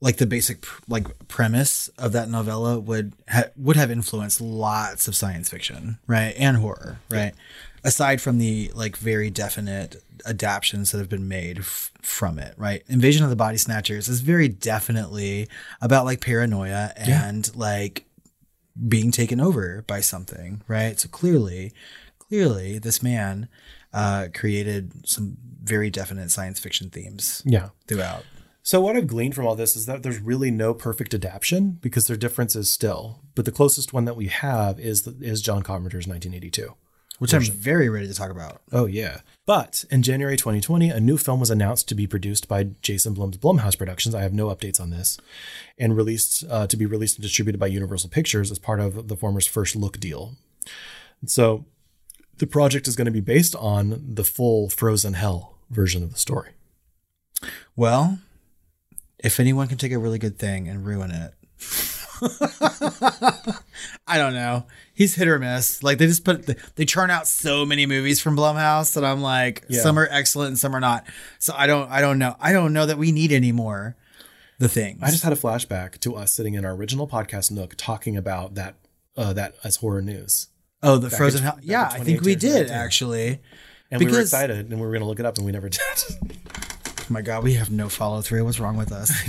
like 0.00 0.18
the 0.18 0.26
basic 0.26 0.62
pr- 0.62 0.82
like 0.88 1.28
premise 1.28 1.88
of 1.98 2.12
that 2.12 2.28
novella 2.28 2.78
would 2.78 3.12
ha- 3.28 3.50
would 3.56 3.76
have 3.76 3.90
influenced 3.90 4.40
lots 4.40 5.08
of 5.08 5.14
science 5.14 5.48
fiction, 5.48 5.98
right, 6.06 6.34
and 6.38 6.58
horror, 6.58 7.00
right. 7.10 7.34
Aside 7.82 8.20
from 8.20 8.38
the 8.38 8.70
like 8.74 8.96
very 8.96 9.30
definite 9.30 10.02
adaptions 10.26 10.90
that 10.92 10.98
have 10.98 11.08
been 11.08 11.28
made 11.28 11.60
f- 11.60 11.90
from 12.02 12.38
it, 12.38 12.54
right? 12.58 12.82
Invasion 12.88 13.24
of 13.24 13.30
the 13.30 13.36
Body 13.36 13.56
Snatchers 13.56 14.08
is 14.08 14.20
very 14.20 14.48
definitely 14.48 15.48
about 15.80 16.04
like 16.04 16.20
paranoia 16.20 16.92
and 16.96 17.54
like 17.56 18.04
being 18.88 19.10
taken 19.10 19.40
over 19.40 19.82
by 19.86 20.00
something, 20.00 20.62
right? 20.68 20.98
So 21.00 21.08
clearly, 21.08 21.72
clearly, 22.18 22.78
this 22.78 23.02
man 23.02 23.48
uh, 23.92 24.28
created 24.34 25.08
some 25.08 25.36
very 25.62 25.90
definite 25.90 26.30
science 26.30 26.58
fiction 26.60 26.90
themes 26.90 27.42
Yeah. 27.44 27.70
throughout. 27.86 28.24
So 28.62 28.80
what 28.80 28.94
I've 28.96 29.06
gleaned 29.06 29.34
from 29.34 29.46
all 29.46 29.56
this 29.56 29.74
is 29.74 29.86
that 29.86 30.02
there's 30.02 30.20
really 30.20 30.50
no 30.50 30.74
perfect 30.74 31.14
adaptation 31.14 31.78
because 31.80 32.06
there 32.06 32.14
are 32.14 32.18
differences 32.18 32.70
still. 32.70 33.20
But 33.34 33.46
the 33.46 33.52
closest 33.52 33.92
one 33.94 34.04
that 34.04 34.16
we 34.16 34.26
have 34.28 34.78
is 34.78 35.02
the, 35.02 35.16
is 35.24 35.40
John 35.40 35.62
Carpenter's 35.62 36.06
1982. 36.06 36.74
Which 37.20 37.34
I'm 37.34 37.42
very 37.42 37.90
ready 37.90 38.08
to 38.08 38.14
talk 38.14 38.30
about. 38.30 38.62
Oh 38.72 38.86
yeah. 38.86 39.20
But 39.44 39.84
in 39.90 40.02
January 40.02 40.38
2020, 40.38 40.88
a 40.88 41.00
new 41.00 41.18
film 41.18 41.38
was 41.38 41.50
announced 41.50 41.86
to 41.88 41.94
be 41.94 42.06
produced 42.06 42.48
by 42.48 42.68
Jason 42.80 43.12
Blum's 43.12 43.36
Blumhouse 43.36 43.76
Productions. 43.76 44.14
I 44.14 44.22
have 44.22 44.32
no 44.32 44.46
updates 44.46 44.80
on 44.80 44.88
this, 44.88 45.18
and 45.78 45.94
released 45.94 46.44
uh, 46.48 46.66
to 46.66 46.76
be 46.78 46.86
released 46.86 47.18
and 47.18 47.22
distributed 47.22 47.58
by 47.58 47.66
Universal 47.66 48.08
Pictures 48.08 48.50
as 48.50 48.58
part 48.58 48.80
of 48.80 49.08
the 49.08 49.16
former's 49.16 49.46
First 49.46 49.76
Look 49.76 50.00
deal. 50.00 50.36
So 51.26 51.66
the 52.38 52.46
project 52.46 52.88
is 52.88 52.96
going 52.96 53.04
to 53.04 53.10
be 53.10 53.20
based 53.20 53.54
on 53.54 54.02
the 54.14 54.24
full 54.24 54.70
Frozen 54.70 55.12
Hell 55.12 55.58
version 55.68 56.02
of 56.02 56.12
the 56.14 56.18
story. 56.18 56.52
Well, 57.76 58.18
if 59.18 59.38
anyone 59.38 59.68
can 59.68 59.76
take 59.76 59.92
a 59.92 59.98
really 59.98 60.18
good 60.18 60.38
thing 60.38 60.68
and 60.68 60.86
ruin 60.86 61.10
it, 61.10 61.34
I 64.06 64.18
don't 64.18 64.34
know. 64.34 64.66
He's 64.94 65.14
hit 65.14 65.28
or 65.28 65.38
miss. 65.38 65.82
Like 65.82 65.98
they 65.98 66.06
just 66.06 66.24
put 66.24 66.48
they 66.76 66.84
churn 66.84 67.10
out 67.10 67.26
so 67.26 67.64
many 67.64 67.86
movies 67.86 68.20
from 68.20 68.36
Blumhouse 68.36 68.94
that 68.94 69.04
I'm 69.04 69.20
like 69.22 69.64
Yeah. 69.68 69.80
some 69.82 69.98
are 69.98 70.08
excellent 70.10 70.48
and 70.48 70.58
some 70.58 70.74
are 70.74 70.80
not. 70.80 71.04
So 71.38 71.54
I 71.56 71.66
don't 71.66 71.90
I 71.90 72.00
don't 72.00 72.18
know. 72.18 72.36
I 72.40 72.52
don't 72.52 72.72
know 72.72 72.86
that 72.86 72.98
we 72.98 73.12
need 73.12 73.32
any 73.32 73.52
more 73.52 73.96
the 74.58 74.68
things. 74.68 74.98
I 75.02 75.10
just 75.10 75.22
had 75.24 75.32
a 75.32 75.36
flashback 75.36 75.98
to 76.00 76.16
us 76.16 76.32
sitting 76.32 76.54
in 76.54 76.64
our 76.64 76.72
original 76.72 77.08
podcast 77.08 77.50
nook 77.50 77.74
talking 77.76 78.16
about 78.16 78.54
that 78.56 78.74
uh, 79.16 79.32
that 79.32 79.54
as 79.64 79.76
horror 79.76 80.02
news. 80.02 80.48
oh 80.82 80.98
the 80.98 81.08
back 81.08 81.18
Frozen 81.18 81.42
Hell. 81.42 81.58
Yeah, 81.62 81.88
I 81.90 82.00
think 82.00 82.22
we 82.22 82.34
did 82.34 82.70
actually. 82.70 83.40
And 83.90 84.02
we 84.04 84.10
were 84.10 84.20
excited 84.20 84.70
and 84.70 84.78
we 84.80 84.86
were 84.86 84.92
going 84.92 85.02
to 85.02 85.06
look 85.08 85.18
it 85.18 85.26
up 85.26 85.36
and 85.36 85.44
we 85.46 85.52
never 85.52 85.68
did. 85.70 85.80
Oh 85.80 87.04
my 87.08 87.22
god, 87.22 87.42
we 87.42 87.54
have 87.54 87.70
no 87.70 87.88
follow 87.88 88.20
through. 88.20 88.44
What's 88.44 88.60
wrong 88.60 88.76
with 88.76 88.92
us? 88.92 89.10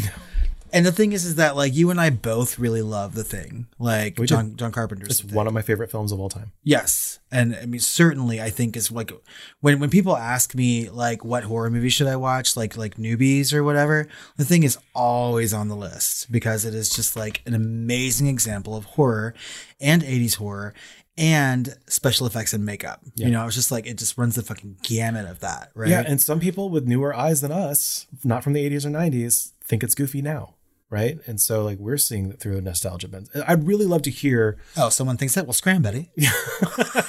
And 0.74 0.86
the 0.86 0.92
thing 0.92 1.12
is, 1.12 1.26
is 1.26 1.36
that 1.36 1.56
like 1.56 1.74
you 1.76 1.90
and 1.90 2.00
I 2.00 2.10
both 2.10 2.58
really 2.60 2.82
love 2.82 3.14
the 3.16 3.24
thing, 3.24 3.68
like 3.80 4.18
We 4.18 4.26
John 4.26 4.52
do. 4.52 4.56
John 4.56 4.72
Carpenter's. 4.72 5.10
it's 5.10 5.22
Thing. 5.22 5.34
one 5.36 5.48
of 5.48 5.54
my 5.54 5.62
favorite 5.62 5.92
films 5.92 6.12
of 6.12 6.20
all 6.20 6.30
time. 6.30 6.52
Yes, 6.64 7.20
and 7.32 7.56
I 7.56 7.66
mean 7.66 7.80
certainly 7.82 8.42
I 8.42 8.50
think 8.50 8.76
is 8.78 8.92
like 8.92 9.12
when 9.60 9.80
when 9.80 9.90
people 9.90 10.16
ask 10.16 10.56
me 10.56 10.90
like 10.90 11.26
what 11.26 11.44
horror 11.44 11.70
movie 11.70 11.90
should 11.90 12.08
I 12.08 12.16
watch, 12.16 12.56
like 12.56 12.78
like 12.78 12.96
newbies 12.96 13.54
or 13.54 13.64
whatever, 13.64 14.08
the 14.38 14.46
thing 14.46 14.64
is 14.64 14.78
always 14.96 15.54
on 15.54 15.68
the 15.68 15.76
list 15.76 16.32
because 16.32 16.66
it 16.66 16.74
is 16.74 16.90
just 16.90 17.16
like 17.16 17.42
an 17.46 17.54
amazing 17.54 18.28
example 18.28 18.76
of 18.76 18.86
horror 18.86 19.34
and 19.80 20.02
80s 20.02 20.36
horror 20.38 20.74
and 21.18 21.76
special 21.88 22.26
effects 22.26 22.54
and 22.54 22.66
makeup. 22.66 23.02
You 23.16 23.30
know, 23.30 23.46
it's 23.46 23.56
just 23.56 23.72
like 23.72 23.86
it 23.86 23.98
just 23.98 24.18
runs 24.18 24.36
the 24.36 24.42
fucking 24.42 24.78
gamut 24.84 25.26
of 25.30 25.42
that, 25.42 25.70
right? 25.76 25.90
Yeah, 25.90 26.04
and 26.08 26.22
some 26.22 26.40
people 26.40 26.70
with 26.70 26.88
newer 26.88 27.14
eyes 27.14 27.42
than 27.42 27.52
us, 27.52 28.08
not 28.24 28.44
from 28.44 28.54
the 28.54 28.68
80s 28.70 28.86
or 28.86 28.90
90s, 28.90 29.52
think 29.64 29.84
it's 29.84 29.94
goofy 29.94 30.22
now, 30.22 30.56
right? 30.92 31.18
And 31.26 31.42
so 31.42 31.64
like 31.64 31.80
we're 31.80 31.98
seeing 31.98 32.30
that 32.30 32.40
through 32.40 32.58
a 32.58 32.62
nostalgia 32.62 33.08
lens. 33.08 33.30
I'd 33.48 33.66
really 33.66 33.88
love 33.88 34.04
to 34.04 34.12
hear 34.12 34.58
oh, 34.78 34.90
someone 34.90 35.18
thinks 35.18 35.34
that. 35.34 35.48
Well, 35.48 35.54
scram, 35.54 35.82
Betty. 35.82 36.12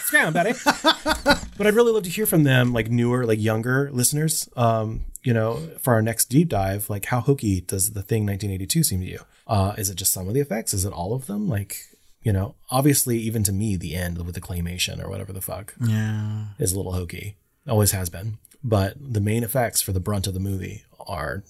Scram, 0.04 0.32
Betty. 0.32 0.52
but 0.64 1.66
I'd 1.66 1.74
really 1.74 1.92
love 1.92 2.04
to 2.04 2.10
hear 2.10 2.24
from 2.24 2.44
them, 2.44 2.72
like 2.72 2.90
newer, 2.90 3.26
like 3.26 3.40
younger 3.40 3.90
listeners. 3.92 4.48
Um, 4.56 5.02
you 5.22 5.34
know, 5.34 5.56
for 5.80 5.92
our 5.94 6.02
next 6.02 6.26
deep 6.26 6.48
dive, 6.48 6.88
like 6.88 7.06
how 7.06 7.20
hokey 7.20 7.60
does 7.60 7.90
the 7.90 8.02
thing 8.02 8.22
1982 8.24 8.82
seem 8.82 9.00
to 9.00 9.06
you? 9.06 9.20
Uh, 9.46 9.74
is 9.76 9.90
it 9.90 9.96
just 9.96 10.12
some 10.12 10.28
of 10.28 10.34
the 10.34 10.40
effects? 10.40 10.72
Is 10.72 10.84
it 10.84 10.92
all 10.92 11.12
of 11.12 11.26
them? 11.26 11.48
Like, 11.48 11.76
you 12.22 12.32
know, 12.32 12.54
obviously, 12.70 13.18
even 13.18 13.42
to 13.44 13.52
me, 13.52 13.76
the 13.76 13.94
end 13.96 14.24
with 14.24 14.34
the 14.34 14.40
claymation 14.40 15.02
or 15.04 15.08
whatever 15.10 15.32
the 15.32 15.40
fuck 15.40 15.74
Yeah. 15.84 16.46
is 16.58 16.72
a 16.72 16.76
little 16.76 16.92
hokey. 16.92 17.36
Always 17.68 17.90
has 17.92 18.08
been. 18.08 18.38
But 18.64 18.94
the 18.98 19.20
main 19.20 19.42
effects 19.42 19.82
for 19.82 19.92
the 19.92 20.00
brunt 20.00 20.26
of 20.28 20.34
the 20.34 20.40
movie 20.40 20.84
are 21.06 21.42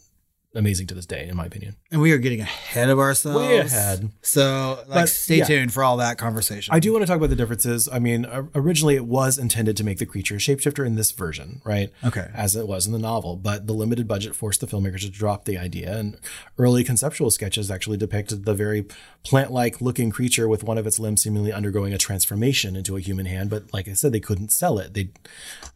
amazing 0.54 0.86
to 0.88 0.94
this 0.94 1.06
day, 1.06 1.26
in 1.28 1.36
my 1.36 1.46
opinion. 1.46 1.76
And 1.90 2.00
we 2.00 2.12
are 2.12 2.18
getting 2.18 2.40
ahead 2.40 2.90
of 2.90 2.98
ourselves. 2.98 3.38
Way 3.38 3.58
ahead. 3.58 4.10
So, 4.20 4.78
like, 4.86 4.88
But, 4.88 5.08
stay 5.08 5.38
yeah. 5.38 5.44
tuned 5.44 5.72
for 5.72 5.82
all 5.82 5.96
that 5.96 6.18
conversation. 6.18 6.74
I 6.74 6.78
do 6.78 6.92
want 6.92 7.02
to 7.02 7.06
talk 7.06 7.16
about 7.16 7.30
the 7.30 7.36
differences. 7.36 7.88
I 7.90 7.98
mean, 7.98 8.26
originally 8.54 8.94
it 8.96 9.06
was 9.06 9.38
intended 9.38 9.76
to 9.78 9.84
make 9.84 9.98
the 9.98 10.06
creature 10.06 10.34
a 10.34 10.38
shapeshifter 10.38 10.86
in 10.86 10.94
this 10.96 11.10
version, 11.10 11.62
right? 11.64 11.90
Okay. 12.04 12.28
As 12.34 12.54
it 12.54 12.68
was 12.68 12.86
in 12.86 12.92
the 12.92 12.98
novel, 12.98 13.36
but 13.36 13.66
the 13.66 13.72
limited 13.72 14.06
budget 14.06 14.34
forced 14.34 14.60
the 14.60 14.66
filmmakers 14.66 15.00
to 15.00 15.10
drop 15.10 15.44
the 15.44 15.56
idea. 15.56 15.96
And 15.96 16.18
early 16.58 16.84
conceptual 16.84 17.30
sketches 17.30 17.70
actually 17.70 17.96
depicted 17.96 18.44
the 18.44 18.54
very 18.54 18.84
plant 19.22 19.52
like 19.52 19.80
looking 19.80 20.10
creature 20.10 20.48
with 20.48 20.64
one 20.64 20.78
of 20.78 20.86
its 20.86 20.98
limbs 20.98 21.22
seemingly 21.22 21.52
undergoing 21.52 21.92
a 21.92 21.98
transformation 21.98 22.76
into 22.76 22.96
a 22.96 23.00
human 23.00 23.26
hand. 23.26 23.48
But 23.50 23.72
like 23.72 23.88
I 23.88 23.94
said, 23.94 24.12
they 24.12 24.20
couldn't 24.20 24.52
sell 24.52 24.78
it. 24.78 24.94
They, 24.94 25.10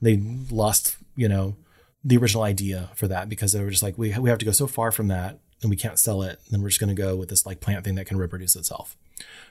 they 0.03 0.17
lost, 0.51 0.97
you 1.15 1.29
know, 1.29 1.57
the 2.07 2.17
original 2.17 2.45
idea 2.45 2.91
for 2.95 3.09
that 3.09 3.29
because 3.29 3.51
they 3.53 3.61
were 3.61 3.71
just 3.71 3.83
like, 3.83 3.99
we, 3.99 4.17
we 4.19 4.31
have 4.31 4.39
to 4.39 4.45
go 4.45 4.53
so 4.53 4.69
far 4.69 4.93
from 4.93 5.09
that 5.09 5.41
and 5.61 5.71
we 5.71 5.77
can't 5.77 5.99
sell 5.99 6.23
it. 6.23 6.41
Then 6.51 6.63
we're 6.63 6.69
just 6.69 6.81
going 6.81 6.95
to 6.95 7.03
go 7.03 7.17
with 7.17 7.31
this 7.31 7.45
like 7.45 7.61
plant 7.61 7.85
thing 7.85 7.97
that 7.97 8.07
can 8.07 8.17
reproduce 8.17 8.55
itself. 8.55 8.97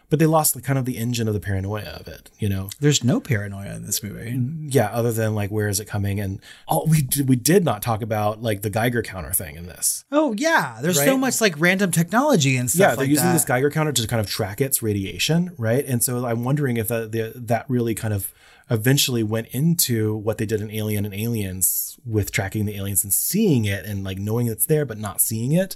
But 0.10 0.20
they 0.20 0.28
lost 0.28 0.54
the 0.54 0.62
kind 0.62 0.80
of 0.80 0.86
the 0.86 0.98
engine 0.98 1.28
of 1.28 1.34
the 1.34 1.40
paranoia 1.40 1.98
of 2.00 2.08
it, 2.08 2.30
you 2.38 2.48
know? 2.48 2.70
There's 2.80 3.04
no 3.04 3.20
paranoia 3.20 3.76
in 3.76 3.86
this 3.86 4.04
movie. 4.04 4.34
Mm, 4.34 4.74
yeah, 4.74 4.90
other 4.92 5.12
than 5.12 5.36
like 5.36 5.50
where 5.50 5.68
is 5.68 5.80
it 5.80 5.86
coming? 5.86 6.20
And 6.20 6.40
all 6.68 6.86
we 6.88 7.02
did, 7.02 7.28
we 7.28 7.36
did 7.36 7.66
not 7.66 7.82
talk 7.82 8.02
about 8.02 8.42
like 8.42 8.62
the 8.62 8.70
Geiger 8.70 9.02
counter 9.02 9.34
thing 9.34 9.56
in 9.56 9.66
this. 9.66 10.06
Oh 10.12 10.34
yeah, 10.38 10.78
there's 10.82 11.04
so 11.04 11.18
much 11.18 11.42
like 11.42 11.56
random 11.58 11.92
technology 11.92 12.56
and 12.56 12.70
stuff. 12.70 12.80
yeah, 12.80 12.88
they're 12.90 12.98
like 12.98 13.10
using 13.10 13.26
that. 13.26 13.34
this 13.34 13.46
Geiger 13.46 13.72
counter 13.72 13.92
to 13.92 14.08
kind 14.08 14.22
of 14.22 14.28
track 14.28 14.62
its 14.62 14.84
radiation, 14.84 15.56
right? 15.58 15.84
And 15.84 16.04
so 16.04 16.24
I'm 16.26 16.44
wondering 16.44 16.78
if 16.78 16.88
that 16.88 17.12
the, 17.12 17.34
that 17.36 17.66
really 17.68 17.96
kind 17.96 18.14
of 18.14 18.32
eventually 18.70 19.24
went 19.24 19.48
into 19.48 20.16
what 20.16 20.38
they 20.38 20.46
did 20.46 20.62
in 20.62 20.72
Alien 20.72 21.06
and 21.06 21.14
Aliens 21.14 21.98
with 22.06 22.32
tracking 22.32 22.66
the 22.66 22.76
aliens 22.76 23.04
and 23.04 23.14
seeing 23.14 23.66
it 23.66 23.86
and 23.86 24.04
like 24.04 24.18
knowing 24.18 24.48
it's 24.48 24.66
there 24.66 24.86
but 24.86 24.98
not 24.98 25.22
seeing 25.22 25.52
it, 25.52 25.76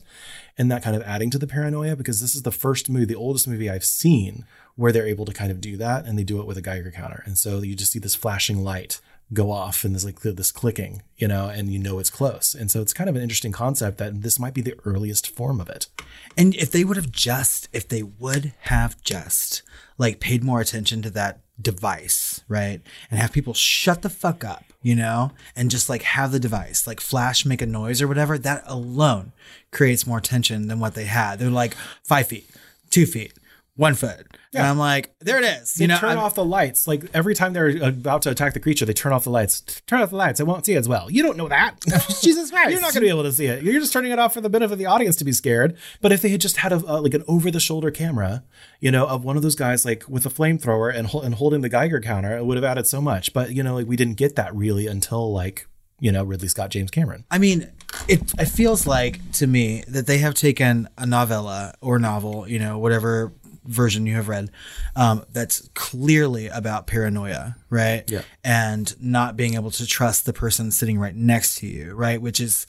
and 0.57 0.71
that 0.71 0.83
kind 0.83 0.95
of 0.95 1.03
adding 1.03 1.29
to 1.29 1.37
the 1.37 1.47
paranoia 1.47 1.95
because 1.95 2.21
this 2.21 2.35
is 2.35 2.43
the 2.43 2.51
first 2.51 2.89
movie, 2.89 3.05
the 3.05 3.15
oldest 3.15 3.47
movie 3.47 3.69
I've 3.69 3.85
seen 3.85 4.45
where 4.75 4.91
they're 4.91 5.07
able 5.07 5.25
to 5.25 5.33
kind 5.33 5.51
of 5.51 5.61
do 5.61 5.75
that 5.77 6.05
and 6.05 6.17
they 6.17 6.23
do 6.23 6.39
it 6.39 6.47
with 6.47 6.57
a 6.57 6.61
Geiger 6.61 6.91
counter, 6.91 7.23
and 7.25 7.37
so 7.37 7.59
you 7.61 7.75
just 7.75 7.91
see 7.91 7.99
this 7.99 8.15
flashing 8.15 8.63
light 8.63 9.01
go 9.31 9.51
off 9.51 9.83
and 9.83 9.93
there's 9.93 10.05
like 10.05 10.21
this 10.21 10.51
clicking, 10.51 11.03
you 11.17 11.27
know, 11.27 11.47
and 11.47 11.69
you 11.69 11.77
know 11.77 11.99
it's 11.99 12.09
close. 12.09 12.55
And 12.55 12.71
so 12.71 12.81
it's 12.81 12.93
kind 12.93 13.09
of 13.09 13.15
an 13.15 13.21
interesting 13.21 13.51
concept 13.51 13.97
that 13.99 14.21
this 14.21 14.39
might 14.39 14.53
be 14.53 14.61
the 14.61 14.79
earliest 14.85 15.29
form 15.29 15.61
of 15.61 15.69
it. 15.69 15.87
And 16.35 16.55
if 16.55 16.71
they 16.71 16.83
would 16.83 16.97
have 16.97 17.11
just, 17.11 17.69
if 17.71 17.87
they 17.87 18.01
would 18.01 18.53
have 18.61 18.99
just 19.01 19.61
like 19.97 20.19
paid 20.19 20.43
more 20.43 20.61
attention 20.61 21.01
to 21.03 21.09
that 21.11 21.41
device, 21.61 22.43
right? 22.47 22.81
And 23.09 23.19
have 23.19 23.31
people 23.31 23.53
shut 23.53 24.01
the 24.01 24.09
fuck 24.09 24.43
up, 24.43 24.65
you 24.81 24.95
know, 24.95 25.31
and 25.55 25.71
just 25.71 25.89
like 25.89 26.03
have 26.03 26.31
the 26.31 26.39
device, 26.39 26.87
like 26.87 26.99
flash, 26.99 27.45
make 27.45 27.61
a 27.61 27.65
noise 27.65 28.01
or 28.01 28.07
whatever, 28.07 28.37
that 28.37 28.63
alone 28.65 29.31
creates 29.71 30.07
more 30.07 30.21
tension 30.21 30.67
than 30.67 30.79
what 30.79 30.95
they 30.95 31.05
had. 31.05 31.39
They're 31.39 31.49
like 31.49 31.75
five 32.03 32.27
feet, 32.27 32.49
two 32.89 33.05
feet, 33.05 33.33
one 33.79 33.95
foot. 33.95 34.27
And 34.53 34.67
I'm 34.67 34.77
like, 34.77 35.15
there 35.21 35.37
it 35.37 35.45
is. 35.45 35.75
They 35.75 35.83
You 35.83 35.87
know, 35.87 35.97
turn 35.97 36.09
I'm- 36.09 36.17
off 36.19 36.35
the 36.35 36.43
lights. 36.43 36.85
Like 36.85 37.05
every 37.13 37.33
time 37.33 37.53
they're 37.53 37.69
about 37.81 38.23
to 38.23 38.29
attack 38.29 38.53
the 38.53 38.59
creature, 38.59 38.83
they 38.85 38.91
turn 38.93 39.13
off 39.13 39.23
the 39.23 39.29
lights. 39.29 39.61
Turn 39.87 40.01
off 40.01 40.09
the 40.09 40.17
lights. 40.17 40.41
I 40.41 40.43
won't 40.43 40.65
see 40.65 40.73
it 40.73 40.77
as 40.79 40.89
well. 40.89 41.09
You 41.09 41.23
don't 41.23 41.37
know 41.37 41.47
that. 41.47 41.79
Jesus 42.21 42.51
Christ. 42.51 42.71
You're 42.71 42.81
not 42.81 42.93
going 42.93 42.95
to 42.95 43.07
be 43.07 43.09
able 43.09 43.23
to 43.23 43.31
see 43.31 43.45
it. 43.45 43.63
You're 43.63 43.79
just 43.79 43.93
turning 43.93 44.11
it 44.11 44.19
off 44.19 44.33
for 44.33 44.41
the 44.41 44.49
benefit 44.49 44.73
of 44.73 44.79
the 44.79 44.85
audience 44.85 45.15
to 45.17 45.23
be 45.23 45.31
scared. 45.31 45.77
But 46.01 46.11
if 46.11 46.21
they 46.21 46.29
had 46.29 46.41
just 46.41 46.57
had 46.57 46.73
a 46.73 46.77
uh, 46.85 46.99
like 46.99 47.13
an 47.13 47.23
over 47.29 47.49
the 47.49 47.61
shoulder 47.61 47.89
camera, 47.89 48.43
you 48.81 48.91
know, 48.91 49.07
of 49.07 49.23
one 49.23 49.37
of 49.37 49.43
those 49.43 49.55
guys 49.55 49.85
like 49.85 50.03
with 50.09 50.25
a 50.25 50.29
flamethrower 50.29 50.93
and 50.93 51.13
and 51.23 51.35
holding 51.35 51.61
the 51.61 51.69
Geiger 51.69 52.01
counter, 52.01 52.35
it 52.35 52.43
would 52.45 52.57
have 52.57 52.65
added 52.65 52.85
so 52.85 52.99
much. 52.99 53.31
But 53.31 53.51
you 53.51 53.63
know, 53.63 53.75
like 53.75 53.87
we 53.87 53.95
didn't 53.95 54.17
get 54.17 54.35
that 54.35 54.53
really 54.53 54.87
until 54.87 55.31
like 55.31 55.67
you 56.01 56.11
know 56.11 56.23
Ridley 56.25 56.47
Scott, 56.49 56.69
James 56.71 56.91
Cameron. 56.91 57.23
I 57.29 57.37
mean, 57.37 57.71
it 58.07 58.21
it 58.39 58.45
feels 58.47 58.87
like 58.87 59.19
to 59.33 59.47
me 59.47 59.83
that 59.87 60.07
they 60.07 60.17
have 60.19 60.33
taken 60.33 60.87
a 60.97 61.05
novella 61.05 61.73
or 61.81 61.99
novel, 61.99 62.47
you 62.47 62.57
know, 62.59 62.77
whatever 62.79 63.33
version 63.69 64.05
you 64.05 64.15
have 64.15 64.27
read, 64.27 64.51
um, 64.95 65.23
that's 65.31 65.69
clearly 65.75 66.47
about 66.47 66.87
paranoia, 66.87 67.55
right? 67.69 68.09
Yeah. 68.09 68.23
And 68.43 68.93
not 69.01 69.37
being 69.37 69.53
able 69.53 69.71
to 69.71 69.85
trust 69.85 70.25
the 70.25 70.33
person 70.33 70.71
sitting 70.71 70.99
right 70.99 71.15
next 71.15 71.59
to 71.59 71.67
you, 71.67 71.93
right? 71.93 72.21
Which 72.21 72.39
is 72.39 72.67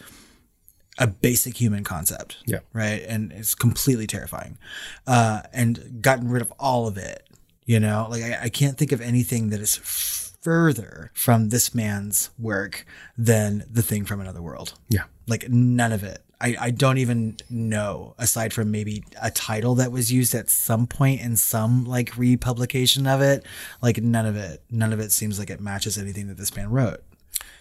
a 0.99 1.07
basic 1.07 1.57
human 1.57 1.83
concept. 1.83 2.37
Yeah. 2.47 2.61
Right. 2.73 3.03
And 3.09 3.33
it's 3.33 3.55
completely 3.55 4.07
terrifying. 4.07 4.59
Uh, 5.07 5.43
and 5.53 6.03
gotten 6.03 6.29
rid 6.29 6.43
of 6.43 6.53
all 6.59 6.87
of 6.87 6.99
it. 6.99 7.27
You 7.65 7.81
know, 7.81 8.07
like 8.11 8.23
I, 8.23 8.39
I 8.45 8.49
can't 8.49 8.77
think 8.77 8.93
of 8.93 9.01
anything 9.01 9.51
that 9.51 9.61
is 9.61 9.77
further 9.77 11.11
from 11.15 11.51
this 11.51 11.75
man's 11.75 12.31
work 12.39 12.85
than 13.17 13.65
the 13.71 13.83
thing 13.83 14.05
from 14.05 14.21
another 14.21 14.43
world. 14.43 14.75
Yeah. 14.89 15.05
Like 15.27 15.49
none 15.49 15.93
of 15.93 16.03
it. 16.03 16.23
I, 16.41 16.57
I 16.59 16.71
don't 16.71 16.99
even 16.99 17.37
know, 17.51 18.15
aside 18.19 18.53
from 18.53 18.71
maybe 18.71 19.05
a 19.21 19.31
title 19.31 19.75
that 19.77 19.93
was 19.93 20.11
used 20.11 20.35
at 20.35 20.49
some 20.49 20.87
point 20.87 21.21
in 21.21 21.37
some 21.37 21.85
like 21.85 22.17
republication 22.17 23.07
of 23.07 23.21
it. 23.21 23.45
Like 23.83 23.99
none 23.99 24.27
of 24.27 24.37
it, 24.37 24.63
none 24.71 24.93
of 24.93 25.01
it 25.01 25.13
seems 25.13 25.39
like 25.39 25.51
it 25.51 25.61
matches 25.61 25.99
anything 25.99 26.29
that 26.29 26.39
this 26.39 26.57
man 26.57 26.71
wrote. 26.71 27.03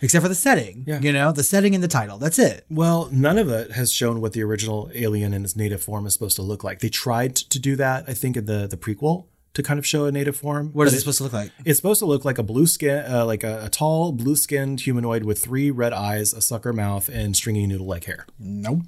Except 0.02 0.24
for 0.24 0.30
the 0.30 0.36
setting. 0.36 0.86
Yeah. 0.88 1.00
You 1.02 1.12
know, 1.12 1.32
the 1.32 1.44
setting 1.44 1.76
and 1.76 1.84
the 1.84 1.90
title. 1.90 2.18
That's 2.18 2.40
it. 2.40 2.66
Well, 2.70 3.10
none 3.12 3.38
of 3.38 3.50
it 3.50 3.72
has 3.72 3.92
shown 3.92 4.22
what 4.22 4.32
the 4.32 4.44
original 4.44 4.90
alien 4.96 5.34
in 5.34 5.44
its 5.44 5.58
native 5.58 5.84
form 5.84 6.06
is 6.06 6.14
supposed 6.14 6.38
to 6.38 6.42
look 6.42 6.64
like. 6.64 6.80
They 6.80 6.90
tried 6.90 7.36
to 7.36 7.60
do 7.60 7.76
that, 7.76 8.06
I 8.08 8.14
think, 8.14 8.38
in 8.38 8.46
the 8.46 8.66
the 8.68 8.78
prequel 8.78 9.26
to 9.56 9.64
kind 9.64 9.80
of 9.80 9.86
show 9.86 10.06
a 10.06 10.12
native 10.12 10.36
form. 10.38 10.70
What 10.74 10.88
is 10.88 10.94
it 10.94 11.00
supposed 11.00 11.18
to 11.18 11.24
look 11.24 11.34
like? 11.34 11.52
It's 11.66 11.78
supposed 11.78 12.00
to 12.00 12.06
look 12.06 12.24
like 12.26 12.38
a 12.38 12.44
blue 12.44 12.68
skin, 12.68 13.04
uh, 13.12 13.26
like 13.26 13.44
a, 13.44 13.66
a 13.66 13.70
tall, 13.70 14.12
blue-skinned 14.12 14.82
humanoid 14.82 15.24
with 15.24 15.40
three 15.44 15.72
red 15.72 15.92
eyes, 15.94 16.34
a 16.34 16.42
sucker 16.42 16.72
mouth, 16.72 17.10
and 17.10 17.36
stringy 17.36 17.66
noodle-like 17.68 18.04
hair. 18.06 18.26
Nope. 18.38 18.82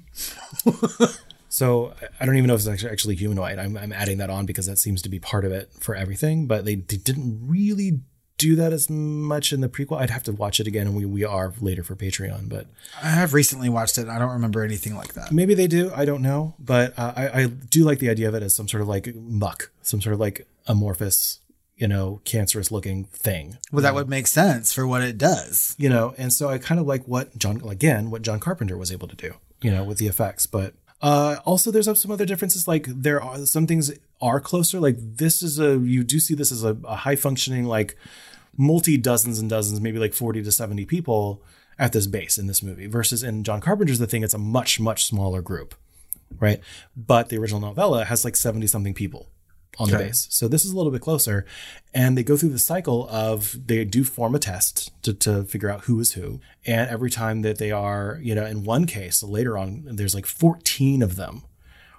So 1.48 1.92
I- 2.18 2.24
don't 2.24 2.36
even 2.36 2.48
know 2.48 2.54
if 2.54 2.60
it's 2.60 2.66
actually, 2.68 2.90
actually 2.92 3.14
humanoid. 3.16 3.58
I'm, 3.58 3.76
I'm 3.76 3.92
adding 3.92 4.16
that 4.18 4.30
on 4.30 4.46
because 4.46 4.64
that 4.64 4.78
seems 4.78 5.02
to 5.02 5.10
be 5.10 5.18
part 5.18 5.44
of 5.44 5.52
it 5.52 5.70
for 5.80 5.94
everything. 5.94 6.46
But 6.46 6.64
they, 6.64 6.76
they 6.76 6.96
didn't 6.96 7.40
really 7.46 8.00
do 8.38 8.56
that 8.56 8.72
as 8.72 8.88
much 8.88 9.52
in 9.52 9.60
the 9.60 9.68
prequel. 9.68 9.98
I'd 10.00 10.08
have 10.08 10.22
to 10.22 10.32
watch 10.32 10.60
it 10.60 10.66
again, 10.66 10.86
and 10.86 10.96
we, 10.96 11.04
we 11.04 11.24
are 11.24 11.52
later 11.60 11.84
for 11.84 11.94
Patreon. 11.94 12.48
But 12.48 12.68
I 13.02 13.08
have 13.10 13.34
recently 13.34 13.68
watched 13.68 13.98
it. 13.98 14.08
I 14.08 14.18
don't 14.18 14.30
remember 14.30 14.62
anything 14.64 14.96
like 14.96 15.12
that. 15.12 15.30
maybe 15.30 15.52
they 15.54 15.66
do. 15.66 15.92
I 15.94 16.06
don't 16.06 16.22
know. 16.22 16.54
But 16.58 16.98
uh, 16.98 17.12
I, 17.14 17.42
I 17.42 17.46
do 17.48 17.84
like 17.84 17.98
the 17.98 18.08
idea 18.08 18.28
of 18.28 18.34
it 18.34 18.42
as 18.42 18.54
some 18.54 18.66
sort 18.66 18.80
of 18.80 18.88
like 18.88 19.14
muck, 19.14 19.70
some 19.82 20.00
sort 20.00 20.14
of 20.14 20.20
like 20.20 20.46
amorphous 20.66 21.40
you 21.82 21.88
know, 21.88 22.20
cancerous 22.24 22.70
looking 22.70 23.06
thing. 23.06 23.58
Well, 23.72 23.82
that 23.82 23.92
would 23.94 24.08
make 24.08 24.28
sense 24.28 24.72
for 24.72 24.86
what 24.86 25.02
it 25.02 25.18
does. 25.18 25.74
You 25.78 25.88
know, 25.88 26.14
and 26.16 26.32
so 26.32 26.48
I 26.48 26.58
kind 26.58 26.78
of 26.78 26.86
like 26.86 27.08
what 27.08 27.36
John, 27.36 27.60
again, 27.68 28.08
what 28.08 28.22
John 28.22 28.38
Carpenter 28.38 28.76
was 28.76 28.92
able 28.92 29.08
to 29.08 29.16
do, 29.16 29.34
you 29.60 29.70
know, 29.72 29.82
with 29.82 29.98
the 29.98 30.06
effects. 30.06 30.46
But 30.46 30.74
uh, 31.00 31.38
also, 31.44 31.72
there's 31.72 32.00
some 32.00 32.12
other 32.12 32.24
differences. 32.24 32.68
Like 32.68 32.86
there 32.86 33.20
are 33.20 33.38
some 33.46 33.66
things 33.66 33.90
are 34.20 34.38
closer. 34.38 34.78
Like 34.78 34.96
this 34.98 35.42
is 35.42 35.58
a, 35.58 35.76
you 35.78 36.04
do 36.04 36.20
see 36.20 36.34
this 36.34 36.52
as 36.52 36.62
a, 36.62 36.76
a 36.84 36.94
high 36.94 37.16
functioning, 37.16 37.64
like 37.64 37.96
multi 38.56 38.96
dozens 38.96 39.40
and 39.40 39.50
dozens, 39.50 39.80
maybe 39.80 39.98
like 39.98 40.14
40 40.14 40.44
to 40.44 40.52
70 40.52 40.84
people 40.84 41.42
at 41.80 41.90
this 41.90 42.06
base 42.06 42.38
in 42.38 42.46
this 42.46 42.62
movie 42.62 42.86
versus 42.86 43.24
in 43.24 43.42
John 43.42 43.60
Carpenter's 43.60 43.98
The 43.98 44.06
Thing, 44.06 44.22
it's 44.22 44.34
a 44.34 44.38
much, 44.38 44.78
much 44.78 45.04
smaller 45.04 45.42
group, 45.42 45.74
right? 46.38 46.60
But 46.96 47.28
the 47.28 47.38
original 47.38 47.60
novella 47.60 48.04
has 48.04 48.24
like 48.24 48.36
70 48.36 48.68
something 48.68 48.94
people 48.94 49.31
on 49.78 49.90
the 49.90 49.98
base. 49.98 50.26
So 50.30 50.48
this 50.48 50.64
is 50.64 50.72
a 50.72 50.76
little 50.76 50.92
bit 50.92 51.00
closer. 51.00 51.46
And 51.94 52.16
they 52.16 52.22
go 52.22 52.36
through 52.36 52.50
the 52.50 52.58
cycle 52.58 53.08
of 53.08 53.66
they 53.66 53.84
do 53.84 54.04
form 54.04 54.34
a 54.34 54.38
test 54.38 54.90
to, 55.02 55.14
to 55.14 55.44
figure 55.44 55.70
out 55.70 55.82
who 55.82 55.98
is 56.00 56.12
who. 56.12 56.40
And 56.66 56.90
every 56.90 57.10
time 57.10 57.42
that 57.42 57.58
they 57.58 57.70
are, 57.70 58.18
you 58.22 58.34
know, 58.34 58.44
in 58.44 58.64
one 58.64 58.86
case, 58.86 59.22
later 59.22 59.56
on, 59.56 59.84
there's 59.86 60.14
like 60.14 60.26
14 60.26 61.02
of 61.02 61.16
them 61.16 61.42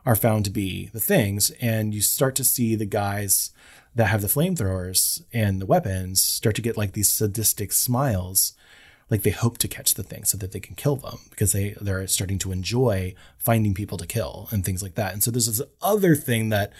are 0.05 0.15
found 0.15 0.45
to 0.45 0.51
be 0.51 0.89
the 0.93 0.99
things. 0.99 1.51
And 1.61 1.93
you 1.93 2.01
start 2.01 2.36
to 2.36 2.43
see 2.43 2.76
the 2.76 2.86
guys 2.86 3.51
that 3.95 4.07
have 4.07 4.21
the 4.21 4.28
flamethrowers 4.28 5.24
and 5.32 5.61
the 5.61 5.65
weapons 5.65 6.21
start 6.21 6.55
to 6.55 6.61
get 6.61 6.78
like 6.78 6.93
these 6.93 7.11
sadistic 7.11 7.71
smiles 7.71 8.53
like 9.14 9.22
they 9.22 9.30
hope 9.45 9.59
to 9.59 9.68
catch 9.68 9.93
the 9.93 10.01
thing 10.11 10.24
so 10.26 10.36
that 10.39 10.51
they 10.53 10.59
can 10.59 10.76
kill 10.76 10.95
them 10.95 11.20
because 11.30 11.51
they 11.51 11.76
they're 11.80 12.07
starting 12.07 12.39
to 12.39 12.51
enjoy 12.51 13.14
finding 13.38 13.74
people 13.76 13.97
to 13.99 14.07
kill 14.07 14.47
and 14.51 14.66
things 14.66 14.82
like 14.82 14.95
that 14.95 15.14
and 15.14 15.22
so 15.24 15.30
there's 15.30 15.45
this 15.45 15.61
other 15.82 16.16
thing 16.16 16.49
that 16.49 16.74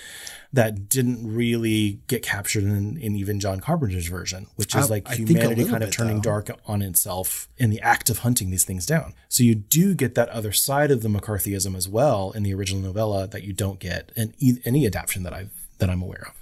that 0.52 0.90
didn't 0.90 1.20
really 1.42 2.00
get 2.08 2.24
captured 2.24 2.64
in, 2.64 2.98
in 2.98 3.16
even 3.16 3.40
john 3.40 3.60
carpenter's 3.60 4.08
version 4.08 4.48
which 4.56 4.74
is 4.76 4.88
I- 4.90 4.96
like 4.96 5.10
I 5.12 5.16
humanity 5.16 5.64
kind 5.64 5.84
of 5.84 5.90
bit, 5.90 5.94
turning 6.00 6.16
though. 6.18 6.32
dark 6.42 6.50
on 6.66 6.82
itself 6.82 7.48
in 7.58 7.70
the 7.70 7.82
act 7.82 8.10
of 8.10 8.18
hunting 8.20 8.50
these 8.50 8.66
things 8.66 8.86
down 8.88 9.14
so 9.30 9.44
you 9.44 9.54
do 9.56 9.94
get 9.94 10.16
that 10.16 10.30
other 10.30 10.52
side 10.52 10.90
of 10.92 11.04
the 11.04 11.10
mccarthyism 11.10 11.76
as 11.76 11.88
well 11.88 12.32
in 12.32 12.42
the 12.44 12.54
original 12.54 12.82
novella 12.82 13.28
that 13.28 13.44
you 13.44 13.54
don't 13.54 13.80
get 13.80 14.12
in 14.16 14.34
e- 14.40 14.58
any 14.66 14.86
adaptation 14.88 15.22
that 15.24 15.34
i've 15.34 15.52
that 15.78 15.90
i'm 15.90 16.02
aware 16.02 16.26
of 16.30 16.36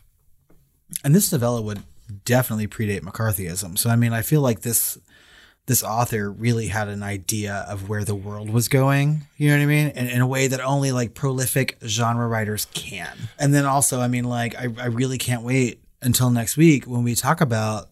And 1.04 1.14
this 1.14 1.32
novella 1.32 1.62
would 1.62 1.84
definitely 2.26 2.68
predate 2.68 3.02
McCarthyism. 3.02 3.78
So 3.78 3.90
I 3.90 3.96
mean, 3.96 4.12
I 4.12 4.22
feel 4.22 4.42
like 4.42 4.62
this 4.62 4.98
this 5.72 5.84
author 5.84 6.30
really 6.30 6.68
had 6.68 6.90
an 6.90 7.02
idea 7.02 7.66
of 7.70 7.88
where 7.88 8.04
the 8.04 8.14
world 8.14 8.50
was 8.50 8.68
going. 8.68 9.22
You 9.38 9.48
know 9.48 9.56
what 9.56 9.64
I 9.64 9.68
mean? 9.68 9.88
And 9.96 10.10
in 10.10 10.20
a 10.20 10.28
way 10.28 10.48
that 10.48 10.60
only 10.60 10.92
like 10.92 11.14
prolific 11.14 11.78
genre 11.86 12.28
writers 12.28 12.68
can. 12.74 13.18
And 13.40 13.54
then 13.54 13.66
also, 13.66 14.02
I 14.02 14.10
mean, 14.10 14.26
like 14.26 14.54
I, 14.54 14.64
I 14.78 14.88
really 14.88 15.18
can't 15.18 15.44
wait 15.44 15.82
until 16.02 16.30
next 16.30 16.58
week 16.58 16.84
when 16.84 17.04
we 17.04 17.16
talk 17.16 17.40
about 17.40 17.88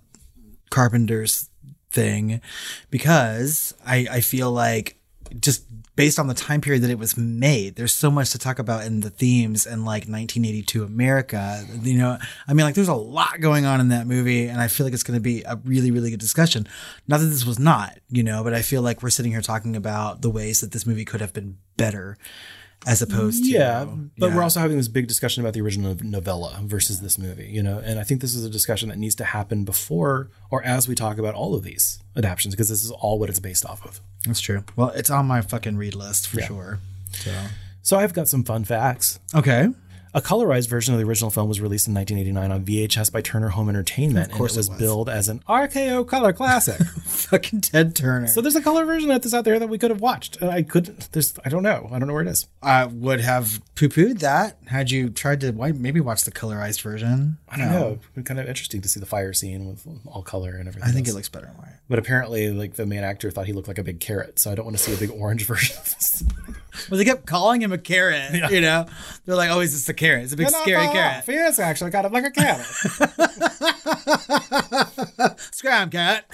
Carpenter's 0.70 1.50
thing 1.90 2.42
because 2.90 3.74
I, 3.86 4.08
I 4.12 4.20
feel 4.20 4.52
like 4.52 4.98
just 5.40 5.64
based 6.00 6.18
on 6.18 6.28
the 6.28 6.34
time 6.34 6.62
period 6.62 6.82
that 6.82 6.90
it 6.90 6.98
was 6.98 7.18
made, 7.18 7.76
there's 7.76 7.92
so 7.92 8.10
much 8.10 8.30
to 8.30 8.38
talk 8.38 8.58
about 8.58 8.86
in 8.86 9.02
the 9.02 9.10
themes 9.10 9.66
and 9.66 9.82
like 9.84 10.04
1982 10.04 10.86
America. 10.86 11.62
You 11.82 11.98
know, 11.98 12.18
I 12.48 12.54
mean, 12.54 12.66
like 12.66 12.74
there's 12.74 12.88
a 12.88 12.94
lot 12.94 13.42
going 13.42 13.66
on 13.66 13.82
in 13.82 13.90
that 13.90 14.08
movie, 14.08 14.48
and 14.48 14.62
I 14.62 14.70
feel 14.70 14.86
like 14.86 14.94
it's 14.94 15.04
going 15.04 15.18
to 15.18 15.22
be 15.22 15.44
a 15.44 15.58
really, 15.66 15.92
really 15.92 16.10
good 16.10 16.22
discussion. 16.22 16.70
Not 17.10 17.20
that 17.20 17.26
this 17.26 17.46
was 17.46 17.60
not, 17.60 18.00
you 18.08 18.24
know, 18.24 18.46
but 18.46 18.54
I 18.54 18.62
feel 18.62 18.82
like 18.82 19.04
we're 19.04 19.10
sitting 19.10 19.34
here 19.34 19.42
talking 19.42 19.76
about 19.76 20.22
the 20.22 20.30
ways 20.30 20.62
that 20.62 20.72
this 20.72 20.86
movie 20.86 21.04
could 21.04 21.20
have 21.20 21.34
been 21.34 21.58
better 21.76 22.18
as 22.88 23.02
opposed 23.02 23.44
to. 23.44 23.50
yeah 23.50 23.86
but 24.18 24.34
we're 24.34 24.42
also 24.42 24.60
having 24.60 24.78
this 24.78 24.88
big 24.88 25.06
discussion 25.08 25.44
about 25.44 25.54
the 25.54 25.62
original 25.62 25.96
novella 26.02 26.60
versus 26.64 27.02
this 27.02 27.18
movie 27.18 27.48
you 27.48 27.62
know 27.62 27.80
and 27.84 28.00
i 28.00 28.04
think 28.04 28.22
this 28.22 28.34
is 28.34 28.46
a 28.46 28.50
discussion 28.50 28.88
that 28.90 28.98
needs 28.98 29.16
to 29.16 29.24
happen 29.26 29.66
before 29.66 30.30
or 30.50 30.64
as 30.64 30.88
we 30.88 30.96
talk 30.96 31.18
about 31.18 31.36
all 31.36 31.54
of 31.56 31.64
these 31.64 32.00
adaptions 32.16 32.56
because 32.56 32.70
this 32.70 32.84
is 32.84 32.92
all 32.92 33.20
what 33.20 33.30
it's 33.30 33.40
based 33.40 33.66
off 33.66 33.84
of 33.86 34.00
That's 34.26 34.40
true. 34.42 34.64
Well, 34.76 34.90
it's 34.90 35.10
on 35.10 35.26
my 35.28 35.42
fucking 35.42 35.76
read 35.78 35.94
list 35.96 36.28
for 36.30 36.40
Yeah. 36.40 36.48
sure. 36.48 36.80
So. 37.12 37.34
so 37.82 37.98
i've 37.98 38.14
got 38.14 38.28
some 38.30 38.44
fun 38.46 38.64
facts 38.64 39.20
Okay. 39.36 39.68
A 40.14 40.22
colorized 40.22 40.70
version 40.70 40.94
of 40.94 41.00
the 41.00 41.06
original 41.06 41.30
film 41.30 41.48
was 41.50 41.60
released 41.62 41.88
in 41.88 41.94
1989 41.94 42.52
on 42.52 42.66
VHS 42.66 43.12
by 43.12 43.22
Turner 43.22 43.50
Home 43.50 43.70
Entertainment, 43.70 44.32
Of 44.32 44.38
course 44.38 44.52
and 44.54 44.58
it 44.58 44.60
was, 44.60 44.68
it 44.68 44.72
was. 44.72 44.80
billed 44.80 45.10
as 45.10 45.30
an 45.30 45.40
RKO 45.50 46.08
color 46.08 46.34
classic. 46.34 46.78
Fucking 47.06 47.62
Ted 47.62 47.96
Turner. 47.96 48.28
so 48.28 48.42
there's 48.42 48.56
a 48.56 48.62
color 48.62 48.86
version 48.86 49.12
of 49.12 49.22
this 49.22 49.34
out 49.34 49.46
there 49.46 49.60
that 49.60 49.68
we 49.70 49.78
could 49.78 49.92
have 49.92 50.02
watched. 50.02 50.38
And 50.42 50.50
I 50.52 50.64
couldn't. 50.64 51.12
There's. 51.12 51.34
I 51.44 51.50
don't 51.50 51.64
know. 51.64 51.90
I 51.92 52.00
don't 52.00 52.08
know 52.08 52.14
where 52.14 52.22
it 52.24 52.28
is. 52.30 52.48
I 52.62 52.86
would 52.86 53.22
have 53.22 53.62
poo-pooed 53.76 54.20
that 54.20 54.58
had 54.68 54.92
you 54.92 55.10
tried 55.10 55.42
to 55.42 55.52
maybe 55.52 56.00
watch 56.00 56.24
the 56.24 56.32
colorized 56.32 56.82
version. 56.82 57.38
I 57.52 57.58
don't 57.58 57.72
know. 57.72 57.88
Um, 57.88 57.94
It'd 57.94 58.16
be 58.16 58.24
kind 58.24 58.40
of 58.40 58.48
interesting 58.48 58.82
to 58.82 58.90
see 58.90 59.00
the 59.00 59.06
fire 59.06 59.34
scene 59.34 59.68
with 59.70 59.86
all 60.08 60.22
color 60.22 60.56
and 60.56 60.68
everything. 60.68 60.90
I 60.90 60.92
think 60.94 61.08
it 61.08 61.14
looks 61.14 61.30
better 61.30 61.48
in 61.48 61.54
white. 61.54 61.74
But 61.90 62.00
apparently, 62.00 62.52
like 62.52 62.76
the 62.76 62.86
main 62.86 63.04
actor 63.04 63.32
thought 63.32 63.48
he 63.48 63.54
looked 63.54 63.68
like 63.68 63.78
a 63.80 63.84
big 63.84 64.00
carrot, 64.00 64.40
so 64.40 64.52
I 64.52 64.56
don't 64.56 64.66
want 64.66 64.78
to 64.78 64.84
see 64.84 64.94
a 64.94 64.98
big 64.98 65.10
orange 65.12 65.46
version 65.48 65.76
of 65.78 65.86
this. 65.86 66.24
Well, 66.90 66.98
they 66.98 67.06
kept 67.06 67.26
calling 67.26 67.62
him 67.62 67.72
a 67.72 67.78
carrot. 67.78 68.32
You 68.52 68.62
know, 68.62 68.86
they're 69.26 69.36
like, 69.36 69.50
"Oh, 69.50 69.60
he's 69.60 69.74
just 69.74 69.90
a 69.90 69.94
carrot. 69.94 70.24
It's 70.24 70.34
a 70.34 70.38
big 70.38 70.50
scary 70.50 70.88
carrot." 70.88 71.26
He 71.26 71.34
is 71.34 71.60
actually 71.60 71.92
kind 71.92 72.06
of 72.06 72.12
like 72.12 72.26
a 72.26 72.32
carrot. 72.32 72.66
Scram 75.52 75.90
cat. 75.90 76.26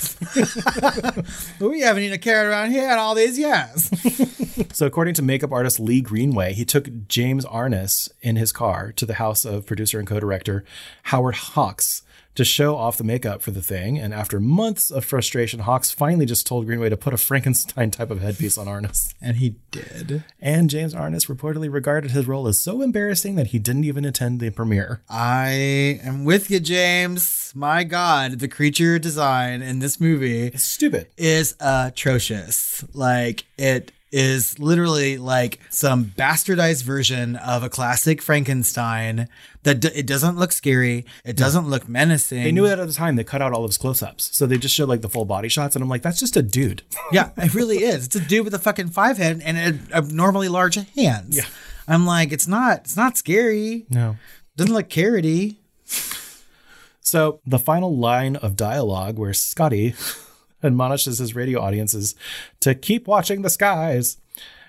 we 1.59 1.81
haven't 1.81 2.03
eaten 2.03 2.13
a 2.13 2.17
carrot 2.17 2.49
around 2.49 2.71
here 2.71 2.91
in 2.91 2.97
all 2.97 3.15
these 3.15 3.39
years. 3.39 3.89
So, 4.71 4.85
according 4.85 5.13
to 5.15 5.21
makeup 5.21 5.51
artist 5.53 5.79
Lee 5.79 6.01
Greenway, 6.01 6.53
he 6.53 6.65
took 6.65 7.07
James 7.07 7.45
Arness 7.45 8.09
in 8.21 8.35
his 8.35 8.51
car 8.51 8.91
to 8.93 9.05
the 9.05 9.13
house 9.15 9.45
of 9.45 9.65
producer 9.65 9.99
and 9.99 10.07
co 10.07 10.19
director 10.19 10.65
Howard 11.05 11.35
Hawks 11.35 12.01
to 12.35 12.43
show 12.43 12.75
off 12.75 12.97
the 12.97 13.03
makeup 13.05 13.41
for 13.41 13.51
the 13.51 13.61
thing. 13.61 13.97
And 13.97 14.13
after 14.13 14.41
months 14.41 14.91
of 14.91 15.05
frustration, 15.05 15.61
Hawks 15.61 15.89
finally 15.91 16.25
just 16.25 16.45
told 16.45 16.65
Greenway 16.65 16.89
to 16.89 16.97
put 16.97 17.13
a 17.13 17.17
Frankenstein 17.17 17.91
type 17.91 18.11
of 18.11 18.19
headpiece 18.21 18.57
on 18.57 18.67
Arness. 18.67 19.13
And 19.21 19.37
he 19.37 19.55
did. 19.71 20.25
And 20.41 20.69
James 20.69 20.93
Arness 20.93 21.27
reportedly 21.27 21.71
regarded 21.71 22.11
his 22.11 22.27
role 22.27 22.45
as 22.47 22.61
so 22.61 22.81
embarrassing 22.81 23.35
that 23.35 23.47
he 23.47 23.59
didn't 23.59 23.85
even 23.85 24.03
attend 24.03 24.39
the 24.41 24.49
premiere. 24.49 25.01
I 25.09 25.99
am 26.03 26.25
with 26.25 26.51
you, 26.51 26.59
James. 26.59 27.53
My 27.55 27.85
God, 27.85 28.39
the 28.39 28.49
creature 28.49 28.99
design 28.99 29.61
in 29.61 29.79
this 29.79 29.99
movie 30.01 30.47
It's 30.47 30.63
stupid. 30.63 31.07
is 31.17 31.55
atrocious. 31.61 32.83
Like 32.93 33.45
it 33.57 33.91
is 34.11 34.59
literally 34.59 35.17
like 35.17 35.59
some 35.69 36.05
bastardized 36.05 36.83
version 36.83 37.35
of 37.37 37.63
a 37.63 37.69
classic 37.69 38.21
Frankenstein 38.21 39.27
that 39.65 39.81
d- 39.81 39.89
it 39.93 40.07
doesn't 40.07 40.37
look 40.37 40.51
scary. 40.51 41.05
It 41.25 41.35
doesn't 41.35 41.67
look 41.67 41.89
menacing. 41.89 42.43
They 42.43 42.51
knew 42.51 42.65
that 42.67 42.79
at 42.79 42.87
the 42.87 42.93
time. 42.93 43.15
They 43.17 43.23
cut 43.23 43.41
out 43.41 43.51
all 43.51 43.63
of 43.65 43.69
his 43.69 43.77
close 43.77 44.01
ups. 44.01 44.29
So 44.35 44.45
they 44.45 44.57
just 44.57 44.73
showed 44.73 44.87
like 44.89 45.01
the 45.01 45.09
full 45.09 45.25
body 45.25 45.49
shots. 45.49 45.75
And 45.75 45.83
I'm 45.83 45.89
like, 45.89 46.01
that's 46.01 46.19
just 46.19 46.37
a 46.37 46.41
dude. 46.41 46.81
Yeah, 47.11 47.29
it 47.37 47.53
really 47.53 47.83
is. 47.83 48.07
It's 48.07 48.15
a 48.15 48.19
dude 48.19 48.45
with 48.45 48.53
a 48.55 48.59
fucking 48.59 48.87
five 48.89 49.17
head 49.17 49.41
and 49.45 49.87
abnormally 49.93 50.47
large 50.49 50.75
hands. 50.95 51.37
Yeah. 51.37 51.45
I'm 51.87 52.05
like, 52.07 52.31
it's 52.31 52.47
not, 52.47 52.79
it's 52.79 52.97
not 52.97 53.15
scary. 53.15 53.85
No. 53.91 54.15
Doesn't 54.57 54.73
look 54.73 54.89
carroty. 54.89 55.57
So 57.01 57.39
the 57.45 57.59
final 57.59 57.95
line 57.95 58.35
of 58.37 58.55
dialogue 58.55 59.19
where 59.19 59.33
Scotty 59.33 59.93
admonishes 60.63 61.19
his 61.19 61.35
radio 61.35 61.61
audiences 61.61 62.15
to 62.61 62.73
keep 62.73 63.07
watching 63.07 63.43
the 63.43 63.49
skies 63.51 64.17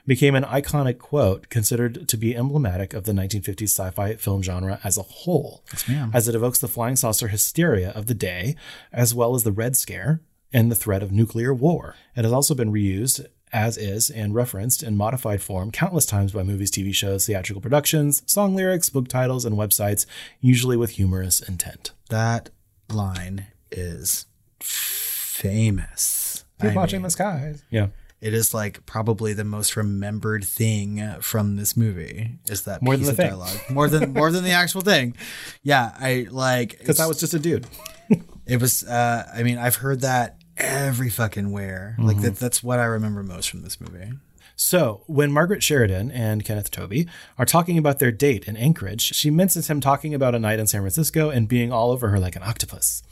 became 0.06 0.34
an 0.34 0.44
iconic 0.44 0.98
quote 0.98 1.48
considered 1.48 2.06
to 2.08 2.16
be 2.16 2.36
emblematic 2.36 2.94
of 2.94 3.04
the 3.04 3.12
1950s 3.12 3.64
sci-fi 3.64 4.14
film 4.16 4.42
genre 4.42 4.78
as 4.84 4.96
a 4.96 5.02
whole 5.02 5.62
ma'am. 5.88 6.10
as 6.14 6.28
it 6.28 6.34
evokes 6.34 6.58
the 6.58 6.68
flying 6.68 6.96
saucer 6.96 7.28
hysteria 7.28 7.90
of 7.90 8.06
the 8.06 8.14
day 8.14 8.54
as 8.92 9.14
well 9.14 9.34
as 9.34 9.42
the 9.42 9.52
red 9.52 9.76
scare 9.76 10.20
and 10.52 10.70
the 10.70 10.76
threat 10.76 11.02
of 11.02 11.12
nuclear 11.12 11.52
war 11.52 11.94
it 12.14 12.22
has 12.24 12.32
also 12.32 12.54
been 12.54 12.72
reused 12.72 13.26
as 13.52 13.76
is 13.78 14.10
and 14.10 14.34
referenced 14.34 14.82
in 14.82 14.96
modified 14.96 15.40
form 15.40 15.70
countless 15.70 16.06
times 16.06 16.32
by 16.32 16.42
movies 16.42 16.70
tv 16.70 16.94
shows 16.94 17.26
theatrical 17.26 17.60
productions 17.60 18.22
song 18.26 18.54
lyrics 18.54 18.90
book 18.90 19.08
titles 19.08 19.44
and 19.44 19.56
websites 19.56 20.06
usually 20.40 20.76
with 20.76 20.90
humorous 20.90 21.40
intent 21.40 21.92
That 22.10 22.50
line 22.88 23.46
is 23.70 24.26
famous. 24.60 26.44
Keep 26.60 26.70
I 26.70 26.74
watching 26.74 26.98
mean, 26.98 27.02
the 27.04 27.10
skies. 27.10 27.62
Yeah. 27.70 27.88
It 28.26 28.34
is 28.34 28.52
like 28.52 28.84
probably 28.86 29.34
the 29.34 29.44
most 29.44 29.76
remembered 29.76 30.44
thing 30.44 31.14
from 31.20 31.54
this 31.54 31.76
movie. 31.76 32.38
Is 32.48 32.62
that 32.62 32.82
More 32.82 32.94
than 32.94 33.00
piece 33.02 33.06
the 33.06 33.12
of 33.12 33.16
thing. 33.16 33.28
dialogue 33.28 33.70
more 33.70 33.88
than 33.88 34.12
more 34.12 34.32
than 34.32 34.42
the 34.42 34.50
actual 34.50 34.80
thing? 34.80 35.14
Yeah, 35.62 35.92
I 35.96 36.26
like 36.30 36.76
Because 36.78 36.96
that 36.98 37.06
was 37.06 37.20
just 37.20 37.34
a 37.34 37.38
dude. 37.38 37.68
it 38.46 38.60
was. 38.60 38.82
Uh, 38.82 39.30
I 39.32 39.44
mean, 39.44 39.58
I've 39.58 39.76
heard 39.76 40.00
that 40.00 40.38
every 40.56 41.08
fucking 41.08 41.52
where. 41.52 41.94
Mm-hmm. 41.98 42.06
Like 42.08 42.20
that. 42.22 42.36
That's 42.36 42.64
what 42.64 42.80
I 42.80 42.84
remember 42.86 43.22
most 43.22 43.48
from 43.48 43.62
this 43.62 43.80
movie. 43.80 44.12
So, 44.58 45.02
when 45.06 45.30
Margaret 45.30 45.62
Sheridan 45.62 46.10
and 46.10 46.42
Kenneth 46.44 46.70
Tobey 46.70 47.06
are 47.38 47.44
talking 47.44 47.76
about 47.78 47.98
their 47.98 48.10
date 48.10 48.48
in 48.48 48.56
Anchorage, 48.56 49.02
she 49.14 49.30
mentions 49.30 49.68
him 49.68 49.80
talking 49.80 50.14
about 50.14 50.34
a 50.34 50.38
night 50.38 50.58
in 50.58 50.66
San 50.66 50.80
Francisco 50.80 51.28
and 51.28 51.46
being 51.46 51.70
all 51.70 51.90
over 51.92 52.08
her 52.08 52.18
like 52.18 52.36
an 52.36 52.42
octopus. 52.42 53.02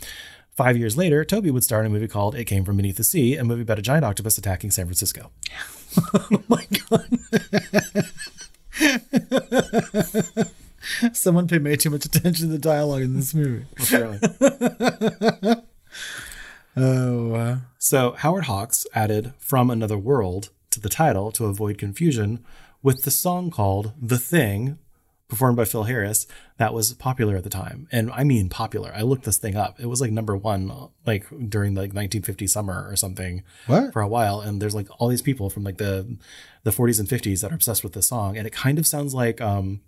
Five 0.57 0.77
years 0.77 0.97
later, 0.97 1.25
Tobey 1.25 1.51
would 1.51 1.65
star 1.65 1.81
in 1.81 1.87
a 1.87 1.91
movie 1.91 2.07
called 2.07 2.37
It 2.37 2.45
Came 2.45 2.65
From 2.65 2.77
Beneath 2.77 2.97
the 2.97 3.05
Sea, 3.05 3.37
a 3.37 3.45
movie 3.45 3.63
about 3.63 3.79
a 3.81 3.83
giant 3.83 4.05
octopus 4.05 4.39
attacking 4.39 4.71
San 4.71 4.87
Francisco. 4.87 5.31
Oh 6.13 6.43
my 6.49 6.67
god. 6.91 7.19
Someone 11.13 11.47
paid 11.47 11.63
way 11.63 11.77
too 11.77 11.91
much 11.91 12.05
attention 12.05 12.49
to 12.49 12.53
the 12.53 12.59
dialogue 12.59 13.03
in 13.03 13.15
this 13.15 13.33
movie. 13.33 13.65
Oh, 16.77 17.35
uh, 17.35 17.59
So 17.79 18.13
Howard 18.19 18.47
Hawks 18.47 18.85
added 18.93 19.33
From 19.39 19.71
Another 19.71 19.97
World 19.97 20.51
to 20.71 20.81
the 20.81 20.89
title 20.89 21.31
to 21.31 21.47
avoid 21.47 21.79
confusion 21.79 22.45
with 22.83 23.03
the 23.05 23.13
song 23.13 23.53
called 23.53 23.93
The 24.01 24.19
Thing, 24.19 24.79
performed 25.29 25.57
by 25.57 25.65
Phil 25.65 25.85
Harris, 25.85 26.27
that 26.59 26.75
was 26.75 26.93
popular 26.93 27.37
at 27.37 27.45
the 27.45 27.51
time. 27.51 27.89
And 27.91 28.11
I 28.13 28.25
mean 28.25 28.49
popular. 28.51 28.93
I 28.95 29.03
looked 29.03 29.25
this 29.25 29.39
thing 29.39 29.57
up. 29.57 29.81
It 29.81 29.87
was 29.87 30.01
like 30.01 30.11
number 30.13 30.37
one, 30.37 30.91
like 31.07 31.27
during 31.49 31.75
the 31.75 31.81
like 31.81 31.95
1950 31.95 32.47
summer 32.47 32.87
or 32.89 32.95
something 32.97 33.43
What? 33.67 33.93
for 33.93 34.03
a 34.03 34.09
while. 34.09 34.41
And 34.41 34.61
there's 34.61 34.75
like 34.75 34.89
all 35.01 35.09
these 35.09 35.23
people 35.23 35.49
from 35.51 35.65
like 35.65 35.79
the 35.79 36.17
the 36.63 36.71
40s 36.71 37.01
and 37.01 37.09
50s 37.09 37.41
that 37.41 37.53
are 37.53 37.55
obsessed 37.57 37.83
with 37.83 37.95
this 37.95 38.07
song. 38.09 38.37
And 38.37 38.47
it 38.47 38.53
kind 38.53 38.79
of 38.79 38.87
sounds 38.87 39.15
like 39.15 39.41
um 39.41 39.81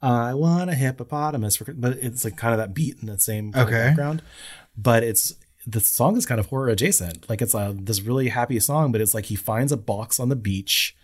I 0.00 0.32
want 0.34 0.70
a 0.70 0.74
hippopotamus, 0.74 1.56
for, 1.56 1.72
but 1.72 1.98
it's 1.98 2.24
like 2.24 2.36
kind 2.36 2.52
of 2.54 2.58
that 2.58 2.72
beat 2.74 2.98
in 3.00 3.06
the 3.08 3.18
same 3.18 3.52
Okay. 3.56 3.70
background. 3.72 4.22
But 4.76 5.02
it's 5.02 5.34
the 5.66 5.80
song 5.80 6.16
is 6.16 6.24
kind 6.26 6.38
of 6.40 6.46
horror 6.46 6.68
adjacent. 6.68 7.28
Like 7.28 7.42
it's 7.42 7.54
a 7.54 7.74
this 7.78 8.00
really 8.00 8.28
happy 8.28 8.58
song, 8.60 8.92
but 8.92 9.00
it's 9.00 9.12
like 9.14 9.26
he 9.26 9.34
finds 9.36 9.72
a 9.72 9.76
box 9.76 10.18
on 10.20 10.28
the 10.28 10.36
beach, 10.36 10.96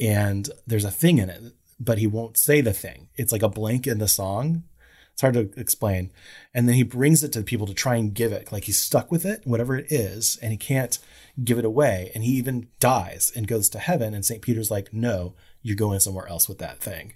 and 0.00 0.48
there's 0.66 0.84
a 0.84 0.90
thing 0.90 1.18
in 1.18 1.28
it, 1.30 1.42
but 1.78 1.98
he 1.98 2.06
won't 2.06 2.36
say 2.36 2.60
the 2.60 2.72
thing. 2.72 3.08
It's 3.16 3.32
like 3.32 3.42
a 3.42 3.48
blank 3.48 3.86
in 3.86 3.98
the 3.98 4.08
song. 4.08 4.64
It's 5.12 5.20
hard 5.20 5.34
to 5.34 5.50
explain. 5.56 6.10
And 6.52 6.68
then 6.68 6.74
he 6.74 6.82
brings 6.82 7.22
it 7.22 7.32
to 7.32 7.42
people 7.42 7.66
to 7.68 7.74
try 7.74 7.96
and 7.96 8.12
give 8.12 8.32
it. 8.32 8.50
Like 8.50 8.64
he's 8.64 8.78
stuck 8.78 9.12
with 9.12 9.24
it, 9.24 9.42
whatever 9.44 9.76
it 9.76 9.86
is, 9.90 10.38
and 10.42 10.50
he 10.50 10.58
can't 10.58 10.98
give 11.42 11.58
it 11.58 11.64
away. 11.64 12.10
And 12.14 12.24
he 12.24 12.32
even 12.32 12.68
dies 12.80 13.30
and 13.34 13.46
goes 13.46 13.68
to 13.70 13.78
heaven. 13.78 14.12
And 14.12 14.24
St. 14.24 14.42
Peter's 14.42 14.72
like, 14.72 14.92
no, 14.92 15.34
you're 15.62 15.76
going 15.76 16.00
somewhere 16.00 16.28
else 16.28 16.48
with 16.48 16.58
that 16.58 16.80
thing 16.80 17.14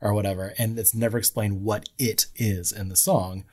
or 0.00 0.12
whatever. 0.12 0.54
And 0.58 0.76
it's 0.78 0.94
never 0.94 1.18
explained 1.18 1.62
what 1.62 1.88
it 1.98 2.26
is 2.34 2.72
in 2.72 2.88
the 2.88 2.96
song. 2.96 3.44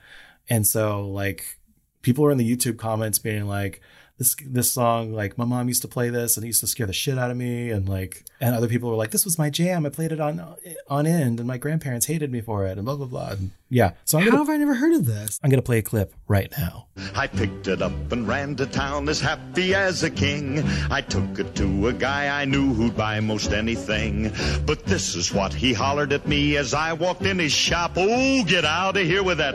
And 0.48 0.66
so 0.66 1.06
like 1.06 1.58
people 2.02 2.24
are 2.24 2.32
in 2.32 2.38
the 2.38 2.56
YouTube 2.56 2.78
comments 2.78 3.18
being 3.18 3.46
like, 3.46 3.80
this 4.16 4.36
this 4.46 4.70
song, 4.70 5.12
like 5.12 5.36
my 5.36 5.44
mom 5.44 5.66
used 5.66 5.82
to 5.82 5.88
play 5.88 6.08
this 6.08 6.36
and 6.36 6.44
it 6.44 6.46
used 6.46 6.60
to 6.60 6.68
scare 6.68 6.86
the 6.86 6.92
shit 6.92 7.18
out 7.18 7.32
of 7.32 7.36
me. 7.36 7.70
And 7.70 7.88
like 7.88 8.24
and 8.40 8.54
other 8.54 8.68
people 8.68 8.88
were 8.88 8.96
like, 8.96 9.10
This 9.10 9.24
was 9.24 9.38
my 9.38 9.50
jam. 9.50 9.84
I 9.84 9.88
played 9.88 10.12
it 10.12 10.20
on 10.20 10.40
on 10.88 11.06
end 11.06 11.40
and 11.40 11.48
my 11.48 11.58
grandparents 11.58 12.06
hated 12.06 12.30
me 12.30 12.40
for 12.40 12.64
it 12.64 12.78
and 12.78 12.84
blah 12.84 12.94
blah 12.94 13.06
blah. 13.06 13.30
And 13.30 13.50
yeah. 13.70 13.92
So 14.04 14.18
I'm 14.18 14.24
how 14.24 14.30
gonna 14.30 14.44
have 14.44 14.50
I 14.50 14.56
never 14.56 14.74
heard 14.74 14.94
of 14.94 15.06
this? 15.06 15.40
I'm 15.42 15.50
gonna 15.50 15.62
play 15.62 15.78
a 15.78 15.82
clip 15.82 16.14
right 16.28 16.52
now. 16.56 16.86
I 17.16 17.26
picked 17.26 17.66
it 17.66 17.82
up 17.82 18.12
and 18.12 18.28
ran 18.28 18.54
to 18.56 18.66
town 18.66 19.08
as 19.08 19.20
happy 19.20 19.74
as 19.74 20.04
a 20.04 20.10
king. 20.10 20.62
I 20.90 21.00
took 21.00 21.40
it 21.40 21.56
to 21.56 21.88
a 21.88 21.92
guy 21.92 22.40
I 22.40 22.44
knew 22.44 22.72
who'd 22.72 22.96
buy 22.96 23.18
most 23.18 23.52
anything. 23.52 24.32
But 24.64 24.84
this 24.84 25.16
is 25.16 25.34
what 25.34 25.52
he 25.52 25.72
hollered 25.72 26.12
at 26.12 26.28
me 26.28 26.56
as 26.56 26.72
I 26.72 26.92
walked 26.92 27.22
in 27.22 27.40
his 27.40 27.52
shop. 27.52 27.92
Oh, 27.96 28.44
get 28.44 28.64
out 28.64 28.96
of 28.96 29.04
here 29.04 29.24
with 29.24 29.38
that. 29.38 29.54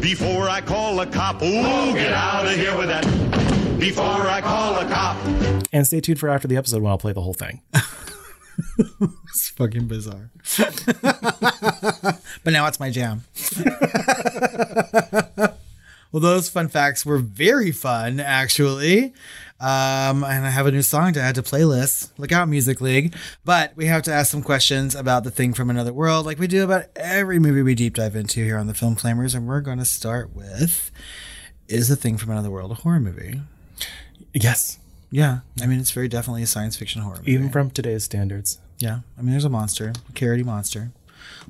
Before 0.00 0.48
I 0.48 0.62
call 0.62 1.00
a 1.00 1.06
cop. 1.06 1.36
Oh, 1.42 1.92
get 1.92 2.12
out 2.12 2.46
of 2.46 2.56
here 2.56 2.76
with 2.76 2.88
that. 2.88 3.53
Before 3.78 4.04
I 4.04 4.40
call 4.40 4.78
a 4.78 4.88
cop. 4.88 5.16
And 5.72 5.86
stay 5.86 6.00
tuned 6.00 6.20
for 6.20 6.28
after 6.28 6.48
the 6.48 6.56
episode 6.56 6.82
when 6.82 6.90
I'll 6.90 6.98
play 6.98 7.12
the 7.12 7.22
whole 7.22 7.34
thing. 7.34 7.60
It's 9.34 9.48
fucking 9.48 9.88
bizarre. 9.88 10.30
but 11.02 12.52
now 12.52 12.66
it's 12.68 12.78
my 12.78 12.88
jam. 12.90 13.24
well, 16.12 16.20
those 16.20 16.48
fun 16.48 16.68
facts 16.68 17.04
were 17.04 17.18
very 17.18 17.72
fun, 17.72 18.20
actually. 18.20 19.12
Um, 19.58 20.22
and 20.22 20.46
I 20.46 20.50
have 20.50 20.66
a 20.66 20.70
new 20.70 20.82
song 20.82 21.14
to 21.14 21.20
add 21.20 21.34
to 21.34 21.42
playlist. 21.42 22.10
Look 22.16 22.30
out, 22.30 22.48
Music 22.48 22.80
League. 22.80 23.16
But 23.44 23.76
we 23.76 23.86
have 23.86 24.04
to 24.04 24.12
ask 24.12 24.30
some 24.30 24.42
questions 24.42 24.94
about 24.94 25.24
the 25.24 25.32
thing 25.32 25.52
from 25.52 25.68
another 25.68 25.92
world, 25.92 26.26
like 26.26 26.38
we 26.38 26.46
do 26.46 26.62
about 26.62 26.84
every 26.94 27.40
movie 27.40 27.62
we 27.62 27.74
deep 27.74 27.94
dive 27.94 28.14
into 28.14 28.44
here 28.44 28.58
on 28.58 28.68
the 28.68 28.74
Film 28.74 28.94
Flamers. 28.94 29.34
And 29.34 29.48
we're 29.48 29.62
going 29.62 29.78
to 29.78 29.84
start 29.84 30.32
with 30.32 30.92
Is 31.66 31.88
the 31.88 31.96
Thing 31.96 32.18
from 32.18 32.30
Another 32.30 32.52
World 32.52 32.70
a 32.70 32.74
horror 32.74 33.00
movie? 33.00 33.40
Yes. 34.34 34.78
Yeah. 35.10 35.40
I 35.62 35.66
mean, 35.66 35.80
it's 35.80 35.90
very 35.92 36.08
definitely 36.08 36.42
a 36.42 36.46
science 36.46 36.76
fiction 36.76 37.02
horror 37.02 37.18
movie. 37.18 37.32
Even 37.32 37.50
from 37.50 37.70
today's 37.70 38.04
standards. 38.04 38.58
Yeah, 38.78 39.00
I 39.18 39.22
mean, 39.22 39.30
there's 39.30 39.44
a 39.44 39.48
monster, 39.50 39.92
a 40.08 40.12
carroty 40.12 40.44
monster. 40.44 40.90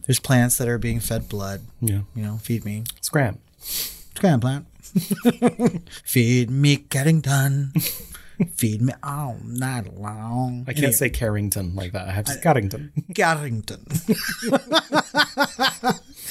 There's 0.07 0.21
plants 0.21 0.59
that 0.59 0.69
are 0.69 0.79
being 0.79 1.01
fed 1.01 1.29
blood. 1.29 1.63
Yeah. 1.81 2.01
You 2.15 2.23
know, 2.23 2.37
feed 2.37 2.65
me, 2.65 2.85
Scram. 3.01 3.39
scram 3.59 4.41
plant. 4.41 4.67
feed 6.05 6.51
me, 6.51 6.77
getting 6.77 7.21
done. 7.21 7.73
feed 8.57 8.83
me 8.83 8.93
all 9.03 9.39
night 9.43 9.99
long. 9.99 10.65
I 10.69 10.75
can't 10.75 10.95
say 10.95 11.09
Carrington 11.09 11.75
like 11.75 11.93
that. 11.93 12.09
I 12.09 12.13
have 12.13 12.27
to 12.27 12.33
say 12.33 12.41
Carrington. 12.41 12.93
Garrington. 13.13 13.85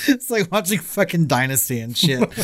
it's 0.07 0.29
like 0.29 0.51
watching 0.51 0.79
fucking 0.79 1.27
Dynasty 1.27 1.79
and 1.79 1.97
shit. 1.97 2.19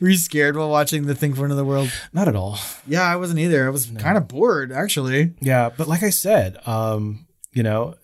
Were 0.00 0.08
you 0.08 0.16
scared 0.16 0.56
while 0.56 0.70
watching 0.70 1.06
The 1.06 1.14
Thing 1.14 1.34
from 1.34 1.46
Another 1.46 1.64
World? 1.64 1.90
Not 2.12 2.28
at 2.28 2.36
all. 2.36 2.58
Yeah, 2.86 3.02
I 3.02 3.16
wasn't 3.16 3.40
either. 3.40 3.66
I 3.66 3.70
was 3.70 3.86
kind 3.98 4.16
of 4.16 4.28
bored, 4.28 4.72
actually. 4.72 5.34
Yeah, 5.40 5.70
but 5.76 5.88
like 5.88 6.02
I 6.02 6.10
said, 6.10 6.58
um, 6.66 7.26
you 7.52 7.62
know, 7.62 7.94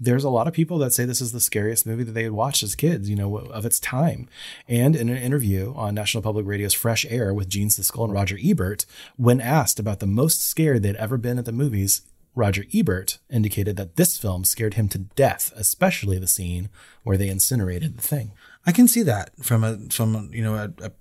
there's 0.00 0.24
a 0.24 0.30
lot 0.30 0.48
of 0.48 0.54
people 0.54 0.78
that 0.78 0.92
say 0.92 1.04
this 1.04 1.20
is 1.20 1.32
the 1.32 1.40
scariest 1.40 1.86
movie 1.86 2.02
that 2.02 2.12
they 2.12 2.24
had 2.24 2.32
watched 2.32 2.62
as 2.62 2.74
kids, 2.74 3.08
you 3.08 3.16
know, 3.16 3.36
of 3.36 3.64
its 3.64 3.78
time. 3.78 4.28
And 4.68 4.96
in 4.96 5.08
an 5.08 5.16
interview 5.16 5.72
on 5.76 5.94
National 5.94 6.22
Public 6.22 6.46
Radio's 6.46 6.74
Fresh 6.74 7.06
Air 7.08 7.32
with 7.32 7.48
Gene 7.48 7.68
Siskel 7.68 8.04
and 8.04 8.12
Roger 8.12 8.38
Ebert, 8.42 8.86
when 9.16 9.40
asked 9.40 9.78
about 9.78 10.00
the 10.00 10.06
most 10.06 10.42
scared 10.42 10.82
they'd 10.82 10.96
ever 10.96 11.16
been 11.16 11.38
at 11.38 11.44
the 11.44 11.52
movies, 11.52 12.02
Roger 12.34 12.64
Ebert 12.74 13.18
indicated 13.30 13.76
that 13.76 13.96
this 13.96 14.18
film 14.18 14.44
scared 14.44 14.74
him 14.74 14.88
to 14.88 14.98
death, 14.98 15.52
especially 15.56 16.18
the 16.18 16.26
scene 16.26 16.68
where 17.02 17.16
they 17.16 17.28
incinerated 17.28 17.96
the 17.96 18.02
thing. 18.02 18.32
I 18.66 18.72
can 18.72 18.88
see 18.88 19.02
that 19.02 19.30
from 19.42 19.62
a 19.62 19.78
from 19.90 20.30
you 20.32 20.42
know 20.42 20.54
a, 20.54 20.72
a, 20.84 20.92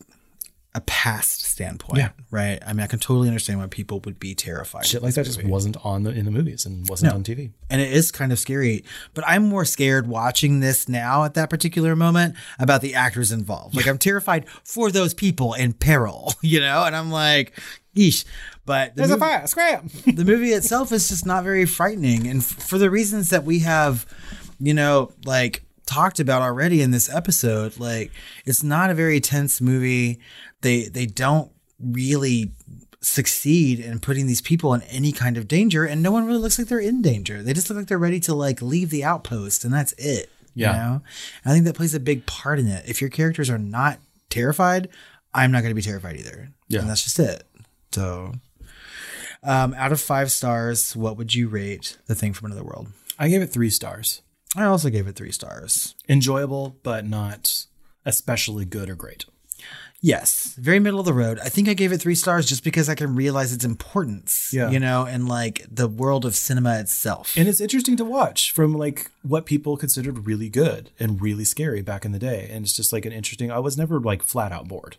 a 0.75 0.81
past 0.81 1.43
standpoint, 1.43 1.99
Yeah. 1.99 2.09
right? 2.31 2.57
I 2.65 2.73
mean, 2.73 2.79
I 2.81 2.87
can 2.87 2.97
totally 2.97 3.27
understand 3.27 3.59
why 3.59 3.67
people 3.67 3.99
would 4.05 4.19
be 4.19 4.33
terrified. 4.33 4.85
Shit 4.87 5.03
like 5.03 5.13
that 5.13 5.25
just 5.25 5.43
wasn't 5.43 5.77
on 5.85 6.01
the 6.03 6.09
in 6.09 6.25
the 6.25 6.31
movies 6.31 6.65
and 6.65 6.87
wasn't 6.89 7.11
No. 7.11 7.17
on 7.17 7.23
TV. 7.23 7.51
and 7.69 7.79
it 7.79 7.91
is 7.91 8.11
kind 8.11 8.31
of 8.31 8.39
scary. 8.39 8.83
But 9.13 9.23
I'm 9.27 9.47
more 9.47 9.65
scared 9.65 10.07
watching 10.07 10.61
this 10.61 10.89
now 10.89 11.25
at 11.25 11.35
that 11.35 11.49
particular 11.51 11.95
moment 11.95 12.35
about 12.57 12.81
the 12.81 12.95
actors 12.95 13.31
involved. 13.31 13.75
Like 13.75 13.87
I'm 13.87 13.99
terrified 13.99 14.45
for 14.63 14.89
those 14.91 15.13
people 15.13 15.53
in 15.53 15.73
peril, 15.73 16.33
you 16.41 16.59
know. 16.59 16.83
And 16.85 16.95
I'm 16.95 17.11
like, 17.11 17.59
yeesh. 17.95 18.25
But 18.65 18.95
the 18.95 19.07
movie- 19.07 19.19
fire, 19.19 19.45
scram. 19.45 19.89
the 20.07 20.25
movie 20.25 20.53
itself 20.53 20.91
is 20.91 21.07
just 21.09 21.25
not 21.25 21.43
very 21.43 21.65
frightening 21.65 22.25
and 22.27 22.39
f- 22.39 22.45
for 22.45 22.77
the 22.79 22.89
reasons 22.89 23.29
that 23.29 23.43
we 23.43 23.59
have 23.59 24.05
you 24.59 24.73
know 24.73 25.11
like 25.25 25.63
talked 25.85 26.19
about 26.19 26.41
already 26.41 26.81
in 26.81 26.91
this 26.91 27.13
episode 27.13 27.77
like 27.77 28.09
it's 28.45 28.63
not 28.63 28.89
a 28.89 28.93
very 28.93 29.19
tense 29.19 29.59
movie 29.59 30.19
they 30.63 30.83
they 30.89 31.05
don't 31.05 31.51
really 31.79 32.51
succeed 33.01 33.79
in 33.79 33.99
putting 33.99 34.27
these 34.27 34.41
people 34.41 34.73
in 34.73 34.81
any 34.83 35.11
kind 35.11 35.37
of 35.37 35.47
danger 35.47 35.85
and 35.85 36.01
no 36.01 36.11
one 36.11 36.25
really 36.25 36.39
looks 36.39 36.57
like 36.57 36.67
they're 36.69 36.79
in 36.79 37.01
danger 37.01 37.43
they 37.43 37.51
just 37.53 37.69
look 37.69 37.77
like 37.77 37.87
they're 37.87 37.97
ready 37.97 38.19
to 38.19 38.33
like 38.33 38.61
leave 38.61 38.89
the 38.89 39.03
outpost 39.03 39.65
and 39.65 39.73
that's 39.73 39.91
it 39.97 40.29
Yeah. 40.55 40.71
you 40.71 40.77
know 40.77 41.01
i 41.45 41.51
think 41.51 41.65
that 41.65 41.75
plays 41.75 41.93
a 41.93 41.99
big 41.99 42.25
part 42.25 42.59
in 42.59 42.67
it 42.67 42.85
if 42.87 43.01
your 43.01 43.09
characters 43.09 43.49
are 43.49 43.57
not 43.57 43.99
terrified 44.29 44.87
i'm 45.33 45.51
not 45.51 45.63
going 45.63 45.71
to 45.71 45.75
be 45.75 45.81
terrified 45.81 46.15
either 46.17 46.49
Yeah. 46.69 46.79
and 46.79 46.89
that's 46.89 47.03
just 47.03 47.19
it 47.19 47.43
so 47.91 48.33
um, 49.43 49.73
out 49.73 49.91
of 49.91 49.99
five 49.99 50.31
stars, 50.31 50.95
what 50.95 51.17
would 51.17 51.35
you 51.35 51.49
rate 51.49 51.97
The 52.07 52.15
Thing 52.15 52.31
from 52.31 52.45
Another 52.45 52.63
World? 52.63 52.87
I 53.19 53.27
gave 53.27 53.41
it 53.41 53.47
three 53.47 53.69
stars. 53.69 54.21
I 54.55 54.63
also 54.63 54.89
gave 54.89 55.05
it 55.05 55.17
three 55.17 55.33
stars. 55.33 55.95
Enjoyable, 56.07 56.77
but 56.81 57.05
not 57.05 57.65
especially 58.05 58.63
good 58.63 58.89
or 58.89 58.95
great. 58.95 59.25
Yes, 60.05 60.53
very 60.59 60.79
middle 60.81 60.99
of 60.99 61.05
the 61.05 61.13
road. 61.13 61.39
I 61.41 61.47
think 61.47 61.69
I 61.69 61.73
gave 61.73 61.93
it 61.93 61.99
three 61.99 62.13
stars 62.13 62.45
just 62.45 62.61
because 62.61 62.89
I 62.89 62.93
can 62.95 63.15
realize 63.15 63.53
its 63.53 63.63
importance, 63.63 64.49
Yeah. 64.51 64.69
you 64.69 64.77
know, 64.77 65.05
and 65.05 65.29
like 65.29 65.65
the 65.71 65.87
world 65.87 66.25
of 66.25 66.35
cinema 66.35 66.77
itself. 66.77 67.33
And 67.37 67.47
it's 67.47 67.61
interesting 67.61 67.95
to 67.95 68.03
watch 68.03 68.51
from 68.51 68.73
like 68.73 69.09
what 69.21 69.45
people 69.45 69.77
considered 69.77 70.27
really 70.27 70.49
good 70.49 70.89
and 70.99 71.21
really 71.21 71.45
scary 71.45 71.81
back 71.81 72.03
in 72.03 72.11
the 72.11 72.19
day. 72.19 72.49
And 72.51 72.65
it's 72.65 72.75
just 72.75 72.91
like 72.91 73.05
an 73.05 73.13
interesting. 73.13 73.49
I 73.49 73.59
was 73.59 73.77
never 73.77 73.97
like 73.97 74.23
flat 74.23 74.51
out 74.51 74.67
bored. 74.67 74.97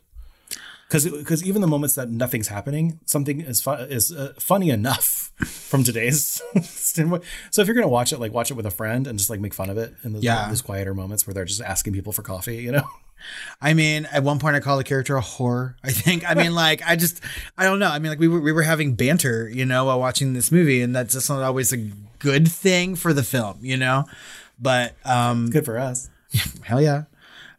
Because 0.95 1.11
because 1.11 1.45
even 1.45 1.61
the 1.61 1.66
moments 1.66 1.97
that 1.97 2.09
nothing's 2.09 2.47
happening, 2.47 3.01
something 3.05 3.40
is 3.40 3.61
fu- 3.61 3.72
is 3.72 4.12
uh, 4.12 4.32
funny 4.38 4.70
enough 4.70 5.32
from 5.45 5.82
today's 5.82 6.40
standpoint. 6.62 7.24
So 7.51 7.62
if 7.62 7.66
you're 7.66 7.74
gonna 7.74 7.88
watch 7.88 8.12
it, 8.12 8.20
like 8.20 8.32
watch 8.32 8.53
it 8.53 8.55
with 8.55 8.64
a 8.64 8.70
friend 8.70 9.09
and 9.09 9.18
just 9.18 9.28
like 9.28 9.40
make 9.40 9.55
fun 9.55 9.70
of 9.70 9.76
it 9.76 9.92
in 10.05 10.12
those, 10.12 10.22
Yeah. 10.22 10.49
those 10.49 10.62
quieter 10.62 10.95
moments 10.95 11.26
where 11.26 11.34
they're 11.34 11.45
just 11.45 11.61
asking 11.61 11.95
people 11.95 12.12
for 12.12 12.22
coffee, 12.22 12.59
you 12.59 12.70
know. 12.70 12.88
I 13.61 13.74
mean, 13.74 14.05
at 14.12 14.22
one 14.22 14.38
point 14.38 14.55
I 14.55 14.61
called 14.61 14.78
the 14.78 14.84
character 14.84 15.16
a 15.16 15.20
whore. 15.22 15.74
I 15.82 15.90
think. 15.90 16.28
I 16.30 16.34
mean, 16.34 16.55
like, 16.55 16.80
I 16.86 16.95
just, 16.95 17.20
I 17.59 17.64
don't 17.64 17.78
know. 17.80 17.88
I 17.88 17.99
mean, 17.99 18.11
like, 18.11 18.20
we 18.20 18.28
were 18.28 18.40
we 18.40 18.53
were 18.53 18.62
having 18.62 18.95
banter, 18.95 19.49
you 19.49 19.64
know, 19.64 19.86
while 19.86 19.99
watching 19.99 20.32
this 20.34 20.53
movie, 20.53 20.80
and 20.82 20.95
that's 20.95 21.14
just 21.14 21.28
not 21.28 21.42
always 21.42 21.72
a 21.72 21.78
good 22.20 22.47
thing 22.47 22.95
for 22.95 23.12
the 23.12 23.22
film, 23.24 23.59
you 23.62 23.76
know. 23.76 24.05
But 24.61 24.95
um, 25.05 25.51
Good 25.51 25.64
for 25.64 25.76
us. 25.78 26.09
hell 26.62 26.80
yeah. 26.80 27.05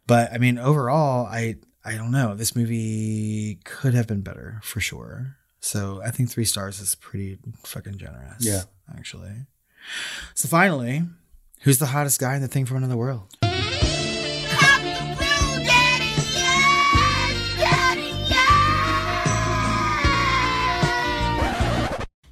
But 0.06 0.32
I 0.32 0.38
mean, 0.38 0.56
overall, 0.58 1.26
I 1.26 1.56
I 1.86 1.94
don't 1.96 2.10
know. 2.10 2.34
This 2.34 2.56
movie 2.56 3.60
could 3.64 3.94
have 3.94 4.08
been 4.08 4.22
better 4.22 4.60
for 4.64 4.80
sure. 4.80 5.36
So 5.60 6.02
I 6.04 6.10
think 6.10 6.30
three 6.30 6.44
stars 6.44 6.80
is 6.80 6.96
pretty 6.96 7.38
fucking 7.64 7.98
generous. 7.98 8.44
Yeah. 8.44 8.62
actually. 8.96 9.46
So 10.34 10.48
finally, 10.48 11.02
Who's 11.62 11.78
the 11.78 11.86
hottest 11.86 12.20
guy 12.20 12.36
in 12.36 12.42
the 12.42 12.48
thing 12.48 12.66
from 12.66 12.76
another 12.78 12.96
world? 12.96 13.34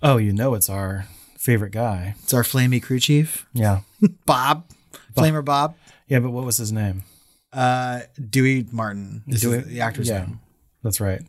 Oh, 0.07 0.19
you 0.19 0.35
know 0.35 0.53
it's 0.55 0.69
our 0.69 1.07
favorite 1.39 1.73
guy. 1.73 2.15
It's 2.23 2.35
our 2.35 2.43
flamey 2.43 2.83
crew 2.83 3.01
chief, 3.01 3.47
Yeah. 3.55 3.81
Bob, 4.27 4.67
Flamer 5.17 5.43
Bob, 5.43 5.77
Yeah, 6.09 6.19
but 6.19 6.31
what 6.31 6.45
was 6.45 6.59
his 6.59 6.71
name? 6.73 7.05
Uh, 7.55 8.01
Dewey 8.31 8.67
Martin. 8.71 9.23
Dewey- 9.29 9.59
is 9.59 9.67
the 9.67 9.81
actor's 9.81 10.09
yeah. 10.09 10.21
name. 10.21 10.41
That's 10.83 11.01
right. 11.01 11.23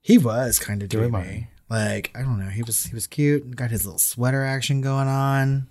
He 0.00 0.18
was 0.18 0.58
kind 0.58 0.82
of 0.82 0.88
Dewey 0.88 1.02
Dewey 1.02 1.10
Martin. 1.10 1.48
Like 1.70 2.10
I 2.14 2.22
don't 2.22 2.38
know, 2.38 2.48
he 2.50 2.62
was 2.62 2.84
he 2.86 2.94
was 2.94 3.06
cute. 3.06 3.44
And 3.44 3.56
got 3.56 3.70
his 3.70 3.84
little 3.86 3.98
sweater 3.98 4.44
action 4.44 4.80
going 4.80 5.08
on. 5.08 5.68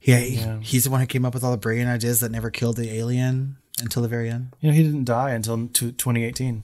Yeah, 0.00 0.18
he- 0.18 0.36
Yeah. 0.36 0.60
he's 0.60 0.84
the 0.84 0.90
one 0.90 1.00
who 1.00 1.06
came 1.06 1.24
up 1.24 1.34
with 1.34 1.44
all 1.44 1.50
the 1.50 1.56
brilliant 1.56 1.88
ideas 1.90 2.20
that 2.20 2.30
never 2.30 2.50
killed 2.50 2.76
the 2.76 2.90
alien 2.90 3.56
until 3.82 4.00
the 4.02 4.08
very 4.08 4.30
end. 4.30 4.54
You 4.60 4.70
know, 4.70 4.76
he 4.76 4.82
didn't 4.82 5.04
die 5.04 5.30
until 5.30 5.68
t- 5.68 5.92
2018. 5.92 6.62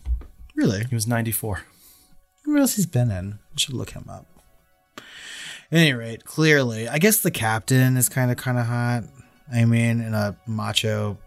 Really? 0.55 0.85
He 0.89 0.95
was 0.95 1.07
94. 1.07 1.63
What 2.45 2.61
else 2.61 2.77
he's 2.77 2.87
been 2.87 3.11
in? 3.11 3.39
I 3.55 3.57
should 3.59 3.75
look 3.75 3.91
him 3.91 4.05
up. 4.09 4.27
At 4.99 5.79
any 5.79 5.93
rate, 5.93 6.25
clearly, 6.25 6.89
I 6.89 6.99
guess 6.99 7.19
the 7.19 7.31
captain 7.31 7.97
is 7.97 8.09
kind 8.09 8.31
of 8.31 8.37
kind 8.37 8.59
of 8.59 8.67
hot. 8.67 9.05
I 9.53 9.65
mean, 9.65 10.01
in 10.01 10.15
a 10.15 10.37
macho, 10.47 11.19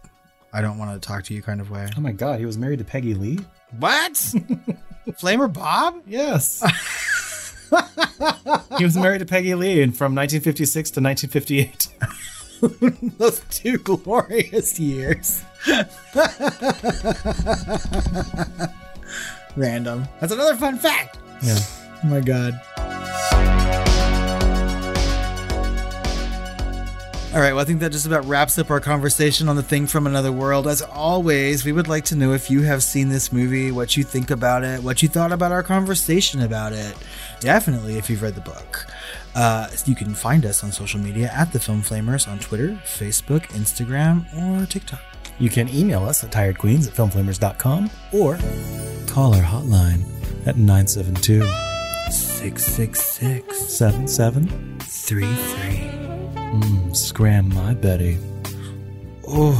I 0.52 0.62
don't 0.62 0.78
want 0.78 1.00
to 1.00 1.06
talk 1.06 1.24
to 1.24 1.34
you 1.34 1.42
kind 1.42 1.60
of 1.60 1.70
way. 1.70 1.88
Oh 1.96 2.00
my 2.00 2.12
god, 2.12 2.38
he 2.38 2.46
was 2.46 2.56
married 2.56 2.78
to 2.78 2.84
Peggy 2.84 3.14
Lee? 3.14 3.38
What? 3.78 4.12
Flamer 5.08 5.52
Bob? 5.52 6.02
Yes. 6.06 6.62
he 8.78 8.84
was 8.84 8.96
married 8.96 9.18
to 9.18 9.26
Peggy 9.26 9.54
Lee 9.54 9.82
and 9.82 9.96
from 9.96 10.14
1956 10.14 10.90
to 10.92 11.00
1958. 11.00 11.88
Those 13.18 13.40
two 13.50 13.78
glorious 13.78 14.80
years. 14.80 15.44
Random. 19.56 20.08
That's 20.20 20.32
another 20.32 20.56
fun 20.56 20.78
fact. 20.78 21.18
Yeah. 21.42 21.58
Oh 22.04 22.06
my 22.06 22.20
god. 22.20 22.60
All 27.34 27.40
right, 27.40 27.52
well, 27.52 27.60
I 27.60 27.66
think 27.66 27.80
that 27.80 27.92
just 27.92 28.06
about 28.06 28.24
wraps 28.24 28.58
up 28.58 28.70
our 28.70 28.80
conversation 28.80 29.50
on 29.50 29.56
the 29.56 29.62
thing 29.62 29.86
from 29.86 30.06
another 30.06 30.32
world. 30.32 30.66
As 30.66 30.80
always, 30.80 31.62
we 31.62 31.72
would 31.72 31.86
like 31.86 32.06
to 32.06 32.16
know 32.16 32.32
if 32.32 32.50
you 32.50 32.62
have 32.62 32.82
seen 32.82 33.10
this 33.10 33.30
movie, 33.30 33.70
what 33.70 33.98
you 33.98 34.02
think 34.02 34.30
about 34.30 34.64
it, 34.64 34.82
what 34.82 35.02
you 35.02 35.10
thought 35.10 35.30
about 35.30 35.52
our 35.52 35.62
conversation 35.62 36.40
about 36.40 36.72
it. 36.72 36.96
Definitely, 37.40 37.98
if 37.98 38.08
you've 38.08 38.22
read 38.22 38.34
the 38.34 38.40
book. 38.40 38.86
Uh, 39.34 39.68
you 39.84 39.94
can 39.94 40.14
find 40.14 40.46
us 40.46 40.64
on 40.64 40.72
social 40.72 40.98
media 40.98 41.30
at 41.34 41.52
the 41.52 41.60
Film 41.60 41.82
Flamers 41.82 42.26
on 42.26 42.38
Twitter, 42.38 42.80
Facebook, 42.86 43.42
Instagram, 43.48 44.24
or 44.34 44.64
TikTok. 44.64 45.02
You 45.38 45.50
can 45.50 45.68
email 45.68 46.04
us 46.04 46.24
at 46.24 46.30
tiredqueens 46.30 46.88
at 46.88 46.94
filmflamers.com 46.94 47.90
or 48.14 48.38
call 49.06 49.34
our 49.34 49.42
hotline 49.42 50.02
at 50.46 50.56
972 50.56 51.42
666 52.10 53.76
7733. 53.76 56.17
Mmm, 56.50 56.96
scram 56.96 57.52
my 57.54 57.74
Betty. 57.74 58.18
Oh, 59.26 59.52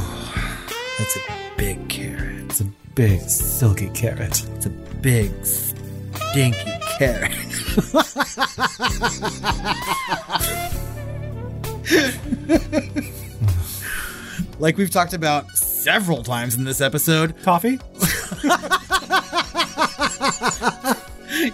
that's 0.99 1.17
a 1.17 1.21
big 1.57 1.89
carrot. 1.89 2.45
It's 2.47 2.61
a 2.63 2.65
big, 2.95 3.21
silky 3.21 3.91
carrot. 3.91 4.43
It's 4.57 4.67
a 4.67 4.71
big, 4.71 5.31
stinky 5.45 6.73
carrot. 6.99 7.33
like 14.59 14.79
we've 14.79 14.91
talked 14.91 15.13
about 15.13 15.51
several 15.51 16.23
times 16.23 16.55
in 16.55 16.65
this 16.65 16.81
episode. 16.81 17.35
Coffee? 17.43 17.79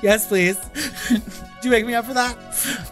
yes, 0.03 0.29
please. 0.29 0.57
You 1.65 1.71
wake 1.71 1.87
me 1.87 1.95
up 1.95 2.05
for 2.05 2.13
that? 2.13 2.37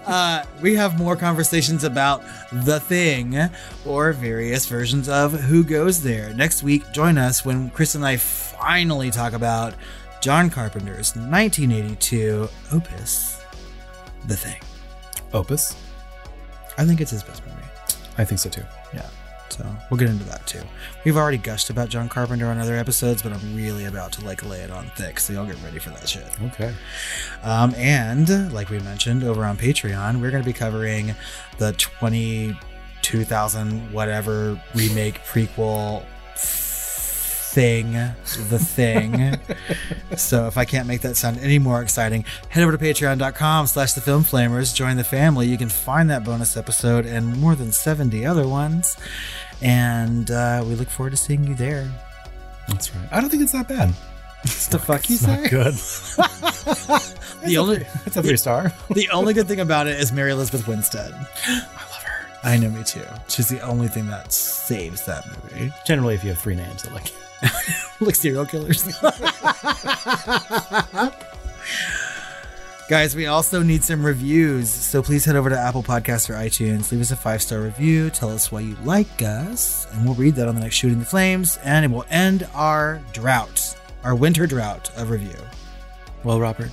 Uh, 0.06 0.44
we 0.62 0.74
have 0.76 0.98
more 0.98 1.14
conversations 1.14 1.84
about 1.84 2.22
The 2.52 2.80
Thing 2.80 3.36
or 3.84 4.12
various 4.14 4.64
versions 4.64 5.10
of 5.10 5.32
Who 5.32 5.62
Goes 5.62 6.02
There. 6.02 6.32
Next 6.32 6.62
week, 6.62 6.90
join 6.90 7.18
us 7.18 7.44
when 7.44 7.68
Chris 7.70 7.94
and 7.94 8.04
I 8.04 8.16
finally 8.16 9.10
talk 9.10 9.34
about 9.34 9.74
John 10.22 10.48
Carpenter's 10.48 11.14
1982 11.14 12.48
opus, 12.72 13.42
The 14.26 14.36
Thing. 14.36 14.60
Opus? 15.34 15.76
I 16.78 16.86
think 16.86 17.02
it's 17.02 17.10
his 17.10 17.22
best 17.22 17.42
movie. 17.46 17.58
I 18.16 18.24
think 18.24 18.38
so 18.38 18.48
too. 18.48 18.64
Yeah. 18.94 19.08
So 19.53 19.66
we'll 19.90 19.98
get 19.98 20.09
into 20.09 20.24
that 20.24 20.46
too. 20.46 20.62
We've 21.05 21.16
already 21.16 21.36
gushed 21.36 21.68
about 21.68 21.90
John 21.90 22.09
Carpenter 22.09 22.46
on 22.46 22.59
other 22.59 22.76
episodes, 22.76 23.22
but 23.22 23.32
I'm 23.32 23.55
really 23.55 23.84
about 23.84 24.12
to 24.12 24.24
like 24.24 24.48
lay 24.48 24.61
it 24.61 24.70
on 24.70 24.86
thick, 24.96 25.20
so 25.20 25.34
y'all 25.34 25.46
get 25.46 25.62
ready 25.62 25.78
for 25.78 25.90
that 25.90 26.09
shit. 26.09 26.26
Okay. 26.44 26.74
Um, 27.42 27.74
and 27.76 28.50
like 28.53 28.70
we 28.70 28.78
mentioned 28.80 29.24
over 29.24 29.44
on 29.44 29.59
Patreon, 29.59 30.20
we're 30.20 30.30
going 30.30 30.42
to 30.42 30.48
be 30.48 30.55
covering 30.55 31.14
the 31.59 31.72
22,000 31.74 33.92
whatever 33.92 34.59
remake 34.74 35.22
prequel 35.24 36.05
thing, 37.53 37.92
the 38.48 38.59
thing. 38.59 39.38
so 40.16 40.46
if 40.46 40.57
I 40.57 40.64
can't 40.64 40.88
make 40.88 41.03
that 41.03 41.16
sound 41.16 41.38
any 41.40 41.59
more 41.59 41.82
exciting, 41.82 42.24
head 42.48 42.62
over 42.64 42.76
to 42.76 42.82
patreon.com 42.82 43.66
slash 43.66 43.92
the 43.92 44.00
film 44.00 44.24
flamers, 44.24 44.74
join 44.74 44.96
the 44.96 45.05
family. 45.05 45.46
You 45.48 45.59
can 45.59 45.68
find 45.68 46.09
that 46.11 46.24
bonus 46.24 46.57
episode 46.57 47.05
and 47.05 47.38
more 47.38 47.55
than 47.55 47.70
70 47.70 48.24
other 48.24 48.48
ones. 48.48 48.96
And 49.61 50.30
uh, 50.30 50.64
we 50.66 50.74
look 50.74 50.88
forward 50.88 51.11
to 51.11 51.16
seeing 51.16 51.44
you 51.44 51.55
there. 51.55 51.90
That's 52.68 52.94
right. 52.94 53.09
I 53.12 53.20
don't 53.20 53.28
think 53.28 53.42
it's 53.42 53.53
that 53.53 53.68
bad. 53.68 53.92
It's 54.44 54.66
the 54.68 54.78
fuck 54.78 55.09
you 55.09 55.16
It's 55.16 55.24
say? 55.24 55.42
not 55.42 55.50
good. 55.50 55.74
The 57.44 57.59
only 57.59 57.84
It's 58.07 58.16
a 58.16 58.22
three 58.22 58.36
star. 58.36 58.72
the 58.90 59.09
only 59.11 59.34
good 59.34 59.48
thing 59.48 59.59
about 59.59 59.88
it 59.88 59.98
is 59.98 60.12
Mary 60.12 60.30
Elizabeth 60.30 60.68
Winstead. 60.68 61.12
I 61.46 61.55
love 61.90 62.03
her. 62.05 62.28
I 62.44 62.57
know, 62.57 62.70
me 62.70 62.84
too. 62.84 63.03
She's 63.28 63.48
the 63.48 63.61
only 63.62 63.88
thing 63.88 64.07
that 64.09 64.32
saves 64.32 65.05
that 65.07 65.26
movie. 65.26 65.72
Generally, 65.84 66.14
if 66.14 66.22
you 66.22 66.30
have 66.30 66.38
three 66.38 66.55
names, 66.55 66.86
I 66.86 66.92
like. 66.94 67.12
like 68.01 68.14
serial 68.14 68.47
killers. 68.47 68.84
Guys, 72.88 73.16
we 73.16 73.26
also 73.26 73.62
need 73.62 73.82
some 73.82 74.05
reviews. 74.05 74.68
So 74.68 75.03
please 75.03 75.24
head 75.24 75.36
over 75.36 75.49
to 75.49 75.59
Apple 75.59 75.82
Podcasts 75.82 76.28
or 76.28 76.34
iTunes. 76.34 76.93
Leave 76.93 77.01
us 77.01 77.11
a 77.11 77.16
five 77.16 77.40
star 77.40 77.61
review. 77.61 78.11
Tell 78.11 78.30
us 78.30 78.53
why 78.53 78.61
you 78.61 78.76
like 78.84 79.22
us. 79.22 79.86
And 79.93 80.05
we'll 80.05 80.14
read 80.14 80.34
that 80.34 80.47
on 80.49 80.55
the 80.55 80.61
next 80.61 80.74
Shooting 80.74 80.99
the 80.99 81.05
Flames. 81.05 81.59
And 81.64 81.84
it 81.84 81.90
will 81.90 82.05
end 82.11 82.47
our 82.55 83.01
drought, 83.12 83.76
our 84.05 84.14
winter 84.14 84.47
drought 84.47 84.90
of 84.97 85.11
review. 85.11 85.38
Well, 86.22 86.38
Robert, 86.38 86.70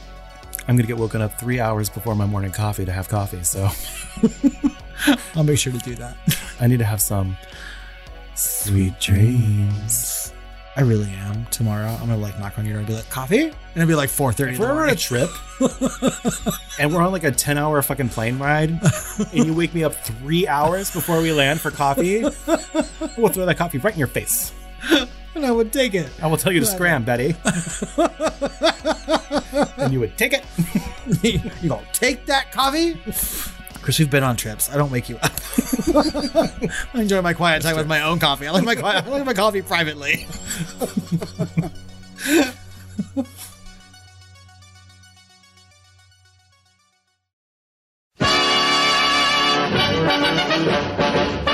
I'm 0.68 0.76
going 0.76 0.86
to 0.86 0.88
get 0.88 0.98
woken 0.98 1.22
up 1.22 1.40
three 1.40 1.60
hours 1.60 1.90
before 1.90 2.16
my 2.16 2.26
morning 2.26 2.52
coffee 2.52 2.86
to 2.86 2.92
have 2.92 3.08
coffee, 3.08 3.44
so 3.44 3.70
I'll 5.36 5.44
make 5.44 5.58
sure 5.58 5.74
to 5.74 5.80
do 5.80 5.96
that. 5.96 6.16
I 6.60 6.68
need 6.68 6.78
to 6.78 6.86
have 6.86 7.02
some 7.02 7.38
sweet 8.36 9.00
dreams. 9.00 10.32
I 10.80 10.84
really 10.84 11.10
am. 11.10 11.46
Tomorrow, 11.48 11.90
I'm 11.90 12.08
gonna 12.08 12.16
like 12.16 12.40
knock 12.40 12.58
on 12.58 12.64
your 12.64 12.76
door 12.76 12.80
and 12.80 12.88
be 12.88 12.94
like, 12.94 13.10
"Coffee," 13.10 13.48
and 13.48 13.54
it'll 13.76 13.86
be 13.86 13.96
like 13.96 14.10
4:30. 14.10 14.54
If 14.54 14.60
we're 14.60 14.72
on 14.72 14.88
a 14.88 14.96
trip 14.96 15.30
and 16.80 16.94
we're 16.94 17.02
on 17.02 17.12
like 17.12 17.26
a 17.26 17.32
10 17.32 17.58
hour 17.58 17.82
fucking 17.82 18.08
plane 18.08 18.40
ride 18.40 18.80
and 19.34 19.46
you 19.46 19.54
wake 19.54 19.74
me 19.74 19.84
up 19.84 19.94
three 19.94 20.48
hours 20.48 20.90
before 20.90 21.22
we 21.22 21.34
land 21.34 21.60
for 21.60 21.70
coffee, 21.70 22.22
we'll 22.22 23.28
throw 23.28 23.46
that 23.46 23.58
coffee 23.58 23.78
right 23.80 23.94
in 23.94 24.00
your 24.00 24.08
face. 24.08 24.54
and 25.36 25.46
I 25.46 25.52
would 25.52 25.74
take 25.74 25.96
it. 25.96 26.10
I 26.22 26.28
will 26.28 26.38
tell 26.38 26.54
you 26.54 26.62
to 26.62 26.66
scram, 26.66 27.04
Betty. 27.04 27.36
and 29.78 29.92
you 29.92 30.00
would 30.00 30.18
take 30.18 30.32
it. 30.32 30.46
you 31.62 31.70
gonna 31.70 31.86
take 31.92 32.26
that 32.28 32.54
coffee? 32.54 32.98
Chris, 33.90 33.98
we've 33.98 34.12
been 34.12 34.24
on 34.24 34.36
trips. 34.36 34.70
I 34.70 34.78
don't 34.78 34.92
wake 34.92 35.10
you 35.10 35.18
up. 35.18 35.32
I 36.94 37.02
enjoy 37.02 37.24
my 37.24 37.34
quiet 37.34 37.64
time 37.64 37.76
with 37.76 37.88
my 37.88 38.04
own 38.04 38.20
coffee. 38.20 38.46
I 38.46 38.52
like 38.52 38.64
my 38.64 38.76
quiet, 38.76 39.04
I 39.04 39.10
like 39.10 39.26
my 39.26 39.34
coffee 39.34 39.64
privately. 39.64 40.28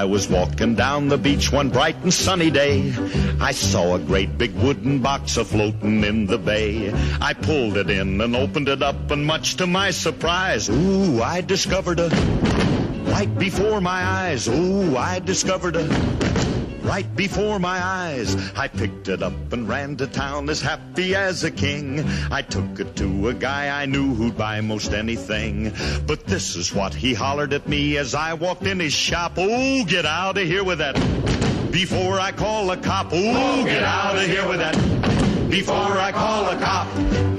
I 0.00 0.04
was 0.04 0.30
walking 0.30 0.76
down 0.76 1.08
the 1.08 1.18
beach 1.18 1.52
one 1.52 1.68
bright 1.68 1.96
and 2.02 2.10
sunny 2.10 2.50
day, 2.50 2.90
I 3.38 3.52
saw 3.52 3.96
a 3.96 3.98
great 3.98 4.38
big 4.38 4.54
wooden 4.54 5.00
box 5.00 5.36
a 5.36 5.44
floating 5.44 6.04
in 6.04 6.24
the 6.24 6.38
bay. 6.38 6.90
I 7.20 7.34
pulled 7.34 7.76
it 7.76 7.90
in 7.90 8.18
and 8.18 8.34
opened 8.34 8.70
it 8.70 8.82
up, 8.82 9.10
and 9.10 9.26
much 9.26 9.56
to 9.56 9.66
my 9.66 9.90
surprise, 9.90 10.70
ooh, 10.70 11.20
I 11.22 11.42
discovered 11.42 12.00
a 12.00 12.08
right 13.12 13.28
before 13.38 13.82
my 13.82 14.02
eyes. 14.02 14.48
Ooh, 14.48 14.96
I 14.96 15.18
discovered 15.18 15.76
a 15.76 15.84
right 16.90 17.14
before 17.14 17.60
my 17.60 17.80
eyes. 17.80 18.34
I 18.56 18.66
picked 18.66 19.06
it 19.06 19.22
up 19.22 19.52
and 19.52 19.68
ran 19.68 19.96
to 19.98 20.08
town 20.08 20.50
as 20.50 20.60
happy 20.60 21.14
as 21.14 21.44
a 21.44 21.50
king. 21.52 22.04
I 22.32 22.42
took 22.42 22.80
it 22.80 22.96
to 22.96 23.28
a 23.28 23.34
guy 23.34 23.80
I 23.80 23.86
knew 23.86 24.12
who'd 24.12 24.36
buy 24.36 24.60
most 24.60 24.92
anything. 24.92 25.72
But 26.08 26.24
this 26.26 26.56
is 26.56 26.74
what 26.74 26.92
he 26.92 27.14
hollered 27.14 27.52
at 27.52 27.68
me 27.68 27.96
as 27.96 28.16
I 28.16 28.34
walked 28.34 28.64
in 28.64 28.80
his 28.80 28.92
shop. 28.92 29.34
Oh, 29.36 29.84
get 29.84 30.04
out 30.04 30.36
of 30.36 30.44
here 30.44 30.64
with 30.64 30.78
that. 30.78 30.96
Before 31.70 32.18
I 32.18 32.32
call 32.32 32.72
a 32.72 32.76
cop. 32.76 33.10
Oh, 33.12 33.64
get 33.64 33.84
out 33.84 34.16
of 34.16 34.26
here 34.26 34.48
with 34.48 34.58
that 34.58 34.74
before 35.48 35.98
I 35.98 36.10
call 36.10 36.48
a 36.48 36.56
cop. 36.58 36.88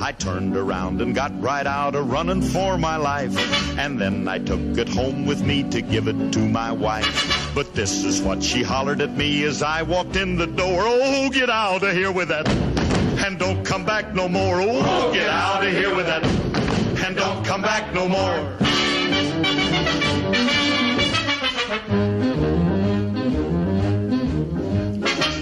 I 0.01 0.13
turned 0.13 0.55
around 0.55 1.01
and 1.01 1.13
got 1.13 1.31
right 1.41 1.67
out 1.67 1.95
a 1.95 2.01
running 2.01 2.41
for 2.41 2.77
my 2.77 2.95
life. 2.95 3.35
And 3.77 3.99
then 3.99 4.29
I 4.29 4.39
took 4.39 4.77
it 4.77 4.87
home 4.87 5.25
with 5.25 5.41
me 5.41 5.63
to 5.71 5.81
give 5.81 6.07
it 6.07 6.31
to 6.33 6.39
my 6.39 6.71
wife. 6.71 7.40
But 7.53 7.73
this 7.73 8.05
is 8.05 8.21
what 8.21 8.41
she 8.41 8.63
hollered 8.63 9.01
at 9.01 9.11
me 9.11 9.43
as 9.43 9.61
I 9.61 9.81
walked 9.83 10.15
in 10.15 10.37
the 10.37 10.47
door. 10.47 10.83
Oh, 10.85 11.29
get 11.29 11.49
out 11.49 11.83
of 11.83 11.91
here 11.93 12.11
with 12.11 12.29
that. 12.29 12.47
And 13.25 13.37
don't 13.37 13.65
come 13.65 13.85
back 13.85 14.13
no 14.13 14.29
more. 14.29 14.61
Oh, 14.61 15.11
get 15.13 15.27
out 15.27 15.65
of 15.65 15.73
here 15.73 15.93
with 15.93 16.05
that. 16.05 16.25
And 17.05 17.15
don't 17.15 17.43
come 17.45 17.61
back 17.61 17.93
no 17.93 18.07
more. 18.07 18.57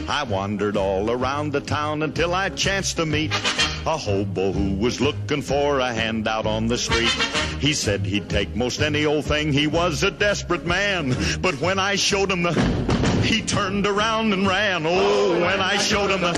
I 0.09 0.23
wandered 0.23 0.75
all 0.75 1.11
around 1.11 1.51
the 1.51 1.61
town 1.61 2.01
until 2.01 2.33
I 2.33 2.49
chanced 2.49 2.97
to 2.97 3.05
meet 3.05 3.31
a 3.85 3.97
hobo 3.97 4.51
who 4.51 4.75
was 4.75 4.99
looking 4.99 5.41
for 5.41 5.79
a 5.79 5.93
handout 5.93 6.45
on 6.45 6.67
the 6.67 6.77
street. 6.77 7.15
He 7.59 7.73
said 7.73 8.05
he'd 8.05 8.29
take 8.29 8.55
most 8.55 8.81
any 8.81 9.05
old 9.05 9.25
thing. 9.25 9.51
He 9.51 9.67
was 9.67 10.03
a 10.03 10.11
desperate 10.11 10.65
man. 10.65 11.15
But 11.41 11.59
when 11.59 11.77
I 11.77 11.95
showed 11.95 12.31
him 12.31 12.43
the, 12.43 12.53
he 13.23 13.41
turned 13.41 13.85
around 13.85 14.31
and 14.31 14.47
ran. 14.47 14.83
Oh, 14.85 15.33
when 15.33 15.59
I 15.59 15.77
showed 15.77 16.09
him 16.09 16.21
the, 16.21 16.33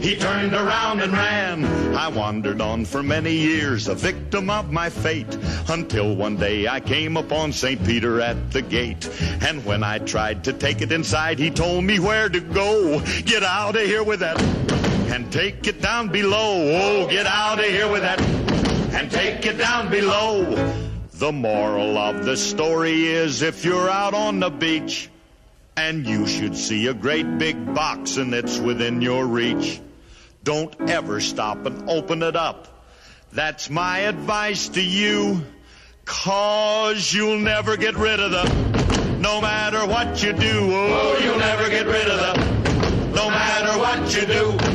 he 0.00 0.16
turned 0.16 0.54
around 0.54 1.02
and 1.02 1.12
ran. 1.12 1.64
I 1.94 2.08
wandered 2.08 2.62
on 2.62 2.86
for 2.86 3.02
many 3.02 3.32
years, 3.32 3.88
a 3.88 3.94
victim 3.94 4.48
of 4.48 4.72
my 4.72 4.88
fate, 4.88 5.36
until 5.68 6.16
one 6.16 6.36
day 6.36 6.66
I 6.66 6.80
came 6.80 7.16
upon 7.18 7.52
St. 7.52 7.84
Peter 7.84 8.20
at 8.20 8.50
the 8.50 8.62
gate. 8.62 9.06
And 9.42 9.64
when 9.66 9.82
I 9.82 9.98
tried 9.98 10.44
to 10.44 10.52
take 10.54 10.80
it 10.80 10.92
inside, 10.92 11.38
he 11.38 11.50
told 11.50 11.84
me 11.84 11.98
where 11.98 12.28
to 12.30 12.40
go. 12.40 13.02
Get 13.24 13.42
out 13.42 13.76
of 13.76 13.82
here 13.82 14.02
with 14.02 14.20
that 14.20 14.40
and 15.12 15.30
take 15.30 15.66
it 15.66 15.82
down 15.82 16.08
below. 16.08 17.02
Oh, 17.04 17.08
get 17.08 17.26
out 17.26 17.58
of 17.58 17.66
here 17.66 17.90
with 17.90 18.02
that 18.02 18.18
and 18.92 19.10
take 19.10 19.44
it 19.46 19.58
down 19.58 19.90
below. 19.90 20.44
The 21.12 21.32
moral 21.32 21.98
of 21.98 22.24
the 22.24 22.36
story 22.36 23.06
is 23.06 23.42
if 23.42 23.64
you're 23.64 23.90
out 23.90 24.14
on 24.14 24.40
the 24.40 24.50
beach 24.50 25.10
and 25.76 26.06
you 26.06 26.26
should 26.26 26.56
see 26.56 26.86
a 26.86 26.94
great 26.94 27.38
big 27.38 27.74
box 27.74 28.16
and 28.16 28.32
it's 28.34 28.58
within 28.58 29.02
your 29.02 29.26
reach, 29.26 29.80
don't 30.44 30.74
ever 30.88 31.20
stop 31.20 31.66
and 31.66 31.88
open 31.90 32.22
it 32.22 32.36
up. 32.36 32.86
That's 33.32 33.68
my 33.68 34.00
advice 34.00 34.68
to 34.70 34.82
you, 34.82 35.44
cause 36.04 37.12
you'll 37.12 37.38
never 37.38 37.76
get 37.76 37.96
rid 37.96 38.20
of 38.20 38.30
them. 38.30 39.20
No 39.20 39.40
matter 39.40 39.84
what 39.86 40.22
you 40.22 40.32
do, 40.32 40.70
oh, 40.72 41.18
you'll 41.22 41.38
never 41.38 41.68
get 41.68 41.86
rid 41.86 42.08
of 42.08 42.20
them. 42.20 43.12
No 43.12 43.28
matter 43.28 43.78
what 43.78 44.14
you 44.14 44.26
do. 44.26 44.67